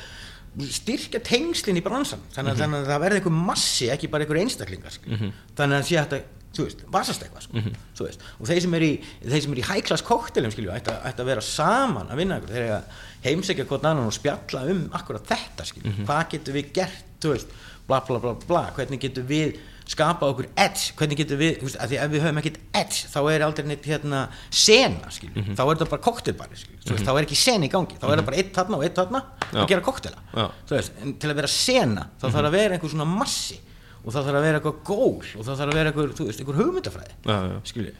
Þú 0.57 0.63
veist, 0.63 0.81
styrkja 0.81 1.19
tengslinn 1.21 1.77
í 1.77 1.83
bransan 1.85 2.17
þannig, 2.33 2.55
að 2.55 2.61
þannig 2.63 2.79
að 2.81 2.87
það 2.89 3.01
verði 3.03 3.17
einhver 3.19 3.35
massi 3.45 3.89
ekki 3.93 4.07
bara 4.09 4.23
einhver 4.25 4.39
einstaklingar 4.41 4.95
mm 5.05 5.31
þannig 5.53 5.75
að 5.75 5.81
það 5.83 5.85
sé 5.85 5.97
hægt 6.01 6.13
að 6.17 6.23
þú 6.57 6.65
veist, 6.67 6.83
vasast 6.97 7.23
eitthvað 7.27 7.45
sko, 7.47 7.63
þú 7.99 8.07
veist, 8.09 8.25
og 8.39 8.49
þeir 8.49 8.61
sem 8.65 8.73
er 8.79 8.85
í 8.87 8.91
þeir 9.23 9.45
sem 9.45 9.53
er 9.55 9.61
í 9.61 9.67
high-class 9.69 10.05
koktelum 10.07 10.51
skilju 10.55 10.73
ætti, 10.73 10.95
að- 10.97 11.25
vera 11.31 11.41
saman 11.45 12.09
að 12.11 12.21
vinna 12.23 12.41
ykkur 12.41 12.53
þeir 12.57 12.67
eiga 12.67 12.81
að 12.81 12.99
heimsækja 13.29 13.65
hvort 13.69 13.85
annan 13.85 14.09
og 14.09 14.13
spjalla 14.17 14.65
um 14.73 14.83
akkurat 14.97 15.25
þetta 15.31 15.65
skilju, 15.71 15.95
hvað 16.05 16.29
getur 16.35 16.53
við 16.59 16.69
gert 16.73 17.03
þú 17.21 17.33
veist, 17.33 17.57
bla 17.87 18.01
bla 18.05 18.19
bla 18.19 18.33
bla. 18.47 18.65
Hvernig 18.75 18.99
getur 19.01 19.23
við 19.23 19.57
skapa 19.87 20.27
okkur 20.27 20.49
edge, 20.59 20.91
hvernig 20.99 21.15
getur 21.21 21.37
við, 21.39 21.53
þú 21.61 21.67
veist, 21.69 21.77
að 21.79 21.93
því 21.93 21.97
ef 22.03 22.09
við 22.11 22.23
höfum 22.25 22.39
ekkert 22.41 22.57
edge, 22.75 23.07
þá 23.07 23.19
er 23.31 23.43
aldrei 23.45 23.65
neitt 23.69 23.85
hérna 23.87 24.19
sena, 24.51 25.07
skilju, 25.15 25.43
þá 25.55 25.61
er 25.63 25.69
þetta 25.77 25.87
bara 25.93 26.03
koktelbari 26.03 26.59
skilju, 26.59 26.81
þú 26.83 26.91
veist, 26.97 27.05
þá 27.07 27.11
er 27.13 27.27
ekki 27.27 27.37
sena 27.39 27.65
í 27.65 27.71
gangi. 27.71 27.95
Þá 28.01 28.03
er 28.11 28.19
það 28.19 28.25
bara 28.27 28.41
eitt 28.41 28.51
þarna 28.57 28.77
og 28.81 28.83
eitt 28.83 28.99
þarna 28.99 29.21
Já. 29.47 29.61
að 29.63 29.67
gera 29.71 29.85
koktela 29.87 30.19
þú 30.67 30.75
veist, 30.75 30.91
en 31.01 31.13
til 31.23 31.31
að 31.31 31.39
vera 31.39 31.51
sena 31.55 32.03
þá 32.19 32.25
þarf 32.27 32.49
að 32.51 32.57
vera 32.59 32.75
einhver 32.77 32.91
svona 32.91 33.07
massi 33.07 33.59
og 34.07 34.13
þá 34.15 34.19
þarf 34.23 34.37
að 34.39 34.45
vera 34.47 34.59
eitthvað 34.61 34.77
gól 34.87 35.19
og 35.19 35.43
þá 35.43 35.49
þarf 35.51 35.67
að 35.67 35.77
vera 35.81 35.91
einhver, 35.91 36.11
þú 36.15 36.27
veist, 36.29 36.39
einhver 36.43 36.59
hugmyndafræði 36.61 37.13
Já, 37.27 37.37
já. 37.51 37.57
skilju 37.67 37.93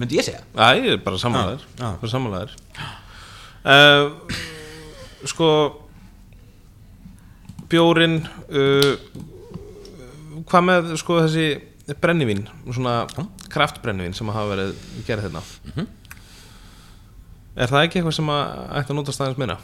myndi 0.00 0.16
ég 0.18 0.24
segja 0.26 0.42
Æ, 0.56 0.66
ég 0.80 0.90
er 0.96 1.02
bara 1.04 1.20
sammálaður 1.20 1.62
Já, 1.76 1.84
já. 1.84 1.90
bara 2.00 2.12
sammálaður 2.14 2.56
uh, 3.66 4.06
Sko 5.26 5.48
Bjórin 7.70 8.20
uh, 8.22 8.96
Hvað 10.46 10.66
með 10.68 10.90
sko 11.00 11.16
þessi 11.24 11.46
brennivín, 12.02 12.44
svona 12.74 13.00
kraftbrennivín 13.50 14.14
sem 14.14 14.28
hafa 14.34 14.50
verið 14.54 14.74
gerð 15.06 15.28
hérna 15.28 15.42
Mhm. 15.72 15.86
Er 17.56 17.70
það 17.72 17.84
ekki 17.86 17.98
eitthvað 18.02 18.14
sem 18.18 18.28
að 18.28 18.48
ætti 18.76 18.92
að 18.92 18.98
nota 19.00 19.12
staðins 19.16 19.38
meira? 19.40 19.56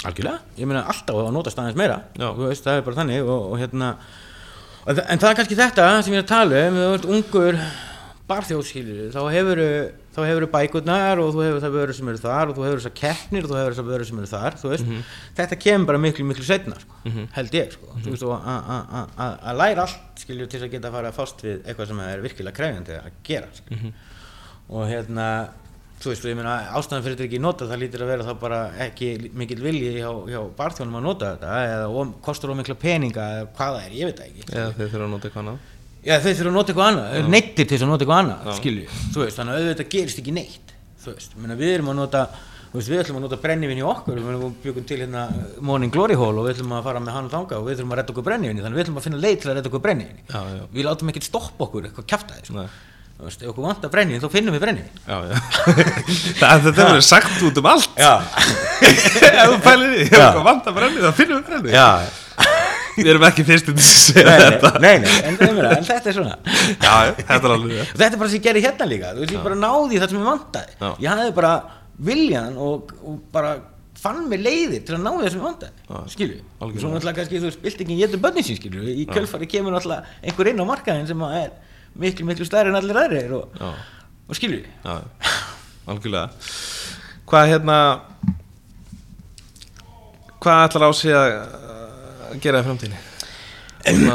algjörlega, 0.00 0.38
ég 0.56 0.64
meina 0.70 0.80
alltaf 0.88 1.18
að 1.20 1.26
nota 1.36 1.50
staðins 1.52 1.76
meira 1.76 1.98
Já. 2.16 2.30
þú 2.32 2.46
veist, 2.48 2.64
það 2.64 2.78
er 2.78 2.84
bara 2.86 2.96
þannig 3.02 3.26
og, 3.28 3.42
og 3.52 3.58
hérna 3.60 3.88
en 4.86 4.98
en 5.04 5.18
það 5.20 5.30
er 5.30 5.38
kannski 5.40 5.58
þetta 5.60 5.86
sem 6.02 6.14
ég 6.14 6.22
er 6.22 6.24
að 6.24 6.34
tala 6.34 6.60
um 6.68 6.78
þú 6.80 6.90
ert 6.96 7.08
ungur 7.16 7.58
barþjóðskilur 8.30 9.10
þá 9.14 9.20
hefur 9.34 9.60
þá 10.14 10.20
hefur 10.26 10.44
bækurnar 10.52 11.20
og 11.22 11.32
þú 11.34 11.42
hefur 11.46 11.62
það 11.64 11.74
vörur 11.76 11.96
sem 11.98 12.08
eru 12.12 12.20
þar 12.22 12.50
og 12.50 12.56
þú 12.58 12.64
hefur 12.66 12.80
þessar 12.80 12.94
keppnir 13.00 13.46
og 13.46 13.50
þú 13.50 13.56
hefur 13.58 13.74
þessar 13.74 13.88
vörur 13.90 14.08
sem 14.10 14.20
eru 14.22 14.30
þar 14.30 14.56
þú 14.60 14.70
veist, 14.72 14.90
þetta 15.38 15.58
kemur 15.64 15.88
bara 15.90 16.00
miklu 16.02 16.26
miklu 16.28 16.46
setna 16.46 16.78
sko, 16.82 16.98
held 17.36 17.56
ég 17.58 17.74
sko, 17.74 17.90
þú 18.04 18.14
veist, 18.14 18.24
og 18.26 18.46
að- 19.26 19.56
læra 19.60 19.86
allt 19.86 20.22
skilur 20.24 20.50
til 20.50 20.62
að 20.62 20.70
geta 20.76 20.90
að 20.90 20.96
fara 20.98 21.10
að 21.12 21.18
fást 21.18 21.42
við 21.46 21.58
eitthvað 21.66 21.90
sem 21.92 22.00
er 22.06 22.24
virkilega 22.26 22.56
krefjandi 22.60 22.98
að 23.00 23.10
gera 23.30 23.50
skilur. 23.58 23.92
Og 24.70 24.86
hérna 24.90 25.26
þú 26.00 26.12
veist, 26.12 26.24
ég 26.30 26.38
meina 26.38 26.54
ástæðan 26.78 27.02
fyrir 27.04 27.16
þetta 27.18 27.26
ekki 27.28 27.40
nota 27.44 27.66
það 27.68 27.82
lítur 27.82 28.04
að 28.04 28.10
vera 28.14 28.24
þá 28.24 28.32
bara 28.40 28.60
ekki 28.86 29.08
mikill 29.36 29.60
vilji 29.64 29.90
hjá, 29.98 30.08
hjá 30.32 30.40
barþjónum 30.56 30.96
að 30.96 31.04
nota 31.04 31.32
þetta 31.34 31.58
eða 31.66 31.90
om, 32.00 32.14
kostur 32.24 32.52
of 32.54 32.56
mikla 32.60 32.76
peninga 32.80 33.26
eða 33.34 33.50
hvað 33.58 33.74
það 33.76 33.84
er, 33.84 33.96
ég 33.98 34.08
veit 34.08 34.22
það 34.22 34.30
ekki. 34.30 34.46
Eða 34.54 34.70
þeir 34.78 34.92
þurfa 34.94 35.04
að 35.06 35.12
nota 35.14 35.28
eitthvað 35.28 35.44
annað. 35.44 35.66
Já, 36.00 36.14
þau 36.16 36.30
þurfa 36.30 36.48
að 36.48 36.56
nota 36.56 36.72
eitthvað 36.72 36.88
annað, 36.90 37.28
neittir 37.34 37.66
til 37.66 37.76
þess 37.76 37.84
að 37.84 37.90
nota 37.92 38.06
eitthvað 38.06 38.22
annað, 38.24 38.52
skilju, 38.56 38.86
þú 39.12 39.24
veist, 39.26 39.36
þannig 39.36 39.52
að 39.52 39.60
auðvitað 39.66 39.90
gerist 39.92 40.22
ekki 40.22 40.32
neitt, 40.38 40.72
þú 41.04 41.12
veist, 41.12 41.36
Meina, 41.36 41.56
við 41.60 41.72
erum 41.74 41.90
að 41.92 41.98
nota, 42.00 42.22
við 42.72 43.02
ætlum 43.02 43.18
að 43.20 43.24
nota 43.26 43.38
brennivinn 43.42 43.82
í 43.82 43.84
okkur, 43.84 44.20
við 44.24 44.46
byggum 44.64 44.86
til 44.88 45.00
hérna 45.02 45.26
Morning 45.60 45.92
Glory 45.92 46.16
Hall 46.16 46.32
og 46.40 46.46
við 46.48 46.54
ætlum 46.54 46.72
að 46.78 46.86
fara 46.88 47.02
með 47.04 47.16
hann 47.18 47.28
þanga 47.34 47.58
og 47.60 47.66
við 47.68 47.76
ætlum 47.76 47.92
að 47.92 48.00
redda 48.00 48.14
okkur 48.14 48.26
brennivinni, 48.30 48.64
þannig 48.64 48.78
við 48.80 48.84
ætlum 48.86 49.00
að 49.02 49.06
finna 49.10 49.20
leið 49.20 49.36
til 49.42 49.50
að 49.50 49.58
redda 49.58 49.72
okkur 49.74 49.82
brennivinni, 49.84 50.24
við 50.72 50.86
látum 50.88 51.12
ekkert 51.12 51.26
stoppa 51.28 51.66
okkur 51.66 51.88
eitthvað 51.90 52.08
kjaftaði, 52.14 52.46
sko. 52.48 52.64
Þú 53.20 53.28
veist, 53.28 53.42
ef 53.44 53.50
okkur 53.52 53.66
vantar 53.66 53.92
brennivinn, 53.92 54.22
þá 54.24 54.32
finnum 54.32 54.56
við 54.56 54.62
brennivinn. 54.64 55.02
Já, 55.04 55.16
já. 55.28 55.36
Það 56.40 56.64
þetta 56.66 56.86
verður 56.88 57.04
sagt 57.06 57.44
út 57.48 57.60
um 57.60 57.68
allt. 57.70 58.00
Já, 58.00 58.12
Ef 58.80 59.52
þú 59.52 59.58
pælir 59.64 59.92
því, 59.94 60.02
ef 60.08 60.16
eitthvað 60.16 60.46
vantar 60.50 60.76
brenni 60.76 61.04
þá 61.04 61.10
finnum 61.20 61.40
við 61.40 61.50
brenni 61.50 61.74
já, 61.76 61.88
Við 63.00 63.08
erum 63.12 63.24
ekki 63.28 63.44
fyrstu 63.48 63.72
til 63.72 63.80
að 63.80 63.90
segja 63.94 64.24
nei, 64.26 64.40
þetta. 64.44 64.70
nei, 64.82 64.94
nei, 65.04 65.12
en, 65.30 65.36
en, 65.46 65.60
en 65.70 65.84
þetta 65.86 66.10
er 66.10 66.16
svona. 66.16 66.34
Já, 66.82 66.94
þetta 67.20 67.36
er 67.38 67.52
alveg 67.54 67.92
þetta 67.92 68.08
er 68.10 68.18
bara 68.20 68.30
sem 68.32 68.40
ég 68.40 68.46
gerði 68.48 68.64
hérna 68.66 68.88
líka. 68.90 69.12
Þú 69.14 69.22
veist, 69.24 69.34
ég 69.36 69.44
bara 69.46 69.58
náði 69.60 70.00
það 70.02 70.12
sem 70.12 70.18
ég 70.20 70.26
vantaði. 70.26 70.74
Ég 71.04 71.12
hafði 71.14 71.36
bara 71.38 71.52
viljan 72.10 72.58
og, 72.60 72.92
og 73.06 73.20
bara 73.32 73.54
fann 74.00 74.22
mig 74.30 74.40
leiðir 74.40 74.84
til 74.88 74.96
að 74.96 75.02
ná 75.04 75.10
það 75.12 75.26
sem 75.28 75.40
ég 75.40 75.44
vantaði 75.44 75.72
Já. 75.84 75.96
skilju, 76.14 76.38
svo 76.80 76.92
náttúrulega 76.92 77.16
kannski 77.18 77.40
þú 77.40 77.48
veist, 77.50 77.60
byltingin 77.64 77.98
getur 78.00 78.22
bönni 78.22 78.44
sín 78.46 78.56
skilju, 78.56 78.84
í 78.88 79.04
kjölfari 79.10 79.48
kemur 79.50 79.74
náttúrulega 79.76 80.14
einhver 80.24 80.50
inn 80.52 80.62
á 80.62 80.70
markaðin 80.70 81.08
sem 81.10 81.24
að 81.26 81.34
er 81.42 81.50
miklu 82.00 82.26
miklu 82.28 82.46
stærri 82.48 82.72
en 82.72 82.78
allir 82.80 82.98
aðrir 83.04 83.34
og, 83.38 83.56
Já, 83.60 83.70
og 84.30 84.38
skilju 84.38 84.62
já, 84.64 84.94
algjörlega. 85.90 86.28
Hvað 87.30 87.50
hérna 87.54 87.78
Hvað 90.40 90.62
ætlar 90.66 90.88
á 90.88 90.90
sig 90.96 91.12
að 91.12 91.32
að 92.30 92.38
gera 92.44 92.60
í 92.62 92.66
framtíðinni? 92.66 93.06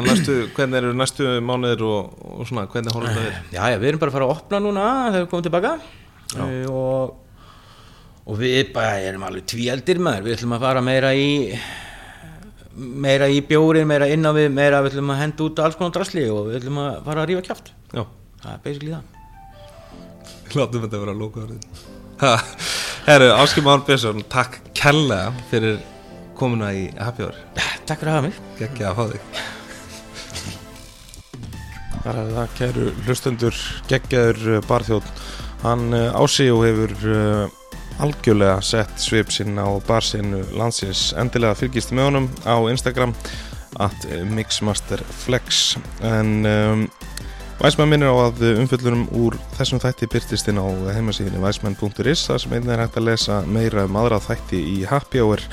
Næstu, 0.06 0.34
hvernig 0.56 0.78
eru 0.80 0.94
næstu 0.96 1.26
mánuðir 1.44 1.82
og, 1.86 2.12
og 2.40 2.48
svona, 2.48 2.64
hvernig 2.70 2.94
horfum 2.94 3.12
þetta 3.12 3.26
við? 3.26 3.38
já, 3.58 3.62
já, 3.74 3.78
við 3.82 3.90
erum 3.90 4.02
bara 4.04 4.12
að 4.12 4.16
fara 4.16 4.28
að 4.28 4.34
opna 4.36 4.60
núna 4.62 4.84
þegar 5.10 5.24
við 5.24 5.30
komum 5.32 5.46
tilbaka. 5.48 5.72
Uh, 6.36 6.66
og 6.70 7.22
og 8.26 8.40
við 8.42 8.72
bara 8.74 9.00
erum 9.06 9.26
alveg 9.28 9.46
tvíaldir 9.52 10.00
maður. 10.02 10.24
Við 10.26 10.38
ætlum 10.38 10.56
að 10.58 10.64
fara 10.66 10.82
meira 10.86 11.12
í 11.18 11.28
meira 12.76 13.30
í 13.32 13.42
bjórin, 13.48 13.88
meira 13.88 14.08
inn 14.12 14.28
á 14.28 14.32
við 14.36 14.50
meira 14.54 14.82
við 14.84 14.94
ætlum 14.94 15.14
að 15.16 15.22
henda 15.24 15.46
út 15.48 15.64
alls 15.64 15.80
konar 15.80 15.96
drasli 15.96 16.28
og 16.32 16.50
við 16.50 16.60
ætlum 16.60 16.80
að 16.84 17.02
fara 17.08 17.24
að 17.24 17.30
rífa 17.32 17.46
kjáft 17.50 17.72
Já, 17.96 18.04
það 18.44 18.52
er 18.52 18.64
basically 18.66 18.94
það. 18.96 19.04
Látum 20.56 20.86
þetta 20.86 21.04
vera 21.04 21.16
að 21.16 21.22
lóka 21.24 21.46
orðin 21.46 21.64
Herru, 23.06 23.28
Áskip 23.38 23.68
Már 23.68 23.84
Björnsson, 23.86 24.24
takk 24.32 24.60
kærlega 24.74 25.34
fyrir 25.52 25.82
komuna 26.36 26.72
í 26.76 26.88
Happy 27.00 27.26
Hour. 27.26 27.36
Takk 27.86 28.02
fyrir 28.02 28.12
að 28.12 28.16
hafa 28.16 28.26
mig. 28.26 28.40
Gekkja 28.60 28.92
að 28.92 28.98
fá 28.98 29.04
þig. 29.12 29.22
Það 32.06 32.20
er 32.22 32.32
það, 32.36 32.56
kæru 32.60 32.88
hlustendur 33.06 33.60
geggjaður 33.90 34.42
uh, 34.56 34.58
barþjóð 34.70 35.08
hann 35.64 35.86
uh, 35.98 36.20
Ási 36.22 36.50
og 36.54 36.66
hefur 36.68 36.92
uh, 37.10 37.56
algjörlega 38.04 38.60
sett 38.66 39.00
svip 39.02 39.32
sinn 39.32 39.60
á 39.60 39.68
barsinu 39.88 40.44
landsins. 40.58 41.12
Endilega 41.20 41.58
fylgist 41.60 41.94
með 41.96 42.10
honum 42.10 42.30
á 42.44 42.56
Instagram 42.72 43.16
at 43.80 44.08
mixmasterflex. 44.32 45.76
En 46.04 46.46
um, 46.46 46.88
Væsmann 47.56 47.88
minnir 47.88 48.12
á 48.12 48.28
að 48.28 48.42
umfyllurum 48.60 49.06
úr 49.16 49.38
þessum 49.56 49.80
þætti 49.80 50.10
byrtist 50.12 50.50
inn 50.52 50.60
á 50.60 50.68
heimasíðinni 50.92 51.40
væsmann.is 51.40 52.26
þar 52.28 52.42
sem 52.44 52.56
einnig 52.58 52.74
er 52.76 52.82
hægt 52.84 52.98
að 53.00 53.08
lesa 53.08 53.38
meira 53.48 53.86
um 53.88 53.96
aðra 53.96 54.20
þætti 54.20 54.60
í 54.74 54.76
Happy 54.90 55.22
Hour 55.24 55.44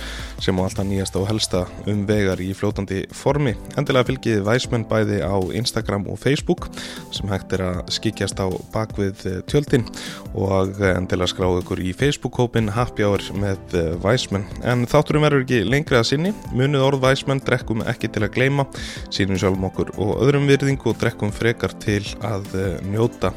sem 0.42 0.58
á 0.58 0.62
alltaf 0.66 0.86
nýjasta 0.86 1.20
og 1.20 1.28
helsta 1.30 1.62
um 1.90 2.02
vegar 2.08 2.40
í 2.42 2.50
fljótandi 2.56 3.04
formi. 3.14 3.54
Endilega 3.78 4.08
fylgið 4.10 4.42
Væsmann 4.46 4.86
bæði 4.90 5.20
á 5.22 5.36
Instagram 5.54 6.08
og 6.10 6.18
Facebook 6.18 6.68
sem 7.14 7.30
hægt 7.30 7.54
er 7.54 7.64
að 7.68 7.80
skikjast 7.94 8.42
á 8.42 8.50
bakvið 8.74 9.24
tjöldin 9.50 9.86
og 10.34 10.80
endilega 10.90 11.30
skráðu 11.30 11.62
ykkur 11.62 11.82
í 11.82 11.94
Facebook-kópin 11.96 12.72
Happy 12.74 13.06
Hour 13.06 13.24
með 13.38 13.76
Væsmann. 14.02 14.48
En 14.66 14.86
þátturum 14.90 15.26
verður 15.26 15.46
ekki 15.46 15.62
lengri 15.68 16.00
að 16.00 16.08
sinni. 16.10 16.34
Munuð 16.52 16.86
orð 16.88 17.04
Væsmann 17.06 17.42
drekkum 17.46 17.84
ekki 17.86 18.10
til 18.12 18.26
að 18.26 18.34
gleima, 18.36 18.66
sínum 19.14 19.38
sjálfum 19.40 19.68
okkur 19.70 19.94
og 20.02 20.16
öðrum 20.26 20.48
virðingu 20.50 20.90
og 20.92 20.98
drekkum 21.02 21.34
frekar 21.34 21.76
til 21.82 22.02
að 22.26 22.50
njóta. 22.90 23.32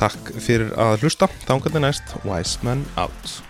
Takk 0.00 0.32
fyrir 0.40 0.72
að 0.80 1.04
hlusta. 1.04 1.30
Þángarni 1.48 1.86
næst, 1.86 2.16
Wise 2.24 2.64
Man 2.66 2.86
Out. 2.96 3.45